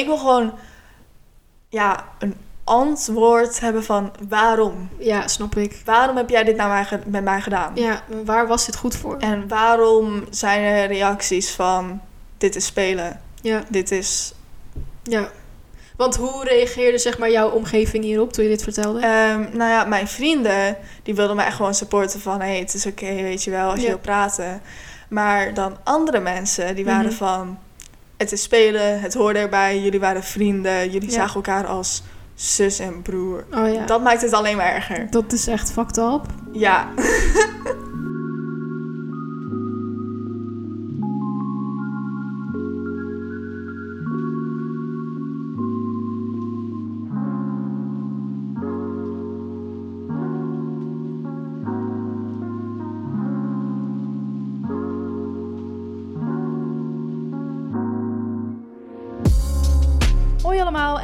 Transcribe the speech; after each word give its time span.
Ik 0.00 0.06
wil 0.06 0.16
gewoon, 0.16 0.52
ja, 1.68 2.04
een 2.18 2.34
antwoord 2.64 3.60
hebben 3.60 3.84
van 3.84 4.12
waarom? 4.28 4.88
Ja, 4.98 5.28
snap 5.28 5.56
ik. 5.56 5.82
Waarom 5.84 6.16
heb 6.16 6.30
jij 6.30 6.44
dit 6.44 6.56
nou 6.56 6.68
mij 6.68 7.00
met 7.06 7.24
mij 7.24 7.40
gedaan? 7.40 7.72
Ja, 7.74 8.02
waar 8.24 8.46
was 8.46 8.66
dit 8.66 8.76
goed 8.76 8.96
voor? 8.96 9.16
En 9.18 9.48
waarom 9.48 10.24
zijn 10.30 10.62
er 10.62 10.86
reacties 10.86 11.50
van 11.50 12.00
dit 12.38 12.56
is 12.56 12.66
spelen, 12.66 13.20
Ja, 13.40 13.64
dit 13.68 13.90
is... 13.90 14.34
ja. 15.02 15.28
Want 15.96 16.16
hoe 16.16 16.44
reageerde 16.44 16.98
zeg 16.98 17.18
maar 17.18 17.30
jouw 17.30 17.50
omgeving 17.50 18.04
hierop 18.04 18.32
toen 18.32 18.44
je 18.44 18.50
dit 18.50 18.62
vertelde? 18.62 19.00
Ehm, 19.00 19.40
nou 19.56 19.70
ja, 19.70 19.84
mijn 19.84 20.08
vrienden, 20.08 20.76
die 21.02 21.14
wilden 21.14 21.36
mij 21.36 21.46
echt 21.46 21.56
gewoon 21.56 21.74
supporten 21.74 22.20
van... 22.20 22.40
hé, 22.40 22.46
hey, 22.46 22.58
het 22.58 22.74
is 22.74 22.86
oké, 22.86 23.14
weet 23.14 23.44
je 23.44 23.50
wel, 23.50 23.70
als 23.70 23.80
je 23.80 23.86
wil 23.86 23.98
praten. 23.98 24.60
Maar 25.08 25.54
dan 25.54 25.76
andere 25.84 26.20
mensen, 26.20 26.74
die 26.74 26.84
waren 26.84 27.06
Mhm. 27.06 27.14
van... 27.16 27.58
het 28.16 28.32
is 28.32 28.42
spelen, 28.42 29.00
het 29.00 29.14
hoorde 29.14 29.38
erbij, 29.38 29.80
jullie 29.80 30.00
waren 30.00 30.22
vrienden... 30.24 30.90
jullie 30.90 31.08
Ja. 31.10 31.14
zagen 31.14 31.34
elkaar 31.34 31.66
als 31.66 32.02
zus 32.34 32.78
en 32.78 33.02
broer. 33.02 33.44
oh 33.54 33.72
ja. 33.72 33.86
Dat 33.86 34.02
maakt 34.02 34.22
het 34.22 34.32
alleen 34.32 34.56
maar 34.56 34.74
erger. 34.74 35.10
Dat 35.10 35.32
is 35.32 35.46
echt 35.46 35.72
fucked 35.72 35.96
up. 35.96 36.22
Ja. 36.52 36.88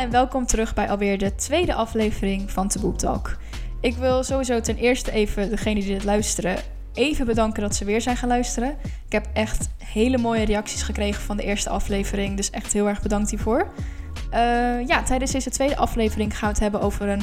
en 0.02 0.10
welkom 0.10 0.46
terug 0.46 0.74
bij 0.74 0.90
alweer 0.90 1.18
de 1.18 1.34
tweede 1.34 1.74
aflevering 1.74 2.50
van 2.50 2.68
Taboe 2.68 2.94
Talk. 2.94 3.36
Ik 3.80 3.96
wil 3.96 4.22
sowieso 4.22 4.60
ten 4.60 4.76
eerste 4.76 5.12
even 5.12 5.50
degene 5.50 5.80
die 5.80 5.92
dit 5.92 6.04
luisteren 6.04 6.56
even 6.92 7.26
bedanken 7.26 7.62
dat 7.62 7.74
ze 7.74 7.84
weer 7.84 8.00
zijn 8.00 8.16
gaan 8.16 8.28
luisteren. 8.28 8.76
Ik 9.06 9.12
heb 9.12 9.26
echt 9.32 9.68
hele 9.78 10.18
mooie 10.18 10.44
reacties 10.44 10.82
gekregen 10.82 11.22
van 11.22 11.36
de 11.36 11.42
eerste 11.42 11.70
aflevering, 11.70 12.36
dus 12.36 12.50
echt 12.50 12.72
heel 12.72 12.88
erg 12.88 13.02
bedankt 13.02 13.30
hiervoor. 13.30 13.72
Eh, 14.30 14.86
ja, 14.86 15.02
tijdens 15.02 15.30
deze 15.30 15.50
tweede 15.50 15.76
aflevering 15.76 16.38
gaan 16.38 16.48
we 16.48 16.54
het 16.54 16.62
hebben 16.62 16.80
over 16.80 17.08
een 17.08 17.22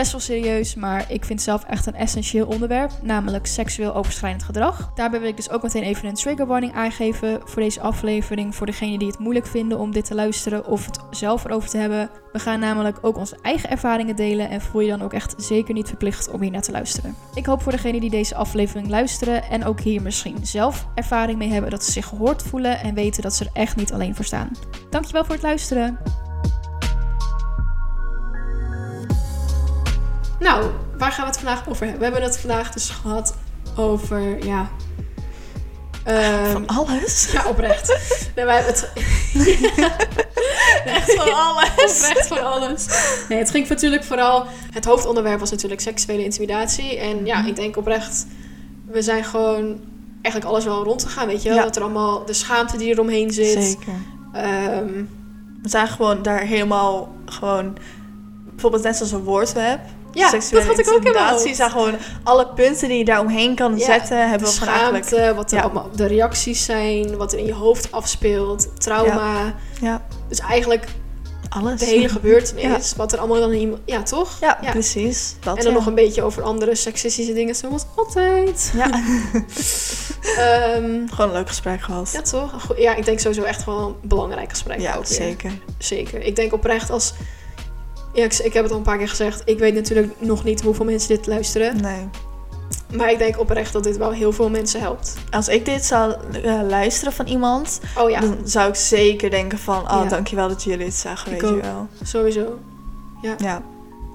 best 0.00 0.12
wel 0.12 0.20
serieus, 0.20 0.74
maar 0.74 1.04
ik 1.08 1.24
vind 1.24 1.42
zelf 1.42 1.64
echt 1.64 1.86
een 1.86 1.94
essentieel 1.94 2.46
onderwerp, 2.46 2.90
namelijk 3.02 3.46
seksueel 3.46 3.94
overschrijdend 3.94 4.42
gedrag. 4.42 4.90
Daarbij 4.94 5.20
wil 5.20 5.28
ik 5.28 5.36
dus 5.36 5.50
ook 5.50 5.62
meteen 5.62 5.82
even 5.82 6.08
een 6.08 6.14
trigger 6.14 6.46
warning 6.46 6.74
aangeven 6.74 7.40
voor 7.44 7.62
deze 7.62 7.80
aflevering, 7.80 8.54
voor 8.54 8.66
degenen 8.66 8.98
die 8.98 9.08
het 9.08 9.18
moeilijk 9.18 9.46
vinden 9.46 9.78
om 9.78 9.92
dit 9.92 10.04
te 10.04 10.14
luisteren 10.14 10.66
of 10.66 10.86
het 10.86 10.98
zelf 11.10 11.44
erover 11.44 11.68
te 11.68 11.76
hebben. 11.76 12.10
We 12.32 12.38
gaan 12.38 12.60
namelijk 12.60 12.98
ook 13.02 13.16
onze 13.16 13.38
eigen 13.42 13.70
ervaringen 13.70 14.16
delen 14.16 14.48
en 14.48 14.60
voel 14.60 14.80
je 14.80 14.90
dan 14.90 15.02
ook 15.02 15.12
echt 15.12 15.34
zeker 15.36 15.74
niet 15.74 15.88
verplicht 15.88 16.30
om 16.30 16.40
hier 16.40 16.50
naar 16.50 16.62
te 16.62 16.72
luisteren. 16.72 17.14
Ik 17.34 17.46
hoop 17.46 17.62
voor 17.62 17.72
degenen 17.72 18.00
die 18.00 18.10
deze 18.10 18.34
aflevering 18.34 18.88
luisteren 18.88 19.42
en 19.42 19.64
ook 19.64 19.80
hier 19.80 20.02
misschien 20.02 20.46
zelf 20.46 20.86
ervaring 20.94 21.38
mee 21.38 21.52
hebben, 21.52 21.70
dat 21.70 21.84
ze 21.84 21.92
zich 21.92 22.06
gehoord 22.06 22.42
voelen 22.42 22.80
en 22.80 22.94
weten 22.94 23.22
dat 23.22 23.34
ze 23.34 23.44
er 23.44 23.50
echt 23.52 23.76
niet 23.76 23.92
alleen 23.92 24.14
voor 24.14 24.24
staan. 24.24 24.50
Dankjewel 24.90 25.24
voor 25.24 25.34
het 25.34 25.44
luisteren. 25.44 25.98
Nou, 30.40 30.70
waar 30.98 31.12
gaan 31.12 31.24
we 31.24 31.30
het 31.30 31.40
vandaag 31.40 31.68
over 31.68 31.82
hebben? 31.82 31.98
We 31.98 32.04
hebben 32.04 32.22
het 32.22 32.38
vandaag 32.38 32.72
dus 32.72 32.88
gehad 32.88 33.34
over, 33.76 34.44
ja... 34.44 34.68
ehm, 36.04 36.52
Van 36.52 36.66
alles? 36.66 37.28
ja, 37.32 37.46
oprecht. 37.48 37.88
nee, 38.36 38.44
wij 38.44 38.54
hebben 38.54 38.72
het... 38.74 38.92
Echt 40.84 41.14
van 41.14 41.32
alles. 41.34 42.00
Oprecht 42.08 42.26
van 42.26 42.44
alles. 42.44 42.86
Nee, 43.28 43.38
het 43.38 43.50
ging 43.50 43.68
natuurlijk 43.68 44.04
vooral... 44.04 44.46
Het 44.72 44.84
hoofdonderwerp 44.84 45.40
was 45.40 45.50
natuurlijk 45.50 45.80
seksuele 45.80 46.24
intimidatie. 46.24 46.98
En 46.98 47.26
ja, 47.26 47.46
ik 47.46 47.56
denk 47.56 47.76
oprecht... 47.76 48.26
We 48.86 49.02
zijn 49.02 49.24
gewoon 49.24 49.80
eigenlijk 50.22 50.52
alles 50.52 50.64
wel 50.64 50.84
rond 50.84 51.04
gegaan, 51.04 51.26
weet 51.26 51.42
je 51.42 51.48
wel? 51.48 51.58
Ja. 51.58 51.64
Dat 51.64 51.76
er 51.76 51.82
allemaal... 51.82 52.24
De 52.24 52.32
schaamte 52.32 52.76
die 52.76 52.88
eromheen 52.88 53.30
zit. 53.30 53.64
Zeker. 53.64 53.92
Ehm, 54.32 55.04
We 55.62 55.68
zijn 55.68 55.88
gewoon 55.88 56.22
daar 56.22 56.40
helemaal 56.40 57.12
gewoon... 57.24 57.76
Bijvoorbeeld 58.50 58.82
net 58.82 58.96
zoals 58.96 59.12
een 59.12 59.22
woordweb. 59.24 59.80
Ja, 60.12 60.30
dat 60.30 60.64
had 60.66 60.78
ik 60.78 60.90
ook 60.92 61.04
in 61.04 61.12
mijn 61.12 61.54
zijn 61.54 61.70
gewoon 61.70 61.94
alle 62.22 62.46
punten 62.48 62.88
die 62.88 62.98
je 62.98 63.04
daar 63.04 63.20
omheen 63.20 63.54
kan 63.54 63.78
Ja, 63.78 63.84
zetten, 63.84 64.28
hebben 64.30 64.48
we 64.48 64.54
schaamte, 64.54 65.32
wat 65.36 65.50
er 65.50 65.56
ja. 65.56 65.62
allemaal 65.62 65.88
de 65.94 66.06
reacties 66.06 66.64
zijn, 66.64 67.16
wat 67.16 67.32
er 67.32 67.38
in 67.38 67.46
je 67.46 67.54
hoofd 67.54 67.92
afspeelt, 67.92 68.80
trauma. 68.80 69.54
Ja, 69.80 70.02
Dus 70.28 70.38
eigenlijk 70.38 70.84
alles. 71.48 71.80
de 71.80 71.86
hele 71.86 72.08
gebeurtenis, 72.08 72.94
wat 72.96 73.12
er 73.12 73.18
allemaal 73.18 73.40
dan 73.40 73.52
in. 73.52 73.76
Ja, 73.84 74.02
toch? 74.02 74.36
Ja, 74.40 74.58
Ja. 74.62 74.70
precies. 74.70 75.34
Dat 75.40 75.56
En 75.56 75.62
dan 75.64 75.72
ja. 75.72 75.78
nog 75.78 75.86
een 75.86 75.94
beetje 75.94 76.22
over 76.22 76.42
andere 76.42 76.74
seksistische 76.74 77.32
dingen, 77.32 77.54
zoals 77.54 77.84
altijd. 77.96 78.72
Ja, 78.74 78.90
Ehm, 80.36 81.06
gewoon 81.08 81.28
een 81.28 81.32
leuk 81.32 81.48
gesprek 81.48 81.80
gehad. 81.82 82.10
ja, 82.12 82.20
toch? 82.20 82.74
Ja, 82.78 82.94
ik 82.94 83.04
denk 83.04 83.18
sowieso 83.20 83.42
echt 83.42 83.64
wel 83.64 83.78
een 83.78 84.08
belangrijk 84.08 84.50
gesprek. 84.50 84.80
Ja, 84.80 84.94
ook 84.94 85.06
weer. 85.06 85.16
zeker. 85.16 85.52
Zeker. 85.78 86.22
Ik 86.22 86.36
denk 86.36 86.52
oprecht 86.52 86.90
als... 86.90 87.12
Ja, 88.12 88.24
ik, 88.24 88.34
ik 88.38 88.52
heb 88.52 88.62
het 88.62 88.72
al 88.72 88.78
een 88.78 88.84
paar 88.84 88.98
keer 88.98 89.08
gezegd. 89.08 89.42
Ik 89.44 89.58
weet 89.58 89.74
natuurlijk 89.74 90.12
nog 90.18 90.44
niet 90.44 90.62
hoeveel 90.62 90.84
mensen 90.84 91.08
dit 91.08 91.26
luisteren. 91.26 91.80
Nee. 91.80 92.08
Maar 92.94 93.10
ik 93.10 93.18
denk 93.18 93.38
oprecht 93.38 93.72
dat 93.72 93.84
dit 93.84 93.96
wel 93.96 94.10
heel 94.12 94.32
veel 94.32 94.50
mensen 94.50 94.80
helpt. 94.80 95.14
Als 95.30 95.48
ik 95.48 95.64
dit 95.64 95.84
zou 95.84 96.14
eh, 96.42 96.60
luisteren 96.68 97.12
van 97.12 97.26
iemand, 97.26 97.80
Oh 97.98 98.10
ja, 98.10 98.20
dan 98.20 98.36
zou 98.44 98.68
ik 98.68 98.74
zeker 98.74 99.30
denken 99.30 99.58
van, 99.58 99.76
oh, 99.82 100.00
Ja. 100.02 100.08
dankjewel 100.08 100.48
dat 100.48 100.62
jullie 100.62 100.84
het 100.84 100.94
zeggen, 100.94 101.32
Ik 101.34 101.40
weet 101.40 101.50
je 101.50 101.60
wel. 101.60 101.88
sowieso. 102.02 102.58
Ja, 103.22 103.62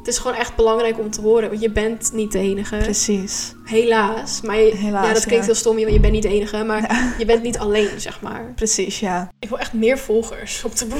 Het 0.06 0.14
is 0.14 0.20
gewoon 0.20 0.38
echt 0.38 0.56
belangrijk 0.56 1.00
om 1.00 1.12
te 1.12 1.22
horen. 1.22 1.50
Want 1.50 1.62
je 1.62 1.70
bent 1.70 2.10
niet 2.14 2.32
de 2.32 2.40
enige. 2.40 2.78
precies. 2.78 3.54
Helaas. 3.64 4.42
Maar 4.42 4.58
je- 4.60 4.76
Helaas, 4.76 5.08
ja, 5.08 5.14
dat 5.14 5.26
klinkt 5.26 5.46
ja. 5.46 5.52
heel 5.52 5.60
stom. 5.60 5.80
Je, 5.80 5.92
je 5.94 6.00
bent 6.00 6.14
niet 6.14 6.22
de 6.24 6.30
enige. 6.30 6.64
Maar 6.64 7.14
je 7.18 7.26
bent 7.26 7.44
niet 7.44 7.58
alleen, 7.58 7.90
zeg 8.02 8.22
maar. 8.22 8.52
Precies, 8.56 9.00
ja. 9.00 9.32
Ik 9.40 9.50
wil 9.50 9.60
echt 9.60 9.74
meer 9.74 9.98
volgers 9.98 10.64
op 10.64 10.76
de 10.78 10.86
boek. 10.86 11.00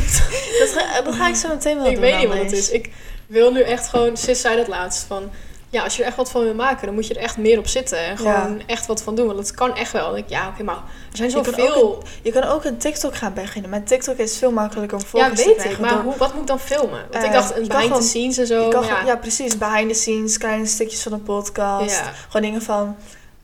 Dat 0.60 0.70
ga, 0.76 1.02
dat 1.02 1.14
ga 1.16 1.28
ik 1.28 1.36
zo 1.36 1.48
meteen 1.48 1.76
wel 1.78 1.86
ik 1.86 1.92
doen. 1.92 2.02
weet 2.02 2.18
niet 2.18 2.28
wat 2.28 2.38
het 2.38 2.52
is. 2.52 2.70
Ik 2.70 2.90
wil 3.28 3.52
nu 3.52 3.62
echt 3.62 3.88
gewoon... 3.88 4.18
Sis 4.18 4.42
zei 4.42 4.56
dat 4.56 4.68
laatst. 4.68 5.04
Van, 5.04 5.30
ja, 5.76 5.84
als 5.84 5.96
je 5.96 6.02
er 6.02 6.08
echt 6.08 6.18
wat 6.18 6.32
van 6.32 6.44
wil 6.44 6.54
maken... 6.54 6.86
dan 6.86 6.96
moet 6.96 7.08
je 7.08 7.14
er 7.14 7.22
echt 7.22 7.38
meer 7.38 7.58
op 7.58 7.68
zitten. 7.68 7.98
En 7.98 8.18
gewoon 8.18 8.62
echt 8.66 8.86
wat 8.86 9.02
van 9.02 9.16
doen. 9.16 9.26
Want 9.26 9.40
het 9.40 9.52
kan 9.52 9.76
echt 9.76 9.92
wel. 9.92 10.18
Ik, 10.18 10.30
ja, 10.30 10.48
oké, 10.48 10.64
maar 10.64 10.76
er 11.12 11.18
zijn 11.18 11.30
zoveel... 11.30 12.04
Je 12.22 12.32
kan 12.32 12.44
ook 12.44 12.64
een 12.64 12.78
TikTok 12.78 13.16
gaan 13.16 13.34
beginnen. 13.34 13.70
Maar 13.70 13.84
TikTok 13.84 14.18
is 14.18 14.38
veel 14.38 14.52
makkelijker 14.52 14.98
om 14.98 15.04
Ja, 15.04 15.08
volgers 15.08 15.42
te 15.42 15.70
ik. 15.70 15.80
Maar 15.80 16.02
hoe, 16.02 16.18
wat 16.18 16.34
moet 16.34 16.42
ik 16.42 16.48
dan 16.48 16.60
filmen? 16.60 17.06
Want 17.12 17.24
ik 17.24 17.30
Eh, 17.30 17.36
dacht, 17.36 17.56
een 17.58 17.68
behind 17.68 17.96
the 17.96 18.02
scenes 18.02 18.38
en 18.38 18.48
zo. 18.48 18.70
Kan 18.70 18.86
ja. 19.06 19.16
precies. 19.16 19.58
Behind 19.58 19.90
the 19.90 19.96
scenes, 19.96 20.38
kleine 20.38 20.66
stukjes 20.66 21.02
van 21.02 21.14
een 21.14 21.24
podcast. 21.24 22.02
Gewoon 22.28 22.42
dingen 22.42 22.62
van... 22.62 22.96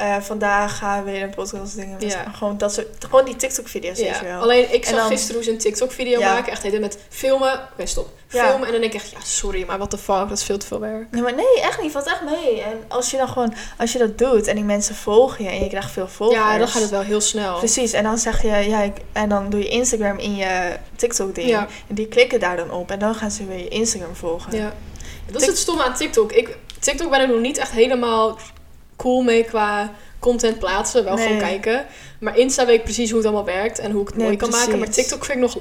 eh, 0.01 0.15
vandaag 0.21 0.77
gaan 0.77 1.03
we 1.03 1.11
weer 1.11 1.23
een 1.23 1.29
podcast 1.35 1.75
dingen. 1.75 1.97
Ja. 1.99 2.25
Gewoon, 2.33 2.57
dat 2.57 2.73
soort, 2.73 2.87
gewoon 2.99 3.25
die 3.25 3.35
TikTok-video's, 3.35 3.97
weet 3.97 4.07
je 4.07 4.13
Ja, 4.13 4.23
wel. 4.23 4.41
alleen 4.41 4.73
ik 4.73 4.85
zag 4.85 4.95
dan- 4.95 5.07
gisteren 5.07 5.35
hoe 5.35 5.43
ze 5.43 5.51
een 5.51 5.57
TikTok-video 5.57 6.19
Ja. 6.19 6.33
maken. 6.33 6.51
Echt 6.51 6.61
helemaal 6.63 6.87
met 6.87 6.97
filmen. 7.09 7.59
Oké, 7.73 7.85
stop. 7.85 8.09
Ja. 8.29 8.47
Filmen. 8.49 8.65
En 8.65 8.71
dan 8.71 8.81
denk 8.81 8.93
ik 8.93 8.99
echt, 9.01 9.11
ja, 9.11 9.17
sorry, 9.23 9.63
maar 9.67 9.77
what 9.77 9.89
the 9.89 9.97
fuck, 9.97 10.15
dat 10.29 10.31
is 10.37 10.43
veel 10.43 10.57
te 10.57 10.65
veel 10.67 10.79
werk. 10.79 11.11
Nee, 11.11 11.21
maar 11.21 11.33
nee, 11.35 11.61
echt 11.61 11.81
niet. 11.81 11.91
Valt 11.91 12.05
echt 12.05 12.21
mee. 12.23 12.61
En 12.61 12.83
als 12.87 13.11
je 13.11 13.17
dan 13.17 13.27
gewoon... 13.27 13.53
Als 13.77 13.91
je 13.91 13.99
dat 13.99 14.17
doet 14.17 14.47
en 14.47 14.55
die 14.55 14.63
mensen 14.63 14.95
volgen 14.95 15.43
je 15.43 15.49
en 15.49 15.63
je 15.63 15.69
krijgt 15.69 15.91
veel 15.91 16.07
volgers... 16.07 16.39
Ja, 16.39 16.57
dan 16.57 16.67
gaat 16.67 16.81
het 16.81 16.91
wel 16.91 17.01
heel 17.01 17.21
snel. 17.21 17.57
Precies. 17.57 17.93
En 17.93 18.03
dan 18.03 18.17
zeg 18.17 18.41
je... 18.41 18.47
Ja, 18.47 18.81
ik, 18.81 18.97
en 19.11 19.29
dan 19.29 19.49
doe 19.49 19.59
je 19.59 19.67
Instagram 19.67 20.17
in 20.17 20.35
je 20.35 20.77
TikTok-ding. 20.95 21.47
Ja. 21.49 21.67
En 21.87 21.95
die 21.95 22.07
klikken 22.07 22.39
daar 22.39 22.55
dan 22.57 22.71
op. 22.71 22.91
En 22.91 22.99
dan 22.99 23.15
gaan 23.15 23.31
ze 23.31 23.45
weer 23.45 23.57
je 23.57 23.67
Instagram 23.67 24.15
volgen. 24.15 24.55
Ja. 24.57 24.73
Dat 25.31 25.41
is 25.41 25.47
het 25.47 25.57
stomme 25.57 25.83
aan 25.83 25.95
TikTok. 25.95 26.31
Ik, 26.31 26.57
TikTok 26.79 27.09
ben 27.09 27.21
ik 27.21 27.27
nog 27.27 27.39
niet 27.39 27.57
echt 27.57 27.71
helemaal 27.71 28.37
cool 29.01 29.21
mee 29.21 29.43
qua 29.43 29.91
content 30.19 30.59
plaatsen. 30.59 31.03
Wel 31.03 31.15
Nee. 31.15 31.23
gewoon 31.25 31.41
kijken. 31.41 31.85
Maar 32.19 32.37
Insta 32.37 32.65
weet 32.65 32.77
ik 32.77 32.83
precies 32.83 33.09
hoe 33.09 33.17
het 33.17 33.27
allemaal 33.27 33.45
werkt 33.45 33.79
en 33.79 33.91
hoe 33.91 34.01
ik 34.01 34.07
het 34.07 34.15
Nee, 34.17 34.25
mooi 34.25 34.37
kan 34.37 34.49
maken. 34.49 34.79
Maar. 34.79 34.89
TikTok 34.89 35.25
vind 35.25 35.37
ik 35.37 35.43
nog... 35.43 35.57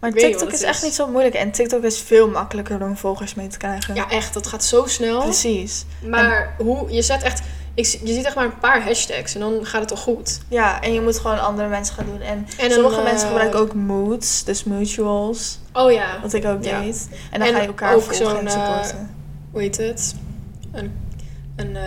Maar 0.00 0.10
Ik 0.10 0.16
TikTok 0.18 0.52
is 0.52 0.62
echt 0.62 0.82
niet 0.82 0.94
zo 0.94 1.06
moeilijk. 1.08 1.34
En 1.34 1.50
TikTok 1.50 1.82
is 1.84 1.98
veel 2.00 2.28
makkelijker 2.28 2.82
om 2.82 2.96
volgers 2.96 3.34
mee 3.34 3.46
te 3.48 3.58
krijgen. 3.58 3.94
Ja, 3.94 4.10
echt. 4.10 4.34
Dat 4.34 4.46
gaat 4.46 4.64
zo 4.64 4.86
snel. 4.86 5.22
Precies. 5.22 5.84
Maar 6.06 6.54
hoe... 6.58 6.92
Je 6.92 7.02
zet 7.02 7.22
echt... 7.22 7.42
Ik, 7.74 7.86
je 7.86 8.12
ziet 8.12 8.24
echt 8.24 8.34
maar 8.34 8.44
een 8.44 8.58
paar 8.58 8.82
hashtags 8.82 9.34
en 9.34 9.40
dan 9.40 9.66
gaat 9.66 9.80
het 9.80 9.90
al 9.90 9.96
goed. 9.96 10.40
Ja, 10.48 10.82
en 10.82 10.92
je 10.92 11.00
moet 11.00 11.18
gewoon 11.18 11.40
andere 11.40 11.68
mensen 11.68 11.94
gaan 11.94 12.04
doen. 12.06 12.20
En, 12.20 12.46
En 12.58 12.70
sommige 12.70 12.96
een, 12.96 13.02
mensen 13.02 13.22
eh, 13.26 13.28
gebruiken 13.28 13.60
ook 13.60 13.74
moods, 13.74 14.44
dus 14.44 14.64
mutuals. 14.64 15.58
Oh 15.72 15.92
ja. 15.92 16.18
Wat 16.22 16.32
ik 16.32 16.44
ook 16.44 16.64
Ja. 16.64 16.80
deed. 16.80 17.08
En 17.30 17.38
dan 17.38 17.48
En 17.48 17.54
ga 17.54 17.60
je 17.60 17.66
elkaar 17.66 17.94
ook 17.94 18.02
volgen 18.14 18.38
en 18.38 18.46
eh, 18.46 18.52
supporten. 18.52 19.10
hoe 19.50 19.60
heet 19.60 19.76
het? 19.76 20.14
Een, 20.72 20.92
een, 21.56 21.76
eh, 21.76 21.82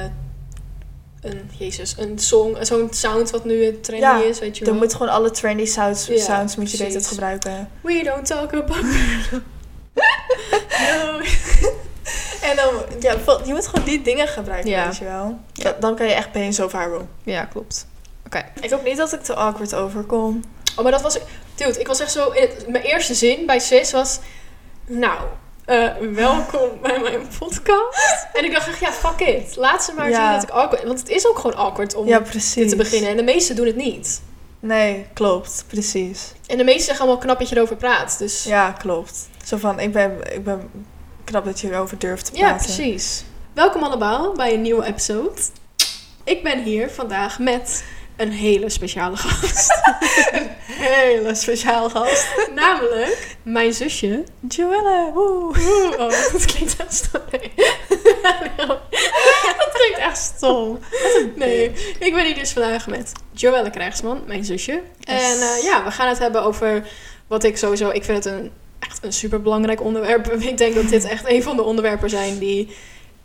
een, 1.24 1.50
jezus, 1.58 1.96
een 1.98 2.20
song, 2.20 2.56
zo'n 2.62 2.88
sound 2.92 3.30
wat 3.32 3.46
nu 3.46 3.66
het 3.66 3.84
trendy 3.84 4.06
Ja, 4.06 4.24
is, 4.24 4.40
weet 4.40 4.58
je 4.58 4.64
Dan 4.66 4.74
wel. 4.74 4.84
moet 4.84 4.94
gewoon 4.94 5.10
alle 5.14 5.32
trendy 5.32 5.66
sounds, 5.66 6.06
Ja, 6.08 6.18
sounds 6.18 6.56
moet 6.56 6.72
je 6.72 6.78
precies. 6.78 7.08
gebruiken. 7.08 7.70
We 7.82 8.02
don't 8.04 8.26
talk 8.26 8.54
about... 8.54 8.84
no. 10.88 11.20
En 12.42 12.56
dan, 12.56 12.74
ja, 13.00 13.16
je 13.46 13.54
moet 13.54 13.68
gewoon 13.68 13.86
die 13.86 14.02
dingen 14.02 14.28
gebruiken, 14.28 14.70
Ja. 14.70 14.86
weet 14.86 14.98
je 14.98 15.04
wel. 15.06 15.40
Ja. 15.54 15.64
Da- 15.64 15.76
Dan 15.80 15.96
kan 15.96 16.06
je 16.08 16.14
echt 16.14 16.32
ben 16.32 16.54
zo 16.54 16.68
viral. 16.68 17.08
Ja, 17.24 17.46
klopt. 17.46 17.88
Oké. 18.26 18.44
Ik 18.62 18.70
hoop 18.70 18.84
niet 18.84 18.98
dat 18.98 19.14
ik 19.14 19.22
te 19.22 19.34
awkward 19.36 19.74
overkom. 19.76 20.44
Oh, 20.76 20.84
maar 20.84 20.92
dat 20.92 21.02
was... 21.02 21.18
Dude, 21.56 21.80
ik 21.80 21.88
was 21.88 22.00
echt 22.00 22.12
zo... 22.12 22.30
In 22.30 22.42
het, 22.42 22.68
mijn 22.68 22.84
eerste 22.84 23.14
zin 23.14 23.46
bij 23.46 23.60
Sis 23.60 23.92
was... 23.92 24.20
Nou, 24.88 25.20
eh, 25.66 25.88
welkom 26.14 26.70
bij 26.82 27.00
mijn 27.00 27.28
podcast. 27.40 28.28
En 28.34 28.44
ik 28.46 28.52
dacht 28.54 28.68
echt, 28.68 28.80
ja, 28.80 28.92
fuck 28.92 29.20
it. 29.28 29.56
Laat 29.56 29.84
ze 29.84 29.94
maar 29.94 30.10
Ja. 30.10 30.16
zien 30.24 30.32
dat 30.34 30.44
ik 30.44 30.50
awkward... 30.50 30.84
Want 30.84 31.00
het 31.00 31.10
is 31.10 31.28
ook 31.28 31.36
gewoon 31.40 31.56
awkward 31.56 31.96
om 31.96 32.08
Ja, 32.08 32.20
dit 32.20 32.70
te 32.70 32.76
beginnen. 32.76 33.10
En 33.10 33.18
de 33.18 33.24
meesten 33.24 33.56
doen 33.56 33.66
het 33.66 33.76
niet. 33.76 34.22
Nee, 34.60 35.06
klopt. 35.14 35.64
Precies. 35.68 36.32
En 36.48 36.58
de 36.58 36.64
meesten 36.64 36.84
zeggen 36.86 37.06
allemaal 37.06 37.22
knap 37.24 37.40
dat 37.40 37.50
je 37.50 37.56
erover 37.56 37.76
praat. 37.76 38.18
Dus 38.18 38.44
Ja, 38.44 38.72
klopt. 38.72 39.30
Zo 39.46 39.58
van, 39.58 39.80
ik 39.80 39.92
ben, 39.92 40.34
ik 40.34 40.44
ben 40.44 40.70
knap 41.24 41.46
dat 41.46 41.60
je 41.60 41.72
erover 41.72 42.00
durft 42.00 42.26
te 42.26 42.38
ja, 42.38 42.48
praten. 42.48 42.66
precies. 42.74 43.24
Welkom 43.54 43.84
allemaal 43.84 44.34
bij 44.36 44.54
een 44.54 44.62
nieuwe 44.62 44.86
episode. 44.86 45.42
Ik 46.24 46.44
ben 46.44 46.64
hier 46.64 46.90
vandaag 46.90 47.40
met 47.40 47.84
een 48.24 48.32
hele 48.32 48.70
speciale 48.70 49.18
gast. 49.18 49.72
Hele 50.68 51.36
speciaal 51.36 51.90
gast. 51.90 52.28
Namelijk 52.56 53.36
mijn 53.44 53.74
zusje. 53.74 54.24
Joelle, 54.48 55.12
woe. 55.14 55.54
Oeh, 55.60 55.92
oh, 55.92 56.32
dat 56.32 56.46
klinkt 56.46 56.76
echt 56.78 56.94
stom. 56.94 57.22
Nee. 57.32 57.52
dat 59.58 59.72
klinkt 59.74 59.98
echt 59.98 60.18
stom. 60.18 60.80
Nee, 61.36 61.72
ik 62.00 62.14
ben 62.14 62.26
hier 62.26 62.36
dus 62.36 62.52
vandaag 62.52 62.88
met 62.88 63.12
Joelle 63.32 63.70
Krijgsman, 63.70 64.24
mijn 64.28 64.46
zusje. 64.46 64.82
En 65.04 65.42
eh, 65.42 65.64
ja, 65.64 65.84
we 65.84 65.92
gaan 65.92 66.08
het 66.08 66.20
hebben 66.20 66.44
over 66.44 66.88
wat 67.28 67.44
ik 67.44 67.58
sowieso... 67.58 67.90
Ik 67.90 68.04
vind 68.04 68.24
het 68.24 68.34
een, 68.34 68.52
echt 68.80 69.04
een 69.04 69.14
superbelangrijk 69.14 69.82
onderwerp. 69.82 70.32
Ik 70.42 70.58
denk 70.58 70.76
dat 70.76 70.90
dit 70.90 71.06
echt 71.06 71.28
een 71.28 71.44
van 71.44 71.56
de 71.56 71.64
onderwerpen 71.64 72.10
zijn 72.10 72.40
die 72.40 72.76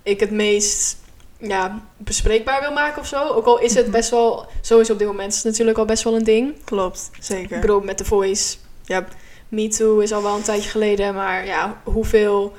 ik 0.02 0.20
het 0.20 0.30
meest 0.30 0.96
ja, 1.38 1.82
bespreekbaar 1.96 2.60
wil 2.60 2.72
maken 2.72 3.00
of 3.00 3.06
zo. 3.06 3.26
Ook 3.28 3.46
al 3.46 3.58
is 3.60 3.74
het 3.74 3.82
Mhm. 3.84 3.92
best 3.92 4.10
wel... 4.10 4.46
Sowieso 4.60 4.92
op 4.92 4.98
dit 4.98 5.06
moment 5.08 5.30
is 5.30 5.36
het 5.36 5.44
natuurlijk 5.44 5.78
al 5.78 5.84
best 5.84 6.02
wel 6.04 6.14
een 6.14 6.24
ding. 6.24 6.64
Klopt, 6.64 7.10
Ik 7.16 7.22
zeker. 7.24 7.60
bedoel, 7.60 7.80
met 7.80 7.96
The 7.96 8.04
Voice 8.04 8.56
Ja, 8.84 9.04
Me 9.48 9.68
Too 9.68 9.98
is 9.98 10.12
al 10.12 10.22
wel 10.22 10.36
een 10.36 10.42
tijdje 10.42 10.70
geleden, 10.70 11.14
maar 11.14 11.46
ja, 11.46 11.80
hoeveel 11.84 12.52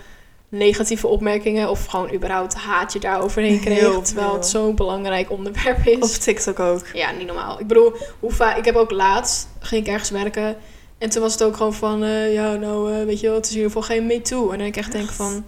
negatieve 0.50 1.08
opmerkingen 1.08 1.70
of 1.70 1.86
gewoon 1.86 2.14
überhaupt 2.14 2.54
haat 2.54 2.94
je 2.94 3.00
daar 3.00 3.22
overheen 3.22 3.60
kreeg, 3.66 3.80
Heel 3.80 4.02
terwijl 4.02 4.34
het 4.34 4.48
zo'n 4.48 4.76
belangrijk 4.76 5.32
onderwerp 5.32 5.86
is. 5.86 6.00
op 6.00 6.10
TikTok 6.10 6.60
ook. 6.60 6.82
Ja, 6.94 7.12
niet 7.12 7.28
normaal. 7.28 7.60
Ik 7.60 7.68
bedoel, 7.68 7.94
hoe 8.20 8.32
vaak, 8.32 8.58
ik 8.58 8.66
heb 8.66 8.76
ook 8.76 8.92
laatst, 8.92 9.48
ging 9.60 9.86
ik 9.86 9.92
ergens 9.92 10.10
werken 10.10 10.58
en 10.98 11.10
toen 11.10 11.22
was 11.22 11.32
het 11.34 11.44
ook 11.44 11.56
gewoon 11.58 11.74
van, 11.74 12.04
eh, 12.04 12.34
ja, 12.34 12.54
nou, 12.56 12.94
eh, 12.94 13.06
weet 13.06 13.20
je 13.20 13.28
wel, 13.28 13.36
het 13.36 13.46
is 13.46 13.52
in 13.52 13.58
ieder 13.58 13.72
geval 13.72 13.88
geen 13.96 14.06
Me 14.06 14.22
Too. 14.22 14.50
En 14.52 14.58
dan 14.58 14.68
ik 14.68 14.78
echt 14.78 14.92
denk 14.92 15.10
van, 15.10 15.44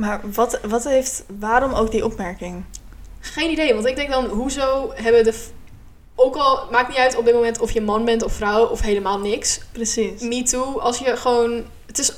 Maar 0.00 0.20
wat, 0.34 0.60
wat 0.62 0.84
heeft, 0.84 1.24
waarom 1.38 1.72
ook 1.72 1.90
die 1.90 2.04
opmerking? 2.04 2.64
geen 3.20 3.50
idee, 3.50 3.74
want 3.74 3.86
ik 3.86 3.96
denk 3.96 4.10
dan, 4.10 4.24
hoezo 4.26 4.92
hebben 4.94 5.24
de, 5.24 5.34
ook 6.14 6.36
al, 6.36 6.66
maakt 6.70 6.88
niet 6.88 6.96
uit 6.96 7.16
op 7.16 7.24
dit 7.24 7.34
moment 7.34 7.60
of 7.60 7.70
je 7.70 7.80
man 7.80 8.04
bent 8.04 8.22
of 8.22 8.32
vrouw 8.32 8.66
of 8.66 8.80
helemaal 8.80 9.18
niks, 9.18 9.60
Precies. 9.72 10.20
Me 10.20 10.42
too, 10.42 10.78
als 10.78 10.98
je 10.98 11.16
gewoon. 11.16 11.64
Het 11.86 11.98
is. 11.98 12.12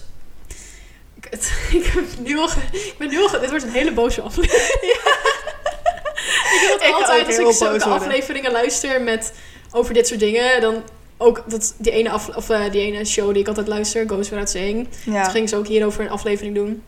Ik, 1.15 1.27
het- 1.31 1.53
ik, 1.79 1.85
heb 1.85 2.05
nu 2.19 2.39
al, 2.39 2.49
ik 2.73 2.95
ben 2.99 3.09
nu 3.09 3.21
al. 3.23 3.41
Dit 3.41 3.49
wordt 3.51 3.65
een 3.65 3.71
hele 3.71 3.93
boze 3.93 4.21
aflevering. 4.21 4.63
ik 4.83 6.59
heb 6.61 6.81
het 6.81 6.83
Ik 6.89 6.95
ga 6.95 7.01
altijd 7.01 7.27
als 7.27 7.37
ik 7.39 7.53
zulke 7.53 7.79
worden. 7.79 7.83
afleveringen 7.93 8.53
luister 8.53 9.01
met 9.03 9.33
over 9.71 9.95
dit 9.95 10.07
soort 10.07 10.21
dingen. 10.21 10.61
Dan 10.61 10.83
ook 11.19 11.43
dat, 11.47 11.75
die, 11.79 11.93
ene 11.93 12.11
af, 12.11 12.37
of, 12.37 12.51
eh, 12.51 12.71
die 12.71 12.81
ene 12.81 13.05
show 13.05 13.33
die 13.33 13.41
ik 13.41 13.49
altijd 13.49 13.69
luister, 13.69 14.09
Goes 14.09 14.29
Without 14.29 14.51
Saying. 14.51 14.89
Ja. 15.05 15.23
Toen 15.23 15.33
gingen 15.33 15.49
ze 15.49 15.57
ook 15.57 15.67
hierover 15.67 16.01
een 16.05 16.11
aflevering 16.11 16.55
doen. 16.55 16.83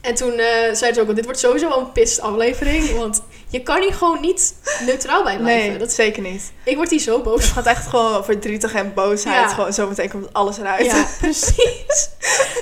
En 0.00 0.14
toen 0.14 0.32
eh, 0.38 0.46
zeiden 0.72 0.94
ze 0.94 1.00
ook, 1.00 1.14
dit 1.14 1.24
wordt 1.24 1.40
sowieso 1.40 1.78
een 1.78 1.92
pist 1.92 2.20
aflevering. 2.20 2.96
Want 2.96 3.22
je 3.48 3.62
kan 3.62 3.80
hier 3.82 3.94
gewoon 3.94 4.20
niet 4.20 4.54
neutraal 4.86 5.22
bij 5.22 5.36
blijven. 5.38 5.68
Nee, 5.70 5.78
Dat, 5.78 5.92
zeker 5.92 6.22
niet. 6.22 6.52
ik 6.64 6.76
word 6.76 6.90
hier 6.90 6.98
zo 7.00 7.20
boos 7.22 7.42
Het 7.42 7.52
gaat 7.52 7.66
echt 7.66 7.86
gewoon 7.86 8.24
verdrietig 8.24 8.74
en 8.74 8.94
boosheid. 8.94 9.36
Ja. 9.36 9.48
Gewoon 9.48 9.72
zometeen 9.72 10.10
komt 10.10 10.32
alles 10.32 10.58
eruit. 10.58 10.84
Ja, 10.86 11.06
precies. 11.20 12.08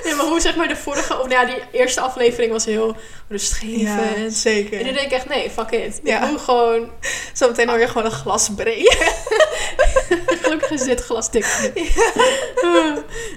Nee, 0.03 0.15
maar 0.15 0.25
hoe 0.25 0.39
zeg 0.39 0.55
maar 0.55 0.67
de 0.67 0.75
vorige, 0.75 1.19
of 1.19 1.27
nou 1.27 1.47
ja, 1.47 1.53
die 1.55 1.63
eerste 1.71 2.01
aflevering 2.01 2.51
was 2.51 2.65
heel 2.65 2.95
rustgevend. 3.27 3.81
Ja, 3.81 4.15
En 4.15 4.31
zeker. 4.31 4.77
nu 4.83 4.93
denk 4.93 5.05
ik 5.05 5.11
echt, 5.11 5.29
nee, 5.29 5.49
fuck 5.49 5.69
it. 5.71 5.99
Ja. 6.03 6.23
Ik 6.23 6.29
moet 6.31 6.41
gewoon, 6.41 6.89
Zometeen 7.33 7.69
hoor 7.69 7.79
je 7.79 7.87
gewoon 7.87 8.05
een 8.05 8.11
glas 8.11 8.49
breken. 8.55 8.97
gelukkig 10.41 10.69
is 10.71 10.83
dit 10.83 11.01
glas 11.03 11.31
dik. 11.31 11.45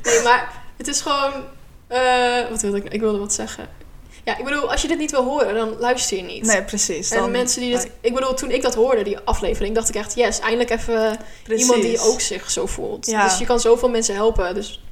Nee, 0.03 0.23
maar 0.25 0.53
het 0.77 0.89
is 0.89 1.01
gewoon, 1.01 1.33
eh, 1.89 2.49
wat 2.51 2.63
wilde 2.63 2.77
ik, 2.77 2.93
ik 2.93 3.01
wilde 3.01 3.19
wat 3.19 3.33
zeggen. 3.33 3.69
Ja, 4.25 4.39
ik 4.39 4.45
bedoel, 4.45 4.71
als 4.71 4.83
je 4.83 4.89
dit 4.89 4.99
niet 4.99 5.11
wil 5.11 5.25
horen, 5.25 5.55
dan 5.55 5.77
luister 5.79 6.17
je 6.17 6.23
niet. 6.23 6.45
Nee, 6.45 6.63
precies. 6.63 7.11
en 7.11 7.19
Dan- 7.19 7.31
mensen 7.31 7.61
die 7.61 7.71
dit, 7.77 7.91
ik 8.01 8.15
bedoel, 8.15 8.35
toen 8.35 8.51
ik 8.51 8.63
dat 8.63 8.75
hoorde, 8.75 9.03
die 9.03 9.19
aflevering, 9.19 9.75
dacht 9.75 9.89
ik 9.89 9.95
echt, 9.95 10.15
yes, 10.15 10.39
eindelijk 10.41 10.71
even 10.71 11.19
Precies. 11.43 11.63
iemand 11.63 11.83
die 11.83 12.01
ook 12.01 12.21
zich 12.21 12.51
zo 12.51 12.67
voelt. 12.67 13.07
Ja. 13.07 13.25
Dus 13.25 13.39
je 13.39 13.45
kan 13.45 13.61
zoveel 13.61 13.89
mensen 13.89 14.15
helpen. 14.15 14.55
Dus 14.55 14.83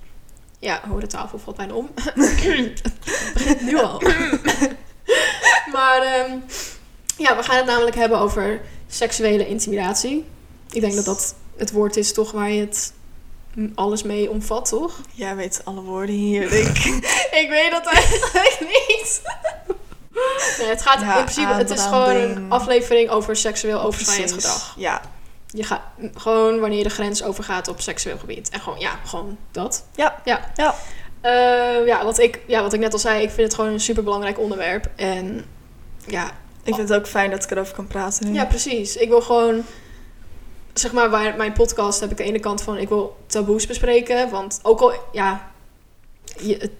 ja, 0.58 0.80
hoor 0.88 1.00
de 1.00 1.06
tafel 1.06 1.38
valt 1.38 1.56
bijna 1.56 1.74
om. 1.74 1.90
Het 1.94 3.60
nu 3.68 3.78
al. 3.78 4.02
maar 5.74 6.02
ehm, 6.02 6.36
ja, 7.16 7.36
we 7.36 7.42
gaan 7.42 7.56
het 7.56 7.66
namelijk 7.66 7.96
hebben 7.96 8.18
over 8.18 8.60
seksuele 8.88 9.48
intimidatie. 9.48 10.24
Ik 10.70 10.80
denk 10.80 10.94
dat 10.94 11.04
dat 11.04 11.34
het 11.56 11.70
woord 11.72 11.96
is 11.96 12.12
toch 12.12 12.32
waar 12.32 12.50
je 12.50 12.60
het 12.60 12.92
alles 13.74 14.02
mee 14.02 14.30
omvat, 14.30 14.68
toch? 14.68 15.00
Jij 15.12 15.36
weet 15.36 15.60
alle 15.64 15.80
woorden 15.80 16.14
hier. 16.14 16.52
Ik, 16.60 16.78
ik 17.30 17.46
weet 17.48 17.70
dat 17.70 17.86
eigenlijk 17.86 18.60
niet. 18.88 19.22
Nee, 20.58 20.68
het 20.68 20.82
gaat 20.82 21.00
Ja, 21.00 21.16
in 21.18 21.24
principe, 21.24 21.52
het 21.52 21.70
is 21.70 21.82
gewoon 21.82 22.14
een 22.16 22.50
aflevering 22.50 23.10
over 23.10 23.36
seksueel 23.36 23.82
overschrijdend 23.82 24.32
gedrag. 24.32 24.74
Ja. 24.76 25.00
Je 25.46 25.62
gaat 25.64 25.80
gewoon 26.14 26.60
wanneer 26.60 26.78
je 26.78 26.84
de 26.84 26.90
grens 26.90 27.22
overgaat 27.22 27.68
op 27.68 27.80
seksueel 27.80 28.18
gebied. 28.18 28.48
En 28.48 28.60
gewoon, 28.60 28.78
ja, 28.78 28.98
gewoon 29.04 29.36
dat. 29.50 29.84
Ja. 29.94 30.20
Ja. 30.24 30.50
Ja. 30.54 30.74
Eh, 31.20 31.86
ja, 31.86 32.04
wat 32.04 32.18
ik, 32.18 32.40
ja, 32.46 32.62
wat 32.62 32.72
ik 32.72 32.80
net 32.80 32.92
al 32.92 32.98
zei, 32.98 33.22
ik 33.22 33.30
vind 33.30 33.46
het 33.46 33.54
gewoon 33.54 33.72
een 33.72 33.80
superbelangrijk 33.80 34.38
onderwerp. 34.38 34.88
En 34.96 35.44
ja, 36.06 36.26
Ik 36.62 36.74
vind 36.74 36.88
het 36.88 36.98
ook 36.98 37.06
fijn 37.06 37.30
dat 37.30 37.44
ik 37.44 37.50
erover 37.50 37.74
kan 37.74 37.86
praten 37.86 38.26
nu. 38.26 38.34
ja, 38.34 38.44
precies. 38.44 38.96
Ik 38.96 39.08
wil 39.08 39.20
gewoon, 39.20 39.64
zeg 40.80 40.92
maar, 40.92 41.10
bij 41.10 41.34
mijn 41.36 41.52
podcast 41.52 42.00
heb 42.00 42.10
ik 42.10 42.16
de 42.16 42.22
ene 42.22 42.40
kant 42.40 42.62
van, 42.62 42.76
ik 42.78 42.88
wil 42.88 43.16
taboes 43.26 43.66
bespreken. 43.66 44.30
Want 44.30 44.60
ook 44.62 44.80
al, 44.80 44.92
ja, 45.12 45.50
je, 46.38 46.70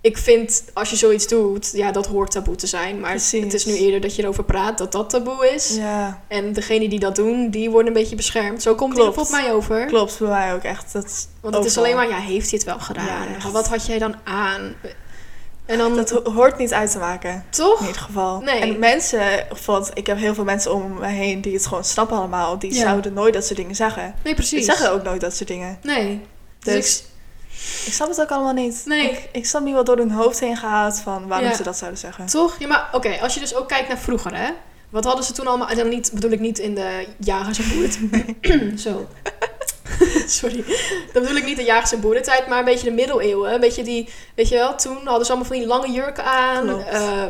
ik 0.00 0.18
vind 0.18 0.64
als 0.72 0.90
je 0.90 0.96
zoiets 0.96 1.28
doet, 1.28 1.70
ja, 1.72 1.92
dat 1.92 2.06
hoort 2.06 2.30
taboe 2.30 2.54
te 2.54 2.66
zijn. 2.66 3.00
Maar 3.00 3.10
Precies. 3.10 3.44
het 3.44 3.54
is 3.54 3.64
nu 3.64 3.74
eerder 3.74 4.00
dat 4.00 4.16
je 4.16 4.22
erover 4.22 4.44
praat 4.44 4.78
dat 4.78 4.92
dat 4.92 5.10
taboe 5.10 5.50
is. 5.54 5.76
Ja, 5.76 6.22
En 6.28 6.52
degenen 6.52 6.90
die 6.90 6.98
dat 6.98 7.16
doen, 7.16 7.50
die 7.50 7.70
worden 7.70 7.86
een 7.86 8.00
beetje 8.00 8.16
beschermd. 8.16 8.62
Zo 8.62 8.74
komt 8.74 8.96
het 8.96 9.14
volgens 9.14 9.30
mij 9.30 9.52
over. 9.52 9.86
klopt 9.86 10.18
bij 10.18 10.28
mij 10.28 10.54
ook 10.54 10.62
echt. 10.62 10.92
Dat, 10.92 11.28
Want 11.40 11.54
het 11.54 11.64
is 11.64 11.78
alleen 11.78 11.96
maar, 11.96 12.08
ja, 12.08 12.18
heeft 12.18 12.50
hij 12.50 12.58
het 12.58 12.68
wel 12.68 12.78
gedaan? 12.78 13.28
Ja. 13.42 13.50
Wat 13.50 13.68
had 13.68 13.86
jij 13.86 13.98
dan 13.98 14.14
aan? 14.24 14.74
En 15.72 15.78
dan, 15.78 15.96
Dat 15.96 16.10
ho- 16.10 16.32
hoort 16.32 16.58
niet 16.58 16.72
uit 16.72 16.90
te 16.90 16.98
maken. 16.98 17.44
toch? 17.50 17.80
In 17.80 17.86
ieder 17.86 18.02
geval. 18.02 18.40
Nee. 18.40 18.60
En 18.60 18.78
mensen, 18.78 19.46
want 19.66 19.90
ik 19.94 20.06
heb 20.06 20.18
heel 20.18 20.34
veel 20.34 20.44
mensen 20.44 20.74
om 20.74 20.94
me 20.98 21.06
heen 21.06 21.40
die 21.40 21.54
het 21.54 21.66
gewoon 21.66 21.84
snappen 21.84 22.16
allemaal. 22.16 22.58
Die 22.58 22.74
Ja. 22.74 22.80
zouden 22.80 23.12
nooit 23.12 23.34
dat 23.34 23.44
soort 23.44 23.56
dingen 23.58 23.74
zeggen. 23.74 24.14
Nee, 24.24 24.34
precies. 24.34 24.50
Die 24.66 24.74
zeggen 24.74 24.92
ook 24.92 25.02
nooit 25.02 25.20
dat 25.20 25.34
soort 25.36 25.48
dingen. 25.48 25.78
Nee. 25.82 26.20
Dus, 26.60 26.74
Dus 26.74 26.98
ik- 26.98 27.86
ik 27.86 27.92
snap 27.92 28.08
het 28.08 28.20
ook 28.20 28.30
allemaal 28.30 28.52
niet. 28.52 28.82
Nee. 28.84 29.10
Ik, 29.10 29.28
ik 29.32 29.46
snap 29.46 29.62
niet 29.62 29.74
wat 29.74 29.86
door 29.86 29.96
hun 29.96 30.10
hoofd 30.10 30.40
heen 30.40 30.56
gaat 30.56 31.00
van 31.00 31.26
waarom 31.26 31.48
Ja. 31.48 31.54
ze 31.56 31.62
dat 31.62 31.76
zouden 31.78 32.00
zeggen. 32.00 32.26
toch? 32.26 32.56
Ja, 32.58 32.66
maar 32.68 32.88
oké, 32.92 33.18
als 33.20 33.34
je 33.34 33.40
dus 33.40 33.54
ook 33.54 33.68
kijkt 33.68 33.88
naar 33.88 33.98
vroeger, 33.98 34.36
hè? 34.36 34.48
Wat 34.90 35.04
hadden 35.04 35.24
ze 35.24 35.32
toen 35.32 35.46
allemaal? 35.46 35.68
En 35.68 35.76
dan 35.76 35.88
niet, 35.88 36.10
bedoel 36.14 36.30
ik 36.30 36.40
niet 36.40 36.58
in 36.58 36.74
de 36.74 37.06
jagers- 37.18 37.58
en 37.58 37.68
boeren... 37.68 38.78
Zo. 38.78 39.06
Sorry. 40.26 40.64
Dat 41.12 41.22
bedoel 41.22 41.36
ik 41.36 41.44
niet 41.44 41.56
de 41.56 41.64
jagers- 41.64 41.92
en 41.92 42.00
boerentijd, 42.00 42.46
maar 42.46 42.58
een 42.58 42.64
beetje 42.64 42.88
de 42.88 42.94
middeleeuwen. 42.94 43.52
Een 43.54 43.60
beetje 43.60 43.82
die, 43.82 44.08
weet 44.34 44.48
je 44.48 44.54
wel, 44.54 44.76
toen 44.76 45.06
hadden 45.06 45.24
ze 45.26 45.32
allemaal 45.32 45.48
van 45.50 45.58
die 45.58 45.66
lange 45.66 45.90
jurken 45.90 46.24
aan. 46.24 46.80
Eh, 46.84 47.24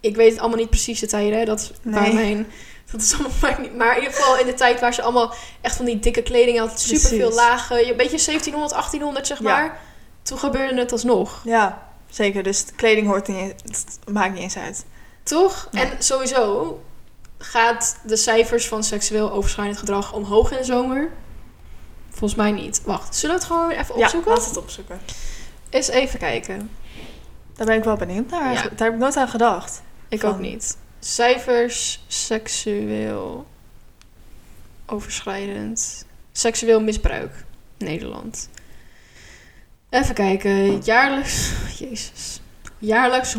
ik 0.00 0.16
weet 0.16 0.30
het 0.30 0.40
allemaal 0.40 0.58
niet 0.58 0.70
precies 0.70 1.00
de 1.00 1.06
tijden. 1.06 1.46
Dat 1.46 1.72
Nee. 1.82 2.46
Dat 2.92 3.00
is 3.00 3.12
allemaal 3.14 3.30
maar, 3.40 3.60
niet, 3.60 3.76
maar 3.76 3.96
in 3.96 4.02
ieder 4.02 4.14
geval 4.16 4.38
in 4.38 4.46
de 4.46 4.54
tijd 4.54 4.80
waar 4.80 4.94
ze 4.94 5.02
allemaal 5.02 5.34
echt 5.60 5.76
van 5.76 5.84
die 5.84 5.98
dikke 5.98 6.22
kleding 6.22 6.58
hadden. 6.58 6.78
Super 6.78 7.08
veel 7.08 7.32
lagen. 7.32 7.76
Een 7.88 7.96
beetje 7.96 8.24
1700, 8.24 8.72
1800 8.72 9.26
zeg 9.26 9.38
Ja. 9.38 9.44
maar. 9.44 9.80
Toen 10.22 10.38
gebeurde 10.38 10.78
het 10.80 10.92
alsnog. 10.92 11.40
Ja, 11.44 11.88
zeker. 12.10 12.42
Dus 12.42 12.64
de 12.64 12.72
kleding 12.72 13.06
hoort 13.06 13.28
niet, 13.28 13.54
het 13.64 13.98
maakt 14.12 14.32
niet 14.32 14.42
eens 14.42 14.56
uit. 14.56 14.84
Toch? 15.22 15.68
En 15.72 15.90
sowieso 15.98 16.80
gaat 17.38 17.96
de 18.02 18.16
cijfers 18.16 18.68
van 18.68 18.84
seksueel 18.84 19.32
overschrijdend 19.32 19.78
gedrag 19.78 20.12
omhoog 20.12 20.50
in 20.50 20.56
de 20.58 20.64
zomer. 20.64 21.10
Volgens 22.14 22.34
mij 22.34 22.52
niet. 22.52 22.82
Wacht, 22.84 23.16
zullen 23.16 23.36
we 23.36 23.42
het 23.42 23.50
gewoon 23.52 23.70
even 23.70 23.94
opzoeken? 23.94 24.30
Ja, 24.30 24.36
laat 24.36 24.46
het 24.46 24.56
opzoeken. 24.56 25.00
Eens 25.70 25.88
even 25.88 26.18
kijken. 26.18 26.70
Daar 27.54 27.66
ben 27.66 27.76
ik 27.76 27.84
wel 27.84 27.96
benieuwd 27.96 28.30
naar. 28.30 28.52
Ja. 28.52 28.62
Daar 28.62 28.72
heb 28.86 28.92
ik 28.92 28.98
nooit 28.98 29.16
aan 29.16 29.28
gedacht. 29.28 29.82
Ik 30.08 30.20
Van- 30.20 30.30
ook 30.30 30.38
niet. 30.38 30.76
Cijfers 30.98 32.04
seksueel 32.06 33.46
overschrijdend. 34.86 36.04
Seksueel 36.32 36.80
misbruik. 36.80 37.44
Nederland. 37.78 38.48
Even 39.90 40.14
kijken. 40.14 40.80
Jaarlijks. 40.80 41.50
Jezus. 41.78 42.40
Jaarlijks 42.78 43.34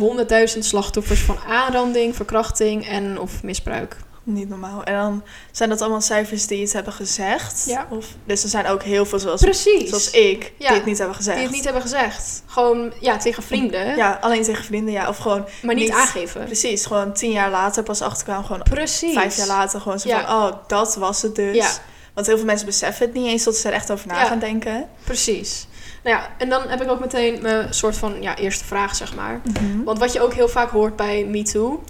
100.000 0.55 0.59
slachtoffers 0.59 1.21
van 1.21 1.37
aanranding, 1.47 2.15
verkrachting 2.15 2.87
en 2.87 3.19
of 3.19 3.43
misbruik. 3.43 3.97
Niet 4.27 4.49
normaal. 4.49 4.83
En 4.83 4.93
dan 4.95 5.23
zijn 5.51 5.69
dat 5.69 5.81
allemaal 5.81 6.01
cijfers 6.01 6.47
die 6.47 6.61
iets 6.61 6.73
hebben 6.73 6.93
gezegd. 6.93 7.63
Ja. 7.67 7.87
Of, 7.89 8.05
dus 8.25 8.43
er 8.43 8.49
zijn 8.49 8.67
ook 8.67 8.83
heel 8.83 9.05
veel 9.05 9.19
zoals, 9.19 9.41
Precies. 9.41 9.89
zoals 9.89 10.09
ik 10.11 10.53
Ja. 10.57 10.67
die 10.67 10.77
het 10.77 10.85
niet 10.85 10.97
hebben 10.97 11.15
gezegd. 11.15 11.35
Die 11.37 11.45
het 11.45 11.55
niet 11.55 11.63
hebben 11.63 11.81
gezegd. 11.81 12.43
Gewoon, 12.45 12.93
ja, 12.99 13.17
tegen 13.17 13.43
vrienden. 13.43 13.95
Ja, 13.95 14.17
alleen 14.21 14.43
tegen 14.43 14.63
vrienden, 14.63 14.93
ja. 14.93 15.07
Of 15.07 15.17
gewoon, 15.17 15.45
Maar 15.63 15.75
niet, 15.75 15.83
Niet- 15.83 15.93
aangeven. 15.97 16.43
precies, 16.45 16.85
gewoon 16.85 17.13
tien 17.13 17.31
jaar 17.31 17.49
later 17.49 17.83
pas 17.83 18.01
achterkwamen. 18.01 18.45
Gewoon 18.45 18.63
Precies. 18.63 19.13
vijf 19.13 19.37
jaar 19.37 19.47
later 19.47 19.81
gewoon 19.81 19.99
zo 19.99 20.07
Ja. 20.09 20.25
van, 20.25 20.35
oh, 20.35 20.51
dat 20.67 20.95
was 20.95 21.21
het 21.21 21.35
dus. 21.35 21.55
Ja. 21.55 21.69
Want 22.13 22.27
heel 22.27 22.35
veel 22.37 22.45
mensen 22.45 22.65
beseffen 22.65 23.05
het 23.05 23.15
niet 23.15 23.27
eens 23.27 23.43
tot 23.43 23.55
ze 23.55 23.67
er 23.67 23.73
echt 23.73 23.91
over 23.91 24.07
na 24.07 24.25
gaan 24.25 24.39
denken. 24.39 24.87
Precies. 25.03 25.67
Nou 26.03 26.17
ja, 26.17 26.29
en 26.37 26.49
dan 26.49 26.61
heb 26.67 26.81
ik 26.81 26.89
ook 26.91 26.99
meteen 26.99 27.41
mijn 27.41 27.73
soort 27.73 27.97
van 27.97 28.21
ja, 28.21 28.35
eerste 28.37 28.65
vraag, 28.65 28.95
zeg 28.95 29.15
maar. 29.15 29.41
Mhm. 29.43 29.83
Want 29.83 29.99
wat 29.99 30.13
je 30.13 30.21
ook 30.21 30.33
heel 30.33 30.47
vaak 30.49 30.69
hoort 30.69 30.95
bij 30.95 31.25
MeToo 31.25 31.83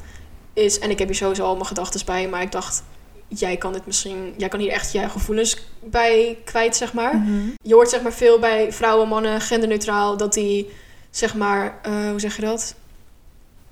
is, 0.56 0.80
en 0.80 0.90
ik 0.90 1.00
heb 1.00 1.08
hier 1.08 1.18
sowieso 1.18 1.44
al 1.44 1.54
mijn 1.54 1.66
gedachten 1.66 2.06
bij, 2.06 2.28
maar 2.28 2.42
ik 2.42 2.52
dacht, 2.52 2.84
jij 3.28 3.58
kan 3.58 3.74
dit 3.74 3.86
misschien, 3.86 4.34
jij 4.38 4.50
kan 4.50 4.60
hier 4.60 4.72
echt 4.72 4.92
je 4.92 5.10
gevoelens 5.10 5.58
bij 5.84 6.38
kwijt, 6.44 6.76
zeg 6.76 6.94
maar. 6.94 7.16
Mhm. 7.16 7.50
Je 7.62 7.74
hoort 7.74 7.90
zeg 7.90 8.02
maar 8.02 8.14
veel 8.14 8.40
bij 8.40 8.72
vrouwen, 8.74 9.08
mannen, 9.08 9.42
genderneutraal, 9.42 10.18
dat 10.18 10.34
die, 10.34 10.70
zeg 11.10 11.36
maar, 11.36 11.80
eh, 11.82 12.10
hoe 12.10 12.20
zeg 12.20 12.36
je 12.36 12.42
dat? 12.42 12.76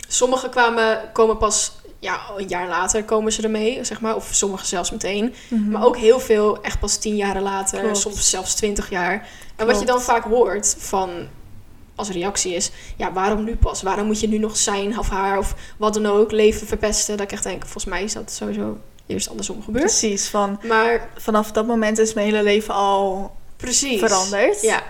Sommigen 0.07 0.49
kwamen, 0.49 1.01
komen 1.13 1.37
pas, 1.37 1.71
ja, 1.99 2.19
een 2.37 2.47
jaar 2.47 2.67
later 2.67 3.03
komen 3.03 3.31
ze 3.31 3.41
ermee, 3.41 3.83
zeg 3.83 4.01
maar. 4.01 4.15
Of 4.15 4.29
sommigen 4.31 4.67
zelfs 4.67 4.91
meteen. 4.91 5.33
Mhm. 5.47 5.69
Maar 5.69 5.85
ook 5.85 5.97
heel 5.97 6.19
veel 6.19 6.61
echt 6.61 6.79
pas 6.79 6.97
tien 6.97 7.15
jaren 7.15 7.41
later, 7.41 7.79
Klopt. 7.79 7.97
soms 7.97 8.29
zelfs 8.29 8.55
twintig 8.55 8.89
jaar. 8.89 9.27
En 9.55 9.65
wat 9.65 9.79
je 9.79 9.85
dan 9.85 10.01
vaak 10.01 10.23
hoort 10.23 10.75
van 10.77 11.09
als 11.95 12.09
reactie 12.09 12.55
is, 12.55 12.71
ja, 12.97 13.13
waarom 13.13 13.43
nu 13.43 13.55
pas? 13.55 13.81
Waarom 13.81 14.05
moet 14.05 14.19
je 14.19 14.27
nu 14.27 14.37
nog 14.37 14.57
zijn 14.57 14.99
of 14.99 15.09
haar 15.09 15.37
of 15.37 15.55
wat 15.77 15.93
dan 15.93 16.05
ook, 16.05 16.31
leven 16.31 16.67
verpesten? 16.67 17.17
Dat 17.17 17.25
ik 17.25 17.31
echt 17.31 17.43
denk, 17.43 17.61
volgens 17.61 17.85
mij 17.85 18.03
is 18.03 18.13
dat 18.13 18.31
sowieso 18.31 18.77
eerst 19.07 19.29
andersom 19.29 19.63
gebeurd. 19.63 19.85
Precies, 19.85 20.27
van 20.27 20.59
Maar 20.63 21.09
vanaf 21.17 21.51
dat 21.51 21.67
moment 21.67 21.97
is 21.97 22.13
mijn 22.13 22.27
hele 22.27 22.43
leven 22.43 22.73
al 22.73 23.31
precies. 23.57 23.99
veranderd. 23.99 24.61
Ja. 24.61 24.83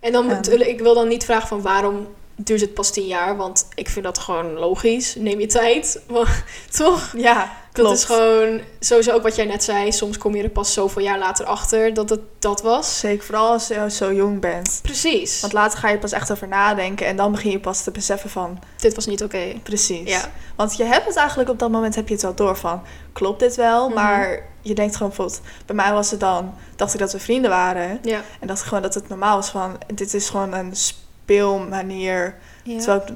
En 0.00 0.12
dan 0.12 0.26
natuurlijk, 0.26 0.70
ik 0.70 0.80
wil 0.80 0.94
dan 0.94 1.08
niet 1.08 1.24
vragen 1.24 1.48
van 1.48 1.62
waarom 1.62 2.08
duurt 2.36 2.60
het 2.60 2.74
pas 2.74 2.90
tien 2.90 3.06
jaar? 3.06 3.36
Want 3.36 3.68
ik 3.74 3.88
vind 3.88 4.04
dat 4.04 4.18
gewoon 4.18 4.52
logisch. 4.52 5.14
Neem 5.14 5.40
je 5.40 5.46
tijd. 5.46 6.02
Toch? 6.78 7.12
Ja, 7.16 7.56
klopt. 7.72 7.88
Dat 7.90 7.98
is 7.98 8.04
gewoon 8.04 8.60
sowieso 8.80 9.12
ook 9.12 9.22
wat 9.22 9.36
jij 9.36 9.44
net 9.44 9.64
zei. 9.64 9.92
Soms 9.92 10.18
kom 10.18 10.34
je 10.34 10.42
er 10.42 10.48
pas 10.48 10.72
zoveel 10.72 11.02
jaar 11.02 11.18
later 11.18 11.44
achter 11.46 11.94
dat 11.94 12.10
het 12.10 12.20
dat 12.38 12.62
was. 12.62 12.98
Zeker, 12.98 13.24
vooral 13.24 13.52
als 13.52 13.68
je 13.68 13.90
zo 13.90 14.12
jong 14.12 14.40
bent. 14.40 14.78
Precies. 14.82 15.40
Want 15.40 15.52
later 15.52 15.78
ga 15.78 15.88
je 15.88 15.98
pas 15.98 16.12
echt 16.12 16.30
over 16.32 16.48
nadenken 16.48 17.06
en 17.06 17.16
dan 17.16 17.32
begin 17.32 17.50
je 17.50 17.60
pas 17.60 17.82
te 17.82 17.90
beseffen 17.90 18.30
van, 18.30 18.58
Dit 18.76 18.94
was 18.94 19.06
niet 19.06 19.22
oké. 19.22 19.54
precies. 19.62 20.08
Ja. 20.08 20.30
Want 20.56 20.76
je 20.76 20.84
hebt 20.84 21.06
het 21.06 21.16
eigenlijk 21.16 21.50
op 21.50 21.58
dat 21.58 21.70
moment 21.70 21.94
heb 21.94 22.06
je 22.08 22.14
het 22.14 22.22
wel 22.22 22.34
door 22.34 22.56
van, 22.56 22.82
klopt 23.12 23.40
dit 23.40 23.56
wel? 23.56 23.86
Mhm. 23.86 23.94
Maar 23.94 24.42
je 24.60 24.74
denkt 24.74 24.96
gewoon 24.96 25.08
bijvoorbeeld, 25.08 25.40
bij 25.66 25.76
mij 25.76 25.92
was 25.92 26.10
het 26.10 26.20
dan, 26.20 26.54
dacht 26.76 26.94
ik 26.94 27.00
dat 27.00 27.12
we 27.12 27.18
vrienden 27.18 27.50
waren. 27.50 27.98
Ja. 28.02 28.20
En 28.40 28.46
dacht 28.46 28.60
ik 28.60 28.66
gewoon 28.66 28.82
dat 28.82 28.94
het 28.94 29.08
normaal 29.08 29.36
was 29.36 29.48
van, 29.48 29.78
dit 29.94 30.14
is 30.14 30.28
gewoon 30.28 30.52
een 30.52 30.72
speelmanier. 30.76 32.34
ja. 32.64 32.78
Terwijl, 32.78 33.00
ik, 33.02 33.14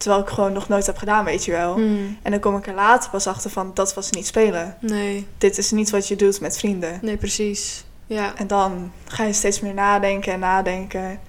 terwijl 0.00 0.22
ik 0.22 0.28
gewoon 0.28 0.52
nog 0.52 0.68
nooit 0.68 0.86
heb 0.86 0.96
gedaan, 0.96 1.24
weet 1.24 1.44
je 1.44 1.50
wel. 1.50 1.74
Hmm. 1.74 2.18
En 2.22 2.30
dan 2.30 2.40
kom 2.40 2.56
ik 2.56 2.66
er 2.66 2.74
later 2.74 3.10
pas 3.10 3.26
achter 3.26 3.50
van, 3.50 3.70
dat 3.74 3.94
was 3.94 4.10
niet 4.10 4.26
spelen. 4.26 4.76
Nee. 4.80 5.26
Dit 5.38 5.58
is 5.58 5.70
niet 5.70 5.90
wat 5.90 6.08
je 6.08 6.16
doet 6.16 6.40
met 6.40 6.58
vrienden. 6.58 6.98
Nee, 7.02 7.16
precies. 7.16 7.84
Ja. 8.06 8.32
En 8.36 8.46
dan 8.46 8.92
ga 9.06 9.24
je 9.24 9.32
steeds 9.32 9.60
meer 9.60 9.74
nadenken 9.74 10.32
en 10.32 10.38
nadenken. 10.38 11.20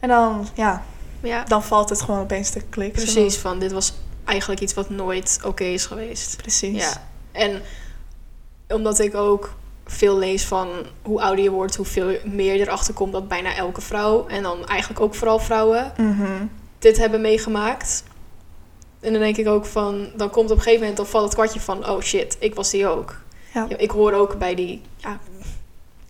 En 0.00 0.08
dan, 0.08 0.46
ja, 0.54 0.82
Ja. 1.22 1.42
dan 1.44 1.62
valt 1.62 1.88
het 1.88 2.02
gewoon 2.02 2.20
opeens 2.20 2.50
te 2.50 2.60
klik. 2.70 2.92
Precies. 2.92 3.36
Van 3.36 3.58
dit 3.58 3.72
was 3.72 3.92
eigenlijk 4.24 4.60
iets 4.60 4.74
wat 4.74 4.90
nooit 4.90 5.38
oké 5.44 5.64
is 5.64 5.86
geweest. 5.86 6.36
Precies. 6.36 6.82
Ja. 6.82 6.92
En 7.32 7.62
omdat 8.68 8.98
ik 8.98 9.14
ook 9.14 9.54
veel 9.86 10.18
lees 10.18 10.44
van 10.44 10.68
hoe 11.02 11.20
ouder 11.22 11.44
je 11.44 11.50
wordt, 11.50 11.76
hoeveel 11.76 12.16
meer 12.24 12.60
erachter 12.60 12.94
komt 12.94 13.12
dat 13.12 13.28
bijna 13.28 13.54
elke 13.56 13.80
vrouw, 13.80 14.26
en 14.26 14.42
dan 14.42 14.66
eigenlijk 14.66 15.00
ook 15.00 15.14
vooral 15.14 15.38
vrouwen, 15.38 15.92
Mhm. 15.96 16.46
dit 16.78 16.96
hebben 16.96 17.20
meegemaakt. 17.20 18.02
En 19.04 19.12
dan 19.12 19.20
denk 19.22 19.36
ik 19.36 19.48
ook 19.48 19.66
van, 19.66 20.08
dan 20.16 20.30
komt 20.30 20.50
op 20.50 20.56
een 20.56 20.62
gegeven 20.62 20.80
moment, 20.80 20.96
dan 20.96 21.06
valt 21.06 21.24
het 21.24 21.34
kwartje 21.34 21.60
van, 21.60 21.88
oh 21.88 22.00
shit, 22.00 22.36
ik 22.40 22.54
was 22.54 22.70
die 22.70 22.86
ook. 22.86 23.16
Ja. 23.54 23.66
Ik 23.76 23.90
hoor 23.90 24.12
ook 24.12 24.38
bij 24.38 24.54
die, 24.54 24.82
ja, 24.96 25.18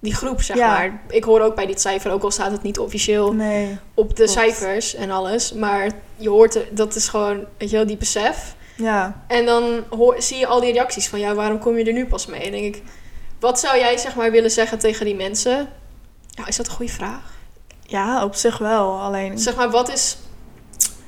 die 0.00 0.14
groep, 0.14 0.42
zeg 0.42 0.56
Ja. 0.56 0.68
maar. 0.68 1.00
Ik 1.08 1.24
hoor 1.24 1.40
ook 1.40 1.54
bij 1.54 1.66
dit 1.66 1.80
cijfer, 1.80 2.12
ook 2.12 2.22
al 2.22 2.30
staat 2.30 2.50
het 2.50 2.62
niet 2.62 2.78
officieel 2.78 3.32
Nee. 3.32 3.78
op 3.94 4.08
de 4.08 4.14
Klopt. 4.14 4.30
cijfers 4.30 4.94
en 4.94 5.10
alles. 5.10 5.52
Maar 5.52 5.90
je 6.16 6.28
hoort, 6.28 6.54
er- 6.54 6.68
dat 6.70 6.94
is 6.94 7.08
gewoon, 7.08 7.44
weet 7.58 7.70
je 7.70 7.76
wel, 7.76 7.86
die 7.86 7.96
besef. 7.96 8.54
Ja. 8.76 9.24
En 9.26 9.46
dan 9.46 9.84
hoor, 9.90 10.22
zie 10.22 10.38
je 10.38 10.46
al 10.46 10.60
die 10.60 10.72
reacties 10.72 11.08
van, 11.08 11.18
ja, 11.18 11.34
waarom 11.34 11.58
kom 11.58 11.76
je 11.78 11.84
er 11.84 11.92
nu 11.92 12.06
pas 12.06 12.26
mee? 12.26 12.40
En 12.40 12.52
denk 12.52 12.74
ik, 12.74 12.82
wat 13.40 13.60
zou 13.60 13.78
jij 13.78 13.98
zeg 13.98 14.14
maar 14.14 14.30
willen 14.30 14.50
zeggen 14.50 14.78
tegen 14.78 15.04
die 15.04 15.14
mensen? 15.16 15.68
Is 16.46 16.56
dat 16.56 16.66
een 16.66 16.72
goede 16.72 16.92
vraag? 16.92 17.32
Ja, 17.86 18.24
op 18.24 18.34
zich 18.34 18.58
wel. 18.58 19.00
Alleen. 19.00 19.38
Zeg 19.38 19.56
maar, 19.56 19.70
wat 19.70 19.92
is... 19.92 20.16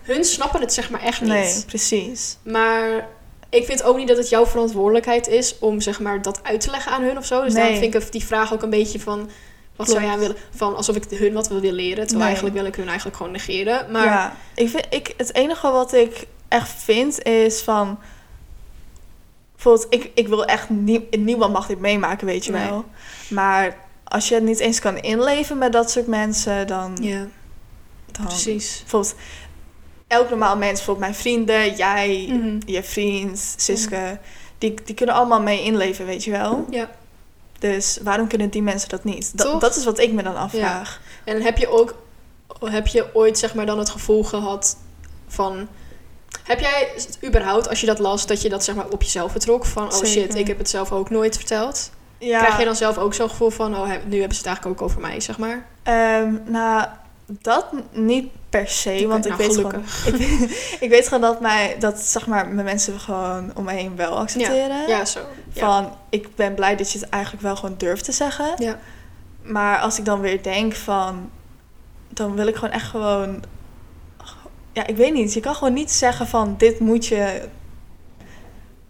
Hun 0.07 0.25
snappen 0.25 0.61
het 0.61 0.73
zeg 0.73 0.91
maar 0.91 1.01
echt 1.03 1.21
niet. 1.21 1.31
Nee, 1.31 1.65
precies. 1.67 2.37
Maar 2.43 3.09
ik 3.51 3.65
vind 3.65 3.83
ook 3.83 3.97
niet 3.97 4.09
dat 4.09 4.17
het 4.17 4.29
jouw 4.29 4.47
verantwoordelijkheid 4.47 5.29
is 5.29 5.59
om 5.59 5.81
zeg 5.81 6.01
maar 6.01 6.23
dat 6.23 6.41
uit 6.43 6.61
te 6.61 6.71
leggen 6.71 6.93
aan 6.93 7.03
hun 7.03 7.19
of 7.19 7.27
zo. 7.27 7.43
Dus 7.43 7.53
Nee. 7.53 7.63
daarom 7.63 7.81
vind 7.81 7.95
ik 8.05 8.13
die 8.13 8.25
vraag 8.25 8.53
ook 8.53 8.63
een 8.63 8.71
beetje 8.71 9.01
van... 9.01 9.31
Wat 9.77 9.89
zou 9.91 10.05
jij 10.05 10.19
willen? 10.19 10.37
Van 10.55 10.77
alsof 10.77 10.97
ik 10.97 11.05
hun 11.19 11.33
wat 11.33 11.49
wil 11.49 11.61
leren. 11.61 11.95
Terwijl 11.95 12.17
Nee. 12.19 12.23
eigenlijk 12.27 12.55
wil 12.57 12.65
ik 12.67 12.75
hun 12.75 12.87
eigenlijk 12.87 13.17
gewoon 13.17 13.33
negeren. 13.33 13.91
Maar 13.91 14.05
Ja. 14.05 14.37
Ik 14.55 14.69
vind, 14.69 14.87
ik, 14.91 15.15
het 15.17 15.35
enige 15.35 15.71
wat 15.71 15.93
ik 15.93 16.27
echt 16.49 16.83
vind 16.83 17.23
is 17.23 17.61
van. 17.61 17.99
Bijvoorbeeld, 19.55 19.87
ik, 19.95 20.11
ik 20.15 20.29
wil 20.29 20.45
echt. 20.45 20.71
Nie, 20.71 21.09
niemand 21.19 21.53
mag 21.53 21.67
dit 21.67 21.79
meemaken, 21.81 22.27
weet 22.27 22.45
je 22.45 22.53
Nee. 22.53 22.69
wel. 22.69 22.85
Maar 23.29 23.77
als 24.05 24.29
je 24.29 24.35
het 24.35 24.45
niet 24.45 24.59
eens 24.59 24.81
kan 24.81 24.99
inleven 24.99 25.59
met 25.59 25.73
dat 25.73 25.91
soort 25.91 26.07
mensen, 26.07 26.67
dan. 26.67 26.97
ja, 27.01 27.27
dan 28.13 28.25
precies. 28.27 28.79
Bijvoorbeeld, 28.81 29.15
elk 30.07 30.29
normaal 30.29 30.57
mens, 30.57 30.73
bijvoorbeeld 30.73 31.07
mijn 31.07 31.15
vrienden, 31.21 31.75
jij, 31.77 32.27
Mhm. 32.31 32.59
je 32.67 32.83
vriend, 32.83 33.55
Siske, 33.57 34.19
die, 34.59 34.75
die 34.85 34.95
kunnen 34.95 35.15
allemaal 35.15 35.41
mee 35.41 35.63
inleven, 35.63 36.07
weet 36.07 36.25
je 36.25 36.31
wel. 36.31 36.67
Ja. 36.71 36.91
Dus 37.59 37.99
waarom 38.03 38.27
kunnen 38.29 38.51
die 38.51 38.63
mensen 38.63 38.89
dat 38.89 39.05
niet? 39.05 39.39
Dat, 39.39 39.61
dat 39.61 39.77
is 39.77 39.85
wat 39.85 39.99
ik 39.99 40.13
me 40.13 40.23
dan 40.23 40.37
afvraag. 40.37 41.01
En 41.25 41.43
heb 41.43 41.59
je 41.59 41.69
ook... 41.69 41.95
Heb 42.65 42.87
je 42.87 43.15
ooit 43.15 43.39
zeg 43.39 43.55
maar 43.55 43.67
dan 43.67 43.79
het 43.79 43.91
gevoel 43.91 44.25
gehad 44.25 44.77
van... 45.29 45.69
Heb 46.45 46.61
jij 46.61 46.89
het 46.95 47.19
überhaupt, 47.25 47.69
als 47.69 47.81
je 47.81 47.87
dat 47.87 47.99
las, 47.99 48.27
dat 48.27 48.43
je 48.43 48.49
dat 48.49 48.65
zeg 48.65 48.75
maar 48.75 48.89
op 48.89 49.03
jezelf 49.03 49.33
betrok? 49.33 49.65
Van, 49.67 49.93
oh 49.95 50.05
shit, 50.05 50.35
ik 50.35 50.47
heb 50.47 50.59
het 50.59 50.71
zelf 50.71 50.93
ook 50.93 51.11
nooit 51.11 51.37
verteld. 51.37 51.91
Ja, 52.19 52.39
Krijg 52.39 52.59
je 52.59 52.65
dan 52.65 52.77
zelf 52.77 52.99
ook 52.99 53.15
zo'n 53.15 53.29
gevoel 53.31 53.51
van, 53.51 53.75
oh, 53.77 53.89
nu 54.07 54.19
hebben 54.19 54.37
ze 54.37 54.39
het 54.39 54.47
eigenlijk 54.47 54.67
ook 54.67 54.83
over 54.89 55.01
mij, 55.01 55.21
zeg 55.21 55.39
maar? 55.39 55.67
ehm, 55.83 56.35
nou, 56.45 56.87
dat 57.27 57.67
niet 57.93 58.29
per 58.51 58.69
se, 58.69 59.07
want 59.07 59.27
ik 59.27 59.37
nou, 59.37 59.43
weet 59.47 59.57
gelukkig. 59.57 60.03
gewoon... 60.03 60.21
Ik, 60.21 60.79
ik 60.81 60.91
weet 60.91 61.05
gewoon 61.05 61.21
dat, 61.21 61.41
mij, 61.41 61.77
dat 61.79 61.99
zeg 61.99 62.27
maar, 62.27 62.49
mijn 62.49 62.65
mensen 62.65 63.01
gewoon 63.01 63.51
om 63.55 63.65
me 63.65 63.73
heen 63.73 63.97
wel 63.97 64.19
accepteren. 64.19 64.89
Ja, 64.89 65.05
zo. 65.05 65.21
Ja. 65.53 65.61
Van, 65.61 65.93
ik 66.11 66.35
ben 66.35 66.55
blij 66.55 66.77
dat 66.77 66.93
je 66.93 66.99
het 66.99 67.09
eigenlijk 67.09 67.43
wel 67.43 67.57
gewoon 67.57 67.75
durft 67.79 68.05
te 68.05 68.13
zeggen. 68.13 68.55
Ja. 68.59 68.79
Maar 69.43 69.79
als 69.79 69.99
ik 69.99 70.05
dan 70.05 70.21
weer 70.21 70.43
denk 70.43 70.75
van... 70.75 71.31
Dan 72.09 72.35
wil 72.35 72.47
ik 72.47 72.55
gewoon 72.55 72.71
echt 72.71 72.87
gewoon... 72.87 73.45
Ja, 74.73 74.87
ik 74.87 74.97
weet 74.97 75.13
niet. 75.13 75.33
Je 75.33 75.41
kan 75.41 75.55
gewoon 75.55 75.73
niet 75.73 75.91
zeggen 75.91 76.27
van... 76.27 76.55
Dit 76.59 76.81
moet 76.81 77.07
je... 77.07 77.49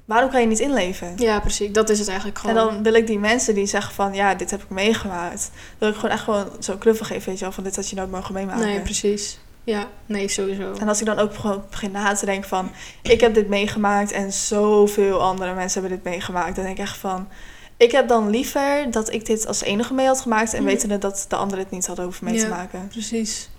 Waarom 0.07 0.31
kan 0.31 0.41
je 0.41 0.47
niet 0.47 0.59
inleven? 0.59 1.13
ja, 1.17 1.41
precies. 1.41 1.73
Dat 1.73 1.89
is 1.91 1.99
het 1.99 2.09
eigenlijk 2.09 2.39
En 2.39 2.49
gewoon. 2.51 2.67
dan 2.75 2.83
wil 2.83 2.95
ik 2.95 3.07
die 3.07 3.19
mensen 3.19 3.55
die 3.55 3.67
zeggen 3.67 3.95
van... 3.95 4.15
Ja, 4.15 4.35
dit 4.35 4.51
heb 4.51 4.63
ik 4.63 4.69
meegemaakt. 4.71 5.51
wil 5.79 5.89
ik 5.89 5.95
gewoon 5.95 6.11
echt 6.11 6.23
gewoon 6.25 6.47
zo'n 6.59 6.79
knuffel 6.79 7.07
geven. 7.07 7.29
Weet 7.29 7.39
je 7.39 7.45
wel, 7.45 7.53
van 7.53 7.65
dit 7.65 7.77
had 7.77 7.89
je 7.89 7.97
nooit 7.97 8.11
mogen 8.11 8.35
meemaken. 8.35 8.67
nee, 8.67 8.81
precies. 8.81 9.39
Ja, 9.65 9.87
nee, 10.07 10.29
sowieso. 10.29 10.73
En 10.81 10.89
als 10.89 11.01
ik 11.01 11.07
dan 11.07 11.19
ook 11.19 11.35
gewoon 11.35 11.65
begin 11.71 11.91
na 11.91 12.13
te 12.13 12.25
denken 12.27 12.49
van... 12.49 12.71
Ik 13.03 13.21
heb 13.21 13.35
dit 13.35 13.49
meegemaakt 13.49 14.13
en 14.13 14.33
zoveel 14.33 15.23
andere 15.23 15.55
mensen 15.55 15.81
hebben 15.81 15.99
dit 16.03 16.13
meegemaakt. 16.13 16.55
Dan 16.57 16.65
denk 16.65 16.77
ik 16.77 16.85
echt 16.85 16.97
van... 16.97 17.29
Ik 17.77 17.93
heb 17.93 18.09
dan 18.09 18.31
liever 18.31 18.91
dat 18.91 19.13
ik 19.13 19.27
dit 19.27 19.47
als 19.47 19.63
enige 19.63 19.95
mee 19.95 20.07
had 20.07 20.21
gemaakt... 20.21 20.53
en 20.55 20.63
Mhm. 20.63 20.71
wetende 20.73 20.99
dat 20.99 21.25
de 21.29 21.37
anderen 21.37 21.65
het 21.65 21.73
niet 21.73 21.87
hadden 21.87 22.05
hoeven 22.05 22.25
mee 22.25 22.39
te 22.39 22.49
maken. 22.49 22.89
Precies. 22.89 23.51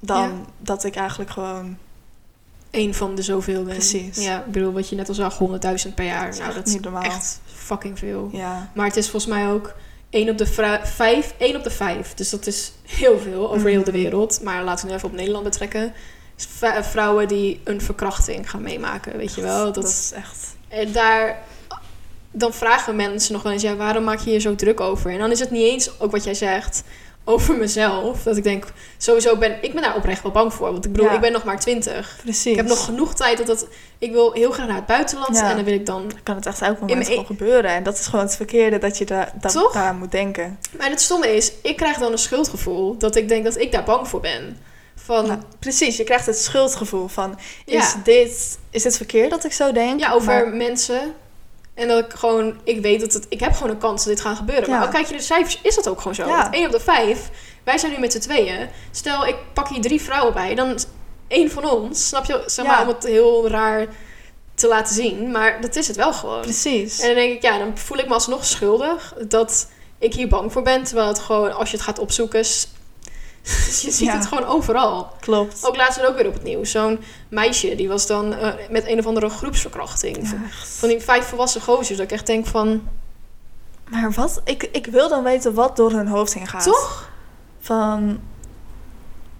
Dan 0.00 0.22
Ja. 0.22 0.30
dat 0.58 0.84
ik 0.84 0.96
eigenlijk 0.96 1.30
gewoon... 1.30 1.78
Eén 2.74 2.94
van 2.94 3.14
de 3.14 3.22
zoveel 3.22 3.62
ben. 3.64 3.74
Precies. 3.74 4.24
Ja, 4.24 4.38
ik 4.38 4.52
bedoel, 4.52 4.72
wat 4.72 4.88
je 4.88 4.96
net 4.96 5.08
al 5.08 5.14
zag, 5.14 5.38
100.000 5.86 5.94
per 5.94 6.04
jaar. 6.04 6.36
Nou, 6.38 6.54
dat 6.54 6.66
is 6.66 6.72
niet 6.72 6.82
normaal. 6.82 7.02
echt 7.02 7.40
fucking 7.54 7.98
veel. 7.98 8.28
Ja, 8.32 8.70
Maar 8.74 8.86
het 8.86 8.96
is 8.96 9.08
volgens 9.10 9.32
mij 9.32 9.48
ook 9.50 9.74
1 10.10 10.28
op 10.30 10.38
de 10.38 10.46
vijf, 10.84 11.34
1 11.38 11.56
op 11.56 11.64
de 11.64 11.70
5. 11.70 12.14
Dus 12.14 12.30
dat 12.30 12.46
is 12.46 12.72
heel 12.86 13.18
veel 13.18 13.52
over 13.52 13.68
heel 13.68 13.84
de 13.84 13.90
Mhm. 13.90 14.00
wereld. 14.00 14.40
Maar 14.42 14.62
laten 14.64 14.84
we 14.84 14.90
nu 14.90 14.96
even 14.96 15.08
op 15.08 15.14
Nederland 15.14 15.44
betrekken. 15.44 15.92
Vrouwen 16.82 17.28
die 17.28 17.60
een 17.64 17.80
verkrachting 17.80 18.50
gaan 18.50 18.62
meemaken, 18.62 19.16
weet 19.16 19.34
je 19.34 19.42
wel. 19.42 19.64
Dat, 19.64 19.74
dat 19.74 19.84
is 19.84 20.12
echt... 20.14 20.56
En 20.68 20.92
daar, 20.92 21.42
dan 22.30 22.52
vragen 22.52 22.96
mensen 22.96 23.32
nog 23.32 23.42
wel 23.42 23.52
eens, 23.52 23.62
ja, 23.62 23.76
waarom 23.76 24.04
maak 24.04 24.18
je 24.20 24.30
je 24.30 24.38
zo 24.38 24.54
druk 24.54 24.80
over? 24.80 25.10
En 25.10 25.18
dan 25.18 25.30
is 25.30 25.40
het 25.40 25.50
niet 25.50 25.62
eens 25.62 26.00
ook 26.00 26.10
wat 26.10 26.24
jij 26.24 26.34
zegt, 26.34 26.82
over 27.24 27.56
mezelf. 27.56 28.22
Dat 28.22 28.36
ik 28.36 28.42
denk, 28.44 28.66
sowieso 28.98 29.36
ben 29.36 29.56
ik 29.62 29.72
ben 29.72 29.82
daar 29.82 29.96
oprecht 29.96 30.22
wel 30.22 30.32
bang 30.32 30.52
voor. 30.54 30.72
Want 30.72 30.84
ik 30.84 30.92
bedoel, 30.92 31.06
Ja. 31.06 31.14
ik 31.14 31.20
ben 31.20 31.32
nog 31.32 31.44
maar 31.44 31.60
twintig. 31.60 32.18
Precies. 32.22 32.46
Ik 32.50 32.56
heb 32.56 32.66
nog 32.66 32.84
genoeg 32.84 33.14
tijd 33.14 33.38
dat 33.38 33.46
dat... 33.46 33.66
Ik 33.98 34.12
wil 34.12 34.32
heel 34.32 34.50
graag 34.50 34.66
naar 34.66 34.76
het 34.76 34.86
buitenland. 34.86 35.36
Ja. 35.36 35.50
En 35.50 35.56
dan 35.56 35.64
wil 35.64 35.74
ik 35.74 35.86
dan... 35.86 36.08
Dan 36.08 36.18
kan 36.22 36.34
het 36.36 36.46
echt 36.46 36.62
elk 36.62 36.80
moment 36.80 37.06
gewoon 37.06 37.26
gebeuren. 37.26 37.70
En 37.70 37.82
dat 37.82 37.98
is 37.98 38.06
gewoon 38.06 38.24
het 38.24 38.36
verkeerde 38.36 38.78
dat 38.78 38.98
je 38.98 39.04
daar 39.04 39.32
da 39.40 39.68
daar 39.72 39.94
moet 39.94 40.10
denken. 40.12 40.58
Maar 40.78 40.90
het 40.90 41.00
stomme 41.00 41.36
is, 41.36 41.52
ik 41.62 41.76
krijg 41.76 41.98
dan 41.98 42.12
een 42.12 42.18
schuldgevoel. 42.18 42.96
Dat 42.98 43.16
ik 43.16 43.28
denk 43.28 43.44
dat 43.44 43.58
ik 43.58 43.72
daar 43.72 43.84
bang 43.84 44.08
voor 44.08 44.20
ben. 44.20 44.58
Van, 44.96 45.26
Nou, 45.26 45.38
precies, 45.58 45.96
je 45.96 46.04
krijgt 46.04 46.26
het 46.26 46.38
schuldgevoel 46.38 47.08
van... 47.08 47.38
ja, 47.64 47.78
Is, 47.80 47.94
dit, 48.04 48.58
is 48.70 48.82
dit 48.82 48.96
verkeerd 48.96 49.30
dat 49.30 49.44
ik 49.44 49.52
zo 49.52 49.72
denk? 49.72 50.00
ja, 50.00 50.12
over 50.12 50.26
Maar- 50.26 50.48
mensen... 50.48 51.14
En 51.74 51.88
dat 51.88 52.04
ik 52.04 52.12
gewoon, 52.12 52.60
ik 52.64 52.80
weet 52.80 53.00
dat 53.00 53.12
het, 53.12 53.26
ik 53.28 53.40
heb 53.40 53.52
gewoon 53.52 53.70
een 53.70 53.78
kans 53.78 54.04
dat 54.04 54.14
dit 54.14 54.24
gaat 54.24 54.36
gebeuren. 54.36 54.68
Ja. 54.68 54.78
Maar 54.78 54.88
kijk 54.88 55.04
je 55.04 55.10
naar 55.10 55.20
de 55.20 55.26
cijfers, 55.26 55.58
is 55.62 55.74
dat 55.74 55.88
ook 55.88 55.98
gewoon 55.98 56.14
zo. 56.14 56.26
Ja. 56.26 56.42
Want 56.42 56.54
1 56.54 56.66
op 56.66 56.72
de 56.72 56.80
5, 56.80 57.30
wij 57.64 57.78
zijn 57.78 57.92
nu 57.92 57.98
met 57.98 58.12
z'n 58.12 58.18
tweeën. 58.18 58.68
Stel, 58.90 59.26
ik 59.26 59.36
pak 59.52 59.68
hier 59.68 59.80
drie 59.80 60.00
vrouwen 60.00 60.34
bij, 60.34 60.54
dan 60.54 60.74
is 60.74 60.86
één 61.28 61.50
van 61.50 61.70
ons, 61.70 62.08
snap 62.08 62.24
je? 62.24 62.42
Zeg 62.46 62.66
maar, 62.66 62.76
Ja. 62.76 62.82
om 62.82 62.88
het 62.88 63.04
heel 63.04 63.48
raar 63.48 63.86
te 64.54 64.68
laten 64.68 64.94
zien. 64.94 65.30
Maar 65.30 65.60
dat 65.60 65.76
is 65.76 65.86
het 65.86 65.96
wel 65.96 66.12
gewoon. 66.12 66.40
Precies. 66.40 67.00
En 67.00 67.06
dan 67.06 67.16
denk 67.16 67.32
ik, 67.32 67.42
ja, 67.42 67.58
dan 67.58 67.78
voel 67.78 67.98
ik 67.98 68.06
me 68.08 68.14
alsnog 68.14 68.44
schuldig 68.44 69.14
dat 69.28 69.68
ik 69.98 70.14
hier 70.14 70.28
bang 70.28 70.52
voor 70.52 70.62
ben. 70.62 70.82
Terwijl 70.82 71.08
het 71.08 71.18
gewoon, 71.18 71.52
als 71.52 71.70
je 71.70 71.76
het 71.76 71.84
gaat 71.84 71.98
opzoeken, 71.98 72.44
je 73.82 73.90
ziet 73.90 73.98
Ja. 73.98 74.12
het 74.16 74.26
gewoon 74.26 74.44
overal. 74.44 75.12
Klopt. 75.20 75.66
Ook 75.66 75.76
laatst 75.76 76.06
ook 76.06 76.16
weer 76.16 76.26
op 76.26 76.32
het 76.34 76.42
nieuws. 76.42 76.70
Zo'n 76.70 77.00
meisje, 77.28 77.74
die 77.74 77.88
was 77.88 78.06
dan 78.06 78.32
eh, 78.34 78.52
met 78.70 78.86
een 78.86 78.98
of 78.98 79.06
andere 79.06 79.28
groepsverkrachting. 79.28 80.16
Ja, 80.30 80.38
Van, 80.64 80.88
die 80.88 81.00
vijf 81.00 81.24
volwassen 81.26 81.60
gozers. 81.60 81.98
Dat 81.98 82.06
ik 82.06 82.12
echt 82.12 82.26
denk 82.26 82.46
van, 82.46 82.88
Maar 83.90 84.12
wat? 84.12 84.40
Ik, 84.44 84.68
ik 84.72 84.86
wil 84.86 85.08
dan 85.08 85.22
weten 85.22 85.54
wat 85.54 85.76
door 85.76 85.90
hun 85.92 86.06
hoofd 86.06 86.34
heen 86.34 86.46
gaat. 86.46 86.64
toch? 86.64 87.10
Van, 87.60 88.20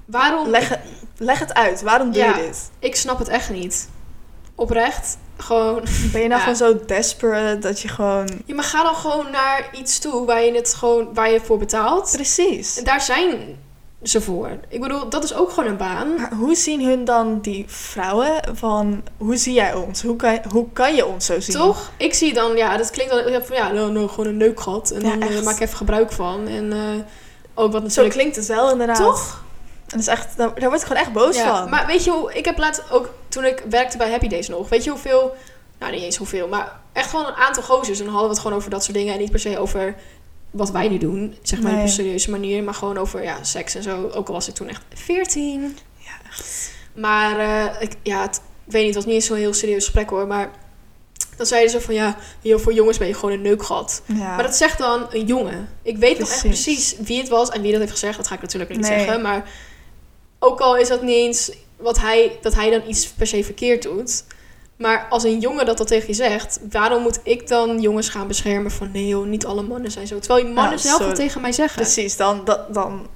Waarom? 0.05 0.49
leg, 0.49 0.69
het- 0.69 0.81
leg 1.17 1.39
het 1.39 1.55
uit. 1.55 1.83
Waarom 1.83 2.13
doe 2.13 2.23
Ja. 2.23 2.37
je 2.37 2.43
dit? 2.43 2.71
Ik 2.79 2.97
snap 2.97 3.19
het 3.19 3.29
echt 3.29 3.51
niet. 3.51 3.89
Oprecht. 4.55 5.19
Gewoon, 5.37 5.83
Ben 6.13 6.23
je 6.23 6.29
nou 6.29 6.41
Ja. 6.47 6.55
gewoon 6.55 6.57
zo 6.79 6.85
desperate 6.87 7.59
dat 7.59 7.81
je 7.81 7.89
gewoon... 7.89 8.29
je 8.45 8.55
mag 8.55 8.71
ga 8.71 8.83
dan 8.83 8.95
gewoon 8.95 9.31
naar 9.31 9.69
iets 9.73 9.99
toe 9.99 10.27
waar 10.27 10.43
je 10.43 10.53
het 10.55 10.75
gewoon, 10.75 11.15
waar 11.15 11.31
je 11.31 11.41
voor 11.41 11.59
betaalt. 11.59 12.11
Precies. 12.13 12.79
En 12.79 12.85
daar 12.85 13.01
zijn 13.01 13.59
ze 14.05 14.21
voor. 14.21 14.51
Ik 14.69 14.81
bedoel, 14.81 15.09
dat 15.09 15.25
is 15.25 15.35
ook 15.35 15.51
gewoon 15.51 15.71
een 15.71 15.77
baan. 15.77 16.15
Maar 16.15 16.33
hoe 16.33 16.55
zien 16.55 16.85
hun 16.85 17.05
dan 17.05 17.41
die 17.41 17.65
vrouwen 17.69 18.41
van... 18.55 19.03
Hoe 19.17 19.37
zie 19.37 19.53
jij 19.55 19.75
ons? 19.75 20.03
Hoe 20.03 20.17
kan, 20.17 20.39
hoe 20.51 20.67
kan 20.73 20.95
je 20.95 21.07
ons 21.07 21.27
zo 21.27 21.41
zien? 21.41 21.57
Toch? 21.57 21.91
Ik 21.97 22.15
zie 22.15 22.35
dan, 22.35 22.57
ja, 22.57 22.77
dat 22.77 22.91
klinkt 22.91 23.13
dan 23.13 23.43
van 23.45 23.57
ja, 23.57 23.73
nou, 23.73 23.93
nou, 23.93 24.09
gewoon 24.09 24.27
een 24.27 24.37
neukgat. 24.37 24.91
En 24.91 25.01
Ja, 25.01 25.17
dan 25.17 25.29
eh, 25.29 25.43
maak 25.43 25.55
ik 25.55 25.61
even 25.61 25.77
gebruik 25.77 26.13
van. 26.13 26.47
En 26.49 26.73
eh, 26.73 26.79
ook 27.55 27.73
wat 27.73 27.81
Zo 27.81 27.87
natuurlijk. 27.87 28.15
klinkt 28.15 28.37
het 28.37 28.47
wel 28.47 28.71
inderdaad. 28.71 28.97
Toch? 28.97 29.43
En 29.85 29.91
dat 29.91 30.01
is 30.01 30.07
echt, 30.07 30.37
daar, 30.37 30.55
daar 30.61 30.69
word 30.69 30.81
ik 30.81 30.87
gewoon 30.87 31.03
echt 31.03 31.13
boos 31.13 31.37
Ja, 31.37 31.57
van. 31.59 31.71
maar 31.71 31.87
weet 31.87 32.05
je 32.05 32.11
hoe, 32.11 32.35
ik 32.35 32.45
heb 32.45 32.59
laatst 32.59 32.83
ook, 32.91 33.11
toen 33.29 33.45
ik 33.45 33.63
werkte 33.71 33.97
bij 33.97 34.11
Happy 34.11 34.29
Days 34.29 34.49
nog, 34.49 34.69
weet 34.69 34.85
je 34.85 34.91
hoeveel, 34.91 35.35
nou 35.79 35.93
niet 35.93 36.03
eens 36.03 36.17
hoeveel, 36.17 36.49
maar 36.49 36.73
echt 36.93 37.11
gewoon 37.11 37.27
een 37.27 37.35
aantal 37.35 37.63
gozers. 37.63 37.99
En 37.99 38.05
dan 38.05 38.13
hadden 38.15 38.31
we 38.31 38.35
het 38.35 38.45
gewoon 38.45 38.59
over 38.59 38.71
dat 38.71 38.85
soort 38.85 38.97
dingen 38.97 39.13
en 39.15 39.21
niet 39.21 39.31
per 39.31 39.41
se 39.41 39.59
over 39.59 39.95
wat 40.55 40.71
wij 40.71 40.89
nu 40.89 40.99
doen, 40.99 41.37
zeg 41.43 41.61
maar 41.61 41.73
op 41.73 41.79
een 41.81 41.89
serieuze 41.89 42.31
manier, 42.31 42.63
maar 42.63 42.75
gewoon 42.75 42.99
over 42.99 43.23
ja, 43.23 43.43
seks 43.45 43.75
en 43.75 43.83
zo. 43.83 44.09
Ook 44.15 44.27
al 44.29 44.35
was 44.35 44.49
ik 44.49 44.55
toen 44.55 44.69
echt 44.69 44.83
14. 44.95 45.77
Ja, 45.99 46.13
echt. 46.31 46.71
Maar 46.95 47.39
eh, 47.39 47.83
ik, 47.83 47.93
ja, 48.03 48.23
het, 48.23 48.37
ik 48.67 48.73
weet 48.73 48.85
niet, 48.85 48.95
het 48.95 49.05
was 49.05 49.05
niet 49.05 49.15
eens 49.15 49.27
zo'n 49.27 49.37
heel 49.37 49.55
serieus 49.55 49.85
gesprek 49.85 50.11
hoor, 50.11 50.27
maar 50.27 50.51
dan 51.37 51.47
zeiden 51.47 51.71
ze 51.71 51.81
van 51.81 51.95
ja, 51.95 52.17
joh, 52.41 52.61
voor 52.61 52.73
jongens 52.73 52.99
ben 52.99 53.07
je 53.09 53.15
gewoon 53.15 53.33
een 53.35 53.43
neukgat. 53.43 54.03
Ja. 54.07 54.15
Maar 54.35 54.43
dat 54.43 54.57
zegt 54.57 54.79
dan 54.79 55.07
een 55.11 55.27
jongen. 55.27 55.69
Ik 55.83 55.97
weet 55.97 56.19
nog 56.19 56.31
echt 56.31 56.41
Precies. 56.41 56.65
precies 56.95 57.07
wie 57.07 57.19
het 57.19 57.29
was 57.29 57.49
en 57.51 57.63
wie 57.63 57.71
dat 57.71 57.81
heeft 57.81 57.93
gezegd. 57.93 58.17
Dat 58.17 58.27
ga 58.27 58.35
ik 58.35 58.41
natuurlijk 58.43 58.71
niet 58.71 58.81
Nee. 58.81 58.99
zeggen. 58.99 59.23
Maar 59.23 59.51
ook 60.39 60.61
al 60.61 60.77
is 60.77 60.89
dat 60.89 61.03
niet 61.03 61.15
eens 61.15 61.53
wat 61.77 62.01
hij, 62.01 62.39
dat 62.43 62.55
hij 62.55 62.71
dan 62.71 62.83
iets 62.89 63.07
per 63.07 63.27
se 63.27 63.45
verkeerd 63.45 63.83
doet. 63.83 64.25
Maar 64.77 65.07
als 65.11 65.25
een 65.25 65.41
jongen 65.41 65.67
dat 65.67 65.79
dat 65.79 65.87
tegen 65.87 66.07
je 66.07 66.15
zegt, 66.15 66.61
waarom 66.71 67.03
moet 67.03 67.21
ik 67.23 67.49
dan 67.49 67.81
jongens 67.81 68.09
gaan 68.09 68.27
beschermen 68.27 68.71
van 68.71 68.91
nee 68.93 69.07
joh, 69.07 69.27
niet 69.27 69.47
alle 69.47 69.63
mannen 69.63 69.91
zijn 69.91 70.07
zo. 70.07 70.19
Terwijl 70.19 70.53
mannen 70.53 70.73
Ja, 70.73 70.79
zelf 70.79 71.07
wat 71.07 71.15
tegen 71.15 71.41
mij 71.41 71.53
zeggen. 71.53 71.83
Precies, 71.83 72.17
dan, 72.17 72.45
dat, 72.45 72.75
dan... 72.75 73.07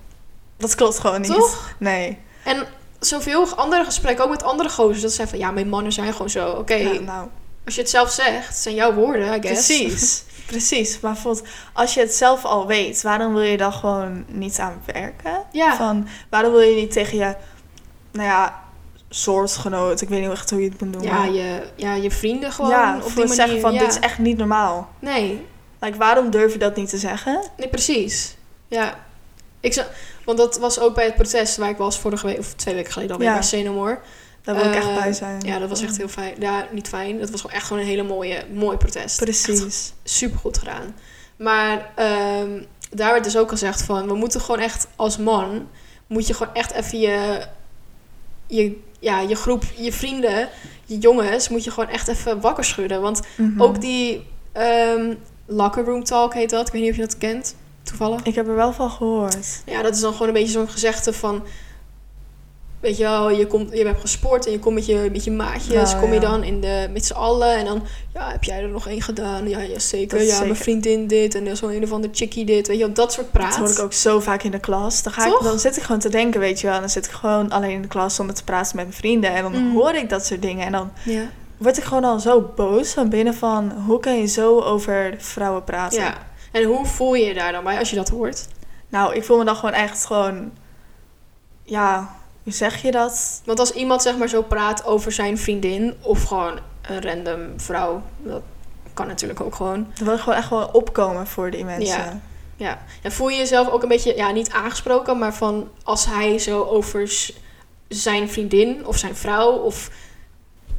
Dat 0.56 0.74
klopt 0.74 0.98
gewoon 0.98 1.20
niet. 1.20 1.30
Toch? 1.30 1.74
Nee. 1.78 2.18
En 2.44 2.66
zoveel 3.00 3.54
andere 3.54 3.84
gesprekken, 3.84 4.24
ook 4.24 4.30
met 4.30 4.42
andere 4.42 4.68
gozers, 4.68 5.02
dat 5.02 5.12
zijn 5.12 5.28
van 5.28 5.38
ja, 5.38 5.50
mijn 5.50 5.68
mannen 5.68 5.92
zijn 5.92 6.12
gewoon 6.12 6.30
zo. 6.30 6.50
Oké, 6.50 6.74
Ja, 6.74 7.00
nou, 7.00 7.28
als 7.64 7.74
je 7.74 7.80
het 7.80 7.90
zelf 7.90 8.10
zegt, 8.10 8.56
zijn 8.56 8.74
jouw 8.74 8.94
woorden, 8.94 9.34
I 9.34 9.40
guess. 9.40 9.66
precies. 9.66 10.22
Precies. 10.46 11.00
Maar 11.00 11.12
bijvoorbeeld, 11.12 11.46
als 11.72 11.94
je 11.94 12.00
het 12.00 12.14
zelf 12.14 12.44
al 12.44 12.66
weet, 12.66 13.02
waarom 13.02 13.34
wil 13.34 13.42
je 13.42 13.56
dan 13.56 13.72
gewoon 13.72 14.24
niet 14.28 14.58
aan 14.58 14.82
werken? 14.84 15.42
Ja. 15.52 15.76
Van, 15.76 16.08
waarom 16.30 16.52
wil 16.52 16.60
je 16.60 16.74
niet 16.74 16.92
tegen 16.92 17.18
je, 17.18 17.36
nou 18.12 18.28
ja, 18.28 18.62
soortgenoot, 19.08 20.00
ik 20.00 20.08
weet 20.08 20.20
niet 20.20 20.30
echt 20.30 20.50
hoe 20.50 20.62
je 20.62 20.68
het 20.68 20.80
moet 20.80 20.90
noemen. 20.90 21.12
Ja, 21.12 21.24
je, 21.24 21.62
ja, 21.74 21.94
je 21.94 22.10
vrienden 22.10 22.52
gewoon 22.52 22.70
ja, 22.70 22.94
op 22.96 23.02
voor 23.02 23.10
die 23.10 23.18
manier. 23.20 23.34
zeggen 23.34 23.60
van, 23.60 23.72
ja. 23.72 23.78
dit 23.78 23.88
is 23.88 23.98
echt 23.98 24.18
niet 24.18 24.36
normaal. 24.36 24.88
Nee, 24.98 25.46
Like, 25.80 25.96
waarom 25.98 26.30
durf 26.30 26.52
je 26.52 26.58
dat 26.58 26.76
niet 26.76 26.88
te 26.88 26.98
zeggen? 26.98 27.42
Nee, 27.56 27.68
precies. 27.68 28.36
Ja. 28.68 29.06
Ik 29.60 29.72
zou, 29.72 29.86
want 30.24 30.38
dat 30.38 30.58
was 30.58 30.80
ook 30.80 30.94
bij 30.94 31.04
het 31.04 31.14
protest 31.14 31.56
waar 31.56 31.68
ik 31.70 31.76
was 31.76 31.98
vorige 31.98 32.26
week, 32.26 32.38
of 32.38 32.52
twee 32.54 32.74
weken 32.74 32.92
geleden 32.92 33.12
alweer, 33.12 33.28
Ja. 33.28 33.34
bij 33.34 33.42
Senomor. 33.42 34.00
Daar 34.42 34.54
wil 34.54 34.64
ik 34.64 34.74
echt 34.74 34.86
Eh, 34.88 34.96
bij 35.02 35.12
zijn. 35.12 35.40
Ja, 35.44 35.58
dat 35.58 35.68
was 35.68 35.82
echt 35.82 35.96
heel 35.96 36.08
fijn. 36.08 36.34
Ja, 36.38 36.66
niet 36.70 36.88
fijn. 36.88 37.18
Dat 37.18 37.30
was 37.30 37.40
gewoon 37.40 37.56
echt 37.56 37.66
gewoon 37.66 37.82
een 37.82 37.88
hele 37.88 38.02
mooie, 38.02 38.44
mooi 38.52 38.76
protest. 38.76 39.16
Precies. 39.16 39.92
super 40.04 40.38
goed 40.38 40.58
gedaan. 40.58 40.94
Maar 41.36 41.90
ehm, 41.94 42.62
daar 42.90 43.12
werd 43.12 43.24
dus 43.24 43.36
ook 43.36 43.48
gezegd 43.48 43.82
van, 43.82 44.06
we 44.06 44.14
moeten 44.14 44.40
gewoon 44.40 44.60
echt 44.60 44.86
als 44.96 45.16
man, 45.16 45.68
moet 46.06 46.26
je 46.26 46.34
gewoon 46.34 46.54
echt 46.54 46.72
even 46.72 46.98
je, 47.00 47.46
je, 48.46 48.80
ja, 48.98 49.20
je 49.20 49.34
groep, 49.34 49.62
je 49.76 49.92
vrienden, 49.92 50.48
je 50.86 50.98
jongens, 50.98 51.48
moet 51.48 51.64
je 51.64 51.70
gewoon 51.70 51.88
echt 51.88 52.08
even 52.08 52.40
wakker 52.40 52.64
schudden. 52.64 53.00
Want 53.00 53.20
Mhm. 53.36 53.62
ook 53.62 53.80
die 53.80 54.26
ehm, 54.52 55.14
locker 55.46 55.84
room 55.84 56.04
talk 56.04 56.34
heet 56.34 56.50
dat. 56.50 56.66
Ik 56.66 56.72
weet 56.72 56.82
niet 56.82 56.90
of 56.90 56.96
je 56.96 57.02
dat 57.02 57.18
kent, 57.18 57.54
toevallig. 57.82 58.22
Ik 58.22 58.34
heb 58.34 58.48
er 58.48 58.54
wel 58.54 58.72
van 58.72 58.90
gehoord. 58.90 59.62
Ja, 59.66 59.82
dat 59.82 59.94
is 59.94 60.00
dan 60.00 60.12
gewoon 60.12 60.28
een 60.28 60.34
beetje 60.34 60.52
zo'n 60.52 60.68
gezegde 60.68 61.12
van... 61.12 61.42
Weet 62.80 62.96
je 62.96 63.02
wel, 63.02 63.30
je, 63.30 63.46
komt, 63.46 63.72
je 63.72 63.86
hebt 63.86 64.00
gesport 64.00 64.46
en 64.46 64.52
je 64.52 64.58
komt 64.58 64.74
met 64.74 64.86
je, 64.86 65.08
met 65.12 65.24
je 65.24 65.30
maatjes. 65.30 65.90
Nou, 65.90 65.98
kom 66.00 66.08
je 66.08 66.14
ja. 66.14 66.20
dan 66.20 66.42
in 66.44 66.60
de, 66.60 66.88
met 66.92 67.06
z'n 67.06 67.12
allen. 67.12 67.56
En 67.56 67.64
dan, 67.64 67.82
ja, 68.14 68.30
heb 68.30 68.44
jij 68.44 68.62
er 68.62 68.68
nog 68.68 68.86
één 68.88 69.02
gedaan? 69.02 69.48
Ja, 69.48 69.60
ja 69.60 69.78
zeker. 69.78 70.22
Ja, 70.22 70.40
mijn 70.40 70.56
vriendin 70.56 71.06
dit. 71.06 71.34
En 71.34 71.56
zo'n 71.56 71.70
een 71.70 71.82
of 71.82 71.92
ander 71.92 72.10
chickie 72.12 72.44
dit. 72.44 72.66
Weet 72.66 72.78
je 72.78 72.84
wel, 72.84 72.94
dat 72.94 73.12
soort 73.12 73.30
praat. 73.30 73.50
Dat 73.50 73.58
hoor 73.58 73.70
ik 73.70 73.78
ook 73.78 73.92
zo 73.92 74.20
vaak 74.20 74.42
in 74.42 74.50
de 74.50 74.58
klas. 74.60 75.02
Dan, 75.02 75.12
ga 75.12 75.26
ik, 75.26 75.38
dan 75.42 75.58
zit 75.58 75.76
ik 75.76 75.82
gewoon 75.82 76.00
te 76.00 76.08
denken, 76.08 76.40
weet 76.40 76.60
je 76.60 76.66
wel. 76.66 76.80
Dan 76.80 76.88
zit 76.88 77.04
ik 77.06 77.10
gewoon 77.12 77.50
alleen 77.50 77.70
in 77.70 77.82
de 77.82 77.88
klas 77.88 78.14
zonder 78.14 78.34
te 78.34 78.44
praten 78.44 78.76
met 78.76 78.84
mijn 78.84 78.96
vrienden. 78.98 79.34
En 79.34 79.42
dan 79.42 79.52
Mm. 79.62 79.74
hoor 79.74 79.94
ik 79.94 80.08
dat 80.08 80.26
soort 80.26 80.42
dingen. 80.42 80.66
En 80.66 80.72
dan 80.72 80.90
Ja. 81.04 81.22
word 81.56 81.76
ik 81.78 81.84
gewoon 81.84 82.04
al 82.04 82.20
zo 82.20 82.52
boos 82.56 82.92
van 82.92 83.08
binnen 83.08 83.34
van... 83.34 83.72
Hoe 83.86 84.00
kan 84.00 84.18
je 84.18 84.26
zo 84.26 84.60
over 84.60 85.14
vrouwen 85.18 85.64
praten? 85.64 86.00
ja. 86.00 86.26
En 86.52 86.64
hoe 86.64 86.86
voel 86.86 87.14
je 87.14 87.24
je 87.24 87.34
daar 87.34 87.52
dan 87.52 87.64
bij 87.64 87.78
als 87.78 87.90
je 87.90 87.96
dat 87.96 88.08
hoort? 88.08 88.46
Nou, 88.88 89.14
ik 89.14 89.24
voel 89.24 89.38
me 89.38 89.44
dan 89.44 89.56
gewoon 89.56 89.74
echt 89.74 90.04
gewoon... 90.04 90.50
Ja, 91.62 92.16
zeg 92.52 92.82
je 92.82 92.90
dat? 92.90 93.42
Want 93.44 93.58
als 93.58 93.72
iemand 93.72 94.02
zeg 94.02 94.16
maar 94.16 94.28
zo 94.28 94.42
praat 94.42 94.84
over 94.84 95.12
zijn 95.12 95.38
vriendin... 95.38 95.94
Of 96.00 96.22
gewoon 96.22 96.58
een 96.82 97.02
random 97.02 97.60
vrouw... 97.60 98.02
Dat 98.18 98.42
kan 98.94 99.06
natuurlijk 99.06 99.40
ook 99.40 99.54
gewoon. 99.54 99.86
Dan 99.94 100.04
wil 100.06 100.14
ik 100.14 100.20
gewoon 100.20 100.38
echt 100.38 100.46
gewoon 100.46 100.72
opkomen 100.72 101.26
voor 101.26 101.50
die 101.50 101.64
mensen. 101.64 102.04
Ja. 102.04 102.20
Ja. 102.56 102.78
En 103.02 103.12
voel 103.12 103.28
je 103.28 103.36
jezelf 103.36 103.68
ook 103.68 103.82
een 103.82 103.88
beetje, 103.88 104.16
ja, 104.16 104.30
niet 104.30 104.50
aangesproken, 104.50 105.18
maar 105.18 105.34
van 105.34 105.68
als 105.82 106.06
hij 106.06 106.38
zo 106.38 106.62
over 106.64 107.30
zijn 107.88 108.30
vriendin 108.30 108.86
of 108.86 108.96
zijn 108.96 109.16
vrouw 109.16 109.50
of 109.50 109.90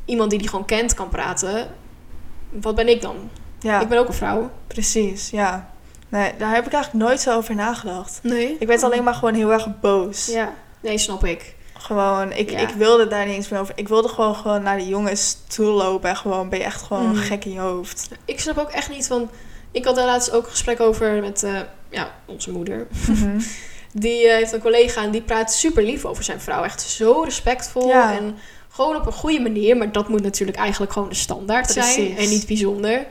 iemand 0.05 0.29
die 0.29 0.39
die 0.39 0.49
gewoon 0.49 0.65
kent 0.65 0.93
kan 0.93 1.09
praten, 1.09 1.67
wat 2.49 2.75
ben 2.75 2.87
ik 2.87 3.01
dan? 3.01 3.29
Ja, 3.59 3.79
Ik 3.79 3.87
ben 3.89 3.97
ook 3.97 4.07
een 4.07 4.13
vrouw. 4.13 4.51
precies, 4.67 5.29
ja. 5.29 5.69
Nee, 6.09 6.33
daar 6.37 6.53
heb 6.53 6.65
ik 6.65 6.73
eigenlijk 6.73 7.05
nooit 7.05 7.21
zo 7.21 7.37
over 7.37 7.55
nagedacht. 7.55 8.19
Nee. 8.23 8.55
Ik 8.59 8.67
werd 8.67 8.83
alleen 8.83 9.03
maar 9.03 9.13
gewoon 9.13 9.33
heel 9.33 9.51
erg 9.51 9.79
boos. 9.79 10.25
Ja. 10.25 10.53
Nee, 10.79 10.97
snap 10.97 11.25
ik. 11.25 11.55
Gewoon, 11.81 12.31
ik, 12.31 12.49
Ja. 12.49 12.57
ik 12.59 12.69
wilde 12.69 13.07
daar 13.07 13.25
niet 13.25 13.35
eens 13.35 13.49
meer 13.49 13.59
over. 13.59 13.73
Ik 13.77 13.87
wilde 13.87 14.07
gewoon, 14.07 14.35
gewoon 14.35 14.63
naar 14.63 14.77
de 14.77 14.87
jongens 14.87 15.37
toe 15.47 15.65
lopen. 15.67 16.09
En 16.09 16.15
gewoon, 16.15 16.49
ben 16.49 16.59
je 16.59 16.65
echt 16.65 16.81
gewoon 16.81 17.07
Mhm. 17.09 17.15
gek 17.21 17.45
in 17.45 17.51
je 17.53 17.59
hoofd. 17.59 18.07
Ik 18.25 18.39
snap 18.39 18.57
ook 18.57 18.69
echt 18.69 18.89
niet 18.89 19.07
van. 19.07 19.29
Ik 19.71 19.85
had 19.85 19.95
daar 19.95 20.05
laatst 20.05 20.31
ook 20.31 20.43
een 20.45 20.49
gesprek 20.51 20.79
over 20.79 21.21
met 21.21 21.43
eh, 21.43 21.59
ja, 21.89 22.11
onze 22.25 22.51
moeder. 22.51 22.87
Mhm. 23.07 23.39
Die 23.93 24.27
eh, 24.27 24.35
heeft 24.35 24.51
een 24.51 24.61
collega 24.61 25.03
en 25.03 25.11
die 25.11 25.21
praat 25.21 25.53
super 25.53 25.83
lief 25.83 26.05
over 26.05 26.23
zijn 26.23 26.41
vrouw. 26.41 26.63
Echt 26.63 26.81
zo 26.81 27.21
respectvol 27.21 27.87
Ja. 27.87 28.13
en 28.17 28.37
gewoon 28.69 28.95
op 28.95 29.05
een 29.05 29.11
goede 29.13 29.39
manier. 29.39 29.77
Maar 29.77 29.91
dat 29.91 30.07
moet 30.09 30.21
natuurlijk 30.23 30.57
eigenlijk 30.57 30.91
gewoon 30.91 31.09
de 31.09 31.15
standaard 31.15 31.71
zijn 31.71 32.17
en 32.17 32.29
niet 32.29 32.47
bijzonder. 32.47 33.07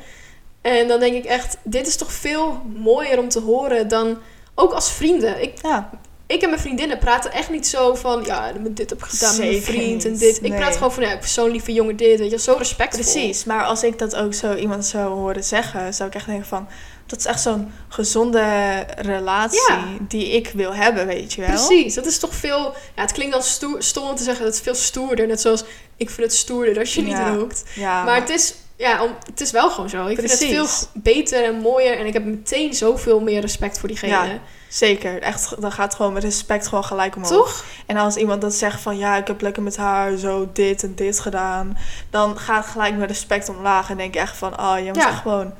En 0.62 0.88
dan 0.88 1.00
denk 1.00 1.14
ik 1.14 1.24
echt, 1.24 1.56
dit 1.62 1.86
is 1.86 1.96
toch 1.96 2.12
veel 2.12 2.62
mooier 2.76 3.18
om 3.18 3.28
te 3.28 3.40
horen 3.40 3.88
dan 3.88 4.18
ook 4.54 4.72
als 4.72 4.92
vrienden. 4.92 5.42
Ik, 5.42 5.52
Ja, 5.62 5.90
ik 6.28 6.42
en 6.42 6.48
mijn 6.48 6.60
vriendinnen 6.60 6.98
praten 6.98 7.32
echt 7.32 7.50
niet 7.50 7.66
zo 7.66 7.94
van... 7.94 8.22
Ja, 8.24 8.52
dit 8.70 8.90
heb 8.90 8.98
ik 8.98 9.04
gedaan 9.04 9.36
met 9.38 9.48
mijn 9.48 9.62
vriend 9.62 10.04
en 10.04 10.16
dit. 10.16 10.38
Ik 10.42 10.54
praat 10.56 10.74
gewoon 10.76 10.92
van, 10.92 11.02
ja, 11.02 11.12
ik 11.12 11.26
zo'n 11.26 11.50
lieve 11.50 11.72
jongen 11.72 11.96
dit. 11.96 12.18
Weet 12.18 12.30
je, 12.30 12.38
zo 12.38 12.54
respectvol. 12.58 13.02
Precies, 13.02 13.44
maar 13.44 13.64
als 13.64 13.82
ik 13.82 13.98
dat 13.98 14.16
ook 14.16 14.34
zo 14.34 14.54
iemand 14.54 14.86
zou 14.86 15.14
horen 15.14 15.44
zeggen, 15.44 15.94
zou 15.94 16.08
ik 16.08 16.14
echt 16.14 16.26
denken 16.26 16.46
van, 16.46 16.68
dat 17.06 17.18
is 17.18 17.24
echt 17.24 17.40
zo'n 17.40 17.72
gezonde 17.88 18.76
relatie 18.98 19.60
Ja. 19.68 19.84
die 20.00 20.30
ik 20.30 20.50
wil 20.54 20.74
hebben, 20.74 21.06
weet 21.06 21.32
je 21.32 21.40
wel? 21.40 21.50
Precies, 21.50 21.94
dat 21.94 22.06
is 22.06 22.18
toch 22.18 22.34
veel... 22.34 22.74
Ja, 22.96 23.02
het 23.02 23.12
klinkt 23.12 23.32
dan 23.32 23.42
stoer, 23.42 23.82
stom 23.82 24.08
om 24.08 24.14
te 24.16 24.22
zeggen, 24.22 24.44
dat 24.44 24.54
is 24.54 24.60
veel 24.60 24.74
stoerder. 24.74 25.26
Net 25.26 25.40
zoals, 25.40 25.64
ik 25.96 26.10
vind 26.10 26.26
het 26.26 26.36
stoerder 26.36 26.78
als 26.78 26.94
je 26.94 27.02
niet 27.02 27.10
Ja. 27.16 27.34
rookt. 27.34 27.64
Ja, 27.74 28.04
Maar 28.04 28.20
het 28.20 28.28
is, 28.28 28.54
ja, 28.76 29.02
om, 29.04 29.10
het 29.30 29.40
is 29.40 29.50
wel 29.50 29.70
gewoon 29.70 29.88
zo. 29.90 30.06
Ik 30.06 30.18
vind 30.18 30.30
het 30.30 30.44
veel 30.44 30.66
beter 30.94 31.44
en 31.44 31.54
mooier. 31.54 31.98
En 31.98 32.06
ik 32.06 32.12
heb 32.12 32.24
meteen 32.24 32.74
zoveel 32.74 33.20
meer 33.20 33.40
respect 33.40 33.78
voor 33.78 33.88
diegene. 33.88 34.12
Ja. 34.12 34.40
Zeker. 34.68 35.22
Echt, 35.22 35.60
dan 35.60 35.72
gaat 35.72 35.94
gewoon 35.94 36.12
met 36.12 36.22
respect 36.22 36.68
gewoon 36.68 36.84
gelijk 36.84 37.16
omhoog. 37.16 37.30
Toch? 37.30 37.64
En 37.86 37.96
als 37.96 38.16
iemand 38.16 38.40
dat 38.40 38.54
zegt 38.54 38.80
van, 38.80 38.98
ja, 38.98 39.16
ik 39.16 39.26
heb 39.26 39.40
lekker 39.40 39.62
met 39.62 39.76
haar 39.76 40.16
zo 40.16 40.48
dit 40.52 40.82
en 40.82 40.94
dit 40.94 41.20
gedaan, 41.20 41.78
dan 42.10 42.38
gaat 42.38 42.66
gelijk 42.66 42.94
mijn 42.96 43.08
respect 43.08 43.48
omlaag 43.48 43.90
en 43.90 43.96
denk 43.96 44.14
je 44.14 44.20
echt 44.20 44.36
van, 44.36 44.60
oh, 44.60 44.74
je 44.78 44.84
moet 44.84 44.96
Ja. 44.96 45.08
echt 45.08 45.20
gewoon, 45.20 45.52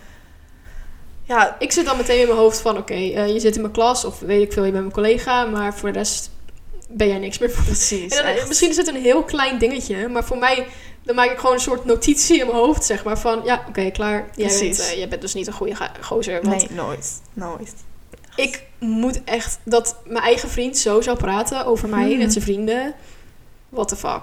ja, 1.22 1.56
Ik 1.58 1.72
zit 1.72 1.84
dan 1.86 1.96
meteen 1.96 2.20
in 2.20 2.26
mijn 2.26 2.38
hoofd 2.38 2.60
van... 2.60 2.76
Oké, 2.76 2.94
eh, 2.94 3.28
je 3.32 3.40
zit 3.40 3.54
in 3.54 3.60
mijn 3.60 3.72
klas 3.72 4.04
of 4.04 4.18
weet 4.20 4.42
ik 4.42 4.52
veel, 4.52 4.64
je 4.64 4.70
bent 4.70 4.82
mijn 4.82 4.94
collega. 4.94 5.44
Maar 5.44 5.74
voor 5.74 5.92
de 5.92 5.98
rest 5.98 6.30
ben 6.88 7.08
jij 7.08 7.18
niks 7.18 7.38
meer 7.38 7.50
voor 7.50 7.64
precies. 7.64 8.16
En 8.16 8.24
dan, 8.24 8.34
echt. 8.34 8.48
misschien 8.48 8.68
is 8.70 8.76
het 8.76 8.88
een 8.88 9.02
heel 9.02 9.22
klein 9.22 9.58
dingetje. 9.58 10.08
Maar 10.08 10.24
voor 10.24 10.38
mij... 10.38 10.66
Dan 11.02 11.16
maak 11.16 11.30
ik 11.30 11.38
gewoon 11.38 11.54
een 11.54 11.60
soort 11.60 11.84
notitie 11.84 12.38
in 12.40 12.46
mijn 12.46 12.58
hoofd, 12.58 12.84
zeg 12.84 13.04
maar. 13.04 13.18
Van, 13.18 13.40
ja, 13.44 13.64
oké, 13.68 13.90
klaar. 13.90 14.28
Jij 14.34 14.58
bent, 14.60 14.78
eh, 14.80 14.96
jij 14.96 15.08
bent 15.08 15.20
dus 15.20 15.34
niet 15.34 15.46
een 15.46 15.52
goede 15.52 15.74
gozer. 16.00 16.42
Want 16.42 16.68
Nee, 16.68 16.76
nooit. 16.76 17.20
Nooit. 17.32 17.74
Ik 18.38 18.62
moet 18.78 19.24
echt... 19.24 19.58
Dat 19.64 19.96
mijn 20.04 20.24
eigen 20.24 20.48
vriend 20.48 20.78
zo 20.78 21.00
zou 21.00 21.16
praten 21.16 21.66
over 21.66 21.88
mij 21.88 22.08
Hmm. 22.08 22.18
met 22.18 22.32
zijn 22.32 22.44
vrienden. 22.44 22.94
What 23.68 23.88
the 23.88 23.96
fuck. 23.96 24.22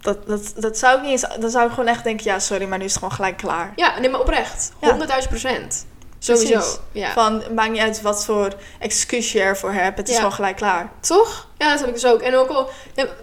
Dat, 0.00 0.26
dat, 0.26 0.52
dat 0.56 0.78
zou 0.78 0.96
ik 0.96 1.02
niet 1.02 1.10
eens, 1.10 1.26
dan 1.40 1.50
zou 1.50 1.64
ik 1.66 1.70
gewoon 1.70 1.88
echt 1.88 2.04
denken, 2.04 2.24
ja, 2.24 2.38
sorry, 2.38 2.66
maar 2.66 2.78
nu 2.78 2.84
is 2.84 2.90
het 2.90 2.98
gewoon 2.98 3.14
gelijk 3.14 3.36
klaar. 3.36 3.72
Ja, 3.76 3.98
nee, 3.98 4.10
maar 4.10 4.20
oprecht. 4.20 4.72
Ja. 4.80 4.98
100.000 5.22 5.28
procent. 5.28 5.86
Sowieso. 6.18 6.62
Ja. 6.92 7.12
Van, 7.12 7.42
maakt 7.54 7.70
niet 7.70 7.80
uit 7.80 8.02
wat 8.02 8.24
voor 8.24 8.52
excuus 8.78 9.32
je 9.32 9.40
ervoor 9.40 9.72
hebt, 9.72 9.98
het 9.98 10.06
is 10.08 10.12
Ja. 10.14 10.18
gewoon 10.20 10.34
gelijk 10.34 10.56
klaar. 10.56 10.90
Toch? 11.00 11.48
Ja, 11.58 11.68
dat 11.70 11.78
heb 11.78 11.88
ik 11.88 11.94
dus 11.94 12.06
ook. 12.06 12.20
En 12.20 12.34
ook 12.36 12.48
al, 12.48 12.70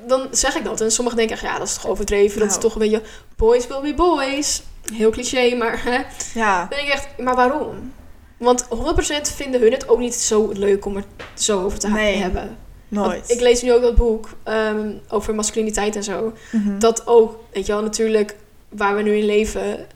dan 0.07 0.27
zeg 0.31 0.55
ik 0.55 0.63
dat. 0.63 0.81
En 0.81 0.91
sommigen 0.91 1.17
denken, 1.19 1.35
echt, 1.37 1.45
ja, 1.45 1.57
dat 1.57 1.67
is 1.67 1.73
toch 1.73 1.87
overdreven. 1.87 2.39
Dat 2.39 2.47
is 2.47 2.53
Nou. 2.55 2.65
toch 2.65 2.73
een 2.73 2.79
beetje, 2.79 3.01
boys 3.35 3.67
will 3.67 3.81
be 3.81 3.93
boys. 3.93 4.61
Heel 4.93 5.09
cliché, 5.11 5.55
maar 5.55 5.83
hè. 5.83 6.01
Ja, 6.33 6.59
Dan 6.59 6.69
denk 6.69 6.87
ik 6.87 6.93
echt, 6.93 7.07
maar 7.17 7.35
waarom? 7.35 7.93
Want 8.41 8.65
100% 8.69 9.35
vinden 9.35 9.61
hun 9.61 9.71
het 9.71 9.87
ook 9.89 9.99
niet 9.99 10.13
zo 10.15 10.49
leuk 10.53 10.85
om 10.85 10.97
er 10.97 11.03
zo 11.33 11.63
over 11.63 11.79
te 11.79 11.87
Nee. 11.87 12.15
hebben. 12.17 12.57
nooit. 12.87 13.17
Want 13.17 13.31
ik 13.31 13.39
lees 13.39 13.61
nu 13.61 13.73
ook 13.73 13.81
dat 13.81 13.95
boek 13.95 14.29
ehm, 14.43 14.91
over 15.09 15.35
masculiniteit 15.35 15.95
en 15.95 16.03
zo. 16.03 16.33
Mhm. 16.51 16.79
Dat 16.79 17.07
ook, 17.07 17.39
weet 17.53 17.65
je 17.65 17.71
wel, 17.71 17.81
natuurlijk 17.81 18.35
waar 18.69 18.95
we 18.95 19.01
nu 19.01 19.15
in 19.17 19.25
leven, 19.25 19.87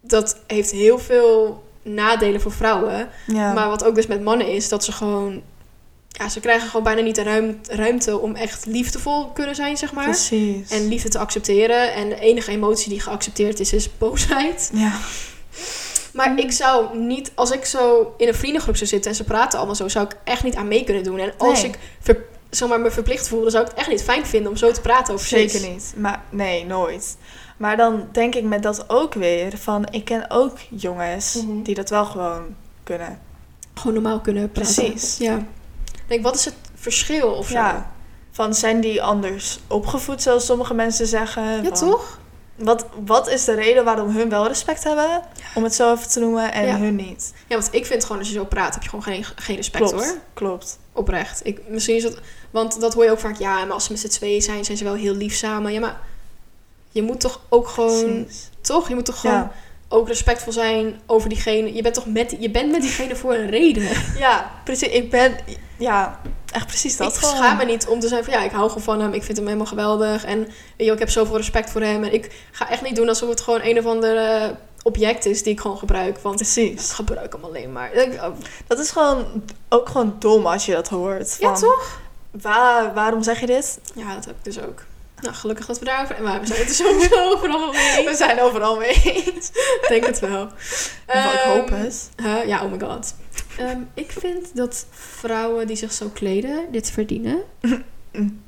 dat 0.00 0.40
heeft 0.46 0.70
heel 0.70 0.98
veel 0.98 1.64
nadelen 1.82 2.40
voor 2.40 2.52
vrouwen. 2.52 3.08
ja. 3.26 3.52
Maar 3.52 3.68
wat 3.68 3.84
ook 3.84 3.94
dus 3.94 4.06
met 4.06 4.22
mannen 4.22 4.48
is, 4.48 4.68
dat 4.68 4.84
ze 4.84 4.92
gewoon... 4.92 5.42
Ja, 6.08 6.28
ze 6.28 6.40
krijgen 6.40 6.68
gewoon 6.68 6.82
bijna 6.84 7.00
niet 7.00 7.14
de 7.14 7.22
ruim- 7.22 7.58
ruimte 7.68 8.18
om 8.18 8.34
echt 8.34 8.66
liefdevol 8.66 9.26
kunnen 9.26 9.54
zijn, 9.54 9.76
zeg 9.76 9.92
maar. 9.92 10.04
Precies. 10.04 10.70
En 10.70 10.88
liefde 10.88 11.08
te 11.08 11.18
accepteren. 11.18 11.94
En 11.94 12.08
de 12.08 12.20
enige 12.20 12.50
emotie 12.50 12.88
die 12.88 13.00
geaccepteerd 13.00 13.60
is, 13.60 13.72
is 13.72 13.98
boosheid. 13.98 14.70
ja. 14.74 14.92
Maar 16.16 16.38
ik 16.38 16.52
zou 16.52 16.98
niet, 16.98 17.32
als 17.34 17.50
ik 17.50 17.64
zo 17.64 18.14
in 18.16 18.28
een 18.28 18.34
vriendengroep 18.34 18.76
zou 18.76 18.88
zitten 18.88 19.10
en 19.10 19.16
ze 19.16 19.24
praten 19.24 19.58
allemaal 19.58 19.76
zo, 19.76 19.88
zou 19.88 20.04
ik 20.06 20.16
echt 20.24 20.42
niet 20.44 20.54
aan 20.56 20.68
mee 20.68 20.84
kunnen 20.84 21.02
doen. 21.04 21.18
En 21.18 21.32
als 21.38 21.62
Nee. 21.62 21.70
ik 21.70 21.78
ver- 22.00 22.24
zeg 22.50 22.68
maar, 22.68 22.80
me 22.80 22.90
verplicht 22.90 23.28
voel, 23.28 23.42
dan 23.42 23.50
zou 23.50 23.62
ik 23.64 23.70
het 23.70 23.78
echt 23.78 23.88
niet 23.88 24.02
fijn 24.02 24.26
vinden 24.26 24.50
om 24.50 24.56
zo 24.56 24.70
te 24.72 24.80
praten 24.80 25.14
over 25.14 25.26
Zeker 25.26 25.68
niet. 25.70 25.94
Maar 25.96 26.22
nee, 26.30 26.64
nooit. 26.66 27.16
Maar 27.56 27.76
dan 27.76 28.08
denk 28.12 28.34
ik 28.34 28.44
met 28.44 28.62
dat 28.62 28.84
ook 28.90 29.14
weer 29.14 29.58
van, 29.58 29.86
ik 29.90 30.04
ken 30.04 30.30
ook 30.30 30.58
jongens 30.70 31.34
Mhm. 31.34 31.62
die 31.62 31.74
dat 31.74 31.90
wel 31.90 32.04
gewoon 32.04 32.54
kunnen. 32.82 33.18
Gewoon 33.74 33.94
normaal 33.94 34.20
kunnen 34.20 34.50
praten. 34.52 34.74
Precies. 34.84 35.16
Ja. 35.18 35.38
Denk, 36.06 36.22
wat 36.22 36.34
is 36.34 36.44
het 36.44 36.54
verschil 36.74 37.28
of 37.32 37.46
zo? 37.46 37.54
Ja. 37.54 37.90
Van 38.30 38.54
zijn 38.54 38.80
die 38.80 39.02
anders 39.02 39.58
opgevoed, 39.66 40.22
zoals 40.22 40.46
sommige 40.46 40.74
mensen 40.74 41.06
zeggen? 41.06 41.42
Ja, 41.42 41.62
Van, 41.62 41.88
toch? 41.90 42.18
Wat, 42.56 42.86
wat 43.04 43.28
is 43.28 43.44
de 43.44 43.54
reden 43.54 43.84
waarom 43.84 44.16
hun 44.16 44.28
wel 44.28 44.46
respect 44.46 44.84
hebben, 44.84 45.22
om 45.54 45.62
het 45.64 45.74
zo 45.74 45.92
even 45.92 46.08
te 46.08 46.20
noemen, 46.20 46.52
en 46.52 46.66
Ja. 46.66 46.76
hun 46.78 46.96
niet? 46.96 47.32
Ja, 47.46 47.56
want 47.56 47.68
ik 47.74 47.86
vind 47.86 48.02
gewoon 48.02 48.18
als 48.18 48.28
je 48.28 48.34
zo 48.34 48.44
praat, 48.44 48.74
heb 48.74 48.82
je 48.82 48.88
gewoon 48.88 49.04
geen, 49.04 49.24
geen 49.36 49.56
respect 49.56 49.84
Klopt, 49.90 50.04
hoor. 50.04 50.14
klopt. 50.34 50.78
Oprecht. 50.92 51.40
Ik, 51.46 51.60
misschien 51.68 51.96
is. 51.96 52.06
Want 52.50 52.80
dat 52.80 52.94
hoor 52.94 53.04
je 53.04 53.10
ook 53.10 53.18
vaak. 53.18 53.38
Ja, 53.38 53.64
maar 53.64 53.72
als 53.72 53.84
ze 53.84 53.92
met 53.92 54.00
z'n 54.00 54.08
tweeën 54.08 54.42
zijn, 54.42 54.64
zijn 54.64 54.76
ze 54.76 54.84
wel 54.84 54.94
heel 54.94 55.14
lief 55.14 55.34
samen. 55.34 55.72
Ja, 55.72 55.80
maar 55.80 56.00
je 56.90 57.02
moet 57.02 57.20
toch 57.20 57.40
ook 57.48 57.68
gewoon... 57.68 58.22
Precies. 58.24 58.50
Toch? 58.60 58.88
Je 58.88 58.94
moet 58.94 59.04
toch 59.04 59.20
gewoon 59.20 59.36
Ja. 59.36 59.52
ook 59.88 60.08
respectvol 60.08 60.52
zijn 60.52 61.00
over 61.06 61.28
diegene. 61.28 61.74
Je 61.74 61.82
bent 61.82 61.94
toch 61.94 62.06
met, 62.06 62.36
je 62.38 62.50
bent 62.50 62.70
met 62.70 62.80
diegene 62.80 63.16
voor 63.16 63.34
een 63.34 63.50
reden. 63.50 63.88
ja, 64.18 64.50
precies. 64.64 64.88
Ik 64.88 65.10
ben, 65.10 65.36
ja, 65.78 66.20
echt 66.56 66.66
precies 66.66 66.96
dat 66.96 67.12
ik 67.12 67.18
gewoon. 67.18 67.36
schaam 67.36 67.56
me 67.56 67.64
niet 67.64 67.86
om 67.86 68.00
te 68.00 68.08
zijn 68.08 68.24
van 68.24 68.32
ja, 68.32 68.42
ik 68.42 68.50
hou 68.50 68.68
gewoon 68.68 68.82
van 68.82 69.00
hem. 69.00 69.12
Ik 69.12 69.22
vind 69.22 69.36
hem 69.36 69.46
helemaal 69.46 69.66
geweldig. 69.66 70.24
En 70.24 70.38
weet 70.76 70.86
je, 70.86 70.92
ik 70.92 70.98
heb 70.98 71.10
zoveel 71.10 71.36
respect 71.36 71.70
voor 71.70 71.80
hem. 71.80 72.04
En 72.04 72.12
ik 72.12 72.34
ga 72.50 72.68
echt 72.70 72.82
niet 72.82 72.96
doen 72.96 73.08
alsof 73.08 73.28
het 73.28 73.40
gewoon 73.40 73.60
een 73.62 73.78
of 73.78 73.86
ander 73.86 74.16
eh, 74.16 74.48
object 74.82 75.24
is 75.26 75.42
die 75.42 75.52
ik 75.52 75.60
gewoon 75.60 75.78
gebruik. 75.78 76.18
Want 76.18 76.40
ik 76.40 76.46
Precies. 76.52 76.92
gebruik 76.92 77.32
hem 77.32 77.44
alleen 77.44 77.72
maar. 77.72 77.92
Ik- 77.94 78.12
oh, 78.22 78.34
Dat 78.66 78.78
is 78.78 78.90
gewoon 78.90 79.26
ook 79.68 79.88
gewoon 79.88 80.16
dom 80.18 80.46
als 80.46 80.66
je 80.66 80.72
dat 80.72 80.88
hoort. 80.88 81.36
Ja, 81.40 81.48
Van, 81.56 81.60
toch? 81.68 81.98
Waar, 82.30 82.94
waarom 82.94 83.22
zeg 83.22 83.40
je 83.40 83.46
dit? 83.46 83.78
Ja, 83.94 84.14
dat 84.14 84.24
heb 84.24 84.34
ik 84.38 84.44
dus 84.44 84.60
ook. 84.60 84.82
Nou, 85.20 85.34
gelukkig 85.34 85.66
dat 85.66 85.78
we 85.78 85.84
daarover... 85.84 86.22
Maar 86.22 86.40
we 86.40 86.46
zijn 86.46 86.58
het 86.60 86.68
er 86.68 86.74
sowieso 86.74 87.30
overal 87.32 87.72
mee. 87.72 88.04
We 88.04 88.14
zijn 88.16 88.40
overal 88.40 88.76
mee 88.76 89.00
eens. 89.04 89.48
Ik 89.48 89.84
denk 89.88 90.06
het 90.06 90.18
wel. 90.18 90.42
ik 91.06 91.40
hoop 91.44 91.70
Ehm, 91.70 91.80
het. 91.82 92.08
ja, 92.46 92.64
oh 92.64 92.70
my 92.72 92.78
god. 92.80 93.14
Ehm, 93.58 93.80
ik 93.94 94.10
vind 94.18 94.56
dat 94.56 94.86
vrouwen 94.90 95.66
die 95.66 95.76
zich 95.76 95.92
zo 95.92 96.08
kleden 96.14 96.64
dit 96.70 96.90
verdienen. 96.90 97.42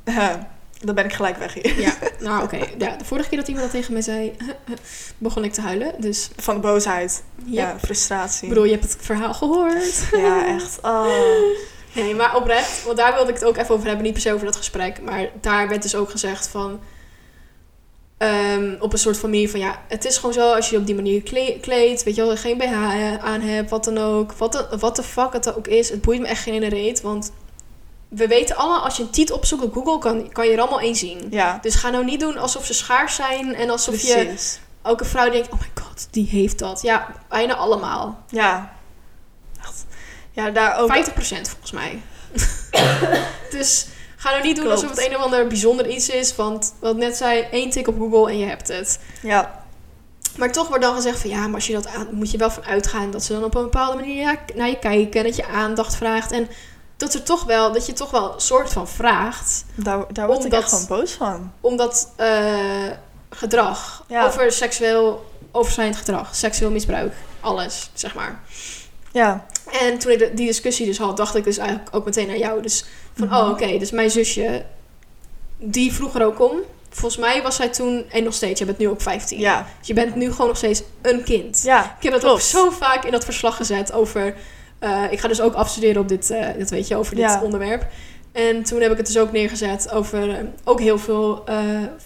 Ja, 0.05 0.49
dan 0.81 0.95
ben 0.95 1.05
ik 1.05 1.13
gelijk 1.13 1.37
weg 1.37 1.55
hier. 1.55 1.81
Ja, 1.81 1.93
nou 2.21 2.43
oké. 2.43 2.59
Ja, 2.79 2.97
de 2.97 3.05
vorige 3.05 3.29
keer 3.29 3.39
dat 3.39 3.49
iemand 3.49 3.65
dat 3.67 3.75
tegen 3.81 3.93
mij 3.93 4.03
zei, 4.03 4.37
begon 5.19 5.45
ik 5.45 5.53
te 5.53 5.61
huilen. 5.61 5.95
Dus 5.99 6.29
Van 6.37 6.55
de 6.55 6.61
boosheid. 6.61 7.23
ja. 7.45 7.69
Ja, 7.69 7.79
frustratie. 7.79 8.43
Ik 8.43 8.49
bedoel, 8.49 8.65
je 8.65 8.71
hebt 8.71 8.83
het 8.93 8.97
verhaal 9.01 9.35
gehoord. 9.35 10.03
Ja, 10.13 10.47
echt. 10.47 10.79
Oh. 10.83 11.07
Nee, 11.93 12.15
maar 12.15 12.37
oprecht, 12.37 12.85
want 12.85 12.97
daar 12.97 13.15
wilde 13.15 13.29
ik 13.29 13.35
het 13.35 13.45
ook 13.45 13.57
even 13.57 13.75
over 13.75 13.87
hebben. 13.87 14.05
Niet 14.05 14.13
per 14.13 14.23
se 14.23 14.33
over 14.33 14.47
dat 14.47 14.57
gesprek, 14.57 15.01
maar 15.03 15.29
daar 15.41 15.69
werd 15.69 15.83
dus 15.83 15.95
ook 15.95 16.11
gezegd 16.11 16.49
van... 16.49 16.81
ehm, 18.19 18.75
op 18.81 18.93
een 18.93 18.99
soort 18.99 19.19
van 19.19 19.31
manier 19.31 19.51
van 19.51 19.61
ja, 19.61 19.83
het 19.89 20.05
is 20.05 20.17
gewoon 20.17 20.33
zo 20.35 20.53
als 20.53 20.67
je 20.69 20.75
je 20.75 20.81
op 20.81 20.87
die 20.87 20.95
manier 20.95 21.23
kle- 21.23 21.59
kleedt, 21.61 22.03
weet 22.03 22.15
je 22.15 22.25
wel, 22.27 22.37
geen 22.37 22.59
BH 22.59 22.73
aan 23.25 23.41
hebt, 23.41 23.71
wat 23.71 23.85
dan 23.85 23.99
ook. 23.99 24.33
Wat 24.33 24.53
de, 24.53 24.67
wat 24.79 24.97
de 24.97 25.03
fuck 25.03 25.33
het 25.33 25.57
ook 25.57 25.67
is, 25.67 25.91
het 25.91 26.03
boeit 26.03 26.21
me 26.21 26.27
echt 26.27 26.43
geen 26.43 26.55
ene 26.55 26.69
reet. 26.69 27.01
Want 27.01 27.33
we 28.09 28.27
weten 28.27 28.57
allemaal, 28.57 28.81
als 28.85 28.97
je 28.97 29.03
een 29.03 29.11
titel 29.11 29.37
opzoekt 29.37 29.63
op 29.63 29.73
Google, 29.75 29.99
kan, 29.99 30.33
kan 30.33 30.47
je 30.47 30.53
er 30.53 30.61
allemaal 30.61 30.81
één 30.81 30.97
zien. 30.97 31.27
Ja, 31.31 31.59
Dus 31.63 31.75
ga 31.75 31.91
nou 31.91 32.05
niet 32.05 32.21
doen 32.21 32.39
alsof 32.39 32.65
ze 32.65 32.75
schaars 32.75 33.15
zijn 33.15 33.55
en 33.55 33.71
alsof 33.71 33.95
je 34.01 34.15
elke 34.83 35.05
vrouw 35.05 35.31
denkt, 35.31 35.49
oh 35.53 35.61
my 35.61 35.83
god, 35.83 36.09
die 36.11 36.27
heeft 36.27 36.59
dat. 36.59 36.83
Ja, 36.83 37.09
bijna 37.29 37.55
allemaal. 37.55 38.23
Ja. 38.29 38.77
Ja, 40.39 40.51
daar 40.51 40.79
ook. 40.79 40.97
50% 40.97 41.11
volgens 41.21 41.71
mij. 41.73 42.03
dus 43.51 43.87
ga 44.17 44.31
nou 44.31 44.43
niet 44.43 44.57
doen 44.57 44.65
Klopt. 44.65 44.83
alsof 44.83 44.97
het 44.97 45.07
een 45.09 45.17
of 45.17 45.23
ander 45.23 45.47
bijzonder 45.47 45.89
iets 45.89 46.09
is. 46.09 46.37
Want 46.37 46.75
wat 46.81 46.97
net 46.97 47.17
zei, 47.17 47.41
één 47.51 47.71
tik 47.71 47.89
op 47.89 47.99
Google 47.99 48.31
en 48.31 48.39
je 48.39 48.47
hebt 48.47 48.69
het. 48.69 48.99
Ja, 49.23 49.63
Maar 50.37 50.53
toch 50.53 50.69
wordt 50.69 50.83
dan 50.83 50.95
gezegd 50.95 51.21
van 51.21 51.31
ja, 51.31 51.47
maar 51.47 51.55
als 51.55 51.67
je 51.67 51.73
dat 51.73 51.87
aan, 51.87 52.09
moet 52.13 52.31
je 52.31 52.39
wel 52.39 52.51
van 52.51 52.65
uitgaan 52.65 53.11
dat 53.11 53.23
ze 53.25 53.33
dan 53.33 53.45
op 53.45 53.55
een 53.55 53.63
bepaalde 53.63 53.97
manier 53.99 54.39
naar 54.55 54.69
je 54.69 54.79
kijken. 54.79 55.21
En 55.21 55.27
dat 55.27 55.37
je 55.37 55.47
aandacht 55.47 55.97
vraagt. 55.97 56.33
En 56.33 56.49
dat 56.97 57.15
er 57.15 57.23
toch 57.23 57.45
wel, 57.45 57.73
dat 57.73 57.87
je 57.87 57.93
toch 57.93 58.11
wel 58.11 58.35
een 58.35 58.41
soort 58.41 58.73
van 58.73 58.89
vraagt. 58.89 59.65
daar, 59.75 60.05
daar 60.13 60.27
word 60.27 60.39
ik 60.39 60.45
Omdat- 60.45 60.61
echt 60.63 60.71
gewoon 60.73 60.87
boos 60.87 61.13
van. 61.13 61.53
Om 61.61 61.77
dat 61.77 62.13
eh, 62.17 62.57
gedrag, 63.31 64.05
Ja. 64.09 64.27
over 64.27 64.53
seksueel 64.53 65.27
overschrijdend 65.53 65.99
gedrag, 65.99 66.35
seksueel 66.37 66.71
misbruik, 66.71 67.13
alles, 67.41 67.91
zeg 67.95 68.15
maar. 68.15 68.41
Ja, 69.19 69.47
En 69.81 69.99
toen 69.99 70.13
ik 70.13 70.19
de- 70.19 70.35
die 70.35 70.47
discussie 70.47 70.87
dus 70.87 70.99
had, 70.99 71.17
dacht 71.17 71.35
ik 71.35 71.45
dus 71.45 71.59
eigenlijk 71.59 71.89
ook 71.97 72.05
meteen 72.05 72.29
aan 72.31 72.39
jou. 72.39 72.63
Dus 72.63 72.85
van, 73.15 73.27
Mhm. 73.27 73.37
oh 73.37 73.51
oké, 73.51 73.79
dus 73.79 73.91
mijn 73.91 74.11
zusje, 74.11 74.65
die 75.59 75.93
vroeg 75.93 76.15
er 76.15 76.25
ook 76.27 76.41
om. 76.51 76.57
Volgens 76.91 77.21
mij 77.21 77.43
was 77.43 77.57
zij 77.57 77.69
toen, 77.69 78.05
en 78.11 78.25
nog 78.25 78.35
steeds, 78.35 78.59
je 78.59 78.67
bent 78.67 78.79
nu 78.79 78.89
ook 78.89 79.01
15. 79.01 79.39
ja, 79.39 79.67
Dus 79.79 79.87
je 79.89 79.95
bent 79.95 80.15
nu 80.15 80.31
gewoon 80.31 80.47
nog 80.47 80.57
steeds 80.57 80.83
een 81.03 81.23
kind. 81.25 81.63
ja. 81.65 81.97
Ik 81.99 82.03
heb 82.03 82.13
dat 82.21 82.25
ook 82.31 82.41
zo 82.41 82.71
vaak 82.71 83.05
in 83.05 83.11
dat 83.13 83.25
verslag 83.25 83.57
gezet 83.57 83.93
over... 83.93 84.35
eh, 84.79 85.03
ik 85.11 85.21
ga 85.21 85.29
dus 85.29 85.41
ook 85.41 85.55
afstuderen 85.55 86.03
op 86.03 86.09
dit, 86.09 86.31
eh, 86.31 86.47
dat 86.59 86.71
weet 86.71 86.89
je, 86.89 86.97
over 86.97 87.15
dit 87.15 87.25
Ja. 87.25 87.43
onderwerp. 87.43 87.87
En 88.33 88.63
toen 88.63 88.81
heb 88.81 88.91
ik 88.91 88.97
het 88.97 89.07
dus 89.07 89.19
ook 89.19 89.33
neergezet 89.33 89.91
over... 89.91 90.31
eh, 90.31 90.37
ook 90.65 90.81
heel 90.81 90.99
veel, 90.99 91.45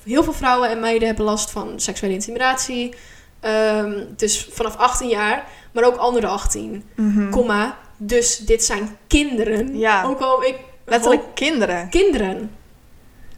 heel 0.05 0.25
veel 0.25 0.33
vrouwen 0.33 0.69
en 0.71 0.81
meiden 0.81 1.07
hebben 1.07 1.25
last 1.25 1.51
van 1.51 1.73
seksuele 1.77 2.15
intimidatie. 2.15 2.95
Ehm, 3.43 4.05
dus 4.17 4.49
vanaf 4.53 4.77
18 4.77 5.09
jaar, 5.09 5.45
maar 5.73 5.85
ook 5.85 5.97
andere 5.97 6.27
18 6.27 6.85
Mhm. 6.97 7.31
komma, 7.31 7.79
dus 7.97 8.37
dit 8.39 8.65
zijn 8.65 8.97
kinderen. 9.07 9.79
Ja. 9.79 10.05
Ook 10.05 10.21
al 10.21 10.45
ik 10.45 10.57
Letterlijk 10.85 11.23
kinderen. 11.35 11.89
kinderen. 11.89 12.51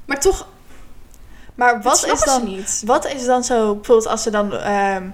Maar 0.04 0.20
toch, 0.20 0.48
Maar 1.54 1.82
wat 1.82 2.06
is 2.12 2.20
dan... 2.24 2.44
niet? 2.44 2.82
Wat 2.86 3.12
is 3.12 3.24
dan 3.24 3.44
zo, 3.44 3.74
bijvoorbeeld 3.74 4.06
als 4.08 4.22
ze 4.22 4.30
dan 4.30 4.52
ehm, 4.52 5.08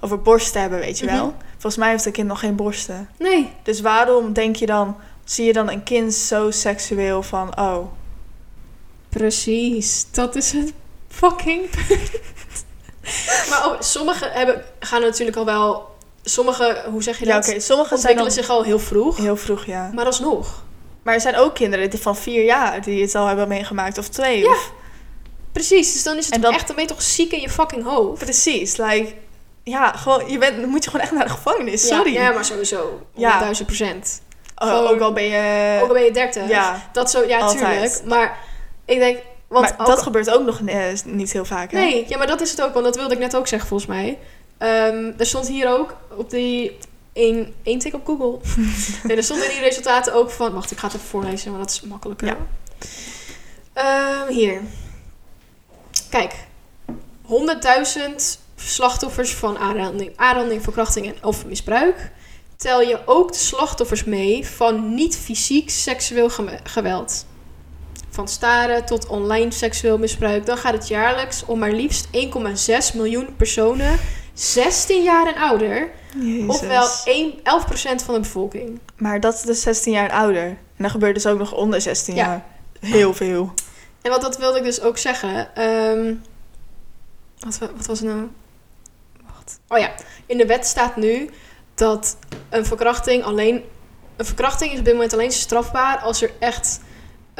over 0.00 0.22
borsten 0.22 0.60
hebben, 0.60 0.78
weet 0.78 0.98
je 0.98 1.06
wel? 1.06 1.26
Mhm. 1.26 1.34
Volgens 1.50 1.76
mij 1.76 1.90
heeft 1.90 2.04
een 2.06 2.12
kind 2.12 2.28
nog 2.28 2.40
geen 2.40 2.56
borsten. 2.56 3.08
Nee. 3.18 3.52
Dus 3.62 3.80
waarom 3.80 4.32
denk 4.32 4.56
je 4.56 4.66
dan, 4.66 4.96
zie 5.24 5.44
je 5.46 5.52
dan 5.52 5.70
een 5.70 5.82
kind 5.82 6.14
zo 6.14 6.50
seksueel 6.50 7.22
van, 7.22 7.58
oh, 7.58 7.86
Precies, 9.08 10.06
dat 10.10 10.36
is 10.36 10.52
het 10.52 10.72
fucking. 11.08 11.60
maar 13.50 13.66
oh, 13.66 13.80
sommigen 13.80 14.30
hebben, 14.32 14.64
gaan 14.78 15.00
natuurlijk 15.00 15.36
al 15.36 15.44
wel... 15.44 15.88
Sommige, 16.22 16.82
hoe 16.90 17.02
zeg 17.02 17.18
je 17.18 17.26
ja 17.26 17.34
dat? 17.40 17.48
oké, 17.48 17.60
sommigen 17.60 17.98
zijn 17.98 18.18
ontwikkelen 18.18 18.32
zich 18.32 18.48
al 18.56 18.62
heel 18.64 18.78
vroeg. 18.78 19.16
heel 19.16 19.36
vroeg, 19.36 19.64
ja. 19.64 19.90
Maar 19.94 20.04
alsnog. 20.06 20.62
Maar 21.02 21.14
er 21.14 21.20
zijn 21.20 21.36
ook 21.36 21.54
kinderen 21.54 21.98
van 21.98 22.16
vier 22.16 22.44
jaar 22.44 22.82
die 22.82 23.02
het 23.02 23.14
al 23.14 23.26
hebben 23.26 23.48
meegemaakt, 23.48 23.98
of 23.98 24.08
twee. 24.08 24.38
Ja. 24.38 24.50
Of, 24.50 24.72
Precies, 25.52 25.92
dus 25.92 26.02
dan 26.02 26.16
is 26.16 26.24
het 26.24 26.34
En 26.34 26.40
dan- 26.40 26.52
echt, 26.54 26.66
dan 26.66 26.76
ben 26.76 26.84
je 26.84 26.90
toch 26.90 27.02
ziek 27.02 27.32
in 27.32 27.40
je 27.40 27.50
fucking 27.50 27.84
hoofd. 27.84 28.24
precies, 28.24 28.76
like, 28.76 29.14
ja, 29.64 29.92
gewoon, 29.92 30.30
je 30.30 30.38
bent, 30.38 30.60
dan 30.60 30.68
moet 30.68 30.84
je 30.84 30.90
gewoon 30.90 31.04
echt 31.06 31.14
naar 31.14 31.24
de 31.24 31.30
gevangenis, 31.30 31.86
sorry. 31.86 32.12
Ja, 32.12 32.22
ja, 32.22 32.32
maar 32.32 32.44
sowieso. 32.44 33.00
Ja. 33.14 33.38
100.000 33.60 33.66
procent. 33.66 34.22
Oh, 34.56 34.68
gewoon- 34.68 34.86
ook 34.88 35.00
al 35.00 35.12
ben 35.12 35.24
je... 35.24 35.78
Ook 35.82 35.88
al 35.88 35.94
ben 35.94 36.04
je 36.04 36.10
30. 36.10 36.48
ja, 36.48 36.88
Dat 36.92 37.10
zo, 37.10 37.24
ja, 37.26 37.38
Altijd. 37.38 37.58
tuurlijk. 37.72 38.00
Maar 38.04 38.38
ik 38.84 38.98
denk, 38.98 39.18
want 39.50 39.68
maar 39.70 39.80
ook- 39.80 39.86
dat 39.86 40.02
gebeurt 40.02 40.30
ook 40.30 40.44
nog 40.44 40.60
eh, 40.66 40.84
niet 41.04 41.32
heel 41.32 41.44
vaak, 41.44 41.72
hè? 41.72 41.78
Nee, 41.78 42.04
ja, 42.08 42.18
maar 42.18 42.26
dat 42.26 42.40
is 42.40 42.50
het 42.50 42.62
ook, 42.62 42.72
want 42.72 42.84
dat 42.84 42.96
wilde 42.96 43.14
ik 43.14 43.20
net 43.20 43.36
ook 43.36 43.46
zeggen 43.46 43.68
volgens 43.68 43.88
mij. 43.90 44.18
Ehm, 44.58 45.12
er 45.16 45.26
stond 45.26 45.48
hier 45.48 45.68
ook 45.68 45.96
op 46.16 46.30
die 46.30 46.78
één, 47.12 47.54
één 47.62 47.78
tik 47.78 47.94
op 47.94 48.06
Google. 48.06 48.38
nee, 49.04 49.16
er 49.16 49.22
stonden 49.22 49.48
die 49.48 49.60
resultaten 49.60 50.14
ook 50.14 50.30
van. 50.30 50.52
Wacht, 50.52 50.70
ik 50.70 50.78
ga 50.78 50.86
het 50.86 50.96
even 50.96 51.08
voorlezen, 51.08 51.50
want 51.52 51.62
dat 51.64 51.72
is 51.72 51.80
makkelijker. 51.80 52.26
Ja. 52.26 52.36
Ehm, 53.72 54.32
hier. 54.32 54.60
Kijk, 56.10 56.34
100.000 57.22 58.38
slachtoffers 58.56 59.34
van 59.34 59.58
aanranding, 59.58 60.12
aanranding, 60.16 60.62
verkrachting 60.62 61.06
en 61.06 61.24
of 61.24 61.46
misbruik. 61.46 62.10
Tel 62.56 62.80
je 62.80 62.98
ook 63.06 63.32
de 63.32 63.38
slachtoffers 63.38 64.04
mee 64.04 64.46
van 64.46 64.94
niet 64.94 65.16
fysiek 65.16 65.70
seksueel 65.70 66.30
geweld. 66.64 67.26
Van 68.10 68.28
staren 68.28 68.84
tot 68.84 69.06
online 69.06 69.50
seksueel 69.52 69.98
misbruik. 69.98 70.46
Dan 70.46 70.56
gaat 70.56 70.72
het 70.72 70.88
jaarlijks 70.88 71.44
om 71.44 71.58
maar 71.58 71.72
liefst 71.72 72.06
1,6 72.06 72.94
miljoen 72.96 73.36
personen, 73.36 73.98
16 74.34 75.02
jaar 75.02 75.26
en 75.26 75.42
ouder. 75.42 75.90
Jezus. 76.20 76.48
Ofwel 76.48 76.88
1, 77.04 77.32
11% 77.32 78.04
van 78.04 78.14
de 78.14 78.20
bevolking. 78.20 78.80
Maar 78.96 79.20
dat 79.20 79.34
is 79.34 79.40
dus 79.42 79.60
16 79.62 79.92
jaar 79.92 80.08
en 80.10 80.16
ouder. 80.16 80.46
En 80.46 80.58
dan 80.76 80.90
gebeurt 80.90 81.14
dus 81.14 81.26
ook 81.26 81.38
nog 81.38 81.52
onder 81.52 81.80
16 81.80 82.14
Ja. 82.14 82.24
jaar. 82.24 82.44
Heel 82.80 83.14
veel. 83.14 83.52
En 84.02 84.10
wat 84.10 84.20
dat 84.20 84.38
wilde 84.38 84.58
ik 84.58 84.64
dus 84.64 84.80
ook 84.80 84.98
zeggen. 84.98 85.54
ehm, 85.54 86.14
wat, 87.38 87.58
wa- 87.58 87.70
wat 87.76 87.86
was 87.86 87.98
het 88.00 88.08
nou? 88.08 88.28
Wacht. 89.26 89.60
Oh 89.68 89.78
ja, 89.78 89.90
in 90.26 90.38
de 90.38 90.46
wet 90.46 90.66
staat 90.66 90.96
nu 90.96 91.30
dat 91.74 92.16
een 92.48 92.64
verkrachting 92.66 93.24
alleen. 93.24 93.62
Een 94.16 94.24
verkrachting 94.24 94.72
is 94.72 94.78
op 94.78 94.84
dit 94.84 94.94
moment 94.94 95.12
alleen 95.12 95.32
strafbaar 95.32 95.98
als 95.98 96.22
er 96.22 96.30
echt 96.38 96.80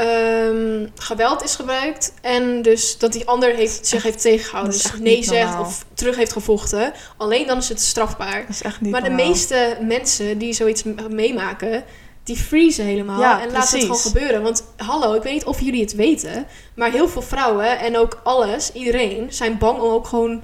ehm, 0.07 0.87
geweld 0.95 1.43
is 1.43 1.55
gebruikt. 1.55 2.13
En 2.21 2.63
dus 2.63 2.99
dat 2.99 3.13
die 3.13 3.27
ander 3.29 3.55
heeft, 3.55 3.87
zich 3.87 4.03
heeft 4.03 4.21
tegengehouden. 4.21 4.73
Dus 4.73 4.93
nee 5.01 5.23
zegt 5.25 5.59
of 5.61 5.85
terug 5.95 6.17
heeft 6.17 6.33
gevochten. 6.33 6.93
Alleen 7.17 7.47
dan 7.47 7.59
is 7.59 7.69
het 7.69 7.81
strafbaar. 7.81 8.41
Dat 8.41 8.49
is 8.51 8.63
echt 8.63 8.81
niet 8.81 8.91
Maar 8.91 9.03
de 9.03 9.11
meeste 9.11 9.79
mensen 9.81 10.39
die 10.39 10.53
zoiets 10.53 10.83
meemaken, 11.11 11.85
die 12.25 12.37
freezen 12.37 12.85
helemaal 12.85 13.21
Ja, 13.21 13.41
en 13.43 13.51
laten 13.53 13.73
het 13.79 13.81
gewoon 13.87 14.01
gebeuren. 14.01 14.43
Want 14.43 14.65
hallo, 14.77 15.15
ik 15.15 15.23
weet 15.23 15.33
niet 15.33 15.45
of 15.45 15.61
jullie 15.61 15.81
het 15.81 15.95
weten, 15.95 16.47
maar 16.75 16.91
heel 16.91 17.09
veel 17.09 17.23
vrouwen 17.23 17.79
en 17.79 17.97
ook 17.99 18.21
alles, 18.25 18.73
iedereen, 18.73 19.33
zijn 19.33 19.59
bang 19.59 19.79
om 19.81 19.91
ook 19.91 20.07
gewoon. 20.07 20.43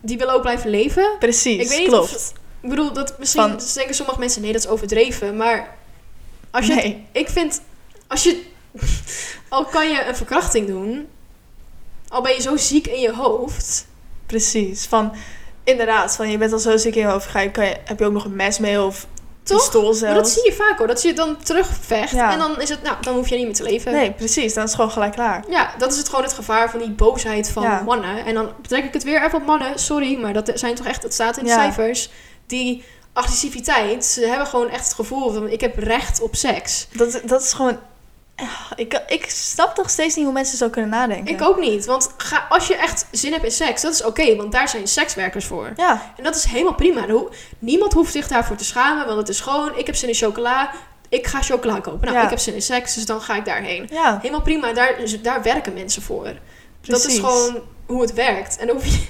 Die 0.00 0.18
willen 0.18 0.34
ook 0.34 0.42
blijven 0.42 0.70
leven. 0.70 1.08
Precies, 1.18 1.62
Ik 1.62 1.68
weet 1.68 1.78
niet 1.78 1.88
klopt. 1.88 2.14
of- 2.14 2.32
Ik 2.60 2.68
bedoel, 2.68 2.92
dat 2.92 3.18
misschien 3.18 3.42
Van- 3.42 3.60
denken 3.74 3.94
sommige 3.94 4.18
mensen, 4.18 4.42
nee, 4.42 4.52
dat 4.52 4.64
is 4.64 4.68
overdreven. 4.70 5.36
Maar 5.36 5.76
als 6.50 6.66
je 6.66 6.72
het- 6.74 6.94
ik 7.12 7.28
vind, 7.28 7.60
als 8.08 8.22
je, 8.22 8.42
al 9.48 9.64
kan 9.64 9.88
je 9.88 10.04
een 10.04 10.16
verkrachting 10.16 10.66
doen, 10.66 11.08
al 12.08 12.22
ben 12.22 12.34
je 12.34 12.40
zo 12.40 12.56
ziek 12.56 12.86
in 12.86 13.00
je 13.00 13.12
hoofd. 13.12 13.86
Precies. 14.26 14.84
Van, 14.86 15.12
inderdaad, 15.64 16.16
van 16.16 16.30
je 16.30 16.38
bent 16.38 16.52
al 16.52 16.58
zo 16.58 16.76
ziek 16.76 16.94
in 16.94 17.00
je 17.00 17.06
hoofd. 17.08 17.26
Ga 17.26 17.40
je, 17.40 17.50
kan 17.50 17.64
je, 17.66 17.76
heb 17.84 17.98
je 17.98 18.04
ook 18.04 18.12
nog 18.12 18.24
een 18.24 18.36
mes 18.36 18.58
mee 18.58 18.82
of 18.82 19.06
Toch? 19.42 19.58
pistool 19.58 19.94
Maar 20.00 20.14
dat 20.14 20.28
zie 20.28 20.44
je 20.44 20.52
vaak 20.52 20.78
hoor, 20.78 20.86
dat 20.86 21.02
je 21.02 21.12
dan 21.12 21.36
terugvecht 21.42 22.10
Ja. 22.10 22.32
en 22.32 22.38
dan 22.38 22.60
is 22.60 22.68
het, 22.68 22.82
nou, 22.82 22.96
dan 23.00 23.14
hoef 23.14 23.28
je 23.28 23.36
niet 23.36 23.44
meer 23.44 23.54
te 23.54 23.62
leven. 23.62 23.92
Nee, 23.92 24.12
precies. 24.12 24.54
Dan 24.54 24.62
is 24.64 24.68
het 24.70 24.74
gewoon 24.78 24.90
gelijk 24.90 25.12
klaar. 25.12 25.44
Ja, 25.48 25.74
dat 25.78 25.92
is 25.92 25.98
het 25.98 26.08
gewoon 26.08 26.24
het 26.24 26.32
gevaar 26.32 26.70
van 26.70 26.80
die 26.80 26.90
boosheid 26.90 27.50
van 27.50 27.62
Ja. 27.62 27.80
mannen. 27.82 28.24
En 28.24 28.34
dan 28.34 28.50
betrek 28.62 28.84
ik 28.84 28.92
het 28.92 29.02
weer 29.04 29.24
even 29.24 29.38
op 29.38 29.46
mannen. 29.46 29.78
Sorry, 29.78 30.20
maar 30.20 30.32
dat 30.32 30.50
zijn 30.54 30.74
toch 30.74 30.86
echt, 30.86 31.02
het 31.02 31.14
staat 31.14 31.36
in 31.36 31.44
de 31.44 31.50
Ja. 31.50 31.56
cijfers. 31.56 32.10
Die 32.46 32.84
agressiviteit, 33.12 34.04
ze 34.04 34.26
hebben 34.26 34.46
gewoon 34.46 34.68
echt 34.68 34.84
het 34.84 34.94
gevoel 34.94 35.32
van 35.32 35.48
ik 35.48 35.60
heb 35.60 35.78
recht 35.78 36.20
op 36.20 36.36
seks. 36.36 36.86
Dat, 36.92 37.20
dat 37.24 37.42
is 37.42 37.52
gewoon... 37.52 37.78
Ah, 38.36 38.70
Ik, 38.76 39.02
ik 39.06 39.30
snap 39.30 39.76
nog 39.76 39.90
steeds 39.90 40.14
niet 40.14 40.24
hoe 40.24 40.32
mensen 40.34 40.58
zo 40.58 40.68
kunnen 40.68 40.90
nadenken. 40.90 41.34
Ik 41.34 41.42
ook 41.42 41.60
niet, 41.60 41.84
want 41.86 42.10
ga, 42.16 42.46
als 42.48 42.66
je 42.66 42.76
echt 42.76 43.06
zin 43.10 43.32
hebt 43.32 43.44
in 43.44 43.50
seks, 43.50 43.82
dat 43.82 43.92
is 43.92 44.04
oké, 44.04 44.36
want 44.36 44.52
daar 44.52 44.68
zijn 44.68 44.86
sekswerkers 44.88 45.44
voor. 45.44 45.72
Ja, 45.76 46.12
En 46.16 46.24
dat 46.24 46.36
is 46.36 46.44
helemaal 46.44 46.74
prima. 46.74 47.04
Niemand 47.58 47.92
hoeft 47.92 48.12
zich 48.12 48.28
daarvoor 48.28 48.56
te 48.56 48.64
schamen, 48.64 49.06
want 49.06 49.18
het 49.18 49.28
is 49.28 49.40
gewoon, 49.40 49.78
ik 49.78 49.86
heb 49.86 49.94
zin 49.94 50.08
in 50.08 50.14
chocola, 50.14 50.70
ik 51.08 51.26
ga 51.26 51.42
chocola 51.42 51.80
kopen. 51.80 52.00
Nou, 52.06 52.16
Ja. 52.16 52.22
ik 52.24 52.30
heb 52.30 52.38
zin 52.38 52.54
in 52.54 52.62
seks, 52.62 52.94
dus 52.94 53.06
dan 53.06 53.20
ga 53.20 53.34
ik 53.36 53.44
daarheen. 53.44 53.88
ja, 53.92 54.18
Helemaal 54.20 54.42
prima, 54.42 54.72
daar, 54.72 54.94
daar 55.22 55.42
werken 55.42 55.72
mensen 55.74 56.02
voor. 56.02 56.32
Dat 56.80 57.04
is 57.04 57.18
gewoon 57.18 57.60
hoe 57.86 58.00
het 58.00 58.12
werkt. 58.12 58.56
En 58.56 58.66
dan 58.66 58.76
hoef 58.76 58.86
je, 58.86 59.06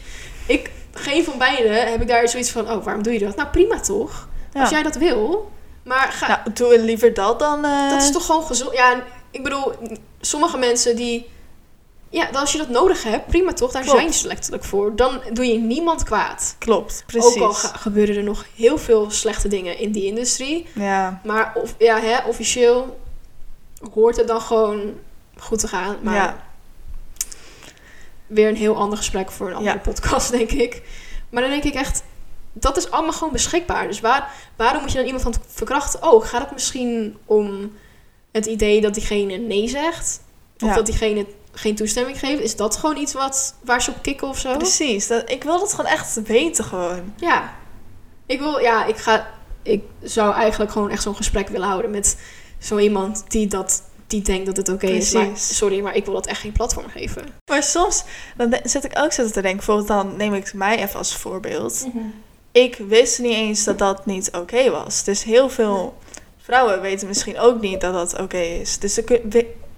ik, 0.46 0.70
geen 0.92 1.24
van 1.24 1.38
beiden 1.38 1.90
heb 1.90 2.00
ik 2.00 2.08
daar 2.08 2.28
zoiets 2.28 2.50
van, 2.50 2.70
oh, 2.70 2.84
waarom 2.84 3.02
doe 3.02 3.12
je 3.12 3.18
dat? 3.18 3.36
Nou, 3.36 3.48
prima 3.48 3.80
toch? 3.80 4.28
Ja. 4.52 4.60
Als 4.60 4.70
jij 4.70 4.82
dat 4.82 4.94
wil. 4.96 5.50
Maar 5.84 6.08
ga, 6.12 6.26
Nou, 6.26 6.40
doe 6.54 6.80
liever 6.80 7.14
dat 7.14 7.38
dan... 7.38 7.64
eh, 7.64 7.90
dat 7.90 8.02
is 8.02 8.10
toch 8.10 8.26
gewoon 8.26 8.42
gezond. 8.42 8.72
Ja, 8.72 9.02
ik 9.36 9.42
bedoel, 9.42 9.72
sommige 10.20 10.58
mensen 10.58 10.96
die, 10.96 11.28
ja, 12.10 12.28
als 12.32 12.52
je 12.52 12.58
dat 12.58 12.68
nodig 12.68 13.02
hebt, 13.02 13.26
prima 13.26 13.52
toch? 13.52 13.72
Daar 13.72 13.82
Klopt. 13.82 13.98
zijn 13.98 14.12
ze 14.12 14.26
letterlijk 14.26 14.64
voor. 14.64 14.96
Dan 14.96 15.20
doe 15.32 15.46
je 15.46 15.58
niemand 15.58 16.02
kwaad. 16.02 16.56
Klopt, 16.58 17.04
precies. 17.06 17.36
Ook 17.42 17.48
al 17.48 17.52
gebeuren 17.54 18.16
er 18.16 18.22
nog 18.22 18.46
heel 18.54 18.78
veel 18.78 19.10
slechte 19.10 19.48
dingen 19.48 19.78
in 19.78 19.92
die 19.92 20.04
industrie. 20.04 20.66
Ja, 20.74 21.20
Maar 21.24 21.52
of, 21.54 21.74
ja, 21.78 22.00
hè, 22.00 22.18
officieel 22.26 22.98
hoort 23.92 24.16
het 24.16 24.28
dan 24.28 24.40
gewoon 24.40 24.94
goed 25.38 25.58
te 25.58 25.68
gaan. 25.68 25.96
Maar 26.02 26.14
ja, 26.14 26.44
weer 28.26 28.48
een 28.48 28.56
heel 28.56 28.76
ander 28.76 28.98
gesprek 28.98 29.30
voor 29.30 29.48
een 29.48 29.54
andere 29.54 29.74
Ja. 29.76 29.82
podcast, 29.82 30.30
denk 30.30 30.50
ik. 30.50 30.82
Maar 31.30 31.42
dan 31.42 31.50
denk 31.50 31.64
ik 31.64 31.74
echt, 31.74 32.02
dat 32.52 32.76
is 32.76 32.90
allemaal 32.90 33.12
gewoon 33.12 33.32
beschikbaar. 33.32 33.86
Dus 33.86 34.00
waar, 34.00 34.30
waarom 34.56 34.80
moet 34.80 34.90
je 34.90 34.96
dan 34.96 35.06
iemand 35.06 35.22
van 35.22 35.34
verkrachten? 35.48 36.02
Oh, 36.02 36.24
gaat 36.24 36.40
het 36.42 36.52
misschien 36.52 37.16
om 37.24 37.72
het 38.32 38.46
idee 38.46 38.80
dat 38.80 38.94
diegene 38.94 39.36
nee 39.36 39.68
zegt? 39.68 40.20
Of 40.60 40.68
Ja. 40.68 40.74
dat 40.74 40.86
diegene 40.86 41.26
geen 41.52 41.74
toestemming 41.74 42.18
geeft? 42.18 42.42
Is 42.42 42.56
dat 42.56 42.76
gewoon 42.76 42.96
iets 42.96 43.12
wat, 43.12 43.54
waar 43.64 43.82
ze 43.82 43.90
op 43.90 44.02
kicken 44.02 44.28
of 44.28 44.38
zo? 44.38 44.56
precies. 44.56 45.06
Dat, 45.06 45.30
ik 45.30 45.42
wil 45.44 45.58
dat 45.58 45.72
gewoon 45.74 45.90
echt 45.90 46.22
weten 46.22 46.64
gewoon. 46.64 47.12
Ja. 47.16 47.54
Ik 48.26 48.38
wil, 48.38 48.58
ja, 48.58 48.84
ik 48.84 48.96
ga, 48.96 49.26
ik 49.62 49.82
zou 50.02 50.34
eigenlijk 50.34 50.72
gewoon 50.72 50.90
echt 50.90 51.02
zo'n 51.02 51.16
gesprek 51.16 51.48
willen 51.48 51.68
houden 51.68 51.90
met 51.90 52.16
zo 52.58 52.78
iemand 52.78 53.24
die 53.28 53.46
dat, 53.46 53.82
die 54.06 54.22
denkt 54.22 54.46
dat 54.46 54.56
het 54.56 54.68
oké 54.68 54.86
is. 54.86 55.12
Maar 55.12 55.28
sorry, 55.34 55.80
maar 55.80 55.96
ik 55.96 56.04
wil 56.04 56.14
dat 56.14 56.26
echt 56.26 56.40
geen 56.40 56.52
platform 56.52 56.88
geven. 56.88 57.24
Maar 57.50 57.62
soms 57.62 58.04
dan 58.36 58.56
zit 58.64 58.84
ik 58.84 58.98
ook 58.98 59.12
zo 59.12 59.26
te 59.26 59.32
denken. 59.32 59.56
Bijvoorbeeld 59.56 59.88
dan 59.88 60.16
neem 60.16 60.34
ik 60.34 60.54
mij 60.54 60.78
even 60.82 60.98
als 60.98 61.16
voorbeeld. 61.16 61.86
Ik 62.52 62.76
wist 62.88 63.18
niet 63.18 63.32
eens 63.34 63.64
dat 63.64 63.78
dat 63.78 64.06
niet 64.06 64.30
oké 64.32 64.70
was. 64.70 65.04
Dus 65.04 65.24
heel 65.24 65.48
veel 65.48 65.94
vrouwen 66.46 66.80
weten 66.80 67.06
misschien 67.08 67.38
ook 67.38 67.60
niet 67.60 67.80
dat 67.80 67.92
dat 67.92 68.20
oké 68.20 68.38
is. 68.38 68.78
Dus 68.78 68.98
ik, 68.98 69.10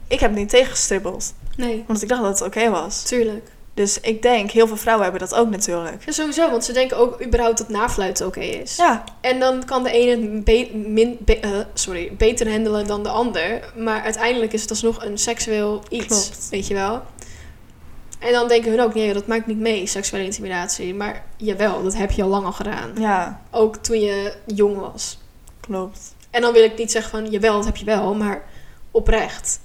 ik 0.08 0.20
heb 0.20 0.30
het 0.30 0.38
niet 0.38 0.48
tegengestribbeld. 0.48 1.32
Nee, 1.56 1.84
Omdat 1.86 2.02
ik 2.02 2.08
dacht 2.08 2.22
dat 2.22 2.38
het 2.38 2.48
oké 2.48 2.70
was. 2.70 3.02
tuurlijk. 3.02 3.50
Dus 3.74 4.00
ik 4.00 4.22
denk, 4.22 4.50
heel 4.50 4.66
veel 4.66 4.76
vrouwen 4.76 5.04
hebben 5.10 5.28
dat 5.28 5.38
ook 5.38 5.50
natuurlijk. 5.50 6.04
Ja, 6.04 6.12
sowieso, 6.12 6.50
want 6.50 6.64
ze 6.64 6.72
denken 6.72 6.96
ook 6.96 7.22
überhaupt 7.24 7.58
dat 7.58 7.68
nafluiten 7.68 8.26
oké 8.26 8.40
is. 8.40 8.76
Ja, 8.76 9.04
En 9.20 9.38
dan 9.40 9.64
kan 9.64 9.82
de 9.82 9.90
ene 9.90 10.10
het 10.10 10.44
be- 10.44 10.70
min, 10.74 11.16
be- 11.20 11.38
eh, 11.40 11.50
sorry, 11.74 12.12
beter 12.16 12.50
handelen 12.50 12.86
dan 12.86 13.02
de 13.02 13.08
ander. 13.08 13.72
Maar 13.76 14.02
uiteindelijk 14.02 14.52
is 14.52 14.60
het 14.60 14.70
alsnog 14.70 15.04
een 15.04 15.18
seksueel 15.18 15.82
iets, 15.88 16.06
Klopt. 16.06 16.48
weet 16.50 16.66
je 16.66 16.74
wel. 16.74 17.02
En 18.18 18.32
dan 18.32 18.48
denken 18.48 18.70
hun 18.70 18.80
ook, 18.80 18.94
nee, 18.94 19.12
dat 19.12 19.26
maakt 19.26 19.46
niet 19.46 19.58
mee, 19.58 19.86
seksuele 19.86 20.24
intimidatie. 20.24 20.94
Maar 20.94 21.24
jawel, 21.36 21.82
dat 21.82 21.94
heb 21.96 22.10
je 22.10 22.22
al 22.22 22.28
lang 22.28 22.44
al 22.44 22.52
gedaan. 22.52 22.90
ja, 22.98 23.42
Ook 23.50 23.76
toen 23.76 24.00
je 24.00 24.32
jong 24.46 24.76
was. 24.78 25.18
klopt. 25.60 26.14
En 26.30 26.40
dan 26.40 26.52
wil 26.52 26.62
ik 26.64 26.78
niet 26.78 26.90
zeggen 26.92 27.10
van, 27.10 27.30
jawel, 27.30 27.56
dat 27.56 27.64
heb 27.64 27.76
je 27.76 27.84
wel, 27.84 28.14
maar 28.14 28.42
oprecht. 28.90 29.60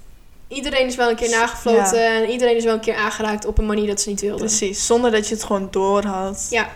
Iedereen 0.48 0.86
is 0.86 0.96
wel 0.96 1.10
een 1.10 1.16
keer 1.16 1.30
nagefloten 1.30 2.06
en 2.06 2.30
iedereen 2.30 2.56
is 2.56 2.64
wel 2.64 2.74
een 2.74 2.80
keer 2.80 2.96
aangeraakt 2.96 3.44
op 3.44 3.58
een 3.58 3.66
manier 3.66 3.86
dat 3.86 4.00
ze 4.00 4.08
niet 4.08 4.20
wilden. 4.20 4.46
Precies, 4.46 4.86
zonder 4.86 5.10
dat 5.10 5.28
je 5.28 5.34
het 5.34 5.44
gewoon 5.44 5.68
door 5.70 6.04
had. 6.04 6.46
Ja, 6.50 6.68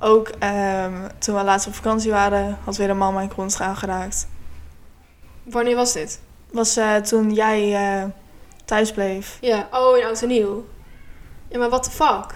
Ook 0.00 0.28
ehm, 0.38 1.08
toen 1.18 1.34
we 1.34 1.42
laatst 1.42 1.66
op 1.66 1.74
vakantie 1.74 2.10
waren, 2.10 2.58
had 2.64 2.76
weer 2.76 2.90
een 2.90 2.96
man 2.98 3.14
mijn 3.14 3.34
kont 3.34 3.60
aangeraakt. 3.60 4.26
wanneer 5.42 5.76
was 5.76 5.92
dit? 5.92 6.20
Was 6.50 6.76
eh, 6.76 6.94
toen 6.96 7.32
jij 7.32 7.74
eh, 7.74 8.04
thuis 8.64 8.92
bleef. 8.92 9.38
Ja, 9.40 9.68
oh, 9.72 9.96
in 9.96 10.04
Oud 10.04 10.22
en 10.22 10.28
Nieuw. 10.28 10.66
Ja, 11.48 11.58
maar 11.58 11.68
what 11.68 11.82
the 11.82 11.90
fuck? 11.90 12.26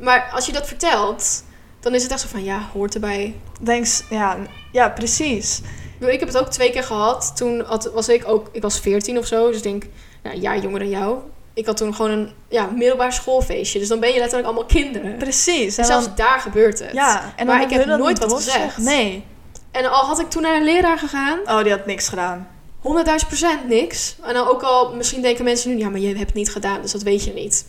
Maar 0.00 0.30
als 0.32 0.46
je 0.46 0.52
dat 0.52 0.66
vertelt, 0.66 1.44
dan 1.80 1.94
is 1.94 2.02
het 2.02 2.12
echt 2.12 2.20
zo 2.20 2.28
van, 2.28 2.44
ja, 2.44 2.60
hoort 2.72 2.94
erbij. 2.94 3.34
Denk, 3.60 3.86
ja, 4.10 4.36
ja, 4.72 4.88
precies. 4.88 5.60
Ik 6.00 6.20
heb 6.20 6.28
het 6.28 6.38
ook 6.38 6.48
twee 6.48 6.70
keer 6.70 6.82
gehad. 6.82 7.32
Toen 7.36 7.60
had, 7.60 7.90
was 7.94 8.08
ik 8.08 8.28
ook, 8.28 8.48
ik 8.52 8.62
was 8.62 8.80
14 8.80 9.18
of 9.18 9.26
zo, 9.26 9.46
dus 9.48 9.56
ik 9.56 9.62
denk, 9.62 9.84
nou, 10.22 10.34
een 10.34 10.40
jaar 10.40 10.58
jonger 10.58 10.78
dan 10.78 10.88
jou. 10.88 11.18
Ik 11.54 11.66
had 11.66 11.76
toen 11.76 11.94
gewoon 11.94 12.10
een 12.10 12.32
ja, 12.48 12.70
middelbaar 12.74 13.12
schoolfeestje. 13.12 13.78
Dus 13.78 13.88
dan 13.88 14.00
ben 14.00 14.12
je 14.12 14.18
letterlijk 14.18 14.46
allemaal 14.48 14.66
kinderen. 14.66 15.16
Precies. 15.16 15.76
En 15.76 15.84
zelfs 15.84 16.14
daar 16.14 16.40
gebeurt 16.40 16.78
het. 16.78 16.92
ja, 16.92 17.32
en 17.36 17.46
Maar 17.46 17.58
dan 17.60 17.70
ik 17.70 17.76
heb 17.76 17.98
nooit 17.98 18.18
wat 18.18 18.32
gezegd. 18.32 18.78
Nee. 18.78 19.24
En 19.70 19.90
al 19.90 20.04
had 20.04 20.20
ik 20.20 20.30
toen 20.30 20.42
naar 20.42 20.56
een 20.56 20.64
leraar 20.64 20.98
gegaan, 20.98 21.38
Oh, 21.44 21.62
die 21.62 21.72
had 21.72 21.86
niks 21.86 22.08
gedaan. 22.08 22.48
100.000 22.82 23.26
procent 23.26 23.68
niks. 23.68 24.16
En 24.22 24.34
dan 24.34 24.48
ook 24.48 24.62
al, 24.62 24.94
misschien 24.94 25.22
denken 25.22 25.44
mensen 25.44 25.70
nu, 25.70 25.78
ja, 25.78 25.88
maar 25.88 26.00
je 26.00 26.06
hebt 26.06 26.20
het 26.20 26.34
niet 26.34 26.50
gedaan, 26.50 26.82
dus 26.82 26.92
dat 26.92 27.02
weet 27.02 27.24
je 27.24 27.32
niet. 27.32 27.66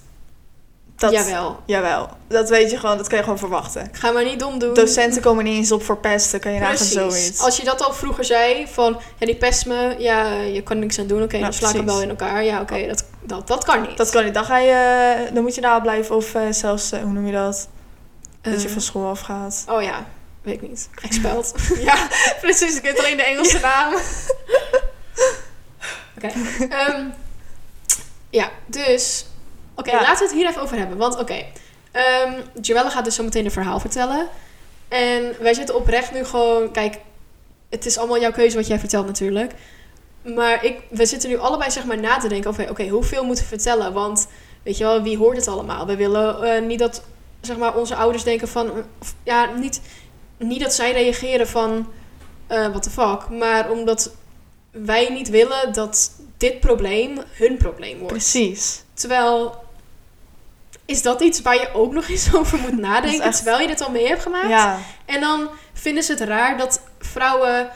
Dat, 0.98 1.12
Jawel. 1.12 1.60
Jawel. 1.66 2.10
Dat 2.28 2.50
weet 2.50 2.72
je 2.72 2.78
gewoon, 2.78 2.98
dat 2.98 3.08
kan 3.08 3.18
je 3.18 3.24
gewoon 3.24 3.40
verwachten. 3.40 3.90
Ga 3.92 4.12
maar 4.12 4.24
niet 4.24 4.40
dom 4.40 4.60
doen. 4.60 4.74
Docenten 4.74 5.22
komen 5.22 5.44
niet 5.44 5.56
eens 5.56 5.72
op 5.72 5.84
voor 5.84 5.98
pesten, 5.98 6.40
kan 6.40 6.52
je 6.52 6.60
nagaan 6.60 6.76
Precies. 6.76 6.94
zoiets. 6.94 7.42
Als 7.42 7.58
je 7.58 7.64
dat 7.64 7.84
al 7.84 7.94
vroeger 7.94 8.26
zei, 8.26 8.68
van 8.68 9.00
ja, 9.18 9.26
die 9.26 9.36
pest 9.36 9.66
me, 9.66 9.96
ja, 9.98 10.32
je 10.34 10.62
kan 10.64 10.80
niks 10.80 11.00
aan 11.00 11.08
doen, 11.08 11.24
oké, 11.24 11.40
dan 11.40 11.54
sla 11.54 11.70
ik 11.70 11.76
hem 11.76 11.86
wel 11.86 12.02
in 12.02 12.10
elkaar. 12.10 12.44
Ja, 12.44 12.62
oké, 12.62 12.88
dat, 12.88 13.04
dat, 13.22 13.48
dat 13.48 13.64
kan 13.64 13.82
niet. 13.82 13.98
Dat 13.98 14.10
kan 14.10 14.24
niet. 14.24 14.34
Dan, 14.34 14.46
ga 14.46 14.58
je, 14.58 15.30
dan 15.34 15.44
moet 15.44 15.56
je 15.56 15.62
daar 15.62 15.82
blijven 15.82 16.16
of 16.16 16.36
eh, 16.36 16.42
zelfs, 16.52 16.92
eh, 16.92 17.02
hoe 17.02 17.12
noem 17.12 17.26
je 17.26 17.34
dat? 17.34 17.68
dat 18.42 18.62
je 18.62 18.68
Eh, 18.68 18.74
van 18.74 18.82
school 18.82 19.10
afgaat. 19.10 19.64
Oh 19.70 19.82
ja, 19.82 20.06
weet 20.42 20.54
ik 20.54 20.70
niet. 20.70 20.90
Expelled. 21.02 21.54
ja, 21.90 22.08
precies. 22.42 22.76
Ik 22.76 22.84
weet 22.84 23.00
alleen 23.00 23.18
de 23.18 23.24
Engelse 23.24 23.60
naam. 23.60 23.94
Oké. 26.18 26.28
Ehm, 26.70 27.04
ja, 28.30 28.50
dus. 28.66 29.26
Oké, 29.78 29.92
Ja. 29.92 30.02
laten 30.02 30.18
we 30.18 30.24
het 30.24 30.34
hier 30.34 30.48
even 30.50 30.62
over 30.62 30.78
hebben. 30.78 30.98
Want 30.98 31.20
oké, 31.20 31.46
ehm 31.92 32.42
Joelle 32.62 32.90
gaat 32.90 33.06
dus 33.06 33.16
zo 33.16 33.24
meteen 33.24 33.46
een 33.46 33.52
verhaal 33.52 33.80
vertellen. 33.80 34.28
En 34.88 35.36
wij 35.40 35.54
zitten 35.54 35.76
oprecht 35.76 36.13
nu 36.13 36.24
gewoon. 36.26 36.72
Kijk, 36.72 36.98
het 37.70 37.86
is 37.86 37.98
allemaal 37.98 38.20
jouw 38.20 38.32
keuze 38.32 38.56
wat 38.56 38.68
jij 38.68 38.80
vertelt 38.80 39.06
natuurlijk. 39.06 39.54
Maar 40.36 40.63
ik, 40.66 40.80
we 40.90 41.06
zitten 41.06 41.30
nu 41.30 41.38
allebei 41.38 41.72
zeg 41.72 41.86
maar 41.86 42.00
na 42.00 42.18
te 42.18 42.28
denken 42.28 42.50
over... 42.50 42.70
Oké, 42.70 42.88
hoeveel 42.88 43.24
moeten 43.24 43.44
we 43.44 43.50
vertellen? 43.50 43.94
Want 43.94 44.28
weet 44.63 44.78
je 44.78 44.84
wel, 44.84 45.02
wie 45.02 45.18
hoort 45.18 45.38
het 45.38 45.48
allemaal? 45.48 45.86
We 45.86 45.96
willen 45.96 46.44
eh, 46.44 46.62
niet 46.62 46.80
dat 46.80 47.04
zeg 47.42 47.58
maar, 47.58 47.76
onze 47.76 47.96
ouders 47.96 48.24
denken 48.24 48.48
van... 48.48 48.72
Of, 49.02 49.13
ja, 49.24 49.46
niet, 49.56 49.82
niet 50.38 50.62
dat 50.62 50.74
zij 50.74 50.92
reageren 50.92 51.48
van... 51.48 51.88
eh 52.48 52.68
what 52.68 52.84
the 52.84 52.90
fuck? 52.90 53.30
Maar 53.30 53.70
omdat 53.72 54.12
wij 54.72 55.10
niet 55.10 55.30
willen 55.30 55.74
dat 55.74 56.12
dit 56.38 56.60
probleem 56.60 57.18
hun 57.32 57.58
probleem 57.58 57.98
wordt. 57.98 58.13
Precies. 58.13 58.84
Terwijl, 58.94 59.56
is 60.88 61.02
dat 61.02 61.21
iets 61.21 61.41
waar 61.41 61.56
je 61.56 61.69
ook 61.73 61.93
nog 61.93 62.08
eens 62.10 62.34
over 62.36 62.60
moet 62.60 62.78
nadenken, 62.80 63.21
echt- 63.23 63.36
terwijl 63.36 63.60
je 63.62 63.67
dit 63.67 63.82
al 63.84 63.91
mee 63.91 64.08
hebt 64.08 64.21
gemaakt? 64.21 64.50
Ja, 64.50 64.80
En 65.06 65.19
dan 65.21 65.50
vinden 65.73 66.04
ze 66.04 66.12
het 66.12 66.21
raar 66.21 66.58
dat 66.58 66.82
vrouwen 67.00 67.69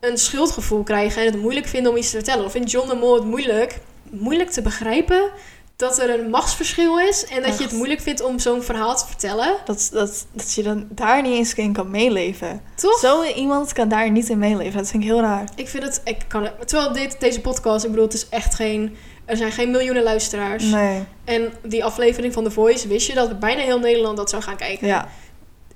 een 0.00 0.18
schuldgevoel 0.18 0.82
krijgen 0.82 1.20
en 1.22 1.32
het 1.32 1.40
moeilijk 1.40 1.66
vinden 1.66 1.90
om 1.92 1.98
iets 1.98 2.10
te 2.10 2.16
vertellen. 2.16 2.44
Of 2.44 2.52
vindt 2.52 2.70
John 2.70 2.88
de 2.88 2.94
Mol 2.94 3.14
het 3.14 3.24
moeilijk, 3.24 3.78
moeilijk 4.10 4.50
te 4.50 4.62
begrijpen 4.62 5.30
dat 5.76 5.98
er 5.98 6.18
een 6.20 6.30
machtsverschil 6.30 7.00
is 7.00 7.24
en 7.24 7.42
dat 7.42 7.58
je 7.58 7.64
het 7.64 7.72
moeilijk 7.72 8.00
vindt 8.00 8.22
om 8.22 8.38
zo'n 8.38 8.62
verhaal 8.62 8.96
te 8.96 9.06
vertellen? 9.06 9.56
dat, 9.64 9.88
dat, 9.92 10.26
dat 10.32 10.52
je 10.54 10.62
dan 10.62 10.86
daar 10.90 11.22
niet 11.22 11.32
eens 11.36 11.54
in 11.54 11.72
kan 11.72 11.90
meeleven. 11.90 12.62
Toch? 12.74 12.98
Zo 12.98 13.22
iemand 13.22 13.72
kan 13.72 13.88
daar 13.88 14.10
niet 14.10 14.28
in 14.28 14.38
meeleven. 14.38 14.78
Dat 14.78 14.90
vind 14.90 15.02
ik 15.02 15.08
heel 15.08 15.20
raar. 15.20 15.48
Ik 15.54 15.68
vind 15.68 15.82
het, 15.82 16.00
ik 16.04 16.16
kan 16.28 16.42
het, 16.42 16.68
terwijl 16.68 16.92
dit, 16.92 17.20
deze 17.20 17.40
podcast, 17.40 17.84
ik 17.84 17.90
bedoel, 17.90 18.04
het 18.06 18.14
is 18.14 18.28
echt 18.28 18.54
geen, 18.54 18.96
er 19.26 19.36
zijn 19.36 19.52
geen 19.52 19.70
miljoenen 19.70 20.02
luisteraars. 20.02 20.64
Nee. 20.64 21.02
En 21.24 21.52
die 21.62 21.84
aflevering 21.84 22.32
van 22.32 22.44
The 22.44 22.50
Voice, 22.50 22.88
wist 22.88 23.06
je 23.06 23.14
dat 23.14 23.38
bijna 23.38 23.60
heel 23.62 23.78
Nederland 23.78 24.16
dat 24.16 24.30
zou 24.30 24.42
gaan 24.42 24.56
kijken. 24.56 24.86
Ja, 24.86 25.08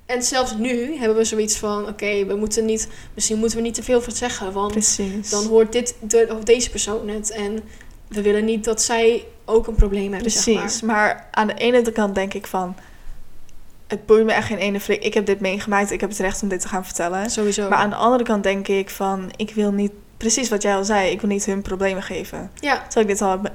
En 0.05 0.23
zelfs 0.23 0.55
nu 0.57 0.97
hebben 0.97 1.17
we 1.17 1.23
zoiets 1.23 1.57
van, 1.57 1.87
oké, 1.87 2.25
we 2.25 2.35
moeten 2.35 2.65
niet, 2.65 2.87
misschien 3.13 3.37
moeten 3.37 3.57
we 3.57 3.63
niet 3.63 3.73
te 3.73 3.83
veel 3.83 4.01
van 4.01 4.13
zeggen, 4.13 4.51
want 4.53 4.71
precies. 4.71 5.29
dan 5.29 5.45
hoort 5.45 5.71
dit, 5.71 5.95
de, 5.99 6.27
of 6.37 6.43
deze 6.43 6.69
persoon 6.69 7.07
het. 7.07 7.31
En 7.31 7.59
we 8.07 8.21
willen 8.21 8.45
niet 8.45 8.63
dat 8.63 8.81
zij 8.81 9.25
ook 9.45 9.67
een 9.67 9.75
probleem 9.75 10.13
hebben, 10.13 10.31
zeg 10.31 10.43
Precies. 10.43 10.81
maar. 10.81 10.95
Maar 10.95 11.27
aan 11.31 11.47
de 11.47 11.53
ene 11.53 11.91
kant 11.91 12.15
denk 12.15 12.33
ik 12.33 12.47
van... 12.47 12.75
Het 13.87 14.05
boeit 14.05 14.25
me 14.25 14.31
echt 14.31 14.47
geen 14.47 14.57
ene 14.57 14.79
flik. 14.79 15.03
Ik 15.03 15.13
heb 15.13 15.25
dit 15.25 15.39
meegemaakt. 15.39 15.91
Ik 15.91 16.01
heb 16.01 16.09
het 16.09 16.19
recht 16.19 16.41
om 16.41 16.47
dit 16.47 16.61
te 16.61 16.67
gaan 16.67 16.85
vertellen. 16.85 17.29
Sowieso. 17.29 17.69
Maar 17.69 17.77
aan 17.77 17.89
de 17.89 17.95
andere 17.95 18.23
kant 18.23 18.43
denk 18.43 18.67
ik 18.67 18.89
van... 18.89 19.31
Ik 19.35 19.53
wil 19.53 19.71
niet... 19.71 19.91
Precies 20.21 20.49
wat 20.49 20.61
jij 20.61 20.75
al 20.75 20.83
zei. 20.85 21.11
Ik 21.11 21.21
wil 21.21 21.29
niet 21.29 21.45
hun 21.45 21.61
problemen 21.61 22.03
geven. 22.03 22.51
ja, 22.59 22.75
Terwijl 22.75 23.05
ik 23.05 23.07
dit 23.07 23.21
al. 23.21 23.41
Dat 23.41 23.51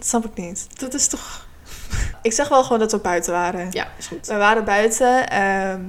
snap 0.00 0.24
ik 0.24 0.34
niet. 0.34 0.66
dat 0.80 0.94
is 0.94 1.06
toch... 1.08 1.46
Ik 2.22 2.32
zeg 2.32 2.48
wel 2.48 2.62
gewoon 2.62 2.78
dat 2.78 2.92
we 2.92 2.98
buiten 2.98 3.32
waren. 3.32 3.68
Ja, 3.70 3.88
is 3.98 4.06
goed. 4.06 4.26
We 4.26 4.36
waren 4.36 4.64
buiten. 4.64 5.30
ehm, 5.30 5.80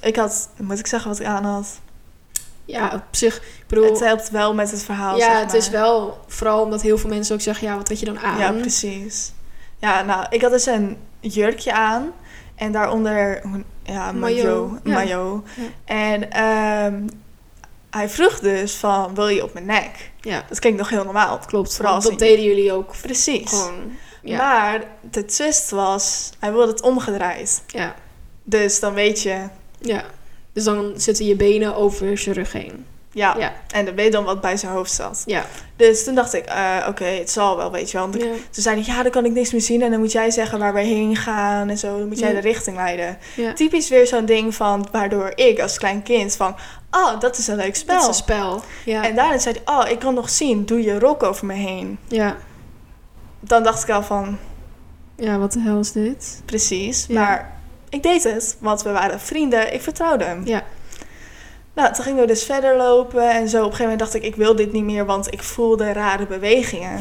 ik 0.00 0.16
had... 0.16 0.48
Moet 0.56 0.78
ik 0.78 0.86
zeggen 0.86 1.10
wat 1.10 1.20
ik 1.20 1.26
aan 1.26 1.44
had? 1.44 1.80
Ja, 2.64 2.90
op 2.94 3.02
zich, 3.10 3.36
ik 3.36 3.64
bedoel... 3.66 3.84
Het 3.84 4.00
helpt 4.00 4.30
wel 4.30 4.54
met 4.54 4.70
het 4.70 4.82
verhaal, 4.82 5.16
ja, 5.16 5.30
zeg 5.32 5.40
het 5.40 5.52
is 5.54 5.68
wel 5.68 6.24
vooral 6.26 6.62
omdat 6.62 6.82
heel 6.82 6.98
veel 6.98 7.10
mensen 7.10 7.34
ook 7.34 7.40
zeggen, 7.40 7.66
ja, 7.68 7.76
wat 7.76 7.88
had 7.88 8.00
je 8.00 8.06
dan 8.06 8.18
aan? 8.18 8.38
Ja, 8.38 8.52
precies. 8.52 9.32
Ja, 9.78 10.02
nou, 10.02 10.26
ik 10.30 10.42
had 10.42 10.50
dus 10.50 10.66
een 10.66 10.96
jurkje 11.20 11.72
aan. 11.72 12.12
En 12.54 12.72
daaronder, 12.72 13.42
ja, 13.82 14.12
maillot. 14.12 14.80
Ja. 14.84 15.44
En 15.84 16.30
ehm, 16.30 17.02
hij 17.92 18.08
vroeg 18.08 18.38
dus 18.38 18.74
van, 18.74 19.14
wil 19.14 19.28
je 19.28 19.42
op 19.42 19.52
mijn 19.52 19.66
nek? 19.66 20.10
Ja, 20.20 20.44
Dat 20.48 20.58
klinkt 20.58 20.78
nog 20.78 20.88
heel 20.88 21.04
normaal. 21.04 21.38
klopt. 21.38 21.76
Vooral 21.76 22.00
dat 22.00 22.18
deden 22.18 22.44
jullie 22.44 22.72
ook 22.72 22.94
Precies. 23.02 23.48
gewoon. 23.50 23.96
Ja, 24.22 24.36
Maar 24.36 24.84
de 25.10 25.24
twist 25.24 25.70
was, 25.70 26.30
hij 26.38 26.52
wilde 26.52 26.72
het 26.72 26.80
omgedraaid. 26.82 27.62
ja, 27.66 27.94
Dus 28.44 28.80
dan 28.80 28.94
weet 28.94 29.22
je, 29.22 29.46
ja. 29.80 30.04
Dus 30.52 30.64
dan 30.64 30.92
zitten 30.96 31.26
je 31.26 31.36
benen 31.36 31.76
over 31.76 32.18
zijn 32.18 32.34
rug 32.34 32.52
heen. 32.52 32.86
Ja. 33.12 33.34
Ja. 33.38 33.52
En 33.70 33.84
dan 33.84 33.94
weet 33.94 34.12
dan 34.12 34.24
wat 34.24 34.40
bij 34.40 34.56
zijn 34.56 34.72
hoofd 34.72 34.92
zat. 34.92 35.22
Ja. 35.26 35.44
Dus 35.76 36.04
toen 36.04 36.14
dacht 36.14 36.34
ik, 36.34 36.44
eh, 36.44 36.86
oké, 36.88 37.04
het 37.04 37.30
zal 37.30 37.56
wel, 37.56 37.70
weet 37.70 37.90
je 37.90 37.98
wel. 37.98 38.08
Ja. 38.18 38.32
Ze 38.50 38.60
zeiden, 38.60 38.84
ja, 38.86 39.02
dan 39.02 39.12
kan 39.12 39.24
ik 39.24 39.32
niks 39.32 39.52
meer 39.52 39.60
zien. 39.60 39.82
En 39.82 39.90
dan 39.90 40.00
moet 40.00 40.12
jij 40.12 40.30
zeggen 40.30 40.58
waar 40.58 40.74
we 40.74 40.80
heen 40.80 41.16
gaan 41.16 41.68
en 41.68 41.78
zo. 41.78 41.98
Dan 41.98 42.08
moet 42.08 42.18
jij 42.18 42.32
de 42.32 42.40
richting 42.40 42.76
leiden. 42.76 43.18
Typisch 43.54 43.88
weer 43.88 44.06
zo'n 44.06 44.24
ding 44.24 44.54
van, 44.54 44.88
waardoor 44.92 45.32
ik 45.34 45.60
als 45.60 45.78
klein 45.78 46.02
kind 46.02 46.36
van... 46.36 46.54
Oh, 46.90 47.20
dat 47.20 47.38
is 47.38 47.46
een 47.46 47.56
leuk 47.56 47.76
spel. 47.76 47.94
Dat 47.94 48.02
is 48.02 48.08
een 48.08 48.14
spel. 48.22 48.62
Ja. 48.84 49.04
En 49.04 49.14
daarna 49.14 49.38
zei 49.38 49.56
hij, 49.64 49.74
oh, 49.76 49.90
ik 49.90 49.98
kan 49.98 50.14
nog 50.14 50.30
zien. 50.30 50.64
Doe 50.66 50.82
je 50.82 50.98
rok 50.98 51.22
over 51.22 51.46
me 51.46 51.54
heen. 51.54 51.98
ja. 52.08 52.36
Dan 53.44 53.62
dacht 53.62 53.82
ik 53.82 53.90
al 53.90 54.02
van, 54.02 54.38
Ja, 55.16 55.38
wat 55.38 55.52
de 55.52 55.60
hel 55.60 55.78
is 55.78 55.92
dit? 55.92 56.42
precies. 56.44 57.06
Maar 57.06 57.52
ik 57.88 58.02
deed 58.02 58.24
het, 58.24 58.56
want 58.60 58.82
we 58.82 58.90
waren 58.90 59.20
vrienden. 59.20 59.74
Ik 59.74 59.82
vertrouwde 59.82 60.24
hem. 60.24 60.42
Ja. 60.46 60.64
Nou, 61.74 61.92
toen 61.94 62.04
gingen 62.04 62.20
we 62.20 62.26
dus 62.26 62.44
verder 62.44 62.76
lopen 62.76 63.30
en 63.30 63.48
zo. 63.48 63.56
Op 63.56 63.62
een 63.62 63.70
gegeven 63.76 63.82
moment 63.82 63.98
dacht 64.00 64.14
ik, 64.14 64.22
ik 64.22 64.36
wil 64.36 64.56
dit 64.56 64.72
niet 64.72 64.84
meer, 64.84 65.06
want 65.06 65.32
ik 65.32 65.42
voelde 65.42 65.92
rare 65.92 66.26
bewegingen. 66.26 66.98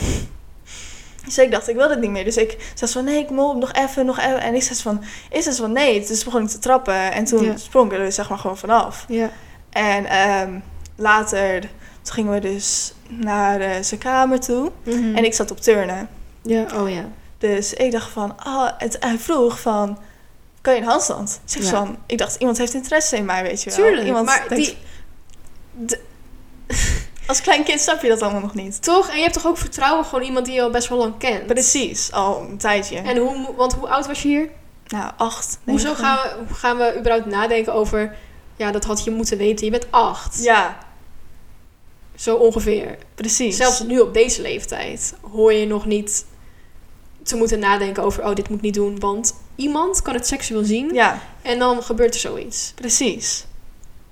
Dus 1.26 1.38
ik 1.38 1.52
dacht, 1.52 1.68
ik 1.70 1.76
wil 1.76 1.88
dit 1.88 2.00
niet 2.00 2.10
meer. 2.10 2.24
Dus 2.24 2.38
ik 2.38 2.72
zei 2.74 2.92
van, 2.92 3.04
nee, 3.04 3.20
ik 3.20 3.30
moet 3.30 3.56
nog 3.56 3.74
even, 3.74 4.06
nog 4.06 4.20
even. 4.20 4.42
En 4.42 4.56
ik 4.56 4.64
zei 4.64 4.80
van, 4.80 5.04
is 5.30 5.46
het 5.46 5.56
van, 5.58 5.72
nee. 5.72 6.06
Dus 6.08 6.24
begon 6.24 6.42
ik 6.42 6.48
te 6.48 6.60
trappen 6.60 7.12
en 7.12 7.26
toen 7.26 7.44
Ja. 7.44 7.58
sprong 7.58 7.92
ik 7.92 7.98
er 7.98 8.06
dus 8.06 8.16
zeg 8.16 8.30
maar 8.30 8.38
gewoon 8.38 8.58
vanaf. 8.58 9.06
Ja. 9.08 9.30
En 9.70 10.06
ehm, 10.06 10.60
later, 10.96 11.60
toen 12.02 12.14
gingen 12.14 12.34
we 12.34 12.40
dus 12.40 12.94
naar 13.08 13.60
eh, 13.60 13.72
zijn 13.82 14.00
kamer 14.00 14.40
toe. 14.40 14.72
Mhm. 14.84 15.16
En 15.16 15.24
ik 15.24 15.34
zat 15.34 15.52
op 15.52 15.60
turnen. 15.60 16.10
Ja, 16.42 16.66
oh 16.76 16.90
ja. 16.90 17.06
Dus 17.38 17.74
ik 17.74 17.92
dacht 17.92 18.10
van, 18.12 18.36
oh, 18.46 18.70
het, 18.78 18.98
hij 19.00 19.18
vroeg 19.18 19.60
van, 19.60 19.98
kan 20.62 20.74
je 20.74 20.80
een 20.82 20.88
handstand? 20.88 21.40
Zeg 21.46 21.64
Ja. 21.64 21.70
van, 21.70 21.98
ik 22.06 22.18
dacht, 22.18 22.36
iemand 22.36 22.58
heeft 22.58 22.74
interesse 22.74 23.16
in 23.16 23.26
mij, 23.26 23.44
weet 23.44 23.64
je 23.64 23.70
wel. 23.70 23.80
Tuurlijk, 23.80 24.08
Iemand 24.08 24.26
maar 24.26 24.46
denkt- 24.50 24.56
die... 24.66 24.78
Als 27.28 27.42
klein 27.42 27.64
kind 27.64 27.80
snap 27.80 28.02
je 28.02 28.08
dat 28.08 28.22
allemaal 28.22 28.42
nog 28.42 28.54
niet. 28.54 28.82
Toch? 28.84 29.10
En 29.10 29.16
je 29.16 29.22
hebt 29.22 29.34
toch 29.34 29.46
ook 29.48 29.58
vertrouwen 29.58 30.06
gewoon 30.06 30.24
iemand 30.24 30.46
die 30.46 30.56
je 30.56 30.62
al 30.62 30.70
best 30.70 30.88
wel 30.90 30.98
lang 30.98 31.18
kent? 31.18 31.46
Precies, 31.48 32.12
al 32.12 32.42
een 32.42 32.58
tijdje. 32.58 32.98
En 32.98 33.18
hoe, 33.18 33.56
want 33.56 33.74
hoe 33.74 33.88
oud 33.88 34.08
was 34.08 34.22
je 34.22 34.28
hier? 34.28 34.50
nou, 34.88 35.12
acht. 35.18 35.60
Hoezo 35.66 35.94
gaan 35.94 36.16
we, 36.18 36.36
hoe 36.48 36.56
gaan 36.56 36.78
we 36.78 36.96
überhaupt 37.00 37.26
nadenken 37.26 37.74
over... 37.74 38.16
Ja, 38.56 38.72
dat 38.72 38.84
had 38.84 39.04
je 39.04 39.12
moeten 39.12 39.38
weten. 39.38 39.66
Je 39.66 39.72
bent 39.72 39.88
acht. 39.92 40.44
Ja, 40.44 40.78
Zo 42.16 42.36
ongeveer. 42.36 42.98
precies. 43.16 43.58
Zelfs 43.58 43.80
nu 43.84 44.00
op 44.00 44.14
deze 44.14 44.42
leeftijd 44.42 45.14
hoor 45.32 45.54
je 45.54 45.68
nog 45.68 45.86
niet 45.86 46.26
te 47.24 47.36
moeten 47.36 47.60
nadenken 47.60 48.04
over... 48.04 48.24
Oh, 48.26 48.36
dit 48.36 48.50
moet 48.50 48.58
ik 48.58 48.64
niet 48.64 48.74
doen. 48.74 49.00
Want 49.00 49.34
iemand 49.56 50.02
kan 50.02 50.14
het 50.14 50.28
seksueel 50.28 50.64
zien. 50.64 50.94
Ja, 50.94 51.20
En 51.42 51.60
dan 51.60 51.84
gebeurt 51.84 52.14
er 52.14 52.20
zoiets. 52.20 52.72
precies. 52.76 53.46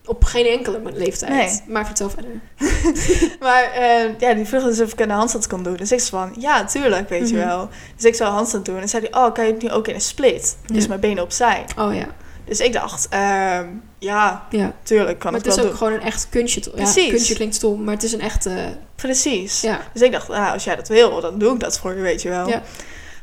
Op 0.06 0.24
geen 0.24 0.46
enkele 0.46 0.82
leeftijd. 0.94 1.32
Nee. 1.32 1.62
Maar 1.74 1.86
vertel 1.86 2.10
verder. 2.10 2.32
Maar 3.40 3.64
eh, 3.64 4.20
ja, 4.20 4.34
die 4.34 4.46
vroeg 4.46 4.64
dus 4.64 4.80
of 4.82 4.92
ik 4.92 5.00
een 5.00 5.10
handstand 5.10 5.48
kon 5.48 5.64
doen. 5.64 5.76
Dus 5.76 5.92
ik 5.92 6.00
zei 6.00 6.10
van, 6.10 6.42
ja, 6.42 6.66
tuurlijk, 6.66 7.10
weet 7.10 7.30
je 7.30 7.36
Mhm. 7.36 7.46
wel. 7.48 7.70
Dus 7.96 8.06
ik 8.06 8.16
zou 8.16 8.30
een 8.30 8.36
handstand 8.36 8.66
doen. 8.66 8.78
En 8.80 8.90
zei 8.90 9.08
hij, 9.12 9.22
oh, 9.22 9.34
kan 9.34 9.46
je 9.46 9.52
het 9.54 9.62
nu 9.62 9.72
ook 9.72 9.88
in 9.88 9.94
een 9.96 10.02
split? 10.02 10.58
Dus 10.66 10.88
mijn 10.88 11.00
benen 11.00 11.24
opzij. 11.24 11.66
Oh 11.78 11.96
ja. 11.96 12.06
Dus 12.46 12.60
ik 12.60 12.74
dacht, 12.74 13.08
ehm, 13.10 13.68
ja, 14.00 14.48
Ja. 14.50 14.74
tuurlijk 14.84 15.20
kan 15.20 15.32
maar 15.32 15.40
ik 15.40 15.46
het 15.46 15.56
is 15.56 15.62
wel 15.62 15.72
ook 15.72 15.80
doen. 15.80 15.88
gewoon 15.88 15.94
een 16.00 16.06
echt 16.08 16.28
kunstje. 16.30 16.62
Ja, 16.66 16.72
Precies. 16.72 17.10
kunstje 17.10 17.36
klinkt 17.36 17.56
stom, 17.56 17.84
maar 17.84 17.94
het 17.94 18.04
is 18.04 18.14
een 18.14 18.22
echte... 18.22 18.78
Precies. 18.96 19.62
Ja. 19.62 19.80
Dus 19.94 20.02
ik 20.02 20.12
dacht, 20.12 20.28
nou, 20.28 20.54
als 20.54 20.64
jij 20.64 20.76
dat 20.76 20.88
wil, 20.88 21.22
dan 21.22 21.40
doe 21.40 21.54
ik 21.54 21.60
dat 21.60 21.80
voor 21.80 21.96
je, 21.96 22.02
weet 22.02 22.22
je 22.22 22.30
wel. 22.30 22.48
Ja. 22.48 22.62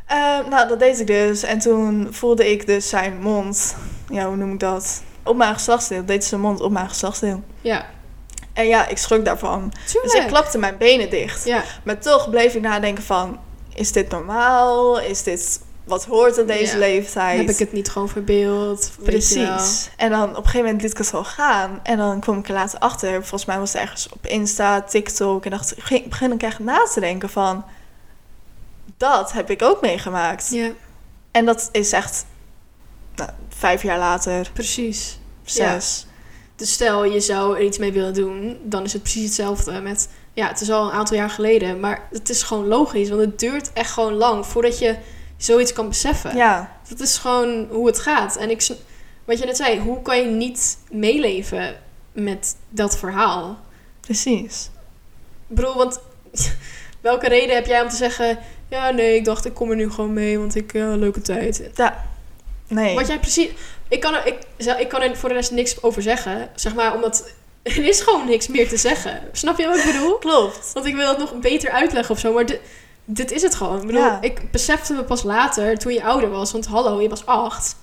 Eh, 0.06 0.38
nou, 0.50 0.68
dat 0.68 0.78
deed 0.78 1.00
ik 1.00 1.06
dus. 1.06 1.42
En 1.42 1.58
toen 1.58 2.08
voelde 2.10 2.50
ik 2.50 2.66
dus 2.66 2.88
zijn 2.88 3.20
mond, 3.20 3.76
ja, 4.08 4.26
hoe 4.26 4.36
noem 4.36 4.52
ik 4.52 4.60
dat? 4.60 5.02
Op 5.22 5.36
mijn 5.36 5.54
geslachtsdeel. 5.54 6.04
Deed 6.04 6.24
zijn 6.24 6.40
mond 6.40 6.60
op 6.60 6.70
mijn 6.70 6.88
geslachtsdeel. 6.88 7.42
Ja. 7.60 7.86
En 8.52 8.66
ja, 8.66 8.86
ik 8.86 8.98
schrok 8.98 9.24
daarvan. 9.24 9.72
Tuurlijk. 9.86 10.12
Dus 10.12 10.22
ik 10.22 10.28
klapte 10.28 10.58
mijn 10.58 10.76
benen 10.78 11.10
dicht. 11.10 11.44
Ja. 11.44 11.62
Maar 11.84 11.98
toch 11.98 12.30
bleef 12.30 12.54
ik 12.54 12.62
nadenken 12.62 13.04
van, 13.04 13.38
is 13.74 13.92
dit 13.92 14.10
normaal? 14.10 15.00
Is 15.00 15.22
dit 15.22 15.60
wat 15.84 16.04
hoort 16.04 16.38
aan 16.38 16.46
deze 16.46 16.72
Ja. 16.72 16.78
leeftijd? 16.78 17.38
Heb 17.38 17.48
ik 17.48 17.58
het 17.58 17.72
niet 17.72 17.88
gewoon 17.90 18.08
verbeeld? 18.08 18.90
Precies. 19.02 19.90
En 19.96 20.10
dan 20.10 20.22
op 20.22 20.28
een 20.36 20.36
gegeven 20.36 20.64
moment 20.64 20.82
liet 20.82 20.90
ik 20.90 20.98
het 20.98 21.10
wel 21.10 21.24
gaan. 21.24 21.80
En 21.82 21.96
dan 21.96 22.20
kwam 22.20 22.38
ik 22.38 22.48
er 22.48 22.54
later 22.54 22.78
achter. 22.78 23.10
Volgens 23.12 23.44
mij 23.44 23.58
was 23.58 23.72
het 23.72 23.82
ergens 23.82 24.08
op 24.08 24.26
Insta, 24.26 24.82
TikTok. 24.82 25.44
En 25.44 25.50
dacht, 25.50 25.90
ik 25.90 26.08
begin 26.08 26.32
ik 26.32 26.42
echt 26.42 26.58
na 26.58 26.78
te 26.92 27.00
denken 27.00 27.28
van... 27.30 27.64
Dat 28.96 29.32
heb 29.32 29.50
ik 29.50 29.62
ook 29.62 29.80
meegemaakt. 29.80 30.48
Ja, 30.50 30.70
En 31.30 31.44
dat 31.44 31.68
is 31.72 31.92
echt 31.92 32.26
nou, 33.14 33.30
vijf 33.48 33.82
jaar 33.82 33.98
later, 33.98 34.50
precies. 34.52 35.18
zes. 35.44 36.06
Dus 36.56 36.72
stel 36.72 37.04
je 37.04 37.20
zou 37.20 37.56
er 37.56 37.62
iets 37.62 37.78
mee 37.78 37.92
willen 37.92 38.14
doen, 38.14 38.58
dan 38.62 38.84
is 38.84 38.92
het 38.92 39.02
precies 39.02 39.24
hetzelfde 39.24 39.80
met... 39.80 40.08
Ja, 40.32 40.48
het 40.48 40.60
is 40.60 40.70
al 40.70 40.86
een 40.86 40.92
aantal 40.92 41.16
jaar 41.16 41.30
geleden, 41.30 41.80
maar 41.80 42.08
het 42.10 42.28
is 42.28 42.42
gewoon 42.42 42.66
logisch. 42.66 43.08
Want 43.08 43.20
het 43.20 43.38
duurt 43.38 43.72
echt 43.72 43.90
gewoon 43.90 44.14
lang 44.14 44.46
voordat 44.46 44.78
je 44.78 44.96
zoiets 45.36 45.72
kan 45.72 45.88
beseffen. 45.88 46.36
Ja, 46.36 46.78
Dat 46.88 47.00
is 47.00 47.18
gewoon 47.18 47.66
hoe 47.70 47.86
het 47.86 47.98
gaat. 47.98 48.36
En 48.36 48.50
ik, 48.50 48.66
wat 49.24 49.38
je 49.38 49.44
net 49.44 49.56
zei, 49.56 49.80
hoe 49.80 50.02
kan 50.02 50.18
je 50.18 50.24
niet 50.24 50.78
meeleven 50.90 51.76
met 52.12 52.56
dat 52.68 52.98
verhaal? 52.98 53.58
precies. 54.00 54.70
Ik 55.48 55.56
bedoel, 55.56 55.74
want 55.74 56.00
welke 57.00 57.28
reden 57.28 57.54
heb 57.54 57.66
jij 57.66 57.82
om 57.82 57.88
te 57.88 57.96
zeggen... 57.96 58.38
Ja, 58.68 58.90
nee, 58.90 59.16
ik 59.16 59.24
dacht 59.24 59.44
ik 59.44 59.54
kom 59.54 59.70
er 59.70 59.76
nu 59.76 59.90
gewoon 59.90 60.12
mee, 60.12 60.38
want 60.38 60.54
ik 60.54 60.72
uh, 60.72 60.94
leuke 60.94 61.20
tijd. 61.20 61.70
Ja, 61.74 62.04
nee. 62.68 62.94
Wat 62.94 63.06
jij 63.06 63.18
precies... 63.18 63.48
Ik 63.88 64.00
kan, 64.00 64.14
er, 64.14 64.26
ik, 64.26 64.38
ik 64.78 64.88
kan 64.88 65.00
er 65.02 65.16
voor 65.16 65.28
de 65.28 65.34
rest 65.34 65.50
niks 65.50 65.82
over 65.82 66.02
zeggen. 66.02 66.48
Zeg 66.54 66.74
maar, 66.74 66.94
omdat 66.94 67.28
er 67.62 67.84
is 67.84 68.00
gewoon 68.00 68.26
niks 68.26 68.46
meer 68.48 68.68
te 68.68 68.76
zeggen. 68.76 69.20
Snap 69.32 69.58
je 69.58 69.66
wat 69.66 69.76
ik 69.76 69.84
bedoel? 69.84 70.18
Klopt. 70.18 70.70
Want 70.72 70.86
ik 70.86 70.94
wil 70.94 71.06
dat 71.06 71.18
nog 71.18 71.38
beter 71.40 71.70
uitleggen 71.70 72.14
of 72.14 72.20
zo. 72.20 72.32
Maar 72.32 72.46
dit, 72.46 72.60
dit 73.04 73.30
is 73.32 73.42
het 73.42 73.54
gewoon. 73.54 73.80
Ik 73.80 73.86
bedoel, 73.86 74.00
Ja. 74.02 74.18
ik 74.20 74.50
besefte 74.50 74.92
me 74.92 75.04
pas 75.04 75.22
later, 75.22 75.78
toen 75.78 75.92
je 75.92 76.02
ouder 76.02 76.30
was. 76.30 76.52
Want 76.52 76.66
hallo, 76.66 77.00
je 77.02 77.08
was 77.08 77.26
acht. 77.26 77.76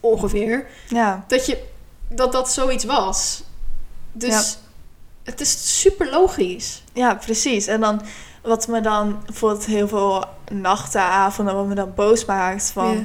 Ongeveer. 0.00 0.66
Ja, 0.88 1.24
Dat 1.28 1.46
je, 1.46 1.62
dat, 2.08 2.32
dat 2.32 2.50
zoiets 2.52 2.84
was. 2.84 3.42
Dus 4.12 4.30
Ja. 4.30 4.42
het 5.30 5.40
is 5.40 5.80
super 5.80 6.10
logisch. 6.10 6.82
ja, 6.92 7.14
precies. 7.14 7.66
En 7.66 7.80
dan 7.80 8.02
wat 8.42 8.68
me 8.68 8.80
dan 8.80 9.18
bijvoorbeeld 9.26 9.64
heel 9.66 9.88
veel 9.88 10.24
nachten, 10.50 11.02
avonden, 11.02 11.54
wat 11.54 11.66
me 11.66 11.74
dan 11.74 11.92
boos 11.94 12.24
maakt 12.24 12.70
van... 12.70 12.96
Ja. 12.98 13.04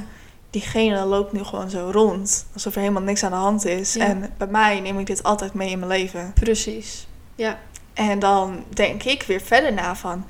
diegene 0.50 1.04
loopt 1.04 1.32
nu 1.32 1.44
gewoon 1.44 1.70
zo 1.70 1.88
rond. 1.92 2.46
Alsof 2.54 2.74
er 2.74 2.80
helemaal 2.80 3.02
niks 3.02 3.22
aan 3.22 3.30
de 3.30 3.36
hand 3.36 3.64
is. 3.64 3.94
Ja. 3.94 4.04
En 4.04 4.34
bij 4.38 4.46
mij 4.46 4.80
neem 4.80 4.98
ik 4.98 5.06
dit 5.06 5.22
altijd 5.22 5.54
mee 5.54 5.70
in 5.70 5.78
mijn 5.78 5.90
leven. 5.90 6.32
Precies. 6.34 7.06
Ja. 7.34 7.58
En 7.94 8.18
dan 8.18 8.64
denk 8.68 9.02
ik 9.02 9.22
weer 9.22 9.40
verder 9.40 9.72
na 9.72 9.96
van... 9.96 10.24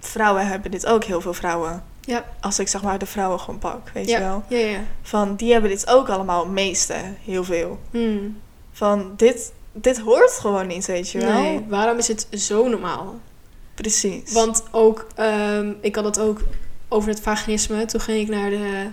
Vrouwen 0.00 0.46
hebben 0.46 0.70
dit 0.70 0.86
ook, 0.86 1.04
heel 1.04 1.20
veel 1.20 1.34
vrouwen. 1.34 1.82
Ja. 2.00 2.24
Als 2.40 2.58
ik 2.58 2.68
zeg 2.68 2.82
maar 2.82 2.98
de 2.98 3.06
vrouwen 3.06 3.40
gewoon 3.40 3.58
pak, 3.58 3.90
weet 3.94 4.08
Ja. 4.08 4.18
je 4.18 4.24
wel. 4.24 4.42
Ja, 4.48 4.66
ja. 4.66 4.80
Van, 5.02 5.36
die 5.36 5.52
hebben 5.52 5.70
dit 5.70 5.88
ook 5.90 6.08
allemaal, 6.08 6.42
het 6.42 6.52
meeste, 6.52 6.94
heel 7.24 7.44
veel. 7.44 7.78
Hmm. 7.90 8.40
Van, 8.72 9.12
dit, 9.16 9.52
dit 9.72 9.98
hoort 10.00 10.30
gewoon 10.32 10.66
niet, 10.66 10.86
weet 10.86 11.10
je 11.10 11.18
wel. 11.18 11.40
Nee, 11.42 11.64
waarom 11.68 11.98
is 11.98 12.08
het 12.08 12.26
zo 12.30 12.68
normaal? 12.68 13.14
Precies. 13.80 14.32
Want 14.32 14.62
ook, 14.70 15.06
ehm, 15.14 15.72
ik 15.80 15.94
had 15.94 16.04
het 16.04 16.18
ook 16.18 16.40
over 16.88 17.08
het 17.08 17.20
vaginisme. 17.20 17.84
Toen 17.84 18.00
ging 18.00 18.20
ik 18.20 18.28
naar 18.28 18.50
de 18.50 18.86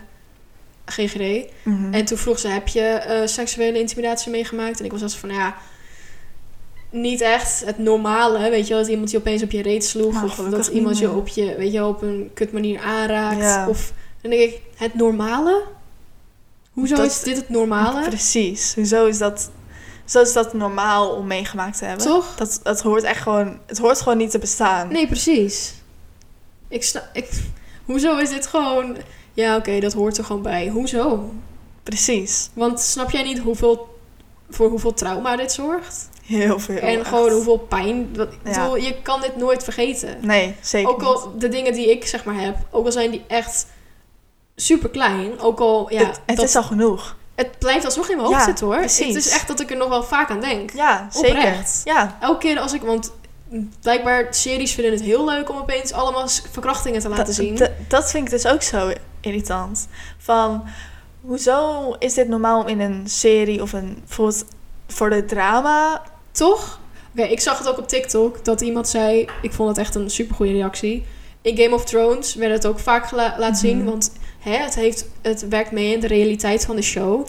GGD. 0.86 1.52
Mhm. 1.64 1.94
En 1.94 2.06
toen 2.06 2.18
vroeg 2.18 2.40
ze, 2.40 2.48
heb 2.48 2.68
je 2.68 2.82
eh, 2.82 3.28
seksuele 3.28 3.80
intimidatie 3.80 4.32
meegemaakt? 4.32 4.80
En 4.80 4.86
ik 4.86 4.92
was 4.92 5.02
als 5.02 5.18
van, 5.18 5.30
ja, 5.30 5.56
niet 6.90 7.22
echt 7.22 7.66
het 7.66 7.78
normale. 7.78 8.50
Weet 8.50 8.68
je 8.68 8.74
wel, 8.74 8.82
dat 8.82 8.92
iemand 8.92 9.12
je 9.12 9.18
opeens 9.18 9.44
op 9.44 9.52
je 9.52 9.62
reet 9.62 9.86
sloeg. 9.86 10.14
Nou, 10.14 10.26
of 10.26 10.36
dat 10.36 10.68
iemand 10.68 10.98
je 10.98 11.12
op, 11.12 11.28
je, 11.28 11.56
weet 11.58 11.72
je, 11.72 11.80
wel, 11.80 11.90
op 11.90 12.02
een 12.02 12.32
kut 12.34 12.52
manier 12.52 12.80
aanraakt. 12.80 13.42
Ja. 13.42 13.70
Of, 13.70 13.94
dan 14.22 14.32
denk 14.32 14.52
ik, 14.52 14.62
het 14.76 14.94
normale? 14.94 15.64
Hoezo 16.72 16.96
Dat- 16.96 17.06
is 17.06 17.20
dit 17.20 17.36
het 17.36 17.50
normale? 17.50 18.08
Precies. 18.08 18.76
Hoezo 18.76 19.06
is 19.06 19.18
dat... 19.18 19.52
Zo 20.06 20.22
is 20.22 20.34
dat 20.34 20.54
normaal 20.54 21.10
om 21.10 21.28
meegemaakt 21.28 21.78
te 21.78 21.86
hebben. 21.86 22.06
Toch? 22.06 22.36
Dat, 22.36 22.60
dat 22.64 22.82
hoort 22.82 23.04
echt 23.04 23.22
gewoon... 23.22 23.60
Het 23.66 23.78
hoort 23.78 24.02
gewoon 24.02 24.18
niet 24.18 24.32
te 24.32 24.40
bestaan. 24.40 24.88
Nee, 24.88 25.08
precies. 25.08 25.74
Ik 26.68 26.84
snap... 26.84 27.04
Ik, 27.14 27.30
hoezo 27.86 28.18
is 28.18 28.30
dit 28.30 28.48
gewoon... 28.48 28.98
Ja, 29.34 29.56
oké, 29.56 29.80
dat 29.80 29.94
hoort 29.94 30.18
er 30.18 30.24
gewoon 30.26 30.42
bij. 30.42 30.68
Hoezo? 30.68 31.34
Precies. 31.84 32.50
Want 32.54 32.80
snap 32.80 33.12
jij 33.12 33.24
niet 33.24 33.40
hoeveel... 33.40 33.94
Voor 34.50 34.70
hoeveel 34.70 34.94
trauma 34.94 35.36
dit 35.36 35.52
zorgt? 35.52 36.10
Heel 36.26 36.60
veel. 36.60 36.78
en 36.78 37.00
echt. 37.00 37.08
gewoon 37.08 37.32
hoeveel 37.32 37.58
pijn... 37.58 38.14
Dat, 38.14 38.30
Ja. 38.44 38.52
bedoel, 38.62 38.76
je 38.76 39.02
kan 39.02 39.22
dit 39.22 39.36
nooit 39.36 39.64
vergeten. 39.64 40.18
Nee, 40.22 40.56
zeker 40.62 40.90
Ook 40.92 41.02
al 41.04 41.34
de 41.38 41.48
dingen 41.48 41.74
die 41.74 41.90
ik 41.92 42.06
zeg 42.08 42.24
maar 42.24 42.40
heb... 42.42 42.56
Ook 42.72 42.86
al 42.86 42.92
zijn 42.92 43.12
die 43.12 43.24
echt 43.28 43.68
super 44.56 44.90
klein. 44.90 45.40
Ook 45.40 45.60
al... 45.60 45.92
Ja, 45.94 46.00
het 46.00 46.22
het 46.26 46.36
dat- 46.38 46.46
is 46.46 46.56
al 46.56 46.64
genoeg. 46.64 47.16
Het 47.36 47.60
blijft 47.60 47.86
alsnog 47.86 48.10
in 48.10 48.16
mijn 48.16 48.28
hoofd 48.28 48.40
Ja, 48.40 48.46
zitten 48.46 48.66
hoor. 48.66 48.78
precies. 48.78 49.08
Het 49.08 49.26
is 49.26 49.30
echt 49.32 49.48
dat 49.48 49.60
ik 49.60 49.70
er 49.72 49.78
nog 49.78 49.90
wel 49.90 50.04
vaak 50.04 50.30
aan 50.30 50.40
denk. 50.42 50.72
Ja, 50.74 51.08
zeker. 51.12 51.30
Oprecht. 51.38 51.82
Ja, 51.84 52.18
Elke 52.22 52.38
keer 52.38 52.60
als 52.60 52.74
ik... 52.74 52.82
Want 52.82 53.12
blijkbaar 53.82 54.28
series 54.30 54.74
vinden 54.74 54.94
het 54.94 55.02
heel 55.02 55.26
leuk 55.26 55.50
om 55.50 55.58
opeens 55.58 55.92
allemaal 55.92 56.28
verkrachtingen 56.52 57.00
te 57.02 57.10
laten 57.10 57.26
dat, 57.26 57.36
zien. 57.36 57.60
dat- 57.88 58.12
vind 58.12 58.26
ik 58.26 58.30
dus 58.32 58.46
ook 58.48 58.62
zo 58.62 58.92
irritant. 59.22 59.88
Van, 60.18 60.64
hoezo 61.22 61.92
is 62.00 62.14
dit 62.14 62.28
normaal 62.28 62.62
om 62.62 62.68
in 62.68 62.80
een 62.80 63.02
serie 63.08 63.62
of 63.62 63.74
een... 63.74 63.98
Bijvoorbeeld 64.06 64.46
voor 64.88 65.10
de 65.10 65.26
drama... 65.26 66.02
Toch? 66.32 66.80
Oké, 67.18 67.24
ik 67.28 67.40
zag 67.40 67.58
het 67.58 67.68
ook 67.70 67.78
op 67.78 67.88
TikTok 67.88 68.46
dat 68.46 68.62
iemand 68.62 68.88
zei... 68.88 69.28
Ik 69.42 69.54
vond 69.54 69.70
het 69.70 69.78
echt 69.78 69.96
een 69.96 70.10
supergoeie 70.10 70.54
reactie. 70.54 71.06
In 71.46 71.58
Game 71.58 71.76
of 71.76 71.86
Thrones 71.86 72.36
werd 72.36 72.52
het 72.52 72.66
ook 72.66 72.80
vaak 72.80 73.12
laten 73.12 73.56
zien. 73.56 73.78
Mhm. 73.78 73.86
Want 73.86 74.12
hè, 74.40 74.58
het, 74.58 74.76
heeft, 74.76 75.06
het 75.22 75.48
werkt 75.48 75.72
mee 75.72 75.94
in 75.94 76.00
de 76.00 76.08
realiteit 76.08 76.66
van 76.66 76.76
de 76.76 76.82
show. 76.82 77.28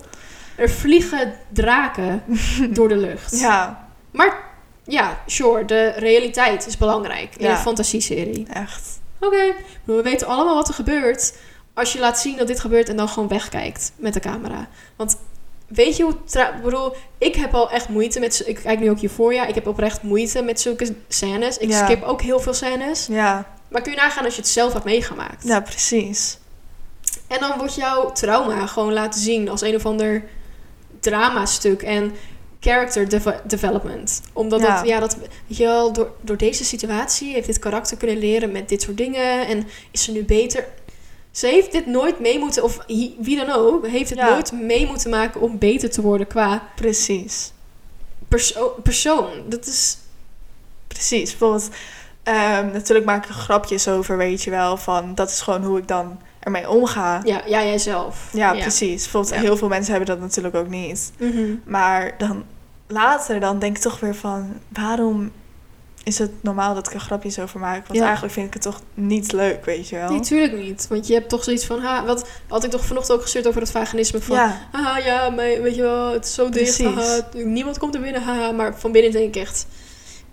Er 0.56 0.70
vliegen 0.70 1.32
draken 1.52 2.22
door 2.76 2.88
de 2.88 2.96
lucht. 2.96 3.40
Ja, 3.40 3.88
Maar 4.10 4.44
ja, 4.84 5.18
sure, 5.26 5.64
de 5.64 5.88
realiteit 5.96 6.66
is 6.66 6.76
belangrijk 6.76 7.34
in 7.36 7.44
Ja. 7.46 7.50
een 7.50 7.56
fantasieserie. 7.56 8.46
echt. 8.52 9.00
Oké, 9.20 9.52
we 9.84 10.02
weten 10.02 10.26
allemaal 10.26 10.54
wat 10.54 10.68
er 10.68 10.74
gebeurt 10.74 11.34
als 11.74 11.92
je 11.92 11.98
laat 11.98 12.18
zien 12.20 12.36
dat 12.36 12.46
dit 12.46 12.60
gebeurt 12.60 12.88
en 12.88 12.96
dan 12.96 13.08
gewoon 13.08 13.28
wegkijkt 13.28 13.92
met 13.96 14.12
de 14.14 14.20
camera. 14.20 14.68
Want 14.96 15.16
weet 15.66 15.96
je 15.96 16.02
hoe... 16.02 16.12
Ik 16.32 16.62
bedoel, 16.62 16.92
ik 17.18 17.34
heb 17.34 17.54
al 17.54 17.70
echt 17.70 17.88
moeite 17.88 18.20
met... 18.20 18.42
Ik 18.46 18.54
kijk 18.62 18.78
nu 18.80 18.90
ook 18.90 18.98
hiervoor, 18.98 19.32
Ik 19.32 19.54
heb 19.54 19.66
oprecht 19.66 20.02
moeite 20.02 20.42
met 20.42 20.60
zulke 20.60 20.94
scènes. 21.08 21.58
Ik 21.58 21.70
Ja. 21.70 21.84
skip 21.84 22.02
ook 22.02 22.22
heel 22.22 22.40
veel 22.40 22.54
scènes. 22.54 23.06
Ja, 23.06 23.46
Maar 23.76 23.84
kun 23.84 23.94
je 23.94 24.00
nagaan 24.00 24.24
als 24.24 24.34
je 24.34 24.40
het 24.40 24.50
zelf 24.50 24.72
hebt 24.72 24.84
meegemaakt. 24.84 25.44
ja, 25.46 25.60
precies. 25.60 26.38
En 27.26 27.40
dan 27.40 27.58
wordt 27.58 27.74
jouw 27.74 28.12
trauma 28.12 28.66
gewoon 28.66 28.92
laten 28.92 29.20
zien 29.20 29.48
als 29.48 29.60
een 29.60 29.74
of 29.74 29.86
ander 29.86 30.24
dramastuk 31.00 31.82
en 31.82 32.12
character 32.60 33.08
deve- 33.08 33.40
development. 33.44 34.20
Omdat 34.32 34.60
Ja. 34.60 34.76
het, 34.78 34.86
ja, 34.86 35.00
dat, 35.00 35.16
weet 35.16 35.56
je 35.58 35.64
wel, 35.64 35.92
door, 35.92 36.10
door 36.20 36.36
deze 36.36 36.64
situatie 36.64 37.32
heeft 37.32 37.46
dit 37.46 37.58
karakter 37.58 37.96
kunnen 37.96 38.18
leren 38.18 38.52
met 38.52 38.68
dit 38.68 38.82
soort 38.82 38.96
dingen 38.96 39.46
en 39.46 39.66
is 39.90 40.02
ze 40.04 40.12
nu 40.12 40.24
beter. 40.24 40.64
Ze 41.30 41.46
heeft 41.46 41.72
dit 41.72 41.86
nooit 41.86 42.20
mee 42.20 42.38
moeten, 42.38 42.62
of 42.62 42.78
wie 43.18 43.36
dan 43.36 43.50
ook, 43.50 43.86
heeft 43.86 44.10
het 44.10 44.18
Ja. 44.18 44.28
nooit 44.30 44.52
mee 44.52 44.86
moeten 44.86 45.10
maken 45.10 45.40
om 45.40 45.58
beter 45.58 45.90
te 45.90 46.00
worden 46.02 46.26
qua 46.26 46.68
Precies. 46.76 47.52
perso- 48.28 48.76
persoon. 48.82 49.30
Dat 49.48 49.66
is, 49.66 49.96
Precies. 50.86 51.30
Bijvoorbeeld, 51.30 51.68
ehm, 52.26 52.70
natuurlijk 52.72 53.06
maak 53.06 53.22
ik 53.24 53.28
er 53.28 53.34
grapjes 53.34 53.88
over, 53.88 54.16
weet 54.16 54.42
je 54.42 54.50
wel. 54.50 54.76
Van, 54.76 55.14
dat 55.14 55.30
is 55.30 55.40
gewoon 55.40 55.64
hoe 55.64 55.78
ik 55.78 55.88
dan 55.88 56.18
ermee 56.40 56.70
omga. 56.70 57.20
ja, 57.24 57.42
ja 57.46 57.62
jijzelf. 57.64 58.28
Ja, 58.32 58.52
precies. 58.52 59.02
Bijvoorbeeld, 59.02 59.34
Ja. 59.34 59.40
heel 59.40 59.56
veel 59.56 59.68
mensen 59.68 59.94
hebben 59.94 60.14
dat 60.14 60.20
natuurlijk 60.24 60.54
ook 60.54 60.68
niet. 60.68 61.12
Mhm. 61.18 61.54
Maar 61.64 62.14
dan 62.18 62.44
later 62.86 63.40
dan 63.40 63.58
denk 63.58 63.76
ik 63.76 63.82
toch 63.82 64.00
weer 64.00 64.14
van... 64.14 64.52
waarom 64.68 65.30
is 66.04 66.18
het 66.18 66.30
normaal 66.40 66.74
dat 66.74 66.86
ik 66.86 66.94
er 66.94 67.00
grapjes 67.00 67.38
over 67.38 67.60
maak? 67.60 67.86
Want 67.86 67.98
Ja. 67.98 68.04
eigenlijk 68.04 68.34
vind 68.34 68.46
ik 68.46 68.52
het 68.52 68.62
toch 68.62 68.80
niet 68.94 69.32
leuk, 69.32 69.64
weet 69.64 69.88
je 69.88 69.96
wel? 69.96 70.10
Nee, 70.10 70.20
tuurlijk 70.20 70.52
niet. 70.56 70.86
Want 70.88 71.06
je 71.06 71.14
hebt 71.14 71.28
toch 71.28 71.44
zoiets 71.44 71.66
van, 71.66 71.80
ha, 71.80 72.04
wat 72.04 72.28
had 72.48 72.64
ik 72.64 72.70
toch 72.70 72.84
vanochtend 72.84 73.16
ook 73.16 73.22
gestuurd 73.22 73.46
over 73.46 73.60
het 73.60 73.70
vaginisme 73.70 74.20
van, 74.20 74.36
ja, 74.36 74.58
Haha, 74.72 74.98
ja, 74.98 75.30
maar 75.30 75.62
weet 75.62 75.74
je 75.74 75.82
wel, 75.82 76.12
het 76.12 76.24
is 76.24 76.34
zo 76.34 76.48
dicht. 76.48 76.76
Precies. 76.82 76.94
Haha, 77.06 77.20
niemand 77.32 77.78
komt 77.78 77.94
er 77.94 78.00
binnen. 78.00 78.22
Haha, 78.22 78.52
maar 78.52 78.78
van 78.78 78.92
binnen 78.92 79.12
denk 79.12 79.34
ik 79.34 79.42
echt... 79.42 79.66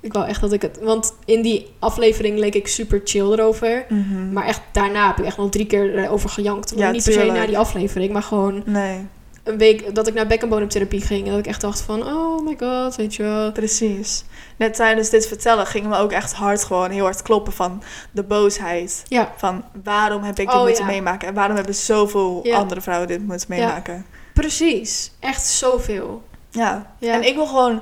Ik 0.04 0.14
wou 0.14 0.28
echt 0.28 0.42
dat 0.42 0.52
ik 0.52 0.62
het... 0.62 0.80
Want 0.82 1.14
in 1.26 1.42
die 1.42 1.74
aflevering 1.80 2.38
leek 2.40 2.56
ik 2.56 2.68
super 2.68 3.02
chill 3.04 3.32
erover. 3.32 3.86
Mhm. 3.90 4.34
Maar 4.34 4.46
echt 4.46 4.62
daarna 4.72 5.08
heb 5.08 5.18
ik 5.20 5.26
echt 5.26 5.38
nog 5.38 5.50
drie 5.50 5.66
keer 5.66 5.98
erover 5.98 6.30
gejankt. 6.30 6.74
Ja, 6.76 6.92
Niet 6.92 7.04
per 7.04 7.14
se 7.14 7.20
tuurlijk. 7.20 7.40
na 7.40 7.46
die 7.46 7.58
aflevering, 7.58 8.14
maar 8.14 8.24
gewoon... 8.24 8.64
Nee, 8.66 9.06
een 9.44 9.58
week 9.58 9.96
dat 9.96 10.08
ik 10.08 10.14
naar 10.14 10.28
bekkenbodemtherapie 10.28 11.02
ging. 11.02 11.26
En 11.26 11.30
dat 11.30 11.40
ik 11.40 11.48
echt 11.48 11.62
dacht 11.62 11.82
van, 11.82 12.04
oh 12.04 12.46
my 12.46 12.56
god, 12.60 12.96
weet 12.96 13.16
je 13.16 13.24
wel. 13.24 13.52
Precies. 13.52 14.24
Net 14.58 14.74
tijdens 14.76 15.10
dit 15.10 15.28
vertellen 15.28 15.66
ging 15.66 15.86
me 15.88 15.98
ook 15.98 16.12
echt 16.12 16.34
hard 16.34 16.64
gewoon 16.64 16.90
heel 16.92 17.04
hard 17.04 17.22
kloppen 17.22 17.54
van 17.54 17.84
de 18.12 18.24
boosheid. 18.24 19.04
Ja, 19.08 19.34
Van 19.38 19.64
waarom 19.84 20.24
heb 20.24 20.40
ik 20.40 20.46
dit 20.48 20.56
Oh, 20.56 20.64
moeten 20.64 20.86
ja. 20.86 20.90
meemaken? 20.92 21.28
En 21.28 21.34
waarom 21.34 21.56
hebben 21.56 21.76
zoveel 21.76 22.40
Ja. 22.44 22.58
andere 22.58 22.82
vrouwen 22.82 23.08
dit 23.08 23.28
moeten 23.28 23.48
meemaken? 23.50 24.06
precies. 24.34 25.12
Echt 25.20 25.46
zoveel. 25.46 26.22
Ja. 26.50 26.94
Ja. 27.00 27.14
En 27.14 27.28
ik 27.28 27.36
wil 27.36 27.46
gewoon 27.48 27.82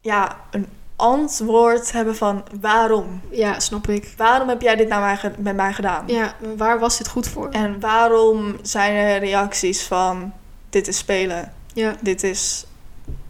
ja, 0.00 0.36
een 0.50 0.66
antwoord 0.96 1.92
hebben 1.92 2.16
van 2.16 2.44
waarom? 2.60 3.20
Ja, 3.30 3.60
snap 3.60 3.88
ik. 3.88 4.14
Waarom 4.16 4.48
heb 4.48 4.62
jij 4.62 4.76
dit 4.76 4.88
nou 4.88 5.00
mij 5.02 5.32
met 5.38 5.56
mij 5.56 5.72
gedaan? 5.72 6.04
Ja, 6.06 6.34
waar 6.56 6.78
was 6.78 6.98
dit 6.98 7.08
goed 7.08 7.28
voor? 7.28 7.48
En 7.50 7.80
waarom 7.80 8.56
zijn 8.62 8.94
er 8.94 9.18
reacties 9.18 9.82
van 9.82 10.32
dit 10.70 10.88
is 10.88 10.96
spelen, 10.98 11.52
Ja, 11.72 11.94
dit 12.00 12.22
is... 12.22 12.66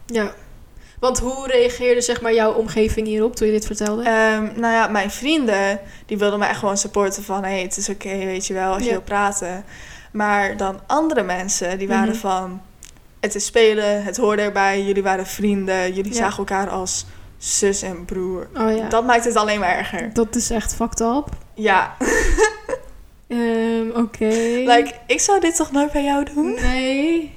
ja. 0.05 0.31
Want 0.99 1.19
hoe 1.19 1.47
reageerde 1.47 2.01
zeg 2.01 2.21
maar 2.21 2.33
jouw 2.33 2.53
omgeving 2.53 3.07
hierop 3.07 3.35
toen 3.35 3.47
je 3.47 3.53
dit 3.53 3.65
vertelde? 3.65 4.03
Ehm, 4.03 4.43
nou 4.59 4.73
ja, 4.73 4.87
mijn 4.87 5.11
vrienden, 5.11 5.79
die 6.05 6.17
wilden 6.17 6.39
mij 6.39 6.49
echt 6.49 6.59
gewoon 6.59 6.77
supporten 6.77 7.23
van... 7.23 7.43
hé, 7.43 7.49
hey, 7.49 7.61
het 7.61 7.77
is 7.77 7.89
oké, 7.89 8.17
weet 8.17 8.47
je 8.47 8.53
wel, 8.53 8.73
als 8.73 8.83
je 8.83 8.89
wil 8.89 9.01
praten. 9.01 9.65
Maar 10.11 10.57
dan 10.57 10.79
andere 10.87 11.23
mensen, 11.23 11.77
die 11.77 11.87
waren 11.87 12.07
Mhm. 12.09 12.17
van... 12.17 12.61
het 13.19 13.35
is 13.35 13.45
spelen, 13.45 14.03
het 14.03 14.17
hoorde 14.17 14.41
erbij, 14.41 14.83
jullie 14.83 15.03
waren 15.03 15.25
vrienden... 15.27 15.93
jullie 15.93 16.11
Ja. 16.13 16.17
zagen 16.17 16.37
elkaar 16.37 16.69
als 16.69 17.05
zus 17.37 17.81
en 17.81 18.05
broer. 18.05 18.47
oh 18.57 18.75
ja. 18.75 18.89
Dat 18.89 19.05
maakt 19.05 19.25
het 19.25 19.35
alleen 19.35 19.59
maar 19.59 19.77
erger. 19.77 20.13
Dat 20.13 20.35
is 20.35 20.49
echt 20.49 20.75
fucked 20.75 20.99
up. 20.99 21.29
Ja, 21.53 21.95
Ehm, 23.27 23.89
Oké. 23.95 24.25
like, 24.65 24.93
ik 25.07 25.19
zou 25.19 25.39
dit 25.39 25.55
toch 25.55 25.71
nooit 25.71 25.91
bij 25.91 26.03
jou 26.03 26.25
doen? 26.33 26.53
Nee. 26.53 27.33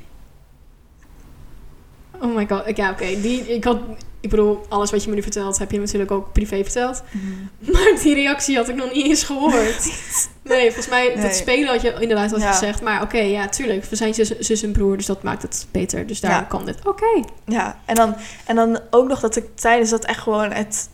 Oh 2.21 2.35
my 2.35 2.47
god. 2.49 2.77
Ja, 2.77 2.91
oké. 2.91 3.21
Die, 3.21 3.55
ik 3.55 3.65
had... 3.65 3.79
Ik 4.21 4.31
bedoel, 4.31 4.61
alles 4.69 4.91
wat 4.91 5.03
je 5.03 5.09
me 5.09 5.15
nu 5.15 5.23
vertelt, 5.23 5.59
heb 5.59 5.71
je 5.71 5.79
natuurlijk 5.79 6.11
ook 6.11 6.33
privé 6.33 6.63
verteld. 6.63 7.03
Maar 7.73 7.93
die 8.03 8.15
reactie 8.15 8.57
had 8.57 8.69
ik 8.69 8.75
nog 8.75 8.93
niet 8.93 9.07
eens 9.07 9.23
gehoord. 9.23 9.93
Nee, 10.57 10.65
volgens 10.65 10.89
mij, 10.89 11.13
Nee. 11.15 11.23
dat 11.27 11.35
spelen 11.35 11.69
had 11.69 11.83
je 11.83 11.95
inderdaad 11.99 12.31
wat 12.31 12.41
Ja. 12.41 12.53
gezegd. 12.53 12.83
Maar 12.83 13.03
oké, 13.03 13.19
ja, 13.19 13.49
tuurlijk. 13.49 13.85
We 13.85 13.97
zijn 13.97 14.15
zus, 14.15 14.39
zus 14.39 14.63
en 14.63 14.73
broer, 14.73 14.97
dus 14.97 15.07
dat 15.07 15.23
maakt 15.23 15.43
het 15.43 15.67
beter. 15.71 16.07
Dus 16.07 16.21
daar 16.21 16.31
Ja. 16.31 16.43
kan 16.43 16.65
dit. 16.65 16.77
Oké. 16.87 17.25
Ja, 17.47 17.79
en 17.85 17.95
dan, 17.95 18.15
en 18.47 18.57
dan 18.57 18.79
ook 18.91 19.09
nog 19.09 19.21
dat 19.21 19.37
ik 19.37 19.45
tijdens 19.55 19.91
dat 19.91 20.05
echt 20.05 20.21
gewoon 20.21 20.53
het... 20.53 20.89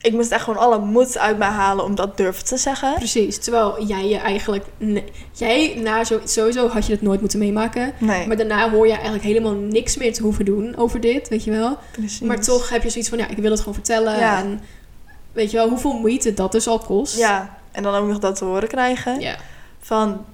Ik 0.00 0.12
moest 0.12 0.30
echt 0.30 0.42
gewoon 0.44 0.58
alle 0.62 0.78
moed 0.78 1.18
uit 1.18 1.38
mij 1.38 1.48
halen 1.48 1.84
om 1.84 1.94
dat 1.94 2.16
durven 2.16 2.44
te 2.44 2.56
zeggen. 2.56 2.94
Precies. 2.94 3.38
Terwijl 3.38 3.84
jij 3.86 4.08
je 4.08 4.16
eigenlijk... 4.16 4.64
nee, 4.76 5.04
jij, 5.32 5.74
na 5.82 6.04
zo, 6.04 6.20
sowieso 6.24 6.68
had 6.68 6.86
je 6.86 6.92
het 6.92 7.02
nooit 7.02 7.20
moeten 7.20 7.38
meemaken. 7.38 7.92
Nee, 7.98 8.26
Maar 8.26 8.36
daarna 8.36 8.70
hoor 8.70 8.86
je 8.86 8.92
eigenlijk 8.92 9.24
helemaal 9.24 9.52
niks 9.54 9.96
meer 9.96 10.12
te 10.12 10.22
hoeven 10.22 10.44
doen 10.44 10.76
over 10.76 11.00
dit, 11.00 11.28
weet 11.28 11.44
je 11.44 11.50
wel. 11.50 11.78
precies. 11.92 12.20
Maar 12.20 12.40
toch 12.40 12.68
heb 12.68 12.82
je 12.82 12.90
zoiets 12.90 13.08
van, 13.10 13.18
ja, 13.18 13.28
ik 13.28 13.36
wil 13.36 13.50
het 13.50 13.58
gewoon 13.58 13.74
vertellen. 13.74 14.18
Ja. 14.18 14.38
En 14.38 14.60
weet 15.32 15.50
je 15.50 15.56
wel, 15.56 15.68
hoeveel 15.68 15.92
moeite 15.92 16.34
dat 16.34 16.52
dus 16.52 16.68
al 16.68 16.78
kost. 16.78 17.16
Ja, 17.18 17.58
en 17.72 17.82
dan 17.82 17.94
ook 17.94 18.08
nog 18.08 18.18
dat 18.18 18.36
te 18.36 18.44
horen 18.44 18.68
krijgen. 18.68 19.20
Ja. 19.20 19.36
Van, 19.78 20.24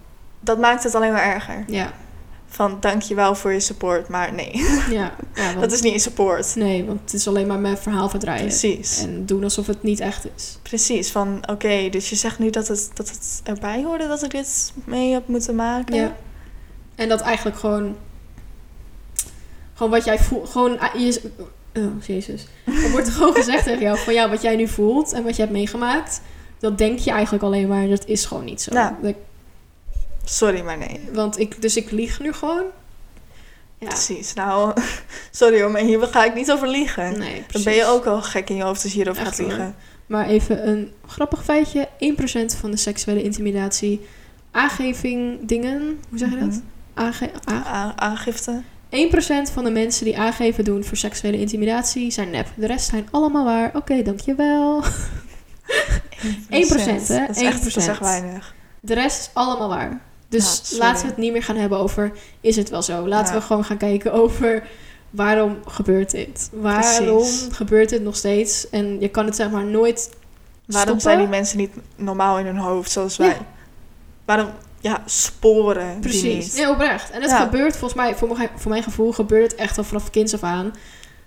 dat 0.41 0.59
maakt 0.59 0.83
het 0.83 0.95
alleen 0.95 1.13
maar 1.13 1.35
erger. 1.35 1.65
Ja. 1.67 1.93
Van, 2.47 2.77
dankjewel 2.81 3.35
voor 3.35 3.53
je 3.53 3.61
support, 3.61 4.09
maar 4.09 4.33
nee. 4.33 4.51
Ja. 4.91 5.15
ja 5.35 5.47
want, 5.55 5.61
Dat 5.61 5.73
is 5.73 5.81
niet 5.81 6.03
support. 6.03 6.55
Nee, 6.57 6.85
want 6.85 7.01
het 7.01 7.13
is 7.13 7.29
alleen 7.29 7.47
maar 7.47 7.59
mijn 7.59 7.79
verhaal 7.79 8.09
verdraaien. 8.09 8.47
Precies. 8.47 9.03
En 9.03 9.27
doen 9.27 9.45
alsof 9.45 9.67
het 9.67 9.83
niet 9.83 10.01
echt 10.01 10.27
is. 10.37 10.59
Precies, 10.63 11.11
van 11.11 11.43
oké, 11.51 11.89
dus 11.91 12.11
je 12.11 12.17
zegt 12.17 12.39
nu 12.39 12.51
dat 12.51 12.69
het, 12.69 12.91
dat 12.95 13.09
het 13.09 13.41
erbij 13.45 13.83
hoorde 13.83 14.07
dat 14.07 14.23
ik 14.23 14.31
dit 14.31 14.73
mee 14.85 15.13
heb 15.13 15.29
moeten 15.29 15.55
maken. 15.55 15.97
Ja. 15.97 16.17
En 16.95 17.09
dat 17.09 17.21
eigenlijk 17.21 17.59
gewoon... 17.59 17.97
Gewoon 19.75 19.93
wat 19.93 20.05
jij 20.05 20.19
voelt... 20.19 20.49
Gewoon... 20.49 20.79
ah, 20.79 20.95
Je, 20.95 21.31
oh, 21.77 22.03
jezus. 22.07 22.47
Er 22.65 22.91
wordt 22.91 23.09
gewoon 23.09 23.35
gezegd 23.35 23.65
tegen 23.65 23.83
jou 23.83 23.99
van... 23.99 24.15
Ja, 24.15 24.29
wat 24.29 24.43
jij 24.43 24.57
nu 24.57 24.69
voelt 24.69 25.13
en 25.13 25.23
wat 25.23 25.37
je 25.37 25.43
hebt 25.43 25.55
meegemaakt... 25.55 26.21
Dat 26.61 26.79
denk 26.79 26.99
je 26.99 27.11
eigenlijk 27.11 27.45
alleen 27.45 27.69
maar. 27.69 27.89
Dat 27.89 28.07
is 28.07 28.25
gewoon 28.25 28.45
niet 28.45 28.63
zo. 28.63 28.75
Ja. 28.75 28.99
Sorry, 30.25 30.61
maar 30.63 30.79
nee. 30.79 31.01
want 31.13 31.39
ik... 31.39 31.63
Dus 31.63 31.77
ik 31.77 31.91
lieg 31.91 32.21
nu 32.21 32.33
gewoon. 32.33 32.65
Ja. 33.79 33.87
Precies. 33.89 34.33
Nou, 34.35 34.73
sorry 35.31 35.61
hoor, 35.61 35.71
maar 35.71 35.81
hier 35.81 36.01
ga 36.03 36.25
ik 36.25 36.35
niet 36.35 36.53
over 36.53 36.69
liegen. 36.69 37.19
Nee, 37.19 37.35
Dan 37.35 37.45
precies. 37.47 37.65
ben 37.65 37.75
je 37.75 37.85
ook 37.85 38.05
al 38.07 38.23
gek 38.23 38.51
in 38.51 38.57
je 38.57 38.63
hoofd 38.63 38.83
als 38.83 38.93
je 38.93 38.99
hierover 38.99 39.23
Echt 39.23 39.31
gaat 39.31 39.39
hoor. 39.39 39.49
liegen. 39.49 39.75
Maar 40.07 40.27
even 40.27 40.69
een 40.69 40.93
grappig 41.07 41.45
feitje. 41.45 41.89
1% 41.89 42.59
van 42.61 42.71
de 42.71 42.77
seksuele 42.77 43.23
intimidatie 43.23 44.07
aangeving 44.51 45.39
dingen... 45.49 46.01
Hoe 46.09 46.19
zeg 46.19 46.31
je 46.31 46.39
dat? 46.39 46.49
Mhm. 46.49 46.59
Aange 46.95 47.31
a- 47.51 47.67
A- 47.67 47.93
aangifte. 47.97 48.63
1% 48.91 49.53
van 49.53 49.65
de 49.65 49.71
mensen 49.71 50.05
die 50.05 50.19
aangeven 50.19 50.65
doen 50.65 50.85
voor 50.85 50.97
seksuele 50.97 51.39
intimidatie 51.39 52.11
zijn 52.11 52.31
nep. 52.31 52.47
De 52.57 52.67
rest 52.67 52.89
zijn 52.91 53.09
allemaal 53.11 53.45
waar. 53.45 53.71
Oké, 53.77 54.03
dankjewel. 54.03 54.83
1%, 55.69 55.71
hè? 56.51 57.27
Dat 57.27 57.37
is, 57.37 57.43
echt, 57.43 57.65
dat 57.65 57.77
is 57.77 57.87
1%. 57.87 57.89
echt 57.91 58.01
weinig. 58.01 58.55
De 58.81 58.95
rest 58.95 59.21
is 59.21 59.31
allemaal 59.33 59.69
waar. 59.69 60.01
Dus 60.29 60.63
Ja, 60.71 60.79
laten 60.79 61.03
we 61.03 61.09
het 61.09 61.17
niet 61.17 61.33
meer 61.33 61.43
gaan 61.43 61.57
hebben 61.57 61.79
over... 61.79 62.13
is 62.41 62.57
het 62.57 62.69
wel 62.71 62.83
zo? 62.83 63.09
Laten 63.09 63.35
Ja. 63.35 63.41
we 63.41 63.47
gewoon 63.47 63.65
gaan 63.65 63.77
kijken 63.77 64.13
over... 64.13 64.63
waarom 65.11 65.59
gebeurt 65.67 66.11
dit? 66.11 66.49
Waarom 66.53 67.05
Precies. 67.17 67.47
gebeurt 67.51 67.89
dit 67.89 68.03
nog 68.03 68.17
steeds? 68.17 68.71
En 68.71 69.01
je 69.01 69.09
kan 69.09 69.25
het 69.27 69.37
zeg 69.37 69.51
maar 69.51 69.65
nooit 69.65 70.11
Waarom 70.67 70.83
stoppen. 70.83 71.01
zijn 71.01 71.19
die 71.19 71.27
mensen 71.29 71.59
niet 71.59 71.71
normaal 71.97 72.39
in 72.39 72.47
hun 72.47 72.57
hoofd 72.57 72.91
zoals 72.91 73.17
wij? 73.17 73.29
Ja. 73.29 73.37
Waarom, 74.25 74.49
ja, 74.81 75.03
sporen 75.05 75.91
die 75.93 76.01
Precies. 76.01 76.45
niet? 76.45 76.55
Nee, 76.57 76.69
oprecht. 76.71 77.11
En 77.11 77.21
het 77.23 77.31
Ja. 77.31 77.41
gebeurt 77.41 77.73
volgens 77.77 77.95
mij, 78.01 78.15
voor 78.17 78.29
mijn, 78.37 78.49
voor 78.57 78.71
mijn 78.71 78.83
gevoel, 78.83 79.13
gebeurt 79.13 79.51
het 79.51 79.61
echt 79.61 79.79
al 79.79 79.85
vanaf 79.85 80.11
kinds 80.11 80.35
af 80.35 80.43
aan. 80.43 80.75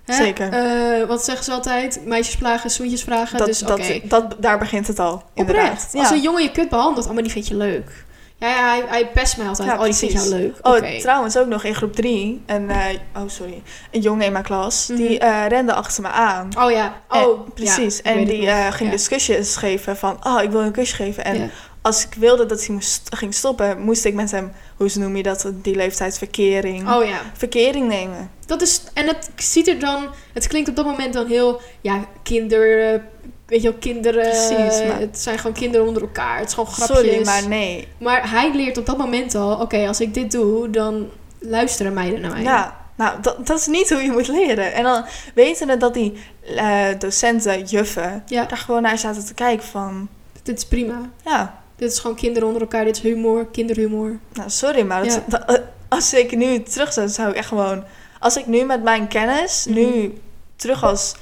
Hè? 0.06 0.14
Zeker. 0.14 0.50
Eh, 0.54 1.08
wat 1.08 1.24
zeggen 1.26 1.44
ze 1.46 1.52
altijd? 1.52 2.00
Meisjes 2.06 2.36
plagen, 2.36 2.70
zoentjes 2.72 3.04
vragen. 3.04 3.38
Dat, 3.38 3.48
dus 3.48 3.60
dat, 3.60 3.82
dat, 4.04 4.36
daar 4.40 4.58
begint 4.60 4.88
het 4.88 5.00
al, 5.00 5.24
inderdaad. 5.34 5.66
Oprecht. 5.66 5.94
Als 5.96 6.10
een 6.10 6.22
jongen 6.22 6.44
je 6.44 6.52
kut 6.52 6.70
behandelt, 6.70 7.08
oh, 7.08 7.14
maar 7.14 7.24
die 7.24 7.32
vind 7.32 7.48
je 7.48 7.56
leuk. 7.56 8.06
Ja, 8.38 8.48
ja 8.50 8.70
hij, 8.70 8.84
hij 8.88 9.08
pest 9.08 9.38
mij 9.38 9.48
altijd. 9.48 9.68
Ja, 9.70 9.78
oh, 9.78 9.84
die 9.84 9.94
vind 9.94 10.12
jou 10.12 10.30
leuk. 10.30 10.56
Oh, 10.62 11.00
trouwens 11.00 11.38
ook 11.38 11.48
nog 11.48 11.64
in 11.64 11.76
groep 11.76 11.94
3. 11.96 12.42
En, 12.46 12.70
eh, 12.70 12.86
oh, 13.16 13.22
sorry. 13.28 13.62
Een 13.92 14.02
jongen 14.02 14.26
in 14.26 14.32
mijn 14.32 14.44
klas. 14.44 14.86
Die 14.86 15.10
Mhm. 15.18 15.22
eh, 15.28 15.48
rende 15.48 15.74
achter 15.74 16.02
me 16.02 16.10
aan. 16.10 16.50
Oh 16.58 16.72
ja. 16.72 16.94
En- 17.10 17.26
Oh, 17.26 17.50
precies. 17.54 17.98
ja, 18.04 18.12
en 18.12 18.26
die 18.26 18.48
ging 18.72 18.92
Ja. 18.92 19.08
kusjes 19.08 19.56
geven 19.56 19.98
van... 19.98 20.18
Oh, 20.24 20.42
ik 20.42 20.52
wil 20.52 20.62
een 20.62 20.72
kusje 20.72 20.96
geven. 20.96 21.24
En 21.26 21.38
Ja. 21.38 21.48
Als 21.82 22.06
ik 22.06 22.14
wilde 22.14 22.46
dat 22.46 22.66
hij 22.66 22.76
moest, 22.76 23.16
ging 23.16 23.34
stoppen... 23.34 23.82
moest 23.82 24.06
ik 24.06 24.14
met 24.14 24.32
hem... 24.32 24.52
Hoe 24.78 24.90
noem 24.94 25.16
je 25.16 25.24
dat? 25.24 25.52
Die 25.54 25.76
leeftijd 25.76 26.18
verkering. 26.18 26.90
Oh 26.94 27.06
ja. 27.06 27.22
Verkering 27.34 27.88
nemen. 27.88 28.32
Dat 28.46 28.62
is, 28.62 28.82
en 28.94 29.08
het 29.08 29.30
ziet 29.36 29.68
er 29.68 29.80
dan, 29.80 30.08
het 30.34 30.48
klinkt 30.48 30.70
op 30.70 30.76
dat 30.76 30.86
moment 30.86 31.14
dan 31.14 31.28
heel, 31.28 31.62
ja, 31.82 32.06
kinder, 32.24 32.94
eh, 32.94 33.00
weet 33.46 33.62
je 33.62 33.70
wel, 33.70 33.78
kinderen. 33.80 34.30
Precies, 34.30 34.88
maar- 34.88 35.00
Het 35.00 35.20
zijn 35.20 35.38
gewoon 35.38 35.54
kinderen 35.54 35.88
onder 35.88 36.02
elkaar. 36.02 36.38
Het 36.40 36.48
is 36.48 36.54
gewoon 36.54 36.70
grapjes. 36.72 36.98
Sorry, 36.98 37.26
maar 37.26 37.48
nee. 37.48 37.88
Maar 37.98 38.30
hij 38.32 38.56
leert 38.56 38.78
op 38.78 38.86
dat 38.86 38.98
moment 38.98 39.36
al, 39.36 39.56
oké, 39.60 39.88
als 39.88 40.00
ik 40.02 40.14
dit 40.14 40.32
doe, 40.32 40.70
dan 40.70 41.10
luisteren 41.40 41.94
meiden 41.94 42.22
naar 42.22 42.32
mij. 42.32 42.42
Ja, 42.42 42.78
nou, 42.96 43.22
dat, 43.22 43.48
dat 43.48 43.60
is 43.60 43.68
niet 43.68 43.90
hoe 43.90 44.02
je 44.02 44.12
moet 44.12 44.28
leren. 44.28 44.74
En 44.74 44.84
dan 44.84 45.06
weten 45.36 45.68
we 45.68 45.78
dat 45.78 45.94
die 45.94 46.14
eh, 46.56 46.86
docenten, 47.00 47.64
juffen... 47.64 48.24
Ja. 48.26 48.46
daar 48.46 48.58
gewoon 48.58 48.82
naar 48.82 48.98
zaten 48.98 49.26
te 49.26 49.34
kijken 49.34 49.68
van... 49.68 50.08
Dit 50.44 50.58
is 50.58 50.66
prima. 50.66 51.02
Ja, 51.26 51.61
Dit 51.82 51.92
is 51.92 52.00
gewoon 52.00 52.16
kinderen 52.16 52.48
onder 52.48 52.62
elkaar. 52.64 52.86
Dit 52.86 52.96
is 52.96 53.02
humor, 53.02 53.46
kinderhumor. 53.46 54.20
nou, 54.34 54.50
sorry, 54.50 54.82
maar 54.82 55.04
dat, 55.04 55.14
Ja. 55.14 55.24
dat- 55.28 55.46
eh, 55.58 55.64
als 55.88 56.14
ik 56.14 56.36
nu 56.36 56.64
terug 56.64 56.94
zou, 56.94 57.08
zou 57.10 57.30
ik 57.30 57.36
echt 57.36 57.48
gewoon... 57.48 57.84
Als 58.20 58.38
ik 58.38 58.46
nu 58.46 58.64
met 58.64 58.84
mijn 58.84 59.08
kennis, 59.08 59.66
Mhm. 59.66 59.76
nu 59.80 60.14
terug 60.56 60.84
als 60.84 61.16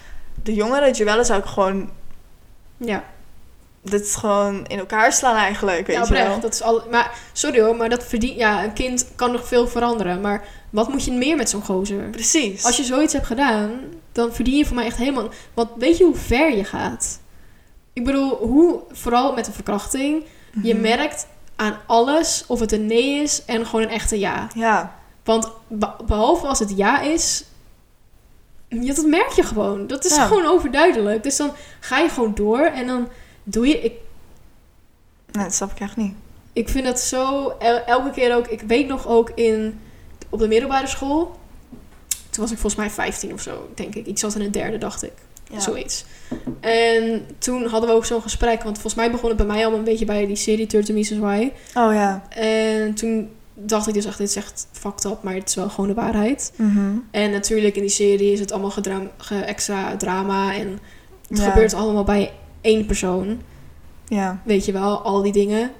de 0.44 0.54
jongere 0.54 0.92
Joelle... 0.92 1.24
zou 1.24 1.40
ik 1.40 1.46
gewoon 1.46 1.90
Ja, 2.78 3.04
dit 3.82 4.16
gewoon 4.16 4.66
in 4.68 4.80
elkaar 4.80 5.14
slaan 5.14 5.36
eigenlijk, 5.36 5.88
weet 5.88 5.96
ja 5.96 6.04
je 6.04 6.10
wel. 6.14 6.22
oprecht. 6.22 6.42
Dat 6.42 6.54
is 6.54 6.62
al, 6.62 6.84
maar 6.92 7.12
sorry 7.34 7.62
hoor, 7.62 7.76
maar 7.76 7.90
dat 7.90 8.04
verdient... 8.04 8.38
Ja, 8.38 8.64
een 8.64 8.74
kind 8.74 9.08
kan 9.16 9.32
nog 9.32 9.48
veel 9.48 9.68
veranderen. 9.68 10.22
Maar 10.22 10.48
wat 10.70 10.88
moet 10.90 11.04
je 11.06 11.12
meer 11.12 11.36
met 11.36 11.50
zo'n 11.50 11.62
gozer? 11.64 12.10
Precies. 12.10 12.66
Als 12.66 12.78
je 12.78 12.84
zoiets 12.84 13.14
hebt 13.14 13.26
gedaan, 13.26 13.72
dan 14.12 14.34
verdien 14.34 14.58
je 14.58 14.66
voor 14.66 14.76
mij 14.76 14.86
echt 14.86 14.98
helemaal... 14.98 15.30
Want 15.54 15.70
weet 15.78 15.98
je 15.98 16.04
hoe 16.04 16.16
ver 16.16 16.56
je 16.58 16.64
gaat? 16.64 17.20
Ik 17.94 18.06
bedoel, 18.06 18.36
hoe, 18.36 18.80
vooral 18.92 19.34
met 19.34 19.48
een 19.48 19.54
verkrachting... 19.54 20.24
Je 20.64 20.74
Mhm. 20.74 20.82
merkt 20.82 21.28
aan 21.56 21.78
alles 21.86 22.44
of 22.48 22.60
het 22.60 22.72
een 22.72 22.86
nee 22.86 23.22
is 23.22 23.46
en 23.46 23.66
gewoon 23.66 23.82
een 23.82 23.90
echte 23.92 24.20
ja. 24.20 24.48
Ja, 24.56 24.96
Want 25.24 25.52
be- 25.68 25.96
behalve 26.06 26.48
als 26.48 26.60
het 26.60 26.74
ja 26.78 27.02
is, 27.02 27.44
ja, 28.68 28.94
dat 28.94 29.06
merk 29.06 29.30
je 29.30 29.44
gewoon. 29.44 29.88
Dat 29.88 30.06
is 30.06 30.16
Ja. 30.16 30.26
gewoon 30.26 30.46
overduidelijk. 30.46 31.24
Dus 31.24 31.36
dan 31.38 31.52
ga 31.80 31.98
je 32.00 32.10
gewoon 32.10 32.36
door 32.36 32.60
en 32.62 32.88
dan 32.88 33.08
doe 33.44 33.68
je... 33.68 33.80
Ik, 33.82 33.94
nee, 35.32 35.44
dat 35.44 35.54
snap 35.54 35.72
ik 35.72 35.80
echt 35.80 35.96
niet. 35.98 36.14
ik 36.54 36.70
vind 36.70 36.86
het 36.86 37.00
zo... 37.00 37.50
el- 37.60 37.84
elke 37.86 38.10
keer 38.12 38.36
ook... 38.36 38.48
Ik 38.48 38.62
weet 38.62 38.88
nog 38.88 39.08
ook 39.08 39.30
in, 39.36 39.80
op 40.30 40.40
de 40.40 40.48
middelbare 40.48 40.88
school... 40.88 41.38
Toen 42.30 42.44
was 42.44 42.52
ik 42.52 42.58
volgens 42.60 42.76
mij 42.82 42.90
15 42.90 43.34
of 43.34 43.42
zo, 43.42 43.70
denk 43.76 43.96
ik. 43.96 44.06
Iets 44.06 44.24
als 44.24 44.36
in 44.36 44.42
een 44.42 44.52
derde, 44.52 44.78
dacht 44.78 45.04
ik. 45.04 45.12
Ja. 45.50 45.60
Zoiets. 45.60 46.06
En 46.60 47.26
toen 47.38 47.66
hadden 47.66 47.90
we 47.90 47.96
ook 47.96 48.06
zo'n 48.06 48.22
gesprek. 48.22 48.64
Want 48.64 48.74
volgens 48.74 48.96
mij 48.96 49.12
begon 49.12 49.28
het 49.30 49.38
bij 49.38 49.46
mij 49.46 49.60
allemaal 49.62 49.78
een 49.80 49.86
beetje 49.86 50.06
bij 50.06 50.26
die 50.26 50.36
serie 50.36 50.68
30 50.68 50.96
Reasons 50.96 51.20
Why. 51.20 51.52
Oh 51.74 51.94
ja. 51.94 52.24
En 52.30 52.94
toen 52.94 53.30
dacht 53.54 53.88
ik 53.88 53.94
dus 53.94 54.06
echt, 54.06 54.18
dit 54.18 54.30
is 54.30 54.36
echt 54.36 54.68
fucked 54.72 55.06
up, 55.06 55.18
maar 55.24 55.34
het 55.34 55.50
is 55.50 55.56
wel 55.56 55.70
gewoon 55.70 55.88
de 55.90 55.96
waarheid. 55.96 56.52
Mhm. 56.56 56.92
En 57.12 57.32
natuurlijk 57.32 57.76
in 57.76 57.82
die 57.82 57.90
serie 57.92 58.32
is 58.32 58.40
het 58.40 58.52
allemaal 58.52 58.72
gedra 58.72 59.02
ge- 59.18 59.36
extra 59.40 59.98
drama 59.98 60.54
en 60.56 60.80
het 61.28 61.38
Ja. 61.38 61.50
gebeurt 61.50 61.74
allemaal 61.74 62.04
bij 62.04 62.32
één 62.62 62.86
persoon. 62.86 63.42
Ja. 64.08 64.42
Weet 64.46 64.66
je 64.66 64.72
wel, 64.72 65.02
al 65.02 65.22
die 65.22 65.32
dingen. 65.32 65.72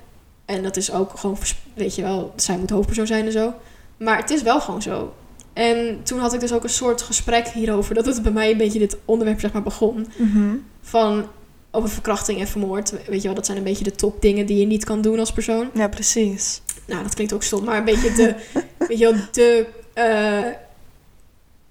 En 0.46 0.64
dat 0.64 0.78
is 0.78 0.92
ook 0.92 1.12
gewoon, 1.18 1.38
weet 1.74 1.96
je 1.96 2.02
wel, 2.02 2.34
zij 2.36 2.58
moet 2.58 2.70
hoofdpersoon 2.70 3.08
zijn 3.08 3.26
en 3.26 3.32
zo. 3.32 3.54
Maar 3.98 4.18
het 4.18 4.30
is 4.30 4.42
wel 4.42 4.62
gewoon 4.62 4.82
zo. 4.82 5.14
En 5.60 6.00
toen 6.04 6.20
had 6.20 6.34
ik 6.34 6.40
dus 6.40 6.54
ook 6.54 6.64
een 6.64 6.70
soort 6.70 7.02
gesprek 7.02 7.48
hierover, 7.48 7.96
dat 7.96 8.06
het 8.06 8.22
bij 8.24 8.32
mij 8.32 8.52
een 8.52 8.58
beetje 8.58 8.80
dit 8.80 8.98
onderwerp 9.06 9.40
zeg 9.40 9.52
maar 9.52 9.64
begon. 9.64 10.08
Mhm. 10.18 10.56
Van 10.82 11.28
over 11.72 11.90
verkrachting 11.90 12.40
en 12.40 12.48
vermoord. 12.48 12.92
Weet 13.08 13.22
je 13.22 13.28
wel, 13.28 13.36
dat 13.36 13.46
zijn 13.46 13.58
een 13.58 13.64
beetje 13.64 13.84
de 13.84 13.92
top 13.96 14.22
dingen 14.22 14.46
die 14.46 14.58
je 14.60 14.66
niet 14.66 14.86
kan 14.86 15.02
doen 15.02 15.20
als 15.20 15.32
persoon. 15.32 15.70
Ja, 15.74 15.88
precies. 15.88 16.62
Nou, 16.86 17.04
dat 17.04 17.14
klinkt 17.14 17.34
ook 17.34 17.44
stom, 17.44 17.64
maar 17.64 17.78
een 17.78 17.86
beetje 17.86 18.12
de, 18.14 18.36
weet 18.88 18.98
je 19.00 19.12
wel, 19.12 19.22
de 19.32 19.66
eh, 19.94 20.44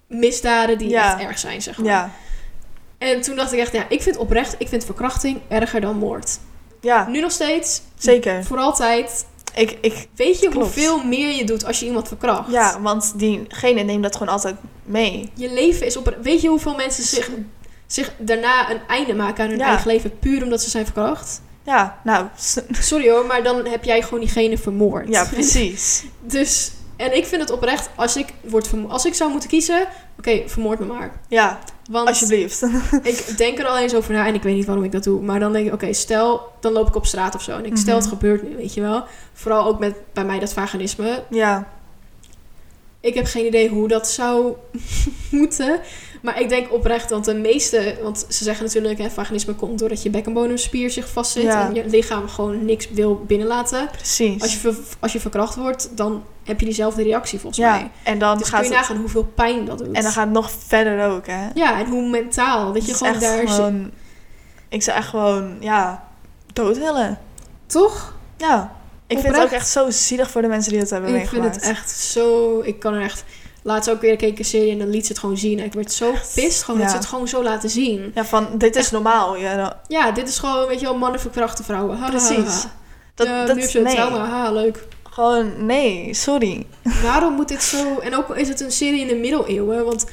misdaden 0.06 0.78
die 0.78 0.88
Ja. 0.88 1.12
echt 1.18 1.28
erg 1.28 1.38
zijn, 1.38 1.62
zeg 1.62 1.76
maar. 1.78 1.86
Ja. 1.86 2.10
En 2.98 3.20
toen 3.20 3.36
dacht 3.36 3.52
ik 3.52 3.58
echt, 3.58 3.72
ja, 3.72 3.86
ik 3.88 4.02
vind 4.02 4.16
oprecht, 4.16 4.54
ik 4.58 4.68
vind 4.68 4.84
verkrachting 4.84 5.40
erger 5.48 5.80
dan 5.80 5.96
moord. 5.96 6.38
Ja, 6.80 7.08
Nu 7.08 7.20
nog 7.20 7.32
steeds, 7.32 7.82
zeker. 7.98 8.44
voor 8.44 8.58
altijd. 8.58 9.26
Ik, 9.58 9.78
ik, 9.80 10.08
Weet 10.16 10.40
je 10.40 10.48
Klopt. 10.48 10.64
hoeveel 10.74 11.04
meer 11.04 11.34
je 11.36 11.44
doet 11.44 11.64
als 11.64 11.80
je 11.80 11.86
iemand 11.86 12.08
verkracht? 12.08 12.50
ja, 12.50 12.80
want 12.80 13.12
diegene 13.16 13.82
neemt 13.82 14.02
dat 14.02 14.16
gewoon 14.16 14.32
altijd 14.32 14.54
mee. 14.84 15.30
Je 15.34 15.52
leven 15.52 15.86
is 15.86 15.96
op... 15.96 16.16
Weet 16.22 16.40
je 16.40 16.48
hoeveel 16.48 16.74
mensen 16.74 17.04
zich, 17.04 17.30
zich 17.86 18.12
daarna 18.18 18.70
een 18.70 18.80
einde 18.88 19.14
maken 19.14 19.44
aan 19.44 19.50
hun 19.50 19.58
Ja. 19.58 19.66
eigen 19.66 19.86
leven... 19.90 20.18
puur 20.18 20.42
omdat 20.42 20.62
ze 20.62 20.70
zijn 20.70 20.84
verkracht? 20.84 21.40
Ja, 21.62 22.00
nou, 22.04 22.26
Sorry 22.70 23.10
hoor, 23.10 23.26
maar 23.26 23.42
dan 23.42 23.66
heb 23.66 23.84
jij 23.84 24.02
gewoon 24.02 24.20
diegene 24.20 24.58
vermoord. 24.58 25.08
ja, 25.08 25.24
precies. 25.34 26.04
Dus... 26.20 26.70
En 26.98 27.16
ik 27.16 27.26
vind 27.26 27.40
het 27.40 27.50
oprecht, 27.50 27.88
als 27.94 28.16
ik, 28.16 28.26
word 28.42 28.70
als 28.88 29.04
ik 29.06 29.14
zou 29.14 29.30
moeten 29.30 29.48
kiezen... 29.48 29.86
Oké, 30.18 30.42
vermoord 30.46 30.78
me 30.78 30.84
maar. 30.86 31.20
Ja, 31.28 31.58
Want 31.90 32.08
alsjeblieft. 32.08 32.62
ik 33.02 33.34
denk 33.36 33.58
er 33.58 33.66
al 33.66 33.78
eens 33.78 33.94
over 33.94 34.12
na 34.14 34.26
en 34.26 34.34
ik 34.34 34.42
weet 34.42 34.54
niet 34.54 34.64
waarom 34.66 34.84
ik 34.84 34.92
dat 34.92 35.04
doe. 35.04 35.22
Maar 35.22 35.40
dan 35.40 35.52
denk 35.52 35.66
ik, 35.66 35.72
oké, 35.72 35.92
stel, 35.92 36.52
dan 36.60 36.72
loop 36.72 36.88
ik 36.88 36.94
op 36.96 37.06
straat 37.06 37.34
of 37.34 37.42
zo. 37.42 37.56
En 37.56 37.64
ik 37.66 37.76
stel 37.76 37.94
Mhm. 37.94 38.02
het 38.02 38.12
gebeurt 38.12 38.42
nu, 38.48 38.56
weet 38.56 38.74
je 38.74 38.80
wel. 38.80 39.04
Vooral 39.32 39.66
ook 39.66 39.78
met 39.78 39.94
bij 40.12 40.24
mij 40.24 40.38
dat 40.38 40.52
vaginisme. 40.52 41.24
Ja, 41.30 41.68
Ik 43.00 43.14
heb 43.14 43.26
geen 43.26 43.46
idee 43.46 43.68
hoe 43.68 43.88
dat 43.88 44.08
zou 44.08 44.52
moeten. 45.30 45.80
Maar 46.22 46.40
ik 46.40 46.48
denk 46.48 46.72
oprecht 46.72 47.08
dat 47.08 47.24
de 47.24 47.34
meeste... 47.34 47.96
Want 48.02 48.26
ze 48.28 48.44
zeggen 48.44 48.64
natuurlijk, 48.64 48.98
hè, 48.98 49.10
vaginisme 49.10 49.54
komt 49.54 49.78
doordat 49.78 50.02
je 50.02 50.10
bekkenbodemspier 50.10 50.90
zich 50.90 51.08
vastzit. 51.08 51.42
Ja. 51.42 51.66
En 51.68 51.74
je 51.74 51.86
lichaam 51.86 52.28
gewoon 52.28 52.64
niks 52.64 52.90
wil 52.90 53.24
binnenlaten. 53.26 53.88
precies. 53.90 54.42
Als 54.42 54.62
je, 54.62 54.82
als 54.98 55.12
je 55.12 55.20
verkracht 55.20 55.54
wordt, 55.54 55.96
dan 55.96 56.24
heb 56.44 56.60
je 56.60 56.66
diezelfde 56.66 57.02
reactie 57.02 57.38
volgens 57.38 57.62
ja, 57.62 57.70
mij. 57.70 57.90
en 58.02 58.18
dan 58.18 58.38
Dus 58.38 58.50
kun 58.50 58.58
gaat 58.58 58.68
je 58.68 58.72
het... 58.74 58.80
nagaan 58.80 58.96
hoeveel 58.96 59.24
pijn 59.34 59.64
dat 59.64 59.78
doet. 59.78 59.92
En 59.96 60.02
dan 60.02 60.12
gaat 60.12 60.24
het 60.24 60.34
nog 60.34 60.50
verder 60.66 61.06
ook, 61.10 61.26
hè. 61.26 61.48
Ja, 61.54 61.78
en 61.78 61.86
hoe 61.86 62.08
mentaal. 62.08 62.72
Dat 62.72 62.86
je 62.86 62.94
gewoon 62.94 63.12
echt 63.12 63.22
daar... 63.22 63.48
gewoon... 63.48 63.90
Ik 64.68 64.82
zou 64.82 64.96
echt 64.96 65.08
gewoon, 65.08 65.56
ja, 65.60 66.08
dood 66.52 66.78
willen. 66.78 67.18
Toch? 67.66 68.14
Ja. 68.36 68.76
Ik 69.06 69.18
vind 69.18 69.34
het 69.34 69.44
ook 69.44 69.50
echt 69.50 69.68
zo 69.68 69.90
zielig 69.90 70.30
voor 70.30 70.42
de 70.42 70.48
mensen 70.48 70.72
die 70.72 70.80
het 70.80 70.90
hebben 70.90 71.08
Ik 71.10 71.16
vind 71.16 71.30
meegemaakt. 71.30 71.54
het 71.54 71.64
echt 71.76 71.90
zo... 71.90 72.60
Ik 72.60 72.78
kan 72.78 72.94
er 72.94 73.02
echt... 73.02 73.24
Laatst 73.68 73.90
ook 73.90 74.00
weer 74.00 74.16
keek 74.16 74.38
een 74.38 74.44
serie 74.44 74.72
en 74.72 74.78
dan 74.78 74.88
liet 74.90 75.06
ze 75.06 75.12
het 75.12 75.20
gewoon 75.20 75.36
zien. 75.36 75.58
En 75.58 75.64
ik 75.64 75.72
werd 75.72 75.92
zo 75.92 76.12
pist 76.34 76.62
gewoon 76.62 76.80
dat 76.80 76.88
Ja. 76.88 76.92
ze 76.94 76.98
het 77.00 77.08
gewoon 77.08 77.28
zo 77.28 77.42
laten 77.42 77.70
zien. 77.70 78.10
Ja, 78.14 78.24
van, 78.24 78.48
dit 78.54 78.76
is 78.76 78.90
normaal. 78.90 79.36
Ja, 79.36 79.80
Ja, 79.88 80.10
dit 80.10 80.28
is 80.28 80.38
gewoon, 80.38 80.66
weet 80.66 80.80
je 80.80 80.86
wel, 80.86 80.96
mannen 80.98 81.20
verkrachten 81.20 81.64
vrouwen. 81.64 81.96
Ha, 81.96 82.04
ha, 82.04 82.04
ha, 82.04 82.10
Precies. 82.10 82.62
ha. 82.62 82.70
dat, 83.14 83.26
ja, 83.26 83.46
dat 83.46 83.74
een 83.74 83.82
nee. 83.82 83.94
trauma. 83.94 84.24
Ha, 84.24 84.50
leuk. 84.50 84.86
Gewoon, 85.10 85.66
nee, 85.66 86.14
sorry. 86.14 86.66
Waarom 87.02 87.32
moet 87.34 87.48
dit 87.48 87.62
zo... 87.62 87.98
En 87.98 88.16
ook 88.16 88.36
is 88.36 88.48
het 88.48 88.60
een 88.60 88.72
serie 88.72 89.00
in 89.00 89.06
de 89.08 89.14
middeleeuwen, 89.14 89.84
want... 89.84 90.06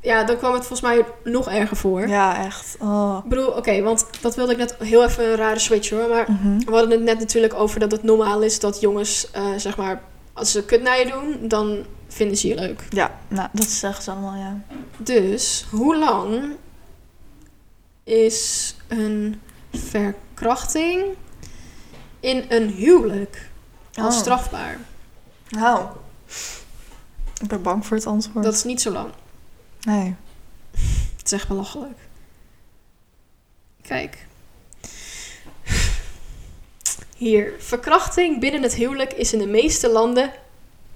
Ja, 0.00 0.24
dan 0.24 0.36
kwam 0.36 0.52
het 0.54 0.66
volgens 0.66 0.80
mij 0.80 1.04
nog 1.24 1.48
erger 1.50 1.76
voor. 1.76 2.08
Ja, 2.08 2.44
echt. 2.44 2.76
Oh. 2.80 3.18
Ik 3.24 3.28
bedoel, 3.28 3.46
oké, 3.46 3.82
want 3.82 4.06
dat 4.20 4.34
wilde 4.34 4.52
ik 4.52 4.58
net 4.58 4.76
heel 4.78 5.04
even 5.04 5.24
een 5.24 5.36
rare 5.36 5.58
switch 5.58 5.90
hoor. 5.90 6.08
Maar 6.08 6.26
Mhm. 6.30 6.58
we 6.58 6.70
hadden 6.72 6.90
het 6.90 7.02
net 7.02 7.18
natuurlijk 7.18 7.54
over 7.54 7.80
dat 7.80 7.90
het 7.90 8.02
normaal 8.02 8.40
is 8.42 8.60
dat 8.60 8.80
jongens, 8.80 9.30
eh, 9.32 9.42
zeg 9.56 9.76
maar, 9.76 10.02
als 10.32 10.52
ze 10.52 10.64
kut 10.64 10.82
naar 10.82 10.98
je 10.98 11.06
doen, 11.06 11.48
dan 11.48 11.84
vinden 12.12 12.36
ze 12.36 12.48
je 12.48 12.54
leuk. 12.54 12.86
Ja, 12.90 13.18
nou, 13.28 13.48
dat 13.52 13.66
zeggen 13.68 14.02
ze 14.04 14.10
allemaal, 14.10 14.34
ja. 14.36 14.60
Dus, 14.96 15.66
hoe 15.70 15.96
lang 15.98 16.56
is 18.04 18.74
een 18.88 19.40
verkrachting 19.72 21.04
in 22.20 22.44
een 22.48 22.68
huwelijk 22.68 23.50
als 23.94 24.14
Oh. 24.14 24.20
strafbaar? 24.20 24.78
Nou, 25.48 25.88
ik 27.40 27.48
ben 27.48 27.62
bang 27.62 27.86
voor 27.86 27.96
het 27.96 28.06
antwoord. 28.06 28.44
Dat 28.44 28.54
is 28.54 28.64
niet 28.64 28.80
zo 28.80 28.90
lang. 28.90 29.10
Nee. 29.80 30.14
Het 31.16 31.24
is 31.24 31.32
echt 31.32 31.48
belachelijk. 31.48 31.98
Kijk. 33.82 34.26
Hier. 37.16 37.52
Verkrachting 37.58 38.40
binnen 38.40 38.62
het 38.62 38.74
huwelijk 38.74 39.12
is 39.12 39.32
in 39.32 39.38
de 39.38 39.46
meeste 39.46 39.88
landen, 39.90 40.32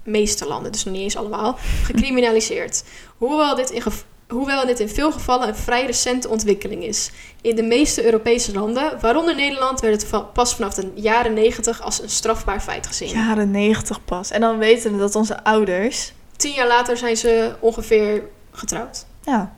meeste 0.07 0.47
landen, 0.47 0.71
dus 0.71 0.83
nog 0.83 0.93
niet 0.93 1.03
eens 1.03 1.15
allemaal, 1.17 1.57
gecriminaliseerd. 1.83 2.83
Hoewel 3.17 3.55
dit 3.55 3.69
in, 3.69 3.81
hoewel 4.27 4.65
dit 4.65 4.79
in 4.79 4.89
veel 4.89 5.11
gevallen 5.11 5.47
een 5.47 5.55
vrij 5.55 5.85
recente 5.85 6.29
ontwikkeling 6.29 6.83
is. 6.83 7.11
In 7.41 7.55
de 7.55 7.63
meeste 7.63 8.05
Europese 8.05 8.53
landen, 8.53 8.99
waaronder 9.01 9.35
Nederland, 9.35 9.79
werd 9.79 10.01
het 10.01 10.09
va- 10.09 10.19
pas 10.19 10.55
vanaf 10.55 10.73
de 10.73 10.91
jaren 10.95 11.33
90 11.33 11.81
als 11.81 12.01
een 12.01 12.09
strafbaar 12.09 12.61
feit 12.61 12.87
gezien. 12.87 13.09
Jaren 13.09 13.51
negentig 13.51 14.05
pas. 14.05 14.31
En 14.31 14.41
dan 14.41 14.57
weten 14.57 14.91
we 14.91 14.97
dat 14.97 15.15
onze 15.15 15.43
ouders... 15.43 16.13
Tien 16.35 16.51
jaar 16.53 16.67
later 16.67 16.97
zijn 16.97 17.17
ze 17.17 17.55
ongeveer 17.59 18.23
getrouwd. 18.51 19.05
Ja, 19.23 19.55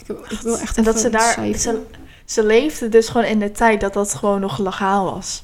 Ik 0.00 0.06
wil, 0.06 0.24
ik 0.28 0.40
wil 0.40 0.58
echt 0.58 0.76
En 0.76 0.84
dat 0.84 0.98
ze 0.98 1.10
daar- 1.10 1.54
ze- 1.56 1.82
ze 2.24 2.44
leefden 2.44 2.90
dus 2.90 3.08
gewoon 3.08 3.26
in 3.26 3.38
de 3.38 3.52
tijd 3.52 3.80
dat 3.80 3.92
dat 3.92 4.14
gewoon 4.14 4.40
nog 4.40 4.58
legaal 4.58 5.04
was. 5.14 5.42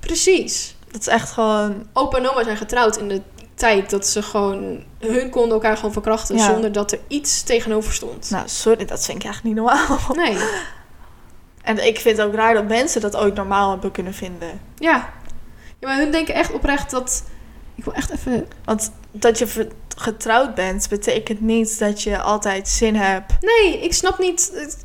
Precies. 0.00 0.76
Dat 0.92 1.00
is 1.00 1.06
echt 1.06 1.30
gewoon... 1.30 1.86
opa 1.92 2.18
en 2.18 2.30
oma 2.30 2.44
zijn 2.44 2.56
getrouwd 2.56 2.96
in 2.96 3.08
de 3.08 3.22
tijd 3.54 3.90
dat 3.90 4.06
ze 4.06 4.22
gewoon... 4.22 4.84
Hun 4.98 5.30
konden 5.30 5.52
elkaar 5.52 5.76
gewoon 5.76 5.92
verkrachten 5.92 6.36
Ja. 6.36 6.46
zonder 6.52 6.72
dat 6.72 6.92
er 6.92 6.98
iets 7.08 7.42
tegenover 7.42 7.92
stond. 7.92 8.30
Nou, 8.30 8.48
sorry, 8.48 8.84
dat 8.84 9.04
vind 9.04 9.22
ik 9.24 9.28
echt 9.30 9.42
niet 9.42 9.54
normaal. 9.54 9.98
Nee. 10.14 10.38
En 11.62 11.86
ik 11.86 11.98
vind 11.98 12.16
het 12.16 12.26
ook 12.26 12.34
raar 12.34 12.54
dat 12.54 12.68
mensen 12.68 13.00
dat 13.00 13.16
ooit 13.16 13.34
normaal 13.34 13.70
hebben 13.70 13.90
kunnen 13.90 14.14
vinden. 14.14 14.60
Ja. 14.76 15.12
ja. 15.78 15.88
Maar 15.88 15.96
hun 15.96 16.10
denken 16.10 16.34
echt 16.34 16.52
oprecht 16.52 16.90
dat... 16.90 17.24
Ik 17.74 17.84
wil 17.84 17.94
echt 17.94 18.10
even... 18.10 18.48
Want 18.64 18.92
dat 19.10 19.38
je 19.38 19.68
getrouwd 19.96 20.54
bent, 20.54 20.88
betekent 20.88 21.40
niet 21.40 21.78
dat 21.78 22.02
je 22.02 22.20
altijd 22.20 22.68
zin 22.68 22.94
hebt. 22.94 23.32
Nee, 23.40 23.80
ik 23.82 23.92
snap 23.92 24.18
niet... 24.18 24.76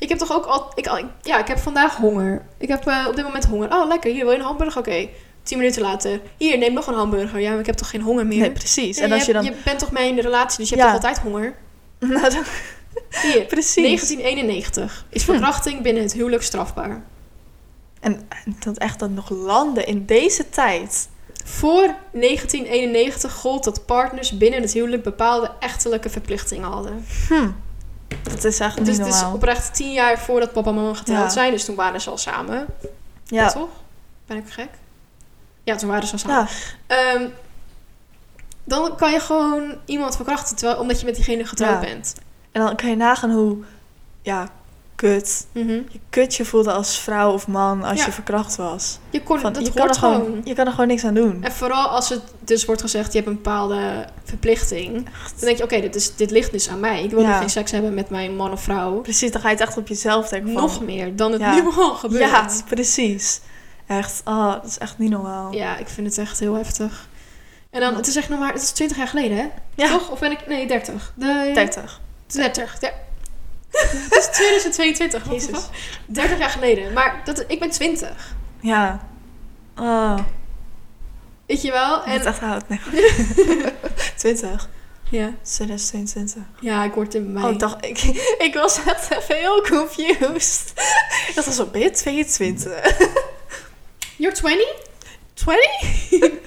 Ik 0.00 0.08
heb 0.08 0.18
toch 0.18 0.32
ook 0.32 0.44
al... 0.44 0.72
Ik, 0.74 0.90
ja, 1.22 1.38
ik 1.38 1.46
heb 1.46 1.58
vandaag 1.58 1.96
honger. 1.96 2.42
Ik 2.58 2.68
heb 2.68 2.86
eh, 2.86 3.04
op 3.08 3.16
dit 3.16 3.24
moment 3.24 3.44
honger. 3.44 3.72
Oh, 3.72 3.88
lekker. 3.88 4.10
Hier, 4.10 4.22
wil 4.24 4.32
je 4.32 4.38
een 4.38 4.44
hamburger? 4.44 4.80
Oké. 4.80 5.08
Tien 5.42 5.58
minuten 5.58 5.82
later. 5.82 6.20
Hier, 6.36 6.58
neem 6.58 6.72
nog 6.72 6.86
een 6.86 6.94
hamburger. 6.94 7.40
Ja, 7.40 7.50
maar 7.50 7.60
ik 7.60 7.66
heb 7.66 7.74
toch 7.74 7.90
geen 7.90 8.00
honger 8.02 8.26
meer? 8.26 8.38
Nee, 8.38 8.50
precies. 8.52 8.96
Ja, 8.98 9.04
En 9.04 9.12
als 9.12 9.24
je 9.26 9.32
hebt- 9.32 9.44
dan... 9.46 9.54
je 9.54 9.60
bent 9.64 9.78
toch 9.78 9.90
mee 9.92 10.08
in 10.08 10.14
de 10.16 10.22
relatie, 10.22 10.58
dus 10.58 10.68
je 10.68 10.76
Ja. 10.76 10.82
hebt 10.90 11.00
toch 11.00 11.04
altijd 11.10 11.24
honger? 11.32 11.54
Nou, 11.98 12.30
dan- 12.30 12.44
Hier, 13.22 13.44
precies. 13.54 13.84
1991 13.84 15.04
is 15.08 15.24
Hm. 15.24 15.30
verkrachting 15.30 15.82
binnen 15.82 16.02
het 16.02 16.12
huwelijk 16.12 16.42
strafbaar. 16.42 17.02
En 18.00 18.26
en 18.44 18.56
dat 18.64 18.78
echt 18.78 18.98
dan 18.98 19.14
nog 19.14 19.30
landen 19.30 19.86
in 19.86 20.06
deze 20.06 20.48
tijd. 20.48 21.08
Voor 21.44 21.94
1991 22.12 23.32
gold 23.32 23.64
dat 23.64 23.86
partners 23.86 24.36
binnen 24.38 24.60
het 24.60 24.72
huwelijk 24.72 25.02
bepaalde 25.02 25.50
echtelijke 25.60 26.10
verplichtingen 26.10 26.70
hadden. 26.70 27.04
Hm. 27.28 27.48
Dat 28.22 28.44
is 28.44 28.60
echt 28.60 28.76
niet 28.76 28.86
Dus 28.86 28.96
het 28.98 29.06
is 29.06 29.14
normaal. 29.14 29.34
oprecht 29.34 29.74
tien 29.74 29.92
jaar 29.92 30.18
voordat 30.18 30.52
papa 30.52 30.68
en 30.68 30.74
mama 30.74 30.94
getrouwd 30.94 31.22
Ja. 31.22 31.28
zijn. 31.28 31.50
Dus 31.52 31.64
toen 31.64 31.74
waren 31.74 32.00
ze 32.00 32.10
al 32.10 32.18
samen. 32.18 32.66
Ja. 33.24 33.50
Toch? 33.50 33.68
Ben 34.26 34.36
ik 34.36 34.44
gek? 34.50 34.68
Ja, 35.64 35.76
toen 35.76 35.88
waren 35.88 36.06
ze 36.06 36.12
al 36.12 36.18
samen. 36.18 36.48
ja. 36.88 36.96
Ehm, 36.96 37.28
dan 38.64 38.96
kan 38.96 39.12
je 39.12 39.20
gewoon 39.20 39.74
iemand 39.84 40.16
verkrachten 40.16 40.56
terwijl, 40.56 40.78
omdat 40.80 41.00
je 41.00 41.06
met 41.06 41.14
diegene 41.14 41.44
getrouwd 41.44 41.82
Ja. 41.82 41.88
bent. 41.88 42.14
En 42.52 42.60
dan 42.62 42.76
kan 42.76 42.88
je 42.90 42.96
nagaan 42.96 43.30
hoe... 43.30 43.56
Ja, 44.22 44.48
kut. 45.00 45.46
Mhm. 45.52 45.68
Je 45.68 46.00
kut 46.10 46.34
je 46.34 46.44
voelde 46.44 46.72
als 46.72 46.98
vrouw 46.98 47.32
of 47.32 47.46
man 47.46 47.82
als 47.82 47.98
Ja. 47.98 48.04
je 48.06 48.12
verkracht 48.12 48.56
was. 48.56 48.98
Je, 49.10 49.22
kon, 49.22 49.40
Van, 49.40 49.52
dat 49.52 49.66
je, 49.66 49.72
kan 49.72 49.80
hoort 49.82 49.94
er 49.94 50.00
gewoon, 50.00 50.14
gewoon. 50.24 50.40
je 50.44 50.54
kan 50.54 50.64
er 50.66 50.70
gewoon 50.72 50.86
niks 50.86 51.04
aan 51.04 51.14
doen. 51.14 51.42
En 51.44 51.52
vooral 51.52 51.86
als 51.88 52.08
het 52.08 52.22
dus 52.40 52.64
wordt 52.64 52.80
gezegd, 52.80 53.12
je 53.12 53.18
hebt 53.18 53.30
een 53.30 53.36
bepaalde 53.36 54.04
verplichting. 54.24 54.92
Dan 54.94 55.04
denk 55.40 55.56
je, 55.56 55.62
oké, 55.64 55.80
dit, 55.80 55.94
is, 55.94 56.16
dit 56.16 56.30
ligt 56.30 56.52
dus 56.52 56.68
aan 56.68 56.80
mij. 56.80 57.04
Ik 57.04 57.10
wil 57.10 57.20
Ja. 57.20 57.38
geen 57.38 57.50
seks 57.50 57.70
hebben 57.70 57.94
met 57.94 58.10
mijn 58.10 58.36
man 58.36 58.52
of 58.52 58.62
vrouw. 58.62 59.00
Precies, 59.00 59.30
dan 59.30 59.40
ga 59.40 59.48
je 59.50 59.54
het 59.56 59.66
echt 59.68 59.76
op 59.76 59.88
jezelf 59.88 60.28
denken 60.28 60.52
van... 60.52 60.62
Nog 60.62 60.80
meer 60.84 61.16
dan 61.16 61.32
het 61.32 61.40
Ja. 61.40 61.54
nu 61.54 61.62
al 61.76 61.94
gebeurt. 61.94 62.30
Ja, 62.30 62.46
precies. 62.68 63.40
Echt, 63.86 64.20
oh, 64.24 64.52
dat 64.52 64.64
is 64.64 64.78
echt 64.78 64.98
niet 64.98 65.10
normaal. 65.10 65.52
Ja, 65.52 65.76
ik 65.76 65.88
vind 65.88 66.06
het 66.06 66.18
echt 66.18 66.38
heel 66.38 66.54
heftig. 66.54 67.08
En 67.70 67.80
dan, 67.80 67.94
het 67.94 68.06
is 68.06 68.16
echt 68.16 68.28
nog 68.28 68.38
maar, 68.38 68.52
het 68.52 68.62
is 68.62 68.70
20 68.70 68.96
jaar 68.96 69.08
geleden, 69.08 69.36
hè? 69.36 69.46
Ja. 69.74 69.88
Toch? 69.90 70.10
Of 70.10 70.18
ben 70.18 70.30
ik, 70.30 70.46
nee, 70.46 70.66
30. 70.66 71.12
De, 71.16 71.50
30. 71.54 72.00
30. 72.26 72.76
Ja. 72.80 72.90
het 74.10 74.16
is 74.16 74.28
2022. 74.32 75.24
what 75.24 75.38
the 75.38 75.46
Jezus. 75.46 75.64
fuck? 75.64 75.74
30 76.06 76.38
jaar 76.38 76.50
geleden. 76.50 76.92
Maar 76.92 77.20
dat, 77.24 77.44
ik 77.48 77.58
ben 77.58 77.70
20. 77.70 78.34
Ja. 78.60 79.08
Oh. 79.76 80.18
Weet 81.46 81.62
je 81.62 81.70
wel? 81.70 82.04
En... 82.04 82.20
Het 82.20 82.40
oud. 82.40 82.68
Nee. 82.68 82.80
20. 84.16 84.68
ja. 85.10 85.32
2022. 85.42 86.42
ja, 86.60 86.84
ik 86.84 86.92
word 86.92 87.14
in 87.14 87.32
mei. 87.32 87.44
Oh, 87.46 87.52
ik 87.52 87.58
dacht, 87.58 87.84
ik, 87.84 87.98
ik 88.46 88.54
was 88.54 88.84
echt 88.84 89.10
even 89.10 89.36
heel 89.36 89.62
confused. 89.62 90.72
Dat 91.34 91.44
was 91.44 91.70
ben 91.70 91.80
je 91.80 91.90
22? 91.90 92.72
You're 94.16 94.36
20? 94.36 94.66
20? 95.34 96.40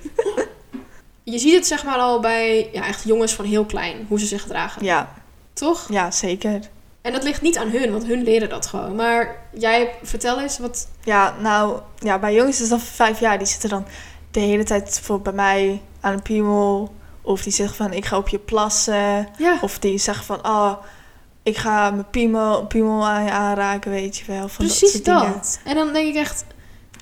Je 1.24 1.40
ziet 1.40 1.54
het 1.54 1.68
zeg 1.68 1.84
maar 1.84 1.98
al 1.98 2.20
bij 2.20 2.70
ja, 2.72 2.88
echt 2.88 3.04
jongens 3.04 3.34
van 3.34 3.46
heel 3.46 3.66
klein, 3.66 4.06
hoe 4.08 4.20
ze 4.20 4.26
zich 4.26 4.42
gedragen. 4.42 4.86
Ja, 4.86 5.14
Toch? 5.54 5.86
ja, 5.90 6.12
zeker. 6.12 6.60
En 7.04 7.12
dat 7.14 7.24
ligt 7.24 7.42
niet 7.42 7.58
aan 7.58 7.70
hun, 7.70 7.92
want 7.92 8.06
hun 8.06 8.24
leren 8.24 8.50
dat 8.50 8.66
gewoon. 8.66 8.96
Maar 8.96 9.36
jij, 9.54 9.96
vertel 10.04 10.42
eens 10.42 10.60
wat... 10.60 10.88
Ja, 11.04 11.34
nou, 11.40 11.80
ja, 12.00 12.20
bij 12.20 12.34
jongens 12.34 12.62
is 12.62 12.70
dat 12.70 12.82
vijf 12.82 13.20
jaar. 13.20 13.38
Die 13.38 13.48
zitten 13.48 13.70
dan 13.70 13.86
de 14.32 14.40
hele 14.40 14.64
tijd 14.64 14.84
bijvoorbeeld 14.84 15.36
bij 15.36 15.46
mij 15.46 15.82
aan 16.00 16.14
een 16.14 16.22
piemel. 16.22 16.94
Of 17.22 17.44
die 17.44 17.54
zeggen 17.54 17.76
van, 17.76 17.94
ik 17.94 18.06
ga 18.06 18.18
op 18.18 18.28
je 18.28 18.40
plassen. 18.40 19.28
Ja, 19.38 19.58
Of 19.62 19.80
die 19.80 19.98
zeggen 19.98 20.26
van, 20.26 20.46
oh, 20.48 20.74
ik 21.44 21.58
ga 21.58 21.92
mijn 21.92 22.10
piemel, 22.10 22.66
piemel 22.66 23.08
aan 23.08 23.24
je 23.24 23.32
aanraken, 23.32 23.92
weet 23.92 24.18
je 24.18 24.24
wel. 24.28 24.48
Van 24.48 24.66
precies 24.66 25.04
dat. 25.04 25.60
En 25.66 25.76
dan 25.76 25.94
denk 25.94 26.08
ik 26.08 26.16
echt, 26.16 26.46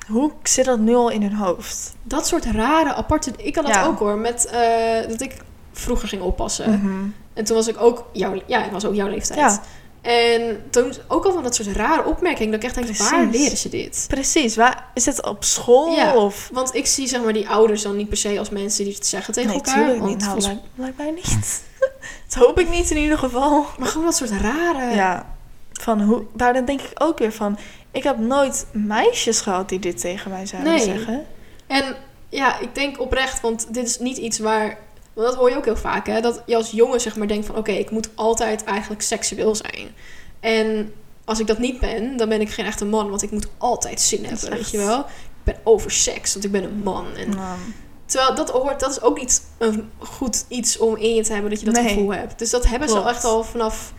Hoe 0.08 0.32
zit 0.44 0.66
dat 0.66 0.80
nu 0.80 0.96
al 0.96 1.10
in 1.10 1.22
hun 1.22 1.34
hoofd? 1.36 1.94
dat 2.04 2.28
soort 2.28 2.46
rare, 2.46 2.94
aparte... 2.94 3.32
Ik 3.38 3.56
had 3.56 3.66
dat 3.66 3.74
Ja. 3.76 3.86
ook 3.86 4.00
hoor, 4.00 4.18
met 4.18 4.46
eh, 4.46 5.08
dat 5.10 5.22
ik 5.22 5.36
vroeger 5.72 6.08
ging 6.08 6.22
oppassen. 6.22 6.70
Mhm. 6.72 7.10
En 7.34 7.44
toen 7.44 7.56
was 7.56 7.68
ik 7.68 7.82
ook 7.82 8.06
jouw... 8.14 8.42
Ja, 8.46 8.66
ik 8.66 8.72
was 8.72 8.86
ook 8.86 8.94
jouw 8.96 9.08
leeftijd. 9.08 9.40
Ja. 9.40 9.62
En 10.02 10.64
toen 10.70 10.94
ook 11.08 11.26
al 11.26 11.32
van 11.34 11.44
dat 11.44 11.56
soort 11.56 11.68
rare 11.68 12.06
opmerkingen. 12.06 12.52
Dat 12.52 12.60
ik 12.60 12.66
echt 12.66 12.76
denk, 12.76 12.86
Precies. 12.88 13.10
waar 13.12 13.26
leren 13.26 13.58
ze 13.58 13.70
dit? 13.70 14.06
Precies, 14.08 14.56
waar, 14.56 14.86
is 14.94 15.06
het 15.06 15.26
op 15.26 15.44
school 15.44 15.96
Ja. 15.96 16.16
of... 16.16 16.50
Want 16.54 16.76
ik 16.76 16.86
zie 16.86 17.08
zeg 17.08 17.24
maar 17.24 17.34
die 17.34 17.50
ouders 17.50 17.82
dan 17.82 17.96
niet 17.96 18.08
per 18.10 18.18
se 18.18 18.40
als 18.40 18.50
mensen 18.50 18.84
die 18.86 18.94
het 18.94 19.08
zeggen 19.08 19.34
tegen 19.34 19.50
Nee, 19.50 19.58
elkaar. 19.58 19.74
tuurlijk 19.76 19.98
want 20.00 20.10
niet. 20.10 20.20
Nou, 20.20 20.32
volgens- 20.42 20.62
lijkt, 20.76 20.98
mij 20.98 21.12
niet. 21.12 21.62
dat 22.30 22.44
hoop 22.46 22.60
ik 22.60 22.70
niet 22.70 22.92
in 22.92 22.98
ieder 22.98 23.18
geval. 23.18 23.66
Maar 23.78 23.88
gewoon 23.88 24.06
dat 24.06 24.16
soort 24.16 24.32
rare... 24.32 24.96
Ja, 24.96 25.36
van 25.74 26.02
hoe... 26.02 26.24
Maar 26.38 26.54
dan 26.54 26.66
denk 26.66 26.82
ik 26.82 26.92
ook 27.04 27.18
weer 27.20 27.32
van... 27.34 27.58
Ik 27.92 28.04
heb 28.04 28.18
nooit 28.18 28.66
meisjes 28.72 29.42
gehad 29.42 29.70
die 29.70 29.80
dit 29.80 30.00
tegen 30.00 30.32
mij 30.32 30.46
zouden 30.46 30.72
Nee. 30.72 30.84
zeggen. 30.84 31.26
En 31.68 31.96
ja, 32.30 32.60
ik 32.60 32.76
denk 32.76 33.00
oprecht, 33.00 33.42
want 33.42 33.74
dit 33.74 33.88
is 33.88 34.00
niet 34.00 34.18
iets 34.18 34.40
waar... 34.40 34.78
Want 35.22 35.34
dat 35.34 35.42
hoor 35.42 35.50
je 35.50 35.58
ook 35.58 35.66
heel 35.66 35.78
vaak, 35.78 36.08
hè. 36.08 36.22
Dat 36.22 36.42
je 36.46 36.56
als 36.56 36.72
jongen 36.72 37.02
zeg 37.02 37.16
maar 37.16 37.28
denkt 37.28 37.46
van... 37.46 37.56
Oké, 37.56 37.72
ik 37.72 37.92
moet 37.92 38.10
altijd 38.16 38.64
eigenlijk 38.64 39.02
seksueel 39.02 39.56
zijn. 39.56 39.88
En 40.40 40.94
als 41.26 41.40
ik 41.40 41.48
dat 41.48 41.58
niet 41.58 41.80
ben, 41.80 42.18
dan 42.18 42.30
ben 42.30 42.42
ik 42.42 42.50
geen 42.50 42.66
echte 42.66 42.86
man. 42.86 43.10
Want 43.10 43.22
ik 43.22 43.32
moet 43.32 43.48
altijd 43.58 44.02
zin 44.02 44.26
hebben, 44.26 44.50
weet 44.50 44.70
je 44.72 44.78
wel. 44.78 45.00
Ik 45.00 45.06
ben 45.44 45.56
over 45.64 45.92
seks, 45.92 46.34
want 46.34 46.46
ik 46.46 46.52
ben 46.52 46.64
een 46.64 46.82
man. 46.84 47.06
En 47.16 47.34
Terwijl 48.06 48.36
dat 48.36 48.50
hoort, 48.50 48.80
dat 48.80 48.92
is 48.92 49.02
ook 49.02 49.18
niet 49.20 49.42
een 49.58 49.90
goed 49.98 50.46
iets 50.48 50.78
om 50.78 50.96
in 50.96 51.16
je 51.16 51.24
te 51.24 51.34
hebben 51.34 51.50
dat 51.52 51.60
je 51.60 51.66
dat 51.66 51.76
Nee. 51.76 51.88
gevoel 51.88 52.14
hebt. 52.14 52.40
Dus 52.40 52.50
dat 52.50 52.68
hebben 52.68 52.90
ze 52.90 53.02
echt 53.04 53.24
al 53.24 53.44
vanaf. 53.44 53.94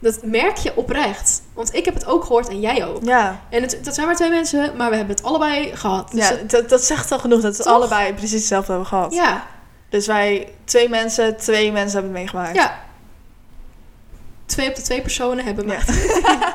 Dat 0.00 0.18
merk 0.22 0.56
je 0.56 0.72
oprecht. 0.76 1.42
Want 1.54 1.74
ik 1.74 1.84
heb 1.84 1.94
het 1.94 2.06
ook 2.06 2.24
gehoord 2.24 2.48
en 2.48 2.60
jij 2.60 2.86
ook. 2.86 3.04
ja, 3.04 3.40
En 3.50 3.62
het, 3.62 3.78
dat 3.82 3.94
zijn 3.94 4.06
maar 4.06 4.16
twee 4.16 4.30
mensen, 4.30 4.76
maar 4.76 4.90
we 4.90 4.96
hebben 4.96 5.16
het 5.16 5.24
allebei 5.24 5.76
gehad. 5.76 6.10
Dus 6.10 6.28
ja 6.28 6.34
dat- 6.36 6.50
dat, 6.50 6.68
dat 6.68 6.84
zegt 6.84 7.12
al 7.12 7.18
genoeg 7.18 7.40
dat 7.40 7.56
we 7.56 7.64
allebei 7.64 8.14
precies 8.14 8.32
hetzelfde 8.32 8.70
hebben 8.72 8.88
gehad. 8.88 9.12
ja, 9.14 9.46
Dus 9.88 10.06
wij, 10.06 10.48
twee 10.64 10.88
mensen, 10.88 11.36
twee 11.36 11.72
mensen 11.72 11.92
hebben 12.00 12.10
het 12.10 12.20
meegemaakt. 12.20 12.56
ja. 12.56 12.86
Twee 14.46 14.68
op 14.68 14.74
de 14.74 14.82
twee 14.82 15.00
personen 15.02 15.44
hebben 15.44 15.66
Ja. 15.68 15.78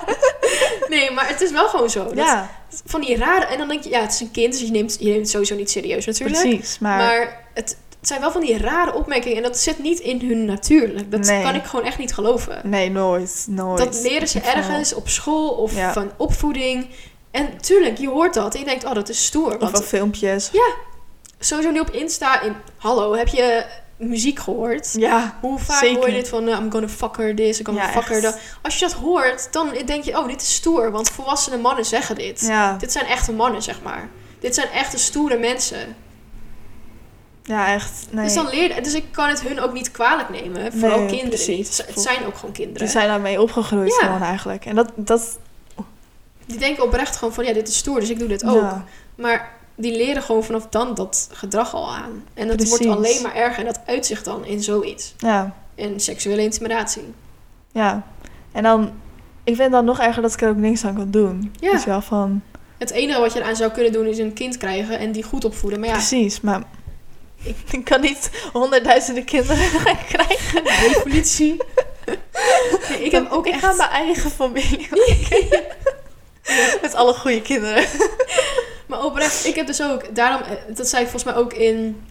nee, 0.90 1.12
maar 1.12 1.28
het 1.28 1.42
is 1.42 1.52
wel 1.52 1.68
gewoon 1.70 1.90
zo. 1.90 2.12
Ja, 2.16 2.50
Van 2.86 3.02
die 3.02 3.18
rare. 3.18 3.46
En 3.46 3.58
dan 3.58 3.68
denk 3.68 3.84
je, 3.84 3.90
ja, 3.90 4.02
het 4.02 4.12
is 4.14 4.20
een 4.20 4.32
kind, 4.32 4.52
dus 4.54 4.62
je 4.62 4.72
neemt, 4.72 4.98
je 5.00 5.06
neemt 5.06 5.20
het 5.20 5.30
sowieso 5.30 5.56
niet 5.56 5.72
serieus 5.72 6.06
natuurlijk. 6.06 6.42
precies. 6.42 6.80
Maar, 6.80 6.98
Maar, 6.98 7.46
het, 7.54 7.78
het 8.00 8.08
zijn 8.08 8.22
wel 8.22 8.32
van 8.32 8.42
die 8.42 8.58
rare 8.58 8.94
opmerkingen 8.94 9.38
en 9.38 9.44
dat 9.44 9.58
zit 9.58 9.80
niet 9.80 10.00
in 10.00 10.20
hun 10.28 10.46
natuurlijk. 10.46 11.12
Dat 11.12 11.20
Nee. 11.20 11.44
kan 11.44 11.56
ik 11.56 11.64
gewoon 11.64 11.86
echt 11.86 11.98
niet 11.98 12.14
geloven. 12.14 12.62
nee, 12.64 12.90
nooit, 12.92 13.46
nooit. 13.50 13.78
Dat 13.78 14.02
leren 14.02 14.28
ze 14.28 14.40
ergens 14.40 14.94
op 14.94 15.10
school 15.10 15.50
of 15.50 15.76
Ja. 15.76 15.94
van 15.94 16.12
opvoeding. 16.18 16.88
En 17.32 17.58
tuurlijk, 17.62 17.98
je 17.98 18.10
hoort 18.10 18.34
dat 18.34 18.54
en 18.54 18.60
je 18.60 18.66
denkt, 18.66 18.84
oh, 18.86 18.94
dat 18.94 19.10
is 19.10 19.26
stoer. 19.26 19.54
Of 19.54 19.60
Want 19.60 19.72
van 19.72 19.84
filmpjes. 19.84 20.50
Sowieso 21.46 21.72
nu 21.72 21.80
op 21.80 21.90
Insta, 21.90 22.42
in, 22.42 22.56
hallo, 22.78 23.14
heb 23.16 23.28
je 23.28 23.66
muziek 23.98 24.40
gehoord? 24.40 24.94
Ja, 24.94 25.38
Hoe 25.42 25.60
vaak 25.60 25.80
Zeker. 25.80 25.98
hoor 25.98 26.08
je 26.10 26.14
dit 26.16 26.30
van, 26.30 26.48
uh, 26.48 26.58
I'm 26.60 26.72
gonna 26.72 26.88
fuck 26.88 27.18
her 27.18 27.36
this, 27.36 27.60
I'm 27.60 27.66
gonna 27.66 27.82
Ja, 27.82 27.90
fuck 27.92 28.06
her 28.08 28.14
echt. 28.14 28.24
that. 28.24 28.40
Als 28.62 28.80
je 28.80 28.86
dat 28.86 28.94
hoort, 28.94 29.48
dan 29.52 29.70
denk 29.86 30.04
je, 30.04 30.18
oh, 30.20 30.28
dit 30.28 30.42
is 30.42 30.54
stoer. 30.56 30.92
Want 30.92 31.10
volwassene 31.10 31.58
mannen 31.58 31.86
zeggen 31.86 32.16
dit. 32.16 32.42
ja, 32.42 32.78
Dit 32.78 32.92
zijn 32.92 33.06
echte 33.06 33.32
mannen, 33.34 33.62
zeg 33.62 33.82
maar. 33.82 34.10
Dit 34.40 34.56
zijn 34.56 34.68
echte 34.70 34.98
stoere 34.98 35.38
mensen. 35.38 35.96
ja, 37.44 37.74
echt. 37.74 37.92
Nee. 38.12 38.26
Dus 38.26 38.34
dan 38.34 38.48
leer 38.50 38.84
dus 38.84 38.94
ik 38.94 39.06
kan 39.12 39.30
het 39.30 39.42
hun 39.42 39.60
ook 39.60 39.74
niet 39.74 39.92
kwalijk 39.92 40.30
nemen. 40.30 40.74
Vooral 40.74 40.98
Nee, 41.00 41.08
kinderen 41.08 41.30
precies. 41.30 41.58
niet. 41.78 41.84
Het 41.88 42.02
zijn 42.02 42.26
ook 42.26 42.36
gewoon 42.36 42.54
kinderen. 42.54 42.82
Die 42.82 42.90
zijn 42.90 43.08
daarmee 43.08 43.42
opgegroeid 43.42 43.98
Ja. 44.02 44.06
gewoon 44.06 44.22
eigenlijk. 44.22 44.66
En 44.66 44.76
dat, 44.76 44.92
dat 44.96 45.38
Die 46.46 46.58
denken 46.58 46.84
oprecht 46.84 47.16
gewoon 47.16 47.34
van, 47.34 47.46
ja, 47.46 47.54
dit 47.54 47.68
is 47.68 47.78
stoer, 47.78 48.00
dus 48.00 48.10
ik 48.10 48.20
doe 48.20 48.28
dit 48.28 48.44
ook. 48.46 48.56
ja, 48.62 48.86
Maar 49.16 49.52
die 49.76 49.96
leren 49.98 50.24
gewoon 50.24 50.44
vanaf 50.44 50.68
dan 50.70 50.94
dat 50.94 51.30
gedrag 51.32 51.74
al 51.74 51.94
aan. 51.94 52.24
En 52.34 52.48
dat 52.48 52.68
wordt 52.68 52.86
alleen 52.86 53.22
maar 53.22 53.36
erger. 53.36 53.60
En 53.60 53.66
dat 53.66 53.80
uitzicht 53.86 54.26
dan 54.26 54.46
in 54.46 54.64
zoiets. 54.64 55.14
ja, 55.18 55.56
In 55.76 56.00
seksuele 56.00 56.42
intimidatie. 56.42 57.14
ja. 57.72 58.04
En 58.52 58.64
dan, 58.64 58.92
ik 59.44 59.56
vind 59.56 59.72
dan 59.72 59.86
nog 59.86 60.00
erger 60.00 60.22
dat 60.22 60.34
ik 60.34 60.42
er 60.42 60.50
ook 60.50 60.56
niks 60.58 60.86
aan 60.86 60.96
kan 60.96 61.12
doen. 61.12 61.54
Ja. 61.60 61.72
Dus 61.72 61.86
wel 61.86 62.02
van, 62.02 62.42
Het 62.78 62.92
enige 62.92 63.20
wat 63.20 63.34
je 63.34 63.40
eraan 63.40 63.56
zou 63.56 63.72
kunnen 63.72 63.92
doen 63.92 64.06
is 64.06 64.18
een 64.18 64.34
kind 64.34 64.58
krijgen 64.58 65.00
en 65.00 65.12
die 65.12 65.24
goed 65.24 65.46
opvoeden. 65.46 65.80
Maar 65.80 65.90
ja, 65.90 65.94
precies, 65.96 66.42
maar 66.42 66.64
ik, 67.44 67.84
kan 67.90 68.02
niet 68.02 68.30
honderdduizenden 68.52 69.24
kinderen 69.26 69.70
krijgen. 70.14 70.64
revolutie. 70.64 71.58
Nee, 72.90 73.04
ik 73.06 73.12
heb 73.12 73.32
ook 73.32 73.48
ik 73.48 73.54
echt... 73.54 73.64
ga 73.64 73.74
mijn 73.74 73.90
eigen 73.90 74.32
familie 74.32 74.88
Met 76.82 76.94
alle 76.96 77.14
goede 77.14 77.42
kinderen. 77.42 77.84
Maar 78.88 79.06
oprecht, 79.06 79.46
ik 79.46 79.56
heb 79.56 79.68
dus 79.68 79.82
ook... 79.84 80.16
Daarom, 80.16 80.42
eh, 80.42 80.76
dat 80.76 80.88
zei 80.88 81.04
ik 81.04 81.10
volgens 81.10 81.34
mij 81.34 81.44
ook 81.44 81.54
in 81.54 82.02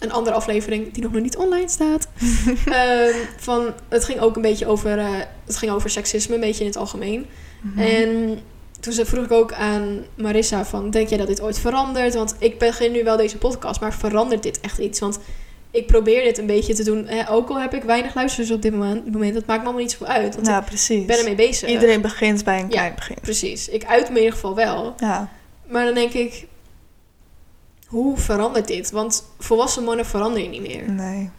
een 0.00 0.12
andere 0.12 0.36
aflevering 0.36 0.92
die 0.92 1.02
nog 1.02 1.12
niet 1.12 1.36
online 1.36 1.68
staat. 1.68 2.08
Ehm, 2.66 3.14
van, 3.36 3.72
het 3.88 4.04
ging 4.04 4.20
ook 4.20 4.36
een 4.36 4.42
beetje 4.42 4.66
over... 4.66 4.98
eh, 4.98 5.06
het 5.46 5.56
ging 5.56 5.72
over 5.72 5.90
seksisme, 5.90 6.34
een 6.34 6.40
beetje 6.40 6.60
in 6.60 6.66
het 6.70 6.76
algemeen. 6.78 7.26
Mhm. 7.60 7.78
En 7.78 8.38
toen 8.80 8.92
ze- 8.92 9.06
vroeg 9.06 9.24
ik 9.24 9.32
ook 9.32 9.52
aan 9.52 10.04
Marissa 10.14 10.64
van... 10.64 10.90
Denk 10.90 11.08
jij 11.08 11.18
dat 11.18 11.26
dit 11.26 11.40
ooit 11.40 11.58
verandert? 11.58 12.14
Want 12.14 12.34
ik 12.38 12.58
begin 12.58 12.92
nu 12.92 13.04
wel 13.04 13.16
deze 13.16 13.38
podcast, 13.38 13.80
maar 13.80 13.94
verandert 13.94 14.42
dit 14.42 14.60
echt 14.60 14.78
iets? 14.78 15.00
Want 15.00 15.18
ik 15.70 15.86
probeer 15.86 16.22
dit 16.22 16.38
een 16.38 16.46
beetje 16.46 16.74
te 16.74 16.84
doen. 16.84 17.08
Ook 17.28 17.48
al 17.50 17.60
heb 17.60 17.74
ik 17.74 17.82
weinig 17.82 18.14
luisteraars 18.14 18.50
op 18.50 18.62
dit 18.62 18.72
moment, 18.74 19.34
dat 19.34 19.46
maakt 19.46 19.60
me 19.60 19.64
allemaal 19.66 19.82
niet 19.82 19.96
zo 19.98 20.04
uit. 20.04 20.34
Want 20.34 20.46
ja, 20.46 20.58
ik 20.58 20.64
precies. 20.64 21.04
ben 21.04 21.18
ermee 21.18 21.34
bezig. 21.34 21.68
Iedereen 21.68 22.00
begint 22.00 22.44
bij 22.44 22.54
een 22.58 22.64
Ja. 22.64 22.68
klein 22.68 22.94
begin. 22.94 23.16
Precies. 23.20 23.68
Ik 23.68 23.84
uit 23.84 24.02
me 24.08 24.10
in 24.10 24.16
ieder 24.16 24.32
geval 24.32 24.54
wel. 24.54 24.94
Ja, 24.98 25.28
Maar 25.74 25.84
dan 25.84 25.94
denk 25.94 26.12
ik... 26.12 26.46
Hoe 27.86 28.16
verandert 28.16 28.66
dit? 28.66 28.90
Want 28.90 29.24
volwassen 29.38 29.84
mannen 29.84 30.06
veranderen 30.06 30.50
niet 30.50 30.60
meer. 30.60 30.90
nee. 30.90 31.30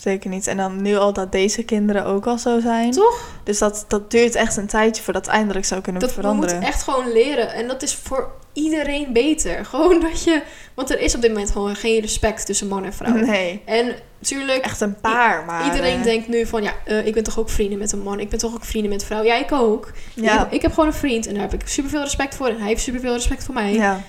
Zeker 0.00 0.30
niet. 0.30 0.46
En 0.46 0.56
dan 0.56 0.82
nu 0.82 0.96
al 0.96 1.12
dat 1.12 1.32
deze 1.32 1.62
kinderen 1.62 2.04
ook 2.04 2.26
al 2.26 2.38
zo 2.38 2.60
zijn. 2.60 2.90
Toch? 2.90 3.24
Dus 3.44 3.58
dat, 3.58 3.84
dat 3.88 4.10
duurt 4.10 4.34
echt 4.34 4.56
een 4.56 4.66
tijdje 4.66 5.02
voordat 5.02 5.26
het 5.26 5.34
eindelijk 5.34 5.64
zou 5.64 5.80
kunnen 5.80 6.00
Dat 6.00 6.14
we 6.14 6.20
veranderen. 6.20 6.54
moeten 6.54 6.72
echt 6.72 6.82
gewoon 6.82 7.12
leren. 7.12 7.52
En 7.52 7.68
dat 7.68 7.82
is 7.82 7.94
voor 7.94 8.30
iedereen 8.52 9.12
beter. 9.12 9.64
Gewoon 9.70 10.00
dat 10.00 10.24
je... 10.24 10.42
Want 10.74 10.90
er 10.90 11.00
is 11.00 11.14
op 11.14 11.20
dit 11.20 11.30
moment 11.32 11.50
gewoon 11.50 11.76
geen 11.76 12.00
respect 12.00 12.46
tussen 12.46 12.68
man 12.68 12.84
en 12.84 12.92
vrouw. 12.92 13.14
Nee, 13.14 13.62
En 13.64 13.94
natuurlijk... 14.18 14.64
echt 14.64 14.80
een 14.80 15.00
paar, 15.00 15.44
maar... 15.44 15.64
Iedereen 15.64 15.98
eh, 15.98 16.02
denkt 16.04 16.28
nu 16.28 16.46
van, 16.46 16.62
ja, 16.62 16.72
eh, 16.84 17.06
ik 17.06 17.14
ben 17.14 17.22
toch 17.22 17.38
ook 17.38 17.50
vrienden 17.50 17.78
met 17.78 17.92
een 17.92 18.02
man. 18.02 18.20
Ik 18.20 18.28
ben 18.28 18.38
toch 18.38 18.54
ook 18.54 18.64
vrienden 18.64 18.90
met 18.90 19.00
een 19.00 19.06
vrouw. 19.06 19.22
Ja, 19.22 19.34
ik 19.34 19.52
ook. 19.52 19.88
Ik, 20.14 20.24
Ja, 20.24 20.38
heb, 20.38 20.52
ik 20.52 20.62
heb 20.62 20.72
gewoon 20.72 20.88
een 20.88 20.94
vriend 20.96 21.26
en 21.26 21.32
daar 21.34 21.42
heb 21.42 21.52
ik 21.60 21.68
superveel 21.68 22.00
respect 22.02 22.34
voor. 22.34 22.46
En 22.48 22.58
hij 22.58 22.68
heeft 22.68 22.82
superveel 22.82 23.12
respect 23.12 23.44
voor 23.44 23.54
mij. 23.54 23.72
ja. 23.72 24.00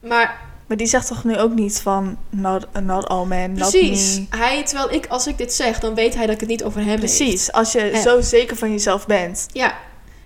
Maar 0.00 0.40
Maar 0.68 0.76
die 0.76 0.86
zegt 0.86 1.06
toch 1.06 1.24
nu 1.24 1.38
ook 1.38 1.54
niet 1.54 1.80
van... 1.80 2.18
Not, 2.30 2.66
not 2.82 3.08
all 3.08 3.24
men, 3.26 3.52
not 3.52 3.70
precies. 3.70 4.20
Hij, 4.30 4.64
terwijl 4.64 4.92
ik, 4.92 5.06
als 5.06 5.26
ik 5.26 5.38
dit 5.38 5.54
zeg, 5.54 5.80
dan 5.80 5.94
weet 5.94 6.14
hij 6.14 6.24
dat 6.26 6.34
ik 6.34 6.40
het 6.40 6.48
niet 6.48 6.64
over 6.64 6.78
hem 6.80 6.88
heeft. 6.88 7.00
Precies. 7.00 7.52
Als 7.52 7.72
je 7.72 8.00
zo 8.04 8.20
zeker 8.20 8.56
van 8.56 8.70
jezelf 8.70 9.06
bent, 9.06 9.46
Ja, 9.52 9.68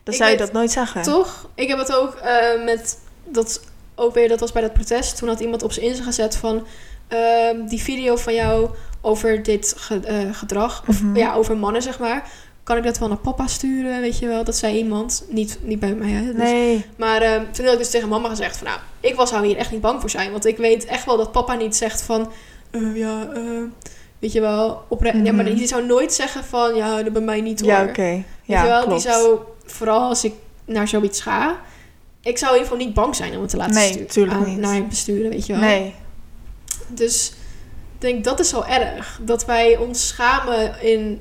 dan 0.03 0.15
Ik 0.15 0.21
zou 0.21 0.31
je 0.31 0.37
weet- 0.37 0.47
dat 0.47 0.55
nooit 0.55 0.71
zeggen. 0.71 1.03
toch? 1.03 1.49
Ik 1.55 1.69
heb 1.69 1.79
het 1.79 1.95
ook 1.97 2.15
eh, 2.15 2.65
met, 2.65 2.99
dat 3.25 3.61
ook 3.95 4.15
weer, 4.15 4.29
dat 4.29 4.41
was 4.41 4.53
bij 4.53 4.63
dat 4.63 4.73
protest. 4.73 5.17
Toen 5.17 5.29
had 5.29 5.41
iemand 5.41 5.63
op 5.63 5.73
zijn 5.73 5.87
Insta 5.87 6.05
gezet 6.05 6.37
van, 6.37 6.67
ehm, 7.09 7.67
die 7.67 7.83
video 7.83 8.17
van 8.17 8.35
jou 8.35 8.71
over 9.01 9.43
dit 9.43 9.75
ge- 9.77 10.01
eh, 10.01 10.19
gedrag. 10.33 10.85
Of 10.89 11.03
Mhm. 11.03 11.17
ja, 11.17 11.35
over 11.35 11.57
mannen, 11.57 11.83
zeg 11.83 11.99
maar. 11.99 12.29
Kan 12.63 12.77
ik 12.77 12.83
dat 12.83 12.99
wel 12.99 13.09
naar 13.09 13.17
papa 13.17 13.47
sturen, 13.47 14.01
weet 14.01 14.19
je 14.19 14.27
wel? 14.27 14.45
Dat 14.45 14.57
zei 14.57 14.77
iemand. 14.77 15.25
Niet, 15.29 15.59
niet 15.63 15.81
bij 15.81 15.95
mij, 15.95 16.11
hè? 16.11 16.25
Dus- 16.25 16.35
Nee. 16.35 16.85
Maar 16.97 17.23
ehm, 17.23 17.45
toen 17.53 17.65
had 17.65 17.73
ik 17.75 17.79
dus 17.81 17.91
tegen 17.91 18.09
mama 18.09 18.29
gezegd 18.29 18.57
van... 18.57 18.67
Nou, 18.67 18.79
ik 19.01 19.15
was 19.15 19.29
zou 19.31 19.47
hier 19.47 19.57
echt 19.57 19.71
niet 19.71 19.81
bang 19.81 20.01
voor 20.01 20.11
zijn. 20.11 20.31
Want 20.33 20.47
ik 20.47 20.57
weet 20.57 20.85
echt 20.85 21.05
wel 21.05 21.17
dat 21.17 21.33
papa 21.33 21.55
niet 21.55 21.77
zegt 21.77 22.03
van... 22.03 22.33
eh, 22.71 22.97
ja, 22.97 23.29
eh, 23.35 23.43
weet 24.19 24.33
je 24.33 24.41
wel, 24.41 24.83
oprecht. 24.89 25.17
Ja, 25.25 25.33
maar 25.33 25.45
Mhm. 25.45 25.55
die 25.55 25.67
zou 25.67 25.87
nooit 25.87 26.13
zeggen 26.13 26.45
van... 26.45 26.75
Ja, 26.75 27.03
dat 27.03 27.13
bij 27.13 27.23
mij 27.23 27.41
niet 27.41 27.61
hoor. 27.61 27.71
Ja, 27.71 27.83
oké. 27.83 28.03
Weet 28.03 28.25
Ja, 28.45 28.63
je 28.63 28.69
wel, 28.69 28.83
klopt. 28.85 29.03
die 29.03 29.13
zou... 29.13 29.39
Vooral 29.65 30.09
als 30.09 30.25
ik 30.25 30.33
naar 30.65 30.89
zoiets 30.89 31.21
ga... 31.21 31.61
Ik 32.21 32.39
zou 32.39 32.53
in 32.53 32.59
ieder 32.59 32.73
geval 32.73 32.87
niet 32.87 32.95
bang 32.95 33.17
zijn 33.17 33.35
om 33.35 33.41
het 33.41 33.51
te 33.51 33.57
laten 33.57 33.75
Nee, 33.75 33.89
sturen. 33.91 34.09
tuurlijk 34.09 34.37
aan- 34.37 34.49
niet. 34.49 34.59
Naar 34.59 34.73
hem 34.75 34.89
besturen, 34.89 35.31
weet 35.31 35.47
je 35.47 35.53
wel. 35.53 35.63
Nee. 35.63 35.95
Dus 36.89 37.29
ik 37.95 38.01
denk 38.01 38.25
dat 38.25 38.41
is 38.41 38.55
al 38.55 38.67
erg. 38.67 39.21
Dat 39.23 39.45
wij 39.45 39.77
ons 39.77 40.09
schamen 40.09 40.83
in, 40.83 41.21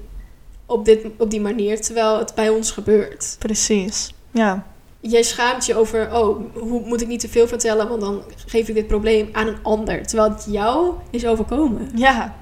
op, 0.72 0.86
dit, 0.86 1.06
op 1.18 1.30
die 1.30 1.42
manier, 1.42 1.82
terwijl 1.82 2.18
het 2.20 2.36
bij 2.36 2.50
ons 2.50 2.72
gebeurt. 2.72 3.36
Precies. 3.40 4.14
Ja. 4.32 4.64
Jij 5.00 5.24
schaamt 5.24 5.66
je 5.66 5.76
over, 5.76 6.16
oh, 6.16 6.40
hoe 6.54 6.82
moet 6.86 7.02
ik 7.02 7.08
niet 7.08 7.20
te 7.20 7.30
veel 7.30 7.48
vertellen, 7.48 7.88
want 7.90 8.02
dan 8.02 8.22
geef 8.46 8.68
ik 8.68 8.76
dit 8.76 8.88
probleem 8.88 9.30
aan 9.32 9.48
een 9.48 9.58
ander. 9.64 10.08
Terwijl 10.08 10.30
het 10.30 10.46
jou 10.50 10.94
is 11.10 11.26
overkomen. 11.26 11.90
Ja. 11.96 12.36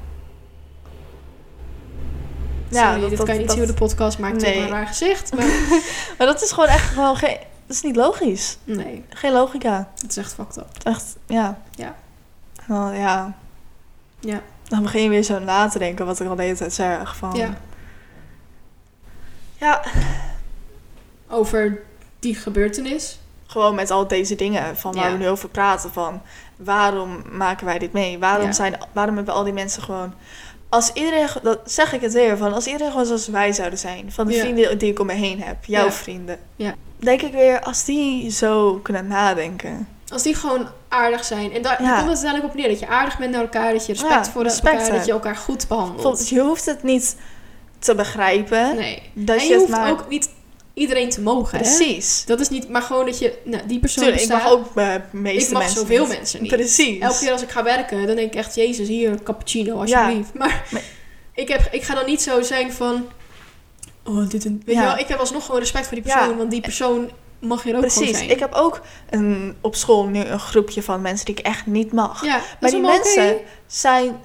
Ja, 2.69 2.97
dit 2.97 3.23
kan 3.23 3.33
je 3.33 3.39
niet 3.41 3.51
zien 3.51 3.61
op 3.61 3.67
de 3.67 3.73
podcast, 3.73 4.19
maakt 4.19 4.41
Nee. 4.41 4.57
een 4.59 4.67
raar 4.69 4.87
gezicht. 4.87 5.35
Maar 5.35 5.45
Maar 6.17 6.27
dat 6.27 6.41
is 6.41 6.51
gewoon 6.51 6.69
echt 6.69 6.89
gewoon 6.93 7.15
geen... 7.15 7.37
Dat 7.67 7.75
is 7.77 7.81
niet 7.83 7.95
logisch. 7.95 8.57
nee, 8.63 9.03
Geen 9.09 9.31
logica. 9.31 9.89
het 10.01 10.09
is 10.09 10.17
echt 10.17 10.33
fucked 10.33 10.57
up. 10.57 10.67
Echt, 10.83 11.15
ja. 11.27 11.61
Ja. 11.71 11.95
Dan, 12.67 12.95
ja. 12.95 13.37
Ja. 14.19 14.41
Dan 14.67 14.81
begin 14.81 15.03
je 15.03 15.09
weer 15.09 15.23
zo 15.23 15.39
na 15.39 15.67
te 15.67 15.79
denken 15.79 16.05
wat 16.05 16.19
ik 16.19 16.27
al 16.29 16.35
de 16.35 16.41
hele 16.43 16.55
tijd 16.55 16.73
zeg. 16.73 17.15
Van, 17.17 17.35
Ja. 17.35 17.57
Ja, 19.59 19.81
Over 21.29 21.81
die 22.19 22.35
gebeurtenis. 22.35 23.19
gewoon 23.47 23.75
met 23.75 23.91
al 23.91 24.07
deze 24.07 24.35
dingen 24.35 24.77
van 24.77 24.93
waar 24.95 25.05
Ja. 25.05 25.11
we 25.11 25.17
nu 25.17 25.27
over 25.29 25.49
praten. 25.49 25.91
Van 25.93 26.21
waarom 26.55 27.23
maken 27.31 27.65
wij 27.65 27.79
dit 27.79 27.93
mee? 27.93 28.19
Waarom, 28.19 28.45
Ja. 28.45 28.51
zijn, 28.51 28.77
waarom 28.91 29.15
hebben 29.15 29.33
al 29.33 29.43
die 29.43 29.53
mensen 29.53 29.81
gewoon... 29.83 30.13
Als 30.69 30.91
iedereen, 30.93 31.27
dat 31.43 31.59
zeg 31.65 31.93
ik 31.93 32.01
het 32.01 32.13
weer, 32.13 32.37
van 32.37 32.53
als 32.53 32.65
iedereen 32.65 32.91
gewoon 32.91 33.05
zoals 33.05 33.27
wij 33.27 33.53
zouden 33.53 33.79
zijn. 33.79 34.11
Van 34.11 34.27
de 34.27 34.33
Ja. 34.33 34.39
vrienden 34.39 34.77
die 34.77 34.91
ik 34.91 34.99
om 34.99 35.05
me 35.05 35.13
heen 35.13 35.41
heb. 35.43 35.65
Jouw 35.65 35.91
vrienden. 35.91 36.39
Ja. 36.55 36.73
Denk 36.97 37.21
ik 37.21 37.31
weer, 37.31 37.61
als 37.61 37.85
die 37.85 38.31
zo 38.31 38.79
kunnen 38.83 39.07
nadenken. 39.07 39.87
Als 40.11 40.23
die 40.23 40.35
gewoon 40.35 40.67
aardig 40.87 41.23
zijn. 41.25 41.51
En 41.53 41.61
daar, 41.61 41.81
Ja. 41.83 41.87
komt 41.87 41.99
het 41.99 42.07
uiteindelijk 42.07 42.53
op 42.53 42.55
neer. 42.59 42.67
Dat 42.69 42.79
je 42.79 42.87
aardig 42.87 43.17
bent 43.17 43.31
naar 43.31 43.41
elkaar. 43.41 43.73
Dat 43.73 43.85
je 43.85 43.93
respect 43.93 44.27
voor 44.29 44.43
respect 44.43 44.65
elkaar. 44.65 44.83
Dat 44.85 44.93
hebt. 44.93 45.05
je 45.05 45.11
elkaar 45.11 45.35
goed 45.35 45.67
behandelt. 45.67 46.29
Je 46.29 46.39
hoeft 46.41 46.65
het 46.65 46.83
niet 46.83 47.15
te 47.79 47.95
begrijpen. 47.95 48.75
Nee. 48.75 49.01
Dat 49.13 49.37
en 49.37 49.43
je, 49.43 49.49
je 49.49 49.57
hoeft 49.57 49.69
maar... 49.69 49.91
ook 49.91 50.09
niet 50.09 50.29
iedereen 50.73 51.09
te 51.09 51.21
mogen. 51.21 51.57
Hè? 51.57 51.63
Precies. 51.63 52.23
Dat 52.25 52.39
is 52.39 52.49
niet, 52.49 52.69
maar 52.69 52.81
gewoon 52.81 53.05
dat 53.05 53.19
je, 53.19 53.37
nou, 53.43 53.63
die 53.67 53.79
persoon 53.79 54.03
Tuurlijk, 54.03 54.23
ik 54.23 54.29
bestaat. 54.29 54.49
mag 54.49 54.59
ook 54.59 54.73
de 54.75 55.01
meeste 55.17 55.45
ik 55.47 55.51
mag 55.53 55.61
mensen 55.61 55.79
zoveel 55.79 56.05
niet. 56.05 56.17
mensen 56.17 56.41
niet. 56.41 56.51
Precies. 56.51 56.99
Elke 56.99 57.19
keer 57.19 57.31
als 57.31 57.41
ik 57.41 57.49
ga 57.49 57.63
werken, 57.63 58.07
dan 58.07 58.15
denk 58.15 58.33
ik 58.33 58.39
echt, 58.39 58.55
jezus, 58.55 58.87
hier, 58.87 59.23
cappuccino, 59.23 59.85
Ja. 59.85 60.01
alsjeblieft. 60.01 60.33
Maar 60.33 60.63
Maar- 60.71 60.81
ik, 61.33 61.47
heb, 61.47 61.67
ik 61.71 61.83
ga 61.83 61.95
dan 61.95 62.05
niet 62.05 62.21
zo 62.21 62.41
zijn 62.41 62.71
van, 62.73 63.07
oh, 64.05 64.29
dit 64.29 64.45
en... 64.45 64.61
Weet 64.65 64.75
Ja. 64.75 64.81
je 64.81 64.87
wel, 64.87 64.97
ik 64.97 65.07
heb 65.07 65.19
alsnog 65.19 65.45
gewoon 65.45 65.59
respect 65.59 65.85
voor 65.87 65.95
die 65.95 66.03
persoon, 66.03 66.29
Ja. 66.29 66.35
want 66.35 66.51
die 66.51 66.61
persoon 66.61 67.09
mag 67.39 67.63
hier 67.63 67.75
ook 67.75 67.79
gewoon 67.81 67.97
Precies. 67.97 68.17
zijn. 68.17 68.29
Ik 68.29 68.39
heb 68.39 68.53
ook 68.53 68.81
een, 69.09 69.55
op 69.61 69.75
school 69.75 70.05
nu 70.07 70.19
een 70.23 70.39
groepje 70.39 70.83
van 70.83 71.01
mensen 71.01 71.25
die 71.25 71.35
ik 71.35 71.45
echt 71.45 71.65
niet 71.65 71.91
mag. 71.93 72.23
ja, 72.25 72.41
maar 72.59 72.69
die 72.71 72.81
mensen 72.81 73.37
zijn 73.67 74.15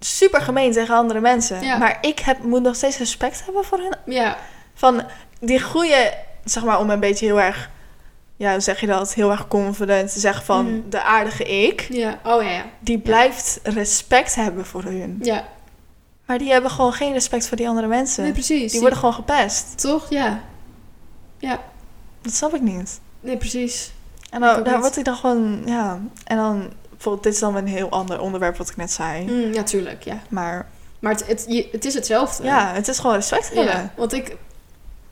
super 0.00 0.40
gemeen 0.40 0.72
tegen 0.72 0.94
andere 0.94 1.20
mensen. 1.20 1.62
Ja. 1.62 1.76
Maar 1.76 1.98
ik 2.00 2.18
heb, 2.18 2.42
moet 2.42 2.62
nog 2.62 2.74
steeds 2.76 2.98
respect 2.98 3.44
hebben 3.44 3.64
voor 3.64 3.78
hen. 3.78 3.98
Ja, 4.14 4.36
Van 4.74 5.02
die 5.40 5.60
goede, 5.62 6.12
zeg 6.44 6.64
maar, 6.64 6.78
om 6.78 6.90
een 6.90 7.00
beetje 7.00 7.26
heel 7.26 7.40
erg, 7.40 7.70
ja, 8.36 8.50
hoe 8.52 8.60
zeg 8.60 8.80
je 8.80 8.86
dat, 8.86 9.14
heel 9.14 9.30
erg 9.30 9.48
confident 9.48 10.12
te 10.12 10.20
zeggen 10.20 10.44
van 10.44 10.64
Mhm. 10.78 10.88
de 10.88 11.02
aardige 11.02 11.44
ik. 11.44 11.80
ja, 11.90 12.18
oh 12.24 12.42
ja, 12.42 12.50
ja. 12.50 12.64
Die 12.78 12.98
blijft 12.98 13.60
respect 13.62 14.34
hebben 14.34 14.66
voor 14.66 14.82
hun. 14.82 15.18
Ja, 15.22 15.44
Maar 16.26 16.38
die 16.38 16.50
hebben 16.52 16.70
gewoon 16.70 16.92
geen 16.92 17.12
respect 17.12 17.48
voor 17.48 17.56
die 17.56 17.68
andere 17.68 17.86
mensen. 17.86 18.22
nee, 18.22 18.32
precies. 18.32 18.70
die 18.72 18.80
worden 18.80 18.98
gewoon 18.98 19.14
gepest. 19.14 19.80
Toch? 19.80 20.10
Ja. 20.10 20.40
Ja, 21.38 21.60
Dat 22.22 22.32
snap 22.32 22.54
ik 22.54 22.60
niet. 22.60 23.00
nee, 23.20 23.36
precies. 23.36 23.92
En 24.30 24.40
dan, 24.40 24.62
daar 24.62 24.80
word 24.80 24.96
ik 24.96 25.04
dan 25.04 25.16
gewoon, 25.16 25.62
ja. 25.66 26.00
En 26.24 26.36
dan, 26.36 26.70
bijvoorbeeld, 27.02 27.22
dit 27.24 27.32
is 27.34 27.40
dan 27.40 27.56
een 27.56 27.66
heel 27.66 27.88
ander 27.90 28.20
onderwerp 28.20 28.56
wat 28.56 28.68
ik 28.70 28.76
net 28.76 28.92
zei. 28.92 29.24
Mm, 29.24 29.52
ja, 29.52 29.62
tuurlijk, 29.62 30.04
ja. 30.04 30.18
Maar 30.28 30.66
Maar 30.98 31.12
het, 31.12 31.26
het, 31.26 31.44
je- 31.48 31.68
het 31.72 31.84
is 31.84 31.94
hetzelfde. 31.94 32.44
ja, 32.44 32.72
het 32.74 32.88
is 32.88 32.98
gewoon 32.98 33.16
respect 33.16 33.46
hebben. 33.54 33.64
Ja, 33.74 33.92
want 33.96 34.12
ik 34.12 34.36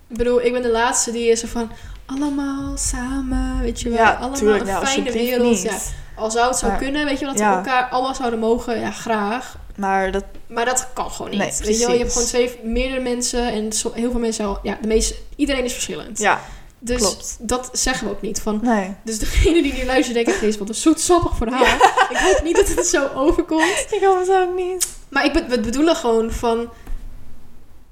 bedoel, 0.07 0.43
ik 0.45 0.53
ben 0.53 0.63
de 0.63 0.71
laatste 0.71 1.13
die 1.13 1.31
is 1.31 1.41
zo 1.41 1.47
van 1.47 1.71
allemaal 2.07 2.77
samen, 2.77 3.61
weet 3.61 3.81
je 3.81 3.89
wel, 3.89 3.99
Ja, 3.99 4.11
allemaal 4.13 4.39
tuurlijk. 4.39 4.61
een 4.61 4.67
Nou, 4.67 4.87
fijne 4.87 5.13
wereld. 5.13 5.51
niet. 5.51 5.63
Ja, 5.63 5.77
al 6.17 6.31
zou 6.31 6.49
het 6.49 6.57
zo 6.59 6.67
Maar- 6.69 6.79
kunnen, 6.79 7.05
weet 7.05 7.19
je 7.19 7.25
wel, 7.25 7.35
dat 7.35 7.43
we 7.43 7.49
elkaar 7.55 7.89
allemaal 7.91 8.15
zouden 8.15 8.39
mogen, 8.39 8.81
ja, 8.81 8.91
graag. 8.91 9.57
Maar 9.77 10.11
dat, 10.13 10.25
Maar 10.47 10.65
dat 10.65 10.89
kan 10.95 11.11
gewoon 11.11 11.31
niet. 11.31 11.41
Nee, 11.41 11.53
weet 11.63 11.79
je 11.79 11.85
wel, 11.87 11.93
je 11.95 11.99
hebt 12.01 12.13
gewoon 12.13 12.29
twee, 12.29 12.61
meerdere 12.63 13.01
mensen 13.01 13.53
en 13.53 13.71
heel 13.95 14.11
veel 14.11 14.21
mensen, 14.21 14.45
al, 14.45 14.59
ja, 14.63 14.79
de 14.81 14.89
meeste, 14.89 15.15
iedereen 15.37 15.65
is 15.65 15.73
verschillend. 15.73 16.19
ja, 16.19 16.41
dus 16.79 16.97
klopt. 17.01 17.37
dat 17.41 17.71
zeggen 17.73 18.07
we 18.07 18.13
ook 18.13 18.23
niet. 18.23 18.41
Van, 18.41 18.61
nee. 18.63 18.95
dus 19.05 19.19
degene 19.19 19.63
die 19.63 19.73
nu 19.73 19.85
luistert 19.85 20.15
denkt 20.25 20.43
echt, 20.43 20.59
wat 20.59 20.69
een 20.69 20.75
zoetsappig 20.75 21.37
verhaal. 21.37 21.65
Ik 22.11 22.17
hoop 22.17 22.41
niet 22.45 22.57
dat 22.57 22.69
het 22.69 22.87
zo 22.87 23.09
overkomt. 23.15 23.87
Ik 23.97 24.03
hoop 24.03 24.19
het 24.19 24.31
ook 24.31 24.57
niet. 24.57 24.89
Maar 25.09 25.25
ik 25.25 25.45
we 25.49 25.61
bedoelen 25.61 25.97
gewoon 25.97 26.31
van, 26.33 26.69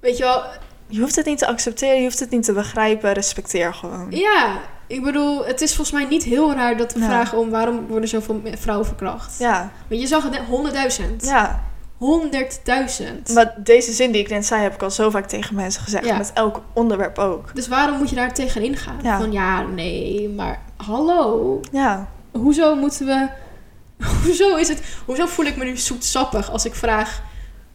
weet 0.01 0.16
je 0.16 0.22
wel, 0.22 0.43
Je 0.87 1.01
hoeft 1.01 1.16
het 1.16 1.26
niet 1.26 1.39
te 1.39 1.47
accepteren, 1.47 1.97
je 1.97 2.03
hoeft 2.03 2.20
het 2.20 2.30
niet 2.30 2.45
te 2.45 2.53
begrijpen. 2.53 3.12
Respecteer 3.12 3.74
gewoon. 3.74 4.07
Ja, 4.11 4.61
ik 4.87 5.03
bedoel, 5.03 5.45
het 5.47 5.61
is 5.61 5.74
volgens 5.74 5.97
mij 5.97 6.07
niet 6.09 6.22
heel 6.24 6.53
raar 6.53 6.76
dat 6.76 6.93
we 6.93 7.01
vragen 7.01 7.39
om 7.39 7.51
waarom 7.51 7.87
worden 7.87 8.09
zoveel 8.09 8.43
vrouwen 8.59 8.87
verkracht. 8.87 9.39
Ja, 9.39 9.72
Maar 9.89 9.99
je 9.99 10.07
zag 10.07 10.22
het 10.22 10.32
net, 10.32 10.99
100.000. 11.01 11.14
ja. 11.18 11.62
100.000. 11.99 13.33
Maar 13.35 13.55
deze 13.57 13.93
zin 13.93 14.13
die 14.13 14.21
ik 14.21 14.29
net 14.29 14.47
zei, 14.47 14.63
heb 14.63 14.75
ik 14.75 14.83
al 14.83 14.91
zo 14.91 15.11
vaak 15.11 15.27
tegen 15.27 15.55
mensen 15.55 15.83
gezegd. 15.83 16.05
Ja. 16.05 16.17
Met 16.17 16.31
elk 16.35 16.61
onderwerp 16.73 17.19
ook. 17.19 17.55
Dus 17.55 17.69
waarom 17.69 17.99
moet 17.99 18.11
je 18.11 18.17
daar 18.17 18.35
tegenin 18.35 18.77
gaan? 18.77 18.99
Ja. 19.03 19.19
Van 19.19 19.33
ja, 19.33 19.63
nee, 19.63 20.29
maar 20.29 20.63
hallo. 20.77 21.61
Ja, 21.73 22.09
Hoezo 22.33 22.75
moeten 22.75 23.07
we... 23.07 23.29
Hoezo 24.25 24.57
is 24.57 24.69
het... 24.69 24.83
Hoezo 25.05 25.27
voel 25.27 25.45
ik 25.47 25.57
me 25.57 25.65
nu 25.65 25.77
zoetsappig 25.77 26.51
als 26.51 26.65
ik 26.65 26.75
vraag... 26.75 27.23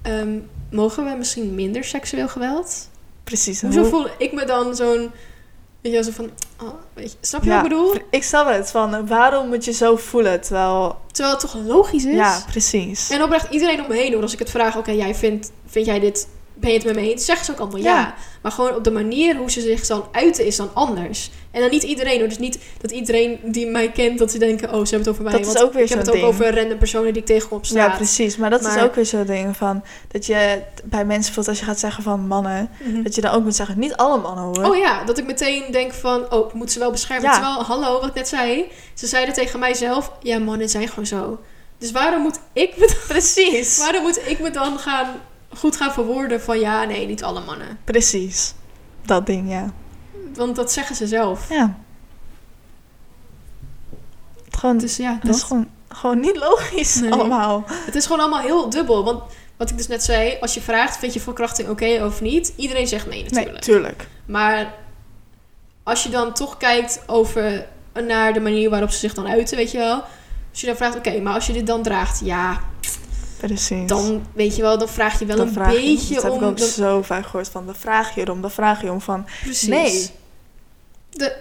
ehm, 0.02 0.38
mogen 0.72 1.04
we 1.06 1.16
misschien 1.18 1.56
minder 1.56 1.84
seksueel 1.84 2.28
geweld? 2.28 2.90
precies. 3.24 3.62
Hoezo 3.62 3.80
Hoe- 3.82 3.90
voel 3.90 4.08
ik 4.18 4.34
me 4.34 4.46
dan 4.46 4.76
zo'n... 4.76 5.12
Weet 5.82 5.92
je 5.94 6.00
wel, 6.00 6.04
zo 6.04 6.12
van... 6.12 6.30
oh, 6.68 6.74
weet 6.94 7.12
je, 7.12 7.18
snap 7.22 7.44
je 7.44 7.50
Ja, 7.50 7.56
wat 7.56 7.64
ik 7.66 7.70
bedoel? 7.70 7.96
Ik 8.10 8.24
snap 8.24 8.48
het. 8.48 8.72
Van, 8.72 9.08
waarom 9.08 9.48
moet 9.48 9.66
je 9.66 9.72
zo 9.72 9.96
voelen? 9.96 10.42
Terwijl, 10.42 10.98
Terwijl 11.12 11.36
het 11.36 11.52
toch 11.52 11.56
logisch 11.66 12.06
is? 12.06 12.16
ja, 12.16 12.44
precies. 12.50 13.10
En 13.10 13.24
oprecht 13.24 13.52
iedereen 13.54 13.82
om 13.82 13.88
me 13.88 13.96
heen 13.96 14.14
hoor. 14.14 14.22
Als 14.22 14.34
ik 14.34 14.40
het 14.40 14.50
vraag, 14.50 14.78
oké, 14.78 14.92
jij 14.92 15.16
vindt, 15.16 15.52
vind 15.66 15.86
jij 15.86 16.00
dit, 16.00 16.28
ben 16.62 16.72
je 16.72 16.78
het 16.78 16.86
met 16.86 16.96
me 16.96 17.12
eens? 17.12 17.26
Zeggen 17.26 17.46
ze 17.46 17.52
ook 17.52 17.60
allemaal 17.60 17.80
ja. 17.80 17.96
Ja. 17.96 18.16
Maar 18.42 18.52
gewoon 18.52 18.76
op 18.76 18.84
de 18.84 18.92
manier 18.92 19.36
hoe 19.36 19.52
ze 19.52 19.62
zich 19.62 19.88
dan 19.88 20.06
uiten 20.12 20.46
is 20.46 20.56
dan 20.56 20.70
anders. 20.74 21.32
En 21.52 21.62
dan 21.62 21.70
niet 21.70 21.84
iedereen 21.84 22.20
hoor. 22.20 22.28
Dus 22.28 22.38
niet 22.38 22.60
dat 22.82 22.92
iedereen 22.92 23.40
die 23.44 23.68
mij 23.68 23.92
kent, 23.92 24.20
dat 24.20 24.32
ze 24.32 24.38
denken, 24.38 24.74
oh, 24.74 24.86
ze 24.86 24.96
hebben 24.96 25.00
het 25.00 25.10
over 25.10 25.24
mij. 25.24 25.32
Dat 25.32 25.42
is 25.42 25.48
Want 25.48 25.62
ook 25.62 25.74
weer 25.74 25.84
ik 25.84 25.90
heb 25.90 26.00
het 26.00 26.12
ook 26.12 26.24
over 26.24 26.56
random 26.56 26.78
personen 26.78 27.14
die 27.14 27.22
ik 27.22 27.28
tegenkom 27.28 27.58
op 27.58 27.66
Ja, 27.66 27.90
precies. 27.90 28.38
Maar 28.38 28.50
dat 28.50 28.66
is 28.66 28.78
ook 28.78 28.96
weer 28.96 29.06
zo'n 29.06 29.26
ding 29.26 29.58
van... 29.58 29.84
Dat 30.08 30.26
je 30.26 30.62
bij 30.84 31.06
mensen, 31.06 31.34
bijvoorbeeld 31.34 31.48
als 31.48 31.60
je 31.60 31.66
gaat 31.66 31.80
zeggen 31.80 32.04
van 32.04 32.28
mannen... 32.28 32.70
Mhm. 32.84 33.04
Dat 33.04 33.16
je 33.16 33.22
dan 33.22 33.32
ook 33.32 33.44
moet 33.44 33.56
zeggen, 33.56 33.80
niet 33.80 33.96
alle 33.96 34.18
mannen 34.18 34.44
hoor. 34.44 34.66
Oh 34.66 34.78
ja, 34.78 35.04
dat 35.04 35.18
ik 35.18 35.26
meteen 35.26 35.64
denk 35.72 35.94
van, 35.94 36.32
oh, 36.32 36.48
ik 36.48 36.54
moet 36.54 36.72
ze 36.72 36.80
wel 36.80 36.92
beschermen. 36.92 37.26
Ja. 37.26 37.34
Terwijl, 37.34 37.64
hallo, 37.64 38.00
wat 38.00 38.10
ik 38.10 38.16
net 38.16 38.28
zei. 38.28 38.72
Ze 38.94 39.08
zeiden 39.08 39.34
tegen 39.34 39.60
mijzelf, 39.60 40.12
ja, 40.22 40.40
mannen 40.40 40.70
zijn 40.70 40.88
gewoon 40.88 41.06
zo. 41.06 41.40
Dus 41.78 41.92
waarom 41.92 42.22
moet 42.22 42.40
ik 42.54 42.78
me 42.78 42.88
dan, 42.88 42.96
Precies. 43.08 43.78
waarom 43.84 44.02
moet 44.02 44.20
ik 44.30 44.40
me 44.40 44.52
dan 44.52 44.80
gaan, 44.80 45.08
goed 45.58 45.76
gaan 45.76 45.92
verwoorden 45.92 46.42
van, 46.42 46.60
ja, 46.60 46.84
nee, 46.84 47.08
niet 47.08 47.24
alle 47.24 47.42
mannen. 47.46 47.80
Precies. 47.84 48.54
Dat 49.06 49.26
ding, 49.26 49.50
ja. 49.50 49.74
Want 50.34 50.56
dat 50.56 50.72
zeggen 50.72 50.96
ze 50.96 51.08
zelf. 51.08 51.50
Ja. 51.50 51.78
Het 54.46 54.58
Gewoon, 54.58 54.78
Dus 54.78 54.98
ja, 54.98 55.20
dat 55.24 55.36
is 55.36 55.44
gewoon, 55.44 55.70
gewoon 55.90 56.20
niet 56.20 56.36
logisch 56.38 56.96
Nee. 56.96 57.12
allemaal. 57.12 57.64
Het 57.68 57.96
is 57.96 58.06
gewoon 58.06 58.22
allemaal 58.22 58.42
heel 58.42 58.70
dubbel. 58.70 59.04
Want 59.04 59.24
wat 59.58 59.70
ik 59.70 59.78
dus 59.78 59.88
net 59.88 60.04
zei, 60.04 60.38
als 60.42 60.54
je 60.54 60.62
vraagt, 60.62 60.98
vind 60.98 61.14
je 61.14 61.20
verkrachting 61.20 61.70
oké 61.70 62.04
of 62.06 62.22
niet? 62.22 62.54
Iedereen 62.56 62.88
zegt 62.88 63.08
nee 63.08 63.24
natuurlijk. 63.24 63.52
Nee, 63.52 63.60
tuurlijk. 63.60 64.08
Maar 64.26 64.74
als 65.84 66.04
je 66.04 66.10
dan 66.10 66.34
toch 66.34 66.58
kijkt 66.58 67.04
over 67.08 67.68
naar 67.94 68.34
de 68.34 68.40
manier 68.40 68.70
waarop 68.70 68.92
ze 68.92 68.98
zich 69.00 69.14
dan 69.14 69.28
uiten, 69.28 69.58
weet 69.58 69.72
je 69.72 69.78
wel. 69.78 70.04
Als 70.52 70.62
je 70.62 70.68
dan 70.68 70.76
vraagt, 70.76 70.96
oké, 70.96 71.20
maar 71.20 71.34
als 71.34 71.48
je 71.48 71.54
dit 71.54 71.68
dan 71.68 71.84
draagt, 71.84 72.22
ja, 72.24 72.60
Precies. 73.48 73.88
dan 73.88 74.26
weet 74.34 74.56
je 74.56 74.62
wel, 74.62 74.78
dan 74.78 74.90
vraag 74.90 75.20
je 75.20 75.26
wel 75.26 75.38
Dan 75.38 75.48
een 75.48 75.54
vraag 75.54 75.74
je- 75.74 75.80
beetje 75.82 76.14
Dat 76.14 76.24
heb 76.24 76.32
om. 76.32 76.38
ik 76.38 76.44
ook 76.46 76.58
dan- 76.58 76.68
zo 76.68 77.02
vaak 77.02 77.26
gehoord 77.26 77.50
van, 77.50 77.66
dan 77.66 77.76
vraag 77.76 78.16
je 78.16 78.22
erom, 78.22 78.42
dan 78.42 78.52
vraag 78.52 78.82
je 78.82 78.92
om 78.92 79.02
van... 79.02 79.26
precies. 79.42 79.68
Nee. 79.68 80.10
De, 81.10 81.36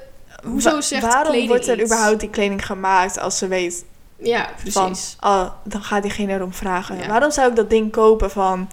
hoezo 0.44 0.70
wa- 0.70 0.80
zegt 0.80 1.03
Waarom 1.03 1.22
kleding 1.26 1.48
wordt 1.48 1.66
er 1.68 1.74
iets? 1.80 1.84
überhaupt 1.84 2.20
die 2.20 2.30
kleding 2.30 2.66
gemaakt 2.66 3.18
als 3.18 3.38
ze 3.38 3.46
weet 3.48 3.84
Ja, 4.16 4.48
van... 4.66 4.86
precies. 4.86 5.16
Oh, 5.20 5.51
dan 5.64 5.82
gaat 5.82 6.03
diegene 6.03 6.32
erom 6.34 6.53
vragen. 6.53 6.96
Ja. 6.98 7.07
Waarom 7.09 7.30
zou 7.30 7.51
ik 7.51 7.57
dat 7.57 7.70
ding 7.70 7.92
kopen 7.92 8.30
van... 8.30 8.68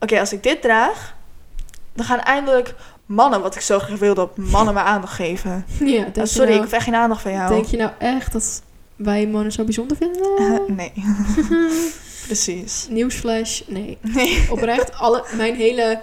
Oké, 0.00 0.20
als 0.20 0.32
ik 0.32 0.42
dit 0.42 0.62
draag, 0.62 1.14
dan 1.94 2.04
gaan 2.06 2.20
eindelijk 2.20 2.74
mannen, 3.06 3.40
wat 3.40 3.54
ik 3.54 3.60
zo 3.60 3.78
graag 3.78 3.98
wilde, 3.98 4.20
op 4.20 4.36
mannen 4.36 4.74
me 4.74 4.80
aandacht 4.80 5.14
geven. 5.14 5.64
Ja, 5.78 6.04
Oh, 6.04 6.14
je 6.14 6.26
sorry, 6.26 6.48
nou, 6.50 6.54
ik 6.62 6.64
heb 6.64 6.72
echt 6.72 6.84
geen 6.84 6.94
aandacht 6.94 7.22
van 7.22 7.32
jou. 7.32 7.48
Denk 7.48 7.64
je 7.66 7.76
nou 7.76 7.90
echt 7.98 8.32
dat 8.32 8.62
wij 8.96 9.26
mannen 9.26 9.52
zo 9.52 9.64
bijzonder 9.64 9.96
vinden? 9.96 10.62
nee. 10.76 10.92
Precies. 12.28 12.86
Nieuwsflash, 12.90 13.60
nee. 13.66 13.98
Nee. 14.00 14.46
Oprecht, 14.50 14.92
alle, 14.98 15.24
mijn 15.36 15.54
hele... 15.54 16.00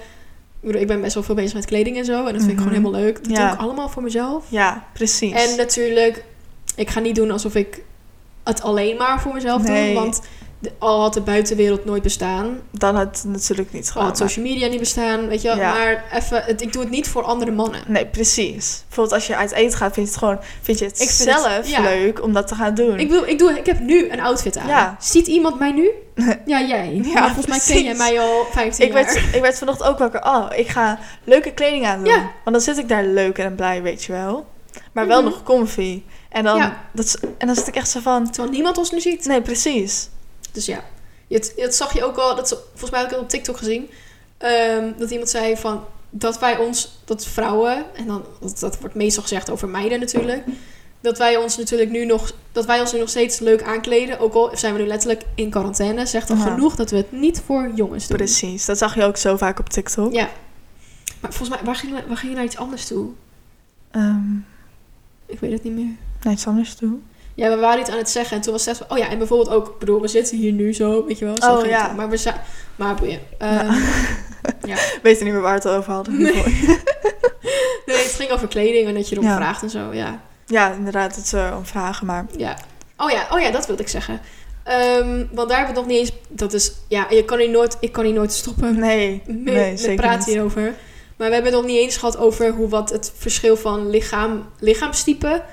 Ik 0.62 0.88
ben 0.88 1.02
best 1.02 1.14
wel 1.14 1.24
veel 1.24 1.36
bezig 1.36 1.54
met 1.54 1.66
kleding 1.66 1.98
en 1.98 2.06
zo. 2.06 2.26
En 2.26 2.34
dat 2.34 2.42
vind 2.44 2.52
ik 2.52 2.58
gewoon 2.58 2.74
Mhm. 2.74 2.82
helemaal 2.82 3.02
leuk. 3.02 3.16
Dat 3.24 3.38
Ja. 3.38 3.46
doe 3.46 3.54
ik 3.56 3.60
allemaal 3.62 3.90
voor 3.90 4.04
mezelf. 4.04 4.46
Ja, 4.50 4.88
precies. 4.94 5.32
En 5.34 5.58
natuurlijk, 5.58 6.24
ik 6.76 6.90
ga 6.90 7.00
niet 7.00 7.16
doen 7.16 7.32
alsof 7.32 7.56
ik 7.56 7.82
het 8.44 8.62
alleen 8.62 8.98
maar 8.98 9.22
voor 9.22 9.34
mezelf 9.34 9.62
Nee. 9.64 9.94
doe. 9.94 10.02
Want 10.02 10.22
de- 10.60 10.72
al 10.80 11.02
had 11.02 11.14
de 11.14 11.22
buitenwereld 11.22 11.86
nooit 11.86 12.02
bestaan, 12.04 12.60
Dan 12.72 12.96
had 12.96 13.06
het 13.06 13.24
natuurlijk 13.32 13.72
niet 13.74 13.86
al 13.86 13.92
gedaan. 13.92 14.08
had 14.08 14.18
social 14.18 14.46
media 14.46 14.68
niet 14.68 14.80
bestaan, 14.80 15.28
weet 15.28 15.42
je 15.42 15.48
wel. 15.48 15.58
Ja. 15.58 15.74
Maar 15.74 16.04
even, 16.14 16.44
ik 16.62 16.74
doe 16.74 16.82
het 16.82 16.92
niet 16.92 17.08
voor 17.08 17.24
andere 17.24 17.52
mannen. 17.52 17.82
Nee, 17.88 18.06
precies. 18.06 18.84
Bijvoorbeeld 18.88 19.16
als 19.16 19.28
je 19.28 19.36
uit 19.36 19.52
eten 19.52 19.78
gaat, 19.78 19.94
vind 19.94 20.06
je 20.08 20.12
het 20.14 20.22
gewoon... 20.24 20.40
Vind 20.62 20.80
je 20.80 20.86
het 20.86 21.02
Ik 21.02 21.10
vind 21.10 21.30
het- 21.32 21.42
zelf 21.42 21.68
ja. 21.68 21.82
leuk 21.82 22.24
om 22.24 22.34
dat 22.34 22.48
te 22.48 22.56
gaan 22.56 22.76
doen. 22.76 23.00
Ik 23.00 23.08
bedoel, 23.08 23.28
ik, 23.28 23.40
doe, 23.40 23.58
ik 23.58 23.66
heb 23.66 23.80
nu 23.80 24.10
een 24.10 24.20
outfit 24.22 24.58
aan. 24.58 24.68
Ja. 24.68 24.96
Ziet 25.00 25.28
iemand 25.28 25.60
mij 25.60 25.72
nu? 25.72 25.90
Ja, 26.46 26.62
jij. 26.62 27.00
Ja, 27.04 27.24
volgens 27.34 27.48
mij 27.48 27.60
ken 27.76 27.84
jij 27.84 27.96
mij 27.96 28.20
al 28.20 28.46
15 28.52 28.86
Ik 28.86 28.94
jaar. 28.94 29.04
werd, 29.06 29.36
ik 29.36 29.42
werd 29.42 29.58
vanochtend 29.58 29.90
ook 29.90 29.98
wakker. 29.98 30.24
Oh, 30.26 30.46
ik 30.56 30.68
ga 30.68 31.00
leuke 31.24 31.52
kleding 31.54 31.86
aan 31.86 32.04
doen. 32.04 32.14
Ja. 32.14 32.20
Want 32.44 32.56
dan 32.56 32.62
zit 32.62 32.78
ik 32.78 32.88
daar 32.90 33.04
leuk 33.06 33.38
en 33.38 33.56
blij, 33.56 33.82
weet 33.82 34.04
je 34.04 34.12
wel. 34.12 34.46
Maar 34.92 35.08
wel 35.08 35.22
Mhm. 35.22 35.30
nog 35.30 35.44
comfy. 35.44 36.04
En 36.30 36.44
dan, 36.44 36.72
dat, 36.94 37.20
en 37.38 37.48
dan 37.48 37.56
zit 37.56 37.68
ik 37.68 37.76
echt 37.76 37.90
zo 37.90 38.00
van... 38.00 38.30
Terwijl 38.32 38.54
niemand 38.54 38.78
ons 38.78 38.92
nu 38.92 39.00
ziet. 39.02 39.26
Nee, 39.26 39.42
precies. 39.42 40.10
Dus 40.56 40.66
ja, 40.66 40.84
het, 41.28 41.54
dat 41.58 41.76
zag 41.76 41.94
je 41.94 42.04
ook 42.06 42.18
al, 42.18 42.36
dat, 42.36 42.48
volgens 42.70 42.92
mij 42.92 43.00
heb 43.00 43.10
ik 43.10 43.16
het 43.16 43.24
op 43.24 43.30
TikTok 43.30 43.58
gezien, 43.58 43.90
ehm, 44.38 44.92
dat 44.98 45.10
iemand 45.12 45.30
zei 45.30 45.58
van 45.58 45.84
dat 46.10 46.40
wij 46.40 46.58
ons, 46.58 47.00
dat 47.06 47.26
vrouwen, 47.26 47.86
en 47.96 48.08
dan, 48.08 48.26
dat, 48.42 48.60
dat 48.60 48.80
wordt 48.80 48.96
meestal 48.96 49.24
gezegd 49.24 49.50
over 49.50 49.68
meiden 49.70 50.00
natuurlijk, 50.00 50.44
dat 51.02 51.18
wij 51.18 51.38
ons 51.38 51.58
natuurlijk 51.58 51.90
nu 51.90 52.06
nog, 52.06 52.32
dat 52.52 52.66
wij 52.66 52.80
ons 52.80 52.94
nu 52.94 53.00
nog 53.00 53.10
steeds 53.10 53.40
leuk 53.40 53.64
aankleden, 53.64 54.20
ook 54.20 54.34
al 54.34 54.50
zijn 54.54 54.74
we 54.74 54.80
nu 54.82 54.88
letterlijk 54.88 55.24
in 55.36 55.50
quarantaine, 55.50 56.06
zegt 56.06 56.30
al 56.30 56.36
Ja. 56.36 56.42
genoeg 56.44 56.76
dat 56.76 56.90
we 56.92 56.98
het 56.98 57.12
niet 57.12 57.42
voor 57.46 57.72
jongens 57.76 58.08
doen. 58.08 58.18
Precies. 58.18 58.66
Dat 58.66 58.78
zag 58.78 58.96
je 58.96 59.04
ook 59.04 59.18
zo 59.18 59.38
vaak 59.38 59.60
op 59.60 59.70
TikTok. 59.70 60.14
Ja. 60.14 60.30
Maar 61.22 61.34
volgens 61.34 61.50
mij, 61.58 61.66
waar 61.66 61.76
ging, 61.76 61.94
waar 62.08 62.18
ging 62.18 62.32
je 62.32 62.36
naar 62.38 62.46
iets 62.46 62.58
anders 62.58 62.88
toe? 62.88 63.10
Ehm, 63.92 64.36
Ik 65.26 65.40
weet 65.40 65.52
het 65.52 65.64
niet 65.64 65.74
meer. 65.74 65.96
naar 66.22 66.34
iets 66.34 66.48
anders 66.48 66.76
toe. 66.76 66.98
Ja, 67.36 67.50
we 67.50 67.56
waren 67.56 67.80
iets 67.80 67.90
aan 67.90 67.98
het 67.98 68.10
zeggen 68.10 68.36
en 68.38 68.42
toen 68.44 68.52
was 68.52 68.64
van, 68.64 68.86
oh 68.90 68.98
ja, 68.98 69.10
en 69.10 69.18
bijvoorbeeld 69.18 69.50
ook, 69.50 69.80
bedoel, 69.80 70.02
we 70.02 70.08
zitten 70.08 70.38
hier 70.38 70.52
nu 70.52 70.74
zo, 70.74 71.06
weet 71.06 71.20
je 71.20 71.26
wel. 71.26 71.36
Zo 71.42 71.52
Oh, 71.52 71.58
het 71.58 71.68
ja. 71.70 71.94
Maar 71.94 72.10
we 72.10 72.18
zijn, 72.18 72.36
maar 72.76 72.96
boeien. 72.96 73.20
Ehm, 73.38 73.74
ja. 74.72 74.78
Weet 75.02 75.18
je 75.18 75.24
niet 75.24 75.34
meer 75.34 75.42
waar 75.42 75.62
we 75.62 75.68
het 75.70 75.78
over 75.78 75.94
hadden. 75.94 76.18
Nee, 77.86 77.98
het 77.98 78.12
ging 78.18 78.32
over 78.32 78.48
kleding 78.48 78.88
en 78.88 78.94
dat 78.94 79.10
je 79.10 79.16
erom 79.16 79.28
Ja. 79.28 79.36
vraagt 79.36 79.62
en 79.62 79.70
zo, 79.70 79.94
ja. 79.94 80.22
Ja, 80.46 80.72
inderdaad. 80.74 81.16
Het 81.16 81.26
is 81.26 81.34
eh, 81.34 81.54
om 81.58 81.66
vragen, 81.66 82.06
maar... 82.06 82.26
ja. 82.38 82.58
Oh 82.98 83.12
ja, 83.12 83.28
oh 83.32 83.40
ja, 83.40 83.52
dat 83.52 83.68
wilde 83.68 83.82
ik 83.82 83.88
zeggen. 83.88 84.20
Ehm, 84.64 85.26
want 85.32 85.50
daar 85.50 85.58
hebben 85.58 85.60
we 85.60 85.66
het 85.66 85.76
nog 85.76 85.86
niet 85.86 85.98
eens... 86.00 86.12
Dat 86.30 86.54
is... 86.54 86.72
Ja, 86.88 87.08
je 87.10 87.26
kan 87.26 87.40
hier 87.40 87.50
nooit, 87.50 87.78
ik 87.80 87.92
kan 87.92 88.06
hier 88.06 88.14
nooit 88.14 88.32
stoppen 88.34 88.80
Nee, 88.80 89.22
met, 89.26 89.38
nee, 89.44 89.70
met 89.72 89.80
zeker 89.80 89.96
praten 89.96 90.18
niet. 90.20 90.28
hierover. 90.28 90.74
Maar 91.18 91.28
we 91.28 91.34
hebben 91.34 91.52
het 91.52 91.62
nog 91.62 91.72
niet 91.72 91.80
eens 91.80 91.98
gehad 91.98 92.18
over 92.18 92.52
hoe 92.52 92.70
wat 92.70 92.90
het 92.90 93.12
verschil 93.18 93.58
van 93.58 93.90
lichaam, 93.90 94.50
lichaamstype 94.60 95.44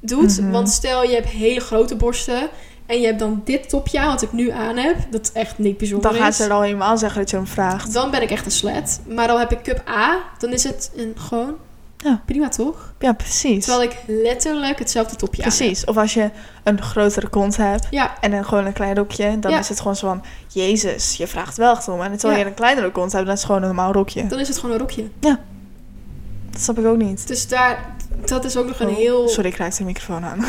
doet. 0.00 0.40
Mhm. 0.40 0.50
Want 0.50 0.68
stel, 0.70 1.02
je 1.02 1.14
hebt 1.14 1.28
hele 1.28 1.60
grote 1.60 1.96
borsten... 1.96 2.48
En 2.86 3.00
je 3.00 3.06
hebt 3.06 3.18
dan 3.18 3.40
dit 3.44 3.68
topje 3.68 4.00
aan, 4.00 4.08
wat 4.08 4.22
ik 4.22 4.32
nu 4.32 4.50
aan 4.50 4.76
heb. 4.76 4.96
Dat 5.10 5.30
echt 5.34 5.58
niet 5.58 5.78
bijzonder 5.78 6.10
Dan 6.10 6.20
gaan 6.20 6.28
is. 6.28 6.36
ze 6.36 6.44
er 6.44 6.50
al 6.52 6.62
helemaal 6.62 6.98
zeggen 6.98 7.20
dat 7.20 7.30
je 7.30 7.36
hem 7.36 7.46
vraagt. 7.46 7.92
Dan 7.92 8.10
ben 8.10 8.22
ik 8.22 8.30
echt 8.30 8.44
een 8.44 8.50
slet. 8.50 9.00
Maar 9.08 9.26
dan 9.26 9.38
heb 9.38 9.52
ik 9.52 9.62
cup 9.62 9.88
A. 9.88 10.18
Dan 10.38 10.52
is 10.52 10.64
het 10.64 10.90
een, 10.96 11.12
gewoon... 11.16 11.54
Ja. 11.96 12.22
Prima, 12.26 12.48
toch? 12.48 12.92
Ja, 12.98 13.12
precies. 13.12 13.64
Terwijl 13.64 13.90
ik 13.90 13.96
letterlijk 14.06 14.78
hetzelfde 14.78 15.16
topje 15.16 15.42
aan 15.42 15.48
heb. 15.48 15.58
Precies. 15.58 15.84
Of 15.84 15.96
als 15.96 16.14
je 16.14 16.30
een 16.64 16.82
grotere 16.82 17.28
kont 17.28 17.56
hebt 17.56 17.86
Ja, 17.90 18.20
en 18.20 18.30
dan 18.30 18.44
gewoon 18.44 18.66
een 18.66 18.72
klein 18.72 18.94
rokje, 18.96 19.38
dan 19.38 19.50
Ja. 19.50 19.58
is 19.58 19.68
het 19.68 19.78
gewoon 19.78 19.96
zo 19.96 20.06
van, 20.06 20.22
jezus, 20.52 21.16
je 21.16 21.26
vraagt 21.26 21.56
wel 21.56 21.74
echt 21.76 21.88
om. 21.88 22.00
En 22.02 22.10
terwijl 22.12 22.32
Ja. 22.38 22.44
je 22.44 22.48
een 22.50 22.54
kleinere 22.56 22.90
kont 22.92 23.12
hebt, 23.12 23.24
dan 23.24 23.34
is 23.34 23.40
het 23.40 23.46
gewoon 23.50 23.62
een 23.62 23.74
normaal 23.74 23.92
rokje. 23.92 24.26
dan 24.26 24.38
is 24.38 24.48
het 24.48 24.58
gewoon 24.58 24.74
een 24.74 24.80
rokje. 24.80 25.08
Dat 25.18 26.60
snap 26.60 26.78
ik 26.78 26.86
ook 26.86 26.96
niet. 26.96 27.26
Dus 27.26 27.48
daar, 27.48 27.94
dat 28.24 28.44
is 28.44 28.56
ook 28.56 28.66
nog 28.66 28.80
een 28.80 28.88
Oh, 28.88 28.96
heel... 28.96 29.28
Sorry, 29.28 29.48
ik 29.48 29.56
raakte 29.56 29.78
de 29.78 29.84
microfoon 29.84 30.24
aan. 30.24 30.44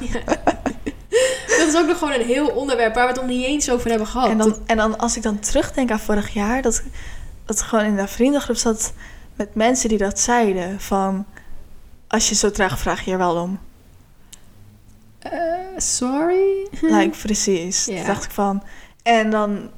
Ja. 0.00 0.20
Dat 1.58 1.68
is 1.68 1.76
ook 1.76 1.86
nog 1.86 1.98
gewoon 1.98 2.14
een 2.14 2.26
heel 2.26 2.48
onderwerp 2.48 2.94
waar 2.94 3.06
we 3.06 3.12
het 3.12 3.20
nog 3.20 3.30
niet 3.30 3.44
eens 3.44 3.70
over 3.70 3.88
hebben 3.90 4.06
gehad. 4.06 4.30
En 4.30 4.38
dan, 4.38 4.56
en 4.66 4.76
dan 4.76 4.98
als 4.98 5.16
ik 5.16 5.22
dan 5.22 5.38
terugdenk 5.38 5.90
aan 5.90 6.00
vorig 6.00 6.28
jaar, 6.28 6.62
dat, 6.62 6.82
dat 7.44 7.62
gewoon 7.62 7.84
in 7.84 7.96
de 7.96 8.08
vriendengroep 8.08 8.56
zat 8.56 8.92
met 9.36 9.54
mensen 9.54 9.88
die 9.88 9.98
dat 9.98 10.20
zeiden. 10.20 10.80
Van, 10.80 11.26
als 12.08 12.28
je 12.28 12.34
zo 12.34 12.50
traag 12.50 12.78
vraag 12.78 13.04
je 13.04 13.10
er 13.10 13.18
wel 13.18 13.36
om. 13.36 13.58
Eh, 15.18 15.30
sorry? 15.76 16.68
Like, 16.80 17.18
precies. 17.22 17.84
Toen 17.84 18.04
dacht 18.06 18.24
ik 18.24 18.30
van. 18.30 18.62
En 19.02 19.30
dan 19.30 19.70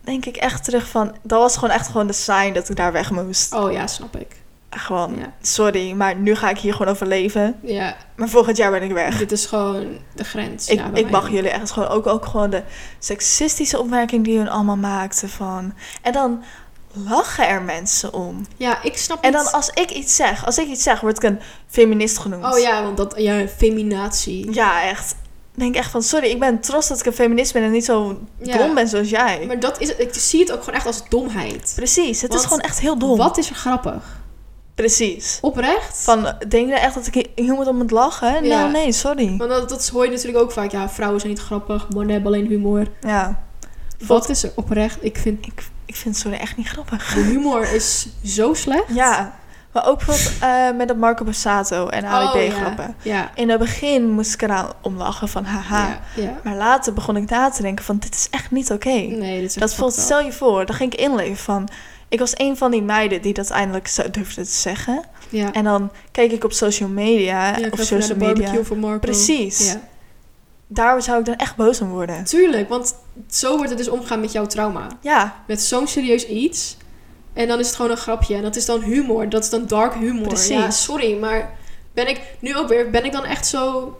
denk 0.00 0.24
ik 0.26 0.36
echt 0.36 0.64
terug 0.64 0.88
van, 0.88 1.16
dat 1.22 1.40
was 1.40 1.54
gewoon 1.54 1.74
echt 1.74 1.86
gewoon 1.86 2.06
de 2.06 2.12
sign 2.12 2.52
dat 2.52 2.68
ik 2.68 2.76
daar 2.76 2.92
weg 2.92 3.10
moest. 3.10 3.54
Oh 3.54 3.72
ja, 3.72 3.86
snap 3.86 4.16
ik. 4.16 4.42
Gewoon, 4.76 5.16
Ja. 5.18 5.32
sorry, 5.40 5.92
maar 5.92 6.16
nu 6.16 6.34
ga 6.34 6.50
ik 6.50 6.58
hier 6.58 6.72
gewoon 6.74 6.92
over 6.92 7.06
leven. 7.06 7.58
Ja, 7.62 7.96
Maar 8.16 8.28
volgend 8.28 8.56
jaar 8.56 8.70
ben 8.70 8.82
ik 8.82 8.92
weg. 8.92 9.18
dit 9.18 9.32
is 9.32 9.46
gewoon 9.46 9.86
de 10.14 10.24
grens. 10.24 10.68
Ik, 10.68 10.78
ja, 10.78 10.90
ik 10.94 11.10
mag 11.10 11.30
jullie 11.30 11.50
echt 11.50 11.70
gewoon 11.70 11.88
ook, 11.88 12.06
ook 12.06 12.24
gewoon 12.26 12.50
de 12.50 12.62
seksistische 12.98 13.78
opmerking 13.78 14.24
die 14.24 14.38
hun 14.38 14.48
allemaal 14.48 14.76
maakten 14.76 15.28
van. 15.28 15.74
En 16.02 16.12
dan 16.12 16.42
lachen 16.92 17.48
er 17.48 17.62
mensen 17.62 18.12
om. 18.12 18.46
Ja, 18.56 18.82
ik 18.82 18.96
snap 18.98 19.24
En 19.24 19.32
niet- 19.32 19.42
dan 19.44 19.52
als 19.52 19.68
ik 19.74 19.90
iets 19.90 20.16
zeg, 20.16 20.46
als 20.46 20.58
ik 20.58 20.66
iets 20.66 20.82
zeg, 20.82 21.00
word 21.00 21.16
ik 21.16 21.22
een 21.22 21.40
feminist 21.68 22.18
genoemd. 22.18 22.44
Oh 22.54 22.58
ja, 22.58 22.82
want 22.82 22.96
dat... 22.96 23.14
Ja, 23.16 23.46
feminatie. 23.56 24.52
Ja, 24.54 24.82
echt. 24.82 25.14
Denk 25.56 25.74
echt 25.74 25.90
van, 25.90 26.02
sorry, 26.02 26.26
ik 26.30 26.38
ben 26.38 26.60
trots 26.60 26.88
dat 26.88 27.00
ik 27.00 27.06
een 27.06 27.12
feminist 27.12 27.52
ben 27.52 27.62
en 27.62 27.70
niet 27.70 27.84
zo 27.84 28.20
Ja. 28.42 28.56
dom 28.56 28.74
ben 28.74 28.88
zoals 28.88 29.08
jij. 29.10 29.44
Maar 29.46 29.60
dat 29.60 29.80
is 29.80 29.88
het. 29.88 30.00
Ik 30.00 30.14
zie 30.14 30.40
het 30.40 30.52
ook 30.52 30.58
gewoon 30.60 30.74
echt 30.74 30.86
als 30.86 31.08
domheid. 31.08 31.72
Precies, 31.76 32.20
het 32.20 32.30
Want 32.30 32.42
is 32.42 32.46
gewoon 32.48 32.62
echt 32.62 32.80
heel 32.80 32.98
dom. 32.98 33.16
Wat 33.16 33.38
is 33.38 33.48
er 33.50 33.54
grappig? 33.56 34.22
Precies. 34.74 35.38
Oprecht? 35.40 35.96
Van, 36.02 36.32
denk 36.48 36.68
je 36.68 36.74
echt 36.74 36.94
dat 36.94 37.06
ik 37.14 37.28
moet 37.36 37.66
om 37.66 37.80
het 37.80 37.90
lachen? 37.90 38.44
Ja. 38.44 38.58
Nou, 38.58 38.72
nee, 38.72 38.92
sorry. 38.92 39.36
Want 39.36 39.50
dat, 39.50 39.68
dat 39.68 39.88
hoor 39.88 40.04
je 40.04 40.10
natuurlijk 40.10 40.38
ook 40.44 40.52
vaak. 40.52 40.70
Ja, 40.70 40.88
vrouwen 40.88 41.20
zijn 41.20 41.32
niet 41.32 41.42
grappig. 41.42 41.86
Mannen 41.88 42.12
hebben 42.12 42.32
alleen 42.32 42.46
humor. 42.46 42.86
Ja, 43.00 43.42
Wat 44.06 44.28
is 44.28 44.42
er 44.42 44.52
oprecht? 44.54 44.98
Ik 45.04 45.16
vind 45.16 45.46
ik, 45.46 45.62
ik 45.84 45.96
vind 45.96 46.16
sorry 46.16 46.36
echt 46.38 46.56
niet 46.56 46.68
grappig. 46.68 47.14
de 47.14 47.20
humor 47.20 47.72
is 47.72 48.06
zo 48.24 48.54
slecht. 48.54 48.84
Ja, 48.94 49.34
maar 49.72 49.86
ook 49.88 49.96
bijvoorbeeld 50.04 50.32
eh, 50.40 50.76
met 50.76 50.88
dat 50.88 50.96
Marco 50.96 51.24
Borsato 51.24 51.88
en 51.88 52.04
Ali 52.04 52.48
Oh, 52.48 52.54
grappen. 52.54 52.94
Ja. 53.02 53.14
Ja. 53.14 53.30
In 53.34 53.48
het 53.50 53.58
begin 53.58 54.10
moest 54.10 54.34
ik 54.34 54.42
eraan 54.42 54.72
om 54.82 54.96
lachen 54.96 55.28
van 55.28 55.44
haha. 55.44 56.00
Ja. 56.16 56.40
Maar 56.44 56.56
later 56.56 56.92
begon 56.92 57.16
ik 57.16 57.30
na 57.30 57.50
te 57.50 57.62
denken 57.62 57.84
van 57.84 57.98
dit 57.98 58.14
is 58.14 58.26
echt 58.30 58.50
niet 58.50 58.70
oké. 58.70 58.88
Nee, 58.88 59.42
Dat 59.42 59.56
echt 59.56 59.74
voelt, 59.74 59.94
stel 59.94 60.20
je 60.20 60.32
voor, 60.32 60.66
dan 60.66 60.76
ging 60.76 60.92
ik 60.92 61.00
inleven 61.00 61.36
van... 61.36 61.68
Ik 62.14 62.20
was 62.20 62.32
een 62.34 62.56
van 62.56 62.70
die 62.70 62.82
meiden 62.82 63.22
die 63.22 63.32
dat 63.32 63.50
eindelijk 63.50 63.86
zo 63.88 64.10
durfde 64.10 64.42
te 64.44 64.50
zeggen. 64.50 65.04
Ja. 65.28 65.52
En 65.52 65.64
dan 65.64 65.90
keek 66.10 66.32
ik 66.32 66.44
op 66.44 66.52
social 66.52 66.88
media, 66.88 67.58
ja, 67.58 67.68
of 67.70 67.80
social 67.80 68.18
barbecue 68.18 68.46
media. 68.48 68.64
voor 68.64 68.76
Marco. 68.76 68.98
Precies. 68.98 69.72
Ja. 69.72 69.80
Daar 70.66 71.02
zou 71.02 71.18
ik 71.18 71.24
dan 71.24 71.36
echt 71.36 71.56
boos 71.56 71.80
om 71.80 71.88
worden. 71.88 72.24
Tuurlijk, 72.24 72.68
want 72.68 72.94
zo 73.30 73.56
wordt 73.56 73.68
het 73.68 73.78
dus 73.78 73.88
omgaan 73.88 74.20
met 74.20 74.32
jouw 74.32 74.46
trauma. 74.46 74.88
Ja, 75.00 75.42
Met 75.46 75.62
zo'n 75.62 75.86
serieus 75.86 76.26
iets. 76.26 76.76
En 77.32 77.48
dan 77.48 77.58
is 77.58 77.66
het 77.66 77.76
gewoon 77.76 77.90
een 77.90 77.96
grapje. 77.96 78.34
En 78.34 78.42
dat 78.42 78.56
is 78.56 78.64
dan 78.64 78.82
humor. 78.82 79.28
Dat 79.28 79.42
is 79.42 79.50
dan 79.50 79.66
dark 79.66 79.94
humor. 79.94 80.26
Precies. 80.28 80.48
Ja, 80.48 80.70
sorry, 80.70 81.18
maar 81.18 81.54
ben 81.92 82.08
ik 82.08 82.20
nu 82.38 82.56
ook 82.56 82.68
weer... 82.68 82.90
Ben 82.90 83.04
ik 83.04 83.12
dan 83.12 83.24
echt 83.24 83.46
zo... 83.46 83.92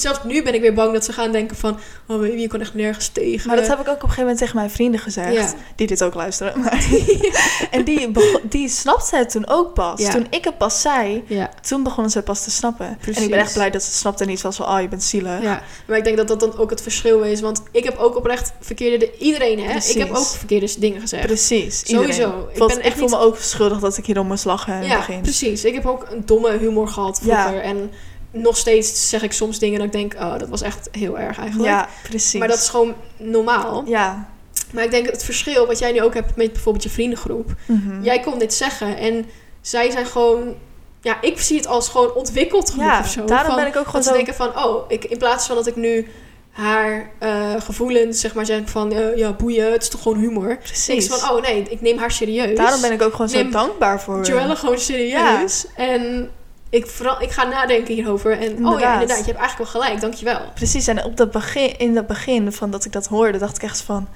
Zelfs 0.00 0.18
nu 0.24 0.42
ben 0.42 0.54
ik 0.54 0.60
weer 0.60 0.74
bang 0.74 0.92
dat 0.92 1.04
ze 1.04 1.12
gaan 1.12 1.32
denken 1.32 1.56
van... 1.56 1.78
Oh, 2.06 2.20
baby, 2.20 2.40
je 2.40 2.46
kan 2.46 2.60
echt 2.60 2.74
nergens 2.74 3.08
tegen. 3.08 3.48
maar 3.48 3.56
dat 3.56 3.66
heb 3.66 3.80
ik 3.80 3.88
ook 3.88 3.94
op 3.94 4.02
een 4.02 4.08
gegeven 4.08 4.20
moment 4.22 4.38
tegen 4.38 4.56
mijn 4.56 4.70
vrienden 4.70 5.00
gezegd. 5.00 5.32
Ja. 5.32 5.52
Die 5.76 5.86
dit 5.86 6.02
ook 6.04 6.14
luisteren. 6.14 6.60
Maar 6.60 6.86
en 7.70 7.84
die, 7.84 8.10
die 8.48 8.68
snapte 8.68 9.16
het 9.16 9.30
toen 9.30 9.48
ook 9.48 9.74
pas. 9.74 10.00
Ja. 10.00 10.10
Toen 10.10 10.26
ik 10.30 10.44
het 10.44 10.58
pas 10.58 10.80
zei, 10.80 11.24
Ja, 11.26 11.50
toen 11.68 11.82
begonnen 11.82 12.10
ze 12.10 12.16
het 12.18 12.26
pas 12.26 12.44
te 12.44 12.50
snappen. 12.50 12.86
En 12.86 12.92
ik 12.92 12.98
Precies. 12.98 13.28
ben 13.28 13.38
echt 13.38 13.52
blij 13.52 13.70
dat 13.70 13.82
ze 13.82 13.88
het 13.88 13.96
snapten 13.96 14.26
en 14.26 14.30
niet 14.32 14.40
was 14.42 14.56
van... 14.56 14.66
Oh, 14.68 14.80
je 14.80 14.88
bent 14.88 15.02
zielig. 15.02 15.42
ja. 15.42 15.62
Maar 15.86 15.96
ik 15.96 16.04
denk 16.04 16.16
dat 16.16 16.28
dat 16.28 16.40
dan 16.40 16.58
ook 16.58 16.70
het 16.70 16.82
verschil 16.82 17.22
is. 17.22 17.40
Want 17.40 17.62
ik 17.72 17.84
heb 17.84 17.96
ook 17.98 18.16
oprecht 18.16 18.52
verkeerde... 18.60 18.96
de- 18.98 19.16
Iedereen, 19.18 19.58
hè? 19.60 19.70
Precies. 19.70 19.94
Ik 19.94 19.98
heb 19.98 20.10
ook 20.16 20.26
verkeerde 20.26 20.74
dingen 20.78 21.00
gezegd. 21.00 21.26
Precies. 21.26 21.78
Sowieso. 21.86 22.20
iedereen. 22.26 22.48
Ik 22.52 22.58
ben 22.58 22.68
echt 22.68 22.86
ik 22.86 22.92
voel 22.92 23.08
niet- 23.08 23.10
me 23.10 23.18
ook 23.18 23.36
schuldig 23.38 23.78
dat 23.78 23.96
ik 23.96 24.06
hierom 24.06 24.26
moest 24.26 24.44
lachen 24.44 24.72
in 24.72 24.78
het 24.78 24.88
Ja, 24.88 24.96
begin. 24.96 25.20
precies. 25.20 25.64
Ik 25.64 25.74
heb 25.74 25.86
ook 25.86 26.06
een 26.10 26.22
domme 26.26 26.56
humor 26.58 26.88
gehad 26.88 27.18
vroeger. 27.22 27.60
En 27.60 27.90
nog 28.30 28.56
steeds 28.56 29.08
zeg 29.08 29.22
ik 29.22 29.32
soms 29.32 29.58
dingen 29.58 29.78
dat 29.78 29.86
ik 29.86 29.92
denk... 29.92 30.14
Oh, 30.14 30.38
dat 30.38 30.48
was 30.48 30.62
echt 30.62 30.88
heel 30.92 31.18
erg 31.18 31.38
eigenlijk. 31.38 31.68
Ja, 31.70 31.88
precies. 32.02 32.38
Maar 32.38 32.48
dat 32.48 32.58
is 32.58 32.68
gewoon 32.68 32.94
normaal. 33.16 33.82
Ja. 33.86 34.28
Maar 34.72 34.84
ik 34.84 34.90
denk 34.90 35.10
het 35.10 35.24
verschil 35.24 35.66
wat 35.66 35.78
jij 35.78 35.92
nu 35.92 36.02
ook 36.02 36.14
hebt 36.14 36.36
met 36.36 36.52
bijvoorbeeld 36.52 36.84
je 36.84 36.90
vriendengroep. 36.90 37.50
Mhm. 37.66 38.02
Jij 38.02 38.20
kon 38.20 38.38
dit 38.38 38.54
zeggen 38.54 38.96
en 38.96 39.26
zij 39.60 39.90
zijn 39.90 40.06
gewoon... 40.06 40.54
Ja, 41.00 41.20
ik 41.20 41.40
zie 41.40 41.56
het 41.56 41.66
als 41.66 41.88
gewoon 41.88 42.12
ontwikkeld 42.14 42.70
genoeg 42.70 42.86
Ja, 42.86 43.00
of 43.00 43.08
zo. 43.08 43.24
daarom 43.24 43.46
Van- 43.46 43.56
ben 43.56 43.66
ik 43.66 43.76
ook 43.76 43.84
gewoon 43.86 44.00
dat 44.02 44.10
ze 44.10 44.12
denken 44.16 44.34
van, 44.34 44.48
oh, 44.64 44.84
ik, 44.88 45.04
in 45.04 45.18
plaats 45.18 45.46
van 45.46 45.56
dat 45.56 45.66
ik 45.66 45.76
nu 45.76 46.08
haar 46.50 47.10
eh, 47.18 47.54
gevoelens, 47.58 48.20
zeg 48.20 48.34
maar, 48.34 48.46
zeg 48.46 48.60
van... 48.64 48.92
eh, 48.92 49.16
ja, 49.16 49.32
boeien, 49.32 49.72
het 49.72 49.82
is 49.82 49.88
toch 49.88 50.02
gewoon 50.02 50.18
humor. 50.18 50.56
Precies. 50.56 51.06
van, 51.06 51.30
oh 51.30 51.42
nee, 51.42 51.62
ik 51.68 51.80
neem 51.80 51.98
haar 51.98 52.10
serieus. 52.10 52.56
Daarom 52.56 52.80
ben 52.80 52.92
ik 52.92 53.02
ook 53.02 53.12
gewoon 53.12 53.28
zo 53.28 53.48
dankbaar 53.48 54.00
voor 54.02 54.24
Joelle 54.24 54.56
gewoon 54.56 54.78
serieus. 54.78 55.66
En 55.76 56.30
ik, 56.70 56.86
vooral, 56.86 57.22
ik 57.22 57.30
ga 57.30 57.44
nadenken 57.46 57.94
hierover. 57.94 58.32
En 58.32 58.38
oh 58.38 58.46
ja, 58.46 58.52
Inderdaad. 58.54 58.92
inderdaad, 58.92 59.18
je 59.18 59.24
hebt 59.32 59.38
eigenlijk 59.38 59.72
wel 59.72 59.82
gelijk, 59.82 60.00
dankjewel. 60.00 60.40
Precies, 60.54 60.86
en 60.86 61.04
op 61.04 61.16
dat 61.16 61.30
begin, 61.30 61.78
in 61.78 61.94
dat 61.94 62.06
begin 62.06 62.52
van 62.52 62.70
dat 62.70 62.84
ik 62.84 62.92
dat 62.92 63.06
hoorde, 63.06 63.38
dacht 63.38 63.56
ik 63.56 63.62
echt 63.62 63.80
van... 63.80 64.08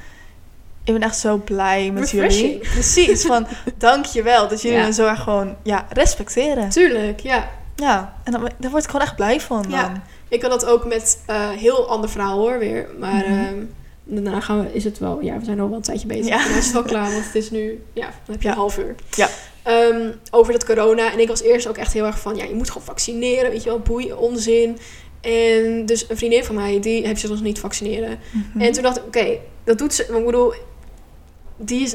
Ik 0.84 0.92
ben 0.92 1.02
echt 1.02 1.18
zo 1.18 1.36
blij 1.36 1.90
met 1.90 2.10
jullie. 2.10 2.58
Precies, 2.72 3.22
van 3.26 3.46
dankjewel 3.78 4.48
dat 4.48 4.62
jullie 4.62 4.78
Ja. 4.78 4.84
me 4.86 4.92
zo 4.92 5.06
erg 5.06 5.22
gewoon 5.22 5.56
ja, 5.62 5.86
respecteren. 5.92 6.68
Tuurlijk, 6.68 7.20
ja. 7.20 7.50
Ja, 7.76 8.14
en 8.24 8.32
dan, 8.32 8.50
daar 8.58 8.70
word 8.70 8.84
ik 8.84 8.90
gewoon 8.90 9.06
echt 9.06 9.16
blij 9.16 9.40
van. 9.40 9.64
Ja. 9.68 9.82
Dan. 9.82 10.00
Ik 10.28 10.42
had 10.42 10.50
dat 10.50 10.66
ook 10.66 10.84
met 10.84 11.22
eh 11.26 11.48
heel 11.50 11.88
ander 11.88 12.10
verhaal 12.10 12.38
hoor 12.38 12.58
weer. 12.58 12.86
Maar 12.98 13.14
Mhm. 13.28 13.32
ehm, 13.44 13.64
daarna 14.04 14.40
gaan 14.40 14.60
we, 14.60 14.72
is 14.74 14.84
het 14.84 14.98
wel, 14.98 15.20
ja, 15.20 15.38
we 15.38 15.44
zijn 15.44 15.60
al 15.60 15.66
wel 15.68 15.76
een 15.76 15.82
tijdje 15.82 16.06
bezig. 16.06 16.26
Ja. 16.28 16.36
Ja. 16.38 16.48
Dan 16.48 16.56
is 16.56 16.64
het 16.64 16.72
wel 16.72 16.82
klaar, 16.82 17.12
want 17.12 17.24
het 17.24 17.34
is 17.34 17.50
nu, 17.50 17.84
ja, 17.92 18.06
dan 18.06 18.34
heb 18.34 18.42
je 18.42 18.48
een 18.48 18.54
half 18.54 18.78
uur. 18.78 18.94
Ja. 19.10 19.28
Ehm, 19.62 20.10
over 20.30 20.52
dat 20.52 20.64
corona. 20.64 21.12
En 21.12 21.18
ik 21.18 21.28
was 21.28 21.42
eerst 21.42 21.66
ook 21.66 21.76
echt 21.76 21.92
heel 21.92 22.04
erg 22.04 22.18
van, 22.18 22.36
ja, 22.36 22.44
je 22.44 22.54
moet 22.54 22.68
gewoon 22.70 22.86
vaccineren, 22.86 23.50
weet 23.50 23.62
je 23.62 23.68
wel, 23.68 23.78
boeien, 23.80 24.18
onzin. 24.18 24.78
En 25.20 25.86
dus 25.86 26.04
een 26.08 26.16
vriendin 26.16 26.44
van 26.44 26.54
mij, 26.54 26.80
die 26.80 27.06
heeft 27.06 27.20
zich 27.20 27.30
nog 27.30 27.40
niet 27.42 27.58
vaccineren. 27.58 28.18
Mhm. 28.30 28.60
En 28.60 28.72
toen 28.72 28.82
dacht 28.82 28.96
ik, 28.96 29.04
oké, 29.06 29.38
dat 29.64 29.78
doet 29.78 29.94
ze. 29.94 30.06
maar 30.10 30.18
Ik 30.20 30.26
bedoel, 30.26 30.52
die 31.56 31.82
is. 31.82 31.94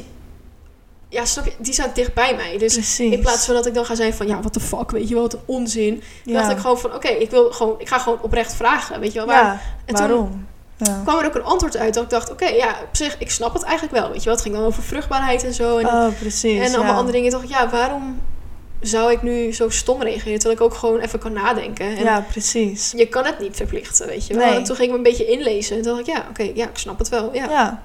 Ja, 1.08 1.24
snap 1.24 1.44
je? 1.44 1.52
Die 1.58 1.72
staat 1.72 1.94
dicht 1.94 2.14
bij 2.14 2.34
mij. 2.34 2.58
Dus 2.58 2.72
Precies. 2.72 3.12
in 3.12 3.20
plaats 3.20 3.44
van 3.44 3.54
dat 3.54 3.66
ik 3.66 3.74
dan 3.74 3.84
ga 3.84 3.94
zijn 3.94 4.14
van, 4.14 4.26
ja, 4.26 4.40
wat 4.42 4.54
de 4.54 4.60
fuck, 4.60 4.90
weet 4.90 5.08
je 5.08 5.14
wel, 5.14 5.22
wat 5.22 5.32
een 5.32 5.40
onzin. 5.46 6.02
ja. 6.24 6.32
dacht 6.32 6.50
ik 6.52 6.58
gewoon 6.58 6.78
van, 6.78 6.94
oké, 6.94 7.08
ik 7.08 7.30
wil 7.30 7.52
gewoon, 7.52 7.74
ik 7.80 7.88
ga 7.88 7.98
gewoon 7.98 8.22
oprecht 8.22 8.54
vragen, 8.54 9.00
weet 9.00 9.12
je 9.12 9.18
wel. 9.18 9.26
Waar, 9.26 9.44
ja, 9.44 9.60
en 9.84 9.94
toen- 9.94 10.06
waarom? 10.06 10.46
Ja. 10.78 11.00
kwam 11.04 11.18
er 11.18 11.26
ook 11.26 11.34
een 11.34 11.42
antwoord 11.44 11.76
uit 11.76 11.94
dat 11.94 12.02
ik 12.04 12.10
dacht, 12.10 12.30
oké, 12.30 12.46
ja, 12.46 12.68
op 12.88 12.96
zich, 12.96 13.16
ik 13.18 13.30
snap 13.30 13.52
het 13.54 13.62
eigenlijk 13.62 13.94
wel, 13.98 14.08
weet 14.10 14.18
je 14.18 14.24
wel. 14.24 14.32
Het 14.34 14.42
ging 14.42 14.54
dan 14.54 14.64
over 14.64 14.82
vruchtbaarheid 14.82 15.44
en 15.44 15.54
zo. 15.54 15.78
En, 15.78 15.86
Oh, 15.86 16.08
precies. 16.20 16.60
en 16.60 16.74
allemaal 16.74 16.92
ja. 16.92 16.98
andere 16.98 17.16
dingen. 17.16 17.30
Dacht 17.30 17.44
ik, 17.44 17.50
ja, 17.50 17.68
waarom 17.70 18.20
zou 18.80 19.12
ik 19.12 19.22
nu 19.22 19.52
zo 19.52 19.68
stom 19.68 20.02
reageren? 20.02 20.38
Terwijl 20.38 20.54
ik 20.60 20.60
ook 20.64 20.74
gewoon 20.74 20.98
even 21.00 21.18
kan 21.18 21.32
nadenken. 21.32 21.96
En 21.96 22.02
Ja, 22.04 22.24
precies. 22.30 22.92
je 22.96 23.06
kan 23.06 23.24
het 23.24 23.38
niet 23.38 23.56
verplichten, 23.56 24.06
weet 24.06 24.26
je 24.26 24.34
wel. 24.34 24.46
Nee. 24.46 24.56
En 24.56 24.64
toen 24.64 24.76
ging 24.76 24.86
ik 24.86 24.92
me 24.92 24.96
een 24.96 25.10
beetje 25.10 25.26
inlezen. 25.26 25.76
En 25.76 25.82
toen 25.82 25.96
dacht 25.96 26.08
ik, 26.08 26.14
ja, 26.14 26.26
oké, 26.30 26.50
ja, 26.54 26.64
ik 26.68 26.78
snap 26.78 26.98
het 26.98 27.08
wel. 27.08 27.34
Ja. 27.34 27.82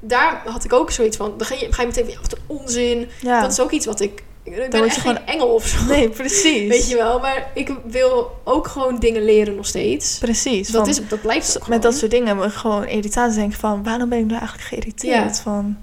Daar 0.00 0.42
had 0.46 0.64
ik 0.64 0.72
ook 0.72 0.90
zoiets 0.90 1.16
van. 1.16 1.34
Dan 1.36 1.46
ga 1.46 1.54
je, 1.54 1.72
ga 1.72 1.80
je 1.82 1.88
meteen 1.88 2.04
van, 2.04 2.12
ja, 2.12 2.20
wat 2.20 2.32
een 2.32 2.38
onzin. 2.46 3.08
Dat 3.40 3.52
is 3.52 3.60
ook 3.60 3.70
iets 3.70 3.86
wat 3.86 4.00
ik... 4.00 4.22
Ik 4.52 4.70
ben 4.70 4.80
je 4.80 4.86
echt 4.86 4.96
gewoon- 4.96 5.16
geen 5.16 5.26
engel 5.26 5.48
of 5.54 5.66
zo. 5.66 5.84
Nee, 5.84 6.08
precies. 6.08 6.68
Weet 6.68 6.88
je 6.88 6.96
wel, 6.96 7.20
maar 7.20 7.50
ik 7.54 7.72
wil 7.84 8.40
ook 8.44 8.66
gewoon 8.66 8.98
dingen 8.98 9.24
leren 9.24 9.54
nog 9.54 9.66
steeds. 9.66 10.18
Precies. 10.18 10.68
Dat, 10.68 10.86
is, 10.86 11.08
dat 11.08 11.20
blijft 11.20 11.68
met 11.68 11.82
dat 11.82 11.94
soort 11.94 12.10
dingen 12.10 12.50
gewoon 12.50 12.86
irritatie 12.86 13.38
denken 13.38 13.58
van... 13.58 13.82
waarom 13.84 14.08
ben 14.08 14.18
ik 14.18 14.24
nu 14.24 14.34
eigenlijk 14.34 14.68
geïrriteerd? 14.68 15.36
Ja. 15.36 15.42
Van... 15.42 15.76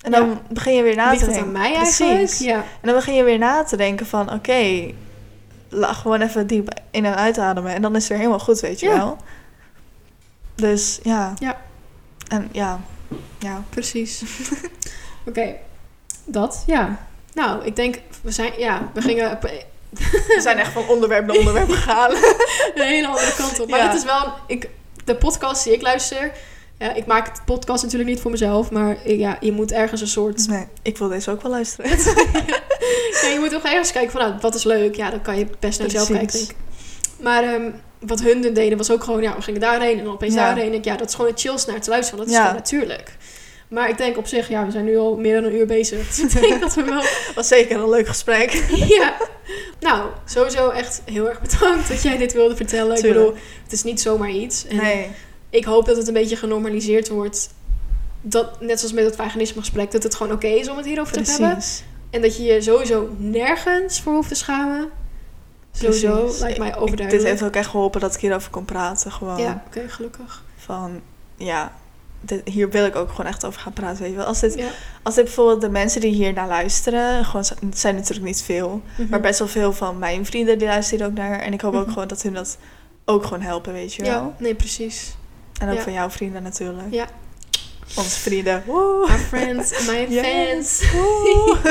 En 0.00 0.10
dan 0.10 0.28
Ja. 0.28 0.40
begin 0.48 0.74
je 0.74 0.82
weer 0.82 0.96
na 0.96 1.10
Ligt 1.10 1.20
te 1.24 1.26
denken. 1.30 1.44
aan 1.46 1.52
mij 1.52 1.72
Precies. 1.72 2.00
eigenlijk? 2.00 2.32
Ja. 2.40 2.56
En 2.56 2.64
dan 2.82 2.94
begin 2.94 3.14
je 3.14 3.22
weer 3.22 3.38
na 3.38 3.62
te 3.64 3.76
denken 3.76 4.06
van... 4.06 4.32
oké, 4.32 4.90
la- 5.68 5.92
gewoon 5.92 6.20
even 6.20 6.46
diep 6.46 6.80
in 6.90 7.04
en 7.04 7.16
uitademen. 7.16 7.74
En 7.74 7.82
dan 7.82 7.94
is 7.96 7.98
het 8.00 8.08
weer 8.08 8.18
helemaal 8.18 8.38
goed, 8.38 8.60
weet 8.60 8.80
je 8.80 8.86
Ja. 8.88 8.96
wel. 8.96 9.16
Dus 10.54 10.98
ja. 11.02 11.34
Ja. 11.38 11.60
En 12.28 12.48
ja. 12.52 12.80
Ja. 13.38 13.62
Precies. 13.68 14.22
Oké, 15.28 15.54
dat, 16.24 16.62
ja. 16.66 17.06
Nou, 17.34 17.64
ik 17.64 17.76
denk, 17.76 17.98
we 18.22 18.30
zijn, 18.30 18.52
ja, 18.58 18.90
we 18.94 19.00
gingen 19.02 19.38
We 19.90 20.38
zijn 20.40 20.58
echt 20.58 20.72
van 20.72 20.88
onderwerp 20.88 21.26
naar 21.26 21.36
onderwerp 21.36 21.70
gegaan. 21.80 22.10
een 22.74 22.82
hele 22.86 23.06
andere 23.06 23.34
kant 23.36 23.60
op. 23.60 23.68
Maar 23.68 23.78
Ja. 23.78 23.86
het 23.88 23.96
is 23.96 24.04
wel, 24.04 24.32
ik, 24.46 24.68
de 25.04 25.14
podcast 25.16 25.64
die 25.64 25.72
ik 25.72 25.82
luister, 25.82 26.32
ja, 26.78 26.94
ik 26.94 27.06
maak 27.06 27.34
de 27.34 27.40
podcast 27.44 27.82
natuurlijk 27.82 28.10
niet 28.10 28.20
voor 28.20 28.30
mezelf, 28.30 28.70
maar 28.70 28.96
ja, 29.08 29.36
je 29.40 29.52
moet 29.52 29.72
ergens 29.72 30.00
een 30.00 30.06
soort, 30.08 30.48
Nee, 30.48 30.66
ik 30.82 30.98
wil 30.98 31.08
deze 31.08 31.30
ook 31.30 31.42
wel 31.42 31.50
luisteren. 31.50 31.90
ja, 33.22 33.28
je 33.32 33.36
moet 33.40 33.54
ook 33.54 33.62
ergens 33.64 33.92
kijken 33.92 34.10
van, 34.10 34.20
nou, 34.20 34.34
wat 34.40 34.54
is 34.54 34.64
leuk? 34.64 34.94
Ja, 34.96 35.10
dan 35.10 35.22
kan 35.22 35.38
je 35.38 35.46
best 35.58 35.78
naar 35.78 35.88
jezelf 35.88 36.08
kijken, 36.08 36.26
Precies. 36.26 36.46
denk 36.46 36.58
ik. 36.58 37.22
Maar 37.24 37.42
ehm, 37.42 37.70
wat 37.98 38.20
hun 38.22 38.40
deden 38.54 38.78
was 38.78 38.90
ook 38.90 39.04
gewoon, 39.04 39.22
ja, 39.22 39.36
we 39.36 39.42
gingen 39.42 39.60
daarheen 39.60 39.98
en 39.98 40.04
dan 40.04 40.12
opeens 40.12 40.34
Ja. 40.34 40.44
daarheen. 40.44 40.66
En 40.66 40.74
ik, 40.74 40.84
ja, 40.84 40.96
dat 40.96 41.08
is 41.08 41.14
gewoon 41.14 41.30
het 41.30 41.40
chills 41.40 41.66
naar 41.66 41.80
te 41.80 41.90
luisteren, 41.90 42.18
want 42.18 42.30
dat 42.30 42.38
is 42.38 42.44
Ja. 42.44 42.50
gewoon 42.50 42.62
natuurlijk. 42.62 43.16
Maar 43.70 43.88
ik 43.88 43.96
denk 43.96 44.16
op 44.16 44.26
zich, 44.26 44.48
ja, 44.48 44.64
we 44.64 44.70
zijn 44.70 44.84
nu 44.84 44.98
al 44.98 45.16
meer 45.16 45.34
dan 45.34 45.44
een 45.44 45.56
uur 45.56 45.66
bezig. 45.66 46.06
Dus 46.08 46.18
ik 46.34 46.40
denk 46.40 46.60
dat 46.60 46.74
we 46.74 46.82
wel 46.84 47.02
was 47.34 47.48
zeker 47.48 47.76
een 47.80 47.88
leuk 47.88 48.06
gesprek. 48.08 48.52
ja. 48.98 49.16
Nou, 49.80 50.10
sowieso 50.24 50.68
echt 50.70 51.02
heel 51.04 51.28
erg 51.28 51.40
bedankt 51.40 51.88
dat 51.88 52.02
jij 52.02 52.16
dit 52.16 52.32
wilde 52.32 52.56
vertellen. 52.56 52.96
Ik 52.96 53.02
bedoel, 53.02 53.34
het 53.62 53.72
is 53.72 53.82
niet 53.82 54.00
zomaar 54.00 54.30
iets. 54.30 54.66
En 54.66 54.76
Nee. 54.76 55.10
ik 55.50 55.64
hoop 55.64 55.86
dat 55.86 55.96
het 55.96 56.06
een 56.08 56.14
beetje 56.14 56.36
genormaliseerd 56.36 57.08
wordt. 57.08 57.50
Dat, 58.22 58.60
net 58.60 58.78
zoals 58.78 58.94
met 58.94 59.04
het 59.04 59.16
vaginisme 59.16 59.60
gesprek, 59.60 59.90
dat 59.90 60.02
het 60.02 60.14
gewoon 60.14 60.32
oké 60.32 60.46
is 60.46 60.68
om 60.68 60.76
het 60.76 60.86
hierover 60.86 61.22
te 61.22 61.30
hebben. 61.30 61.58
En 62.10 62.20
dat 62.22 62.36
je 62.36 62.42
je 62.42 62.60
sowieso 62.60 63.08
nergens 63.16 64.00
voor 64.00 64.12
hoeft 64.14 64.28
te 64.28 64.34
schamen. 64.34 64.88
Sowieso, 65.72 66.20
Precies. 66.22 66.40
lijkt 66.40 66.58
mij 66.58 66.68
Ik- 66.68 66.76
overduidelijk. 66.76 67.10
Dit 67.22 67.30
heeft 67.30 67.42
ook 67.42 67.54
echt 67.56 67.70
geholpen 67.70 68.00
dat 68.00 68.14
ik 68.14 68.20
hierover 68.20 68.50
kon 68.50 68.64
praten. 68.64 69.12
Gewoon 69.12 69.38
Ja, 69.38 69.64
oké, 69.66 69.88
gelukkig. 69.88 70.42
van, 70.56 71.00
ja, 71.36 71.72
dit, 72.20 72.48
hier 72.48 72.70
wil 72.70 72.84
ik 72.84 72.96
ook 72.96 73.10
gewoon 73.10 73.26
echt 73.26 73.44
over 73.44 73.60
gaan 73.60 73.72
praten. 73.72 74.02
Weet 74.02 74.10
je 74.10 74.16
wel. 74.16 74.26
Als 74.26 74.40
dit, 74.40 74.54
Ja. 74.54 74.68
als 75.02 75.14
dit 75.14 75.24
bijvoorbeeld 75.24 75.60
de 75.60 75.68
mensen 75.68 76.00
die 76.00 76.12
hier 76.12 76.32
naar 76.32 76.48
luisteren, 76.48 77.24
gewoon, 77.24 77.44
het 77.68 77.78
zijn 77.78 77.94
natuurlijk 77.94 78.26
niet 78.26 78.42
veel, 78.42 78.82
Mhm. 78.98 79.08
maar 79.10 79.20
best 79.20 79.38
wel 79.38 79.48
veel 79.48 79.72
van 79.72 79.98
mijn 79.98 80.26
vrienden 80.26 80.58
die 80.58 80.68
luisteren 80.68 81.06
ook 81.06 81.14
naar. 81.14 81.40
En 81.40 81.52
ik 81.52 81.60
hoop 81.60 81.74
ook 81.74 81.82
Mhm. 81.84 81.92
gewoon 81.92 82.08
dat 82.08 82.22
hun 82.22 82.32
dat 82.34 82.58
ook 83.04 83.24
gewoon 83.24 83.40
helpen, 83.42 83.72
weet 83.72 83.94
je 83.94 84.02
wel. 84.02 84.10
Ja, 84.12 84.34
nee, 84.38 84.54
precies. 84.54 85.14
En 85.60 85.68
ook 85.68 85.76
Ja. 85.76 85.82
van 85.82 85.92
jouw 85.92 86.10
vrienden 86.10 86.42
natuurlijk. 86.42 86.86
Ja. 86.90 87.06
Onze 87.94 88.18
vrienden. 88.20 88.62
Woe. 88.66 89.06
Our 89.08 89.18
friends, 89.18 89.86
my 89.86 90.06
Yes. 90.08 90.26
fans. 90.26 90.80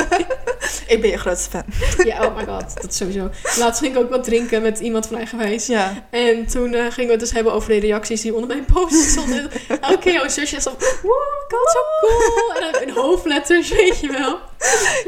Ik 0.86 1.00
ben 1.00 1.10
je 1.10 1.16
grootste 1.18 1.50
fan. 1.50 1.64
Ja, 2.06 2.24
oh 2.26 2.36
my 2.36 2.44
god, 2.44 2.74
dat 2.80 2.90
is 2.90 2.96
sowieso. 2.96 3.30
Laatst 3.58 3.80
ging 3.80 3.94
ik 3.96 4.02
ook 4.02 4.10
wat 4.10 4.24
drinken 4.24 4.62
met 4.62 4.78
iemand 4.78 5.06
van 5.06 5.16
Eigenwijs. 5.16 5.66
Ja. 5.66 6.06
En 6.10 6.46
toen 6.46 6.74
eh, 6.74 6.80
gingen 6.90 7.06
we 7.06 7.10
het 7.10 7.20
dus 7.20 7.32
hebben 7.32 7.52
over 7.52 7.68
de 7.68 7.78
reacties 7.80 8.20
die 8.20 8.34
onder 8.34 8.48
mijn 8.48 8.64
post 8.64 9.08
stonden. 9.10 9.50
Elke 9.80 9.98
keer 9.98 10.12
jouw 10.12 10.28
zusje 10.28 10.56
is 10.56 10.62
zo, 10.62 10.70
wow, 11.02 11.12
god, 11.48 11.70
zo 11.72 11.80
cool. 12.00 12.54
En 12.66 12.72
dan 12.72 12.82
in 12.82 12.88
hoofdletters, 12.94 13.68
weet 13.68 14.00
je 14.00 14.06
wel. 14.12 14.38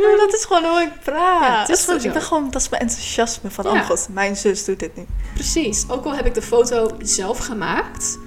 Maar 0.07 0.17
dat 0.17 0.35
is 0.35 0.45
gewoon 0.45 0.65
hoe 0.65 0.81
ik 0.81 0.91
praat. 1.05 1.43
Ja, 1.43 1.61
het 1.61 1.69
is 1.69 1.77
Dat 1.77 1.85
gewoon, 1.85 2.05
ik 2.05 2.13
ben 2.13 2.23
gewoon, 2.23 2.51
dat 2.51 2.61
is 2.63 2.69
mijn 2.69 2.83
enthousiasme 2.83 3.51
van, 3.51 3.65
Ja. 3.65 3.71
oh 3.73 3.87
god, 3.87 4.07
mijn 4.11 4.37
zus 4.37 4.65
doet 4.65 4.79
dit 4.79 4.97
nu. 4.97 5.07
Precies. 5.35 5.85
Ook 5.89 6.05
al 6.05 6.15
heb 6.15 6.27
ik 6.27 6.35
de 6.35 6.43
foto 6.43 6.91
zelf 6.99 7.39
gemaakt. 7.39 8.19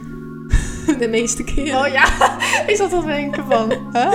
De 0.99 1.07
meeste 1.07 1.43
keren. 1.43 1.79
Oh 1.79 1.87
ja, 1.87 2.05
ik 2.67 2.75
zat 2.75 2.89
te 2.89 3.01
denken 3.05 3.43
van, 3.49 3.71
huh? 3.71 4.11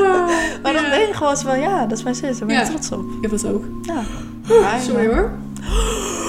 Maar 0.62 0.72
dan 0.72 0.84
ben 0.90 1.00
je 1.00 1.08
gewoon 1.12 1.36
van, 1.36 1.60
ja, 1.60 1.86
dat 1.86 1.98
is 1.98 2.04
mijn 2.04 2.14
zus, 2.14 2.38
daar 2.38 2.48
ben 2.48 2.60
ik 2.60 2.64
trots 2.64 2.92
op. 2.92 3.04
Ik 3.20 3.30
dat 3.30 3.46
ook. 3.46 3.64
Ja. 3.82 4.78
Sorry 4.78 5.06
hoor. 5.06 5.30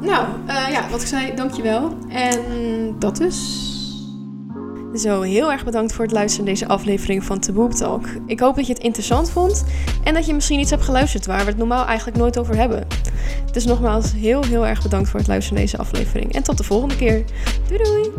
Nou, 0.00 0.26
eh, 0.46 0.68
ja, 0.70 0.88
wat 0.90 1.00
ik 1.00 1.06
zei, 1.06 1.34
dankjewel. 1.34 1.96
En 2.08 2.40
dat 2.98 3.16
dus. 3.16 3.70
Zo, 4.94 5.20
heel 5.20 5.52
erg 5.52 5.64
bedankt 5.64 5.92
voor 5.92 6.04
het 6.04 6.12
luisteren 6.12 6.44
naar 6.44 6.54
deze 6.54 6.68
aflevering 6.68 7.24
van 7.24 7.38
Taboe 7.38 7.68
Talk. 7.68 8.06
Ik 8.26 8.40
hoop 8.40 8.56
dat 8.56 8.66
je 8.66 8.72
het 8.72 8.82
interessant 8.82 9.30
vond 9.30 9.64
en 10.04 10.14
dat 10.14 10.26
je 10.26 10.34
misschien 10.34 10.60
iets 10.60 10.70
hebt 10.70 10.82
geluisterd 10.82 11.26
waar 11.26 11.40
we 11.40 11.44
het 11.44 11.56
normaal 11.56 11.86
eigenlijk 11.86 12.18
nooit 12.18 12.38
over 12.38 12.56
hebben. 12.56 12.86
Dus 13.52 13.64
nogmaals, 13.64 14.12
heel 14.12 14.44
heel 14.44 14.66
erg 14.66 14.82
bedankt 14.82 15.08
voor 15.08 15.18
het 15.18 15.28
luisteren 15.28 15.58
naar 15.58 15.64
deze 15.64 15.78
aflevering. 15.78 16.32
En 16.32 16.42
tot 16.42 16.58
de 16.58 16.64
volgende 16.64 16.96
keer. 16.96 17.24
Doei 17.68 17.82
doei! 17.82 18.10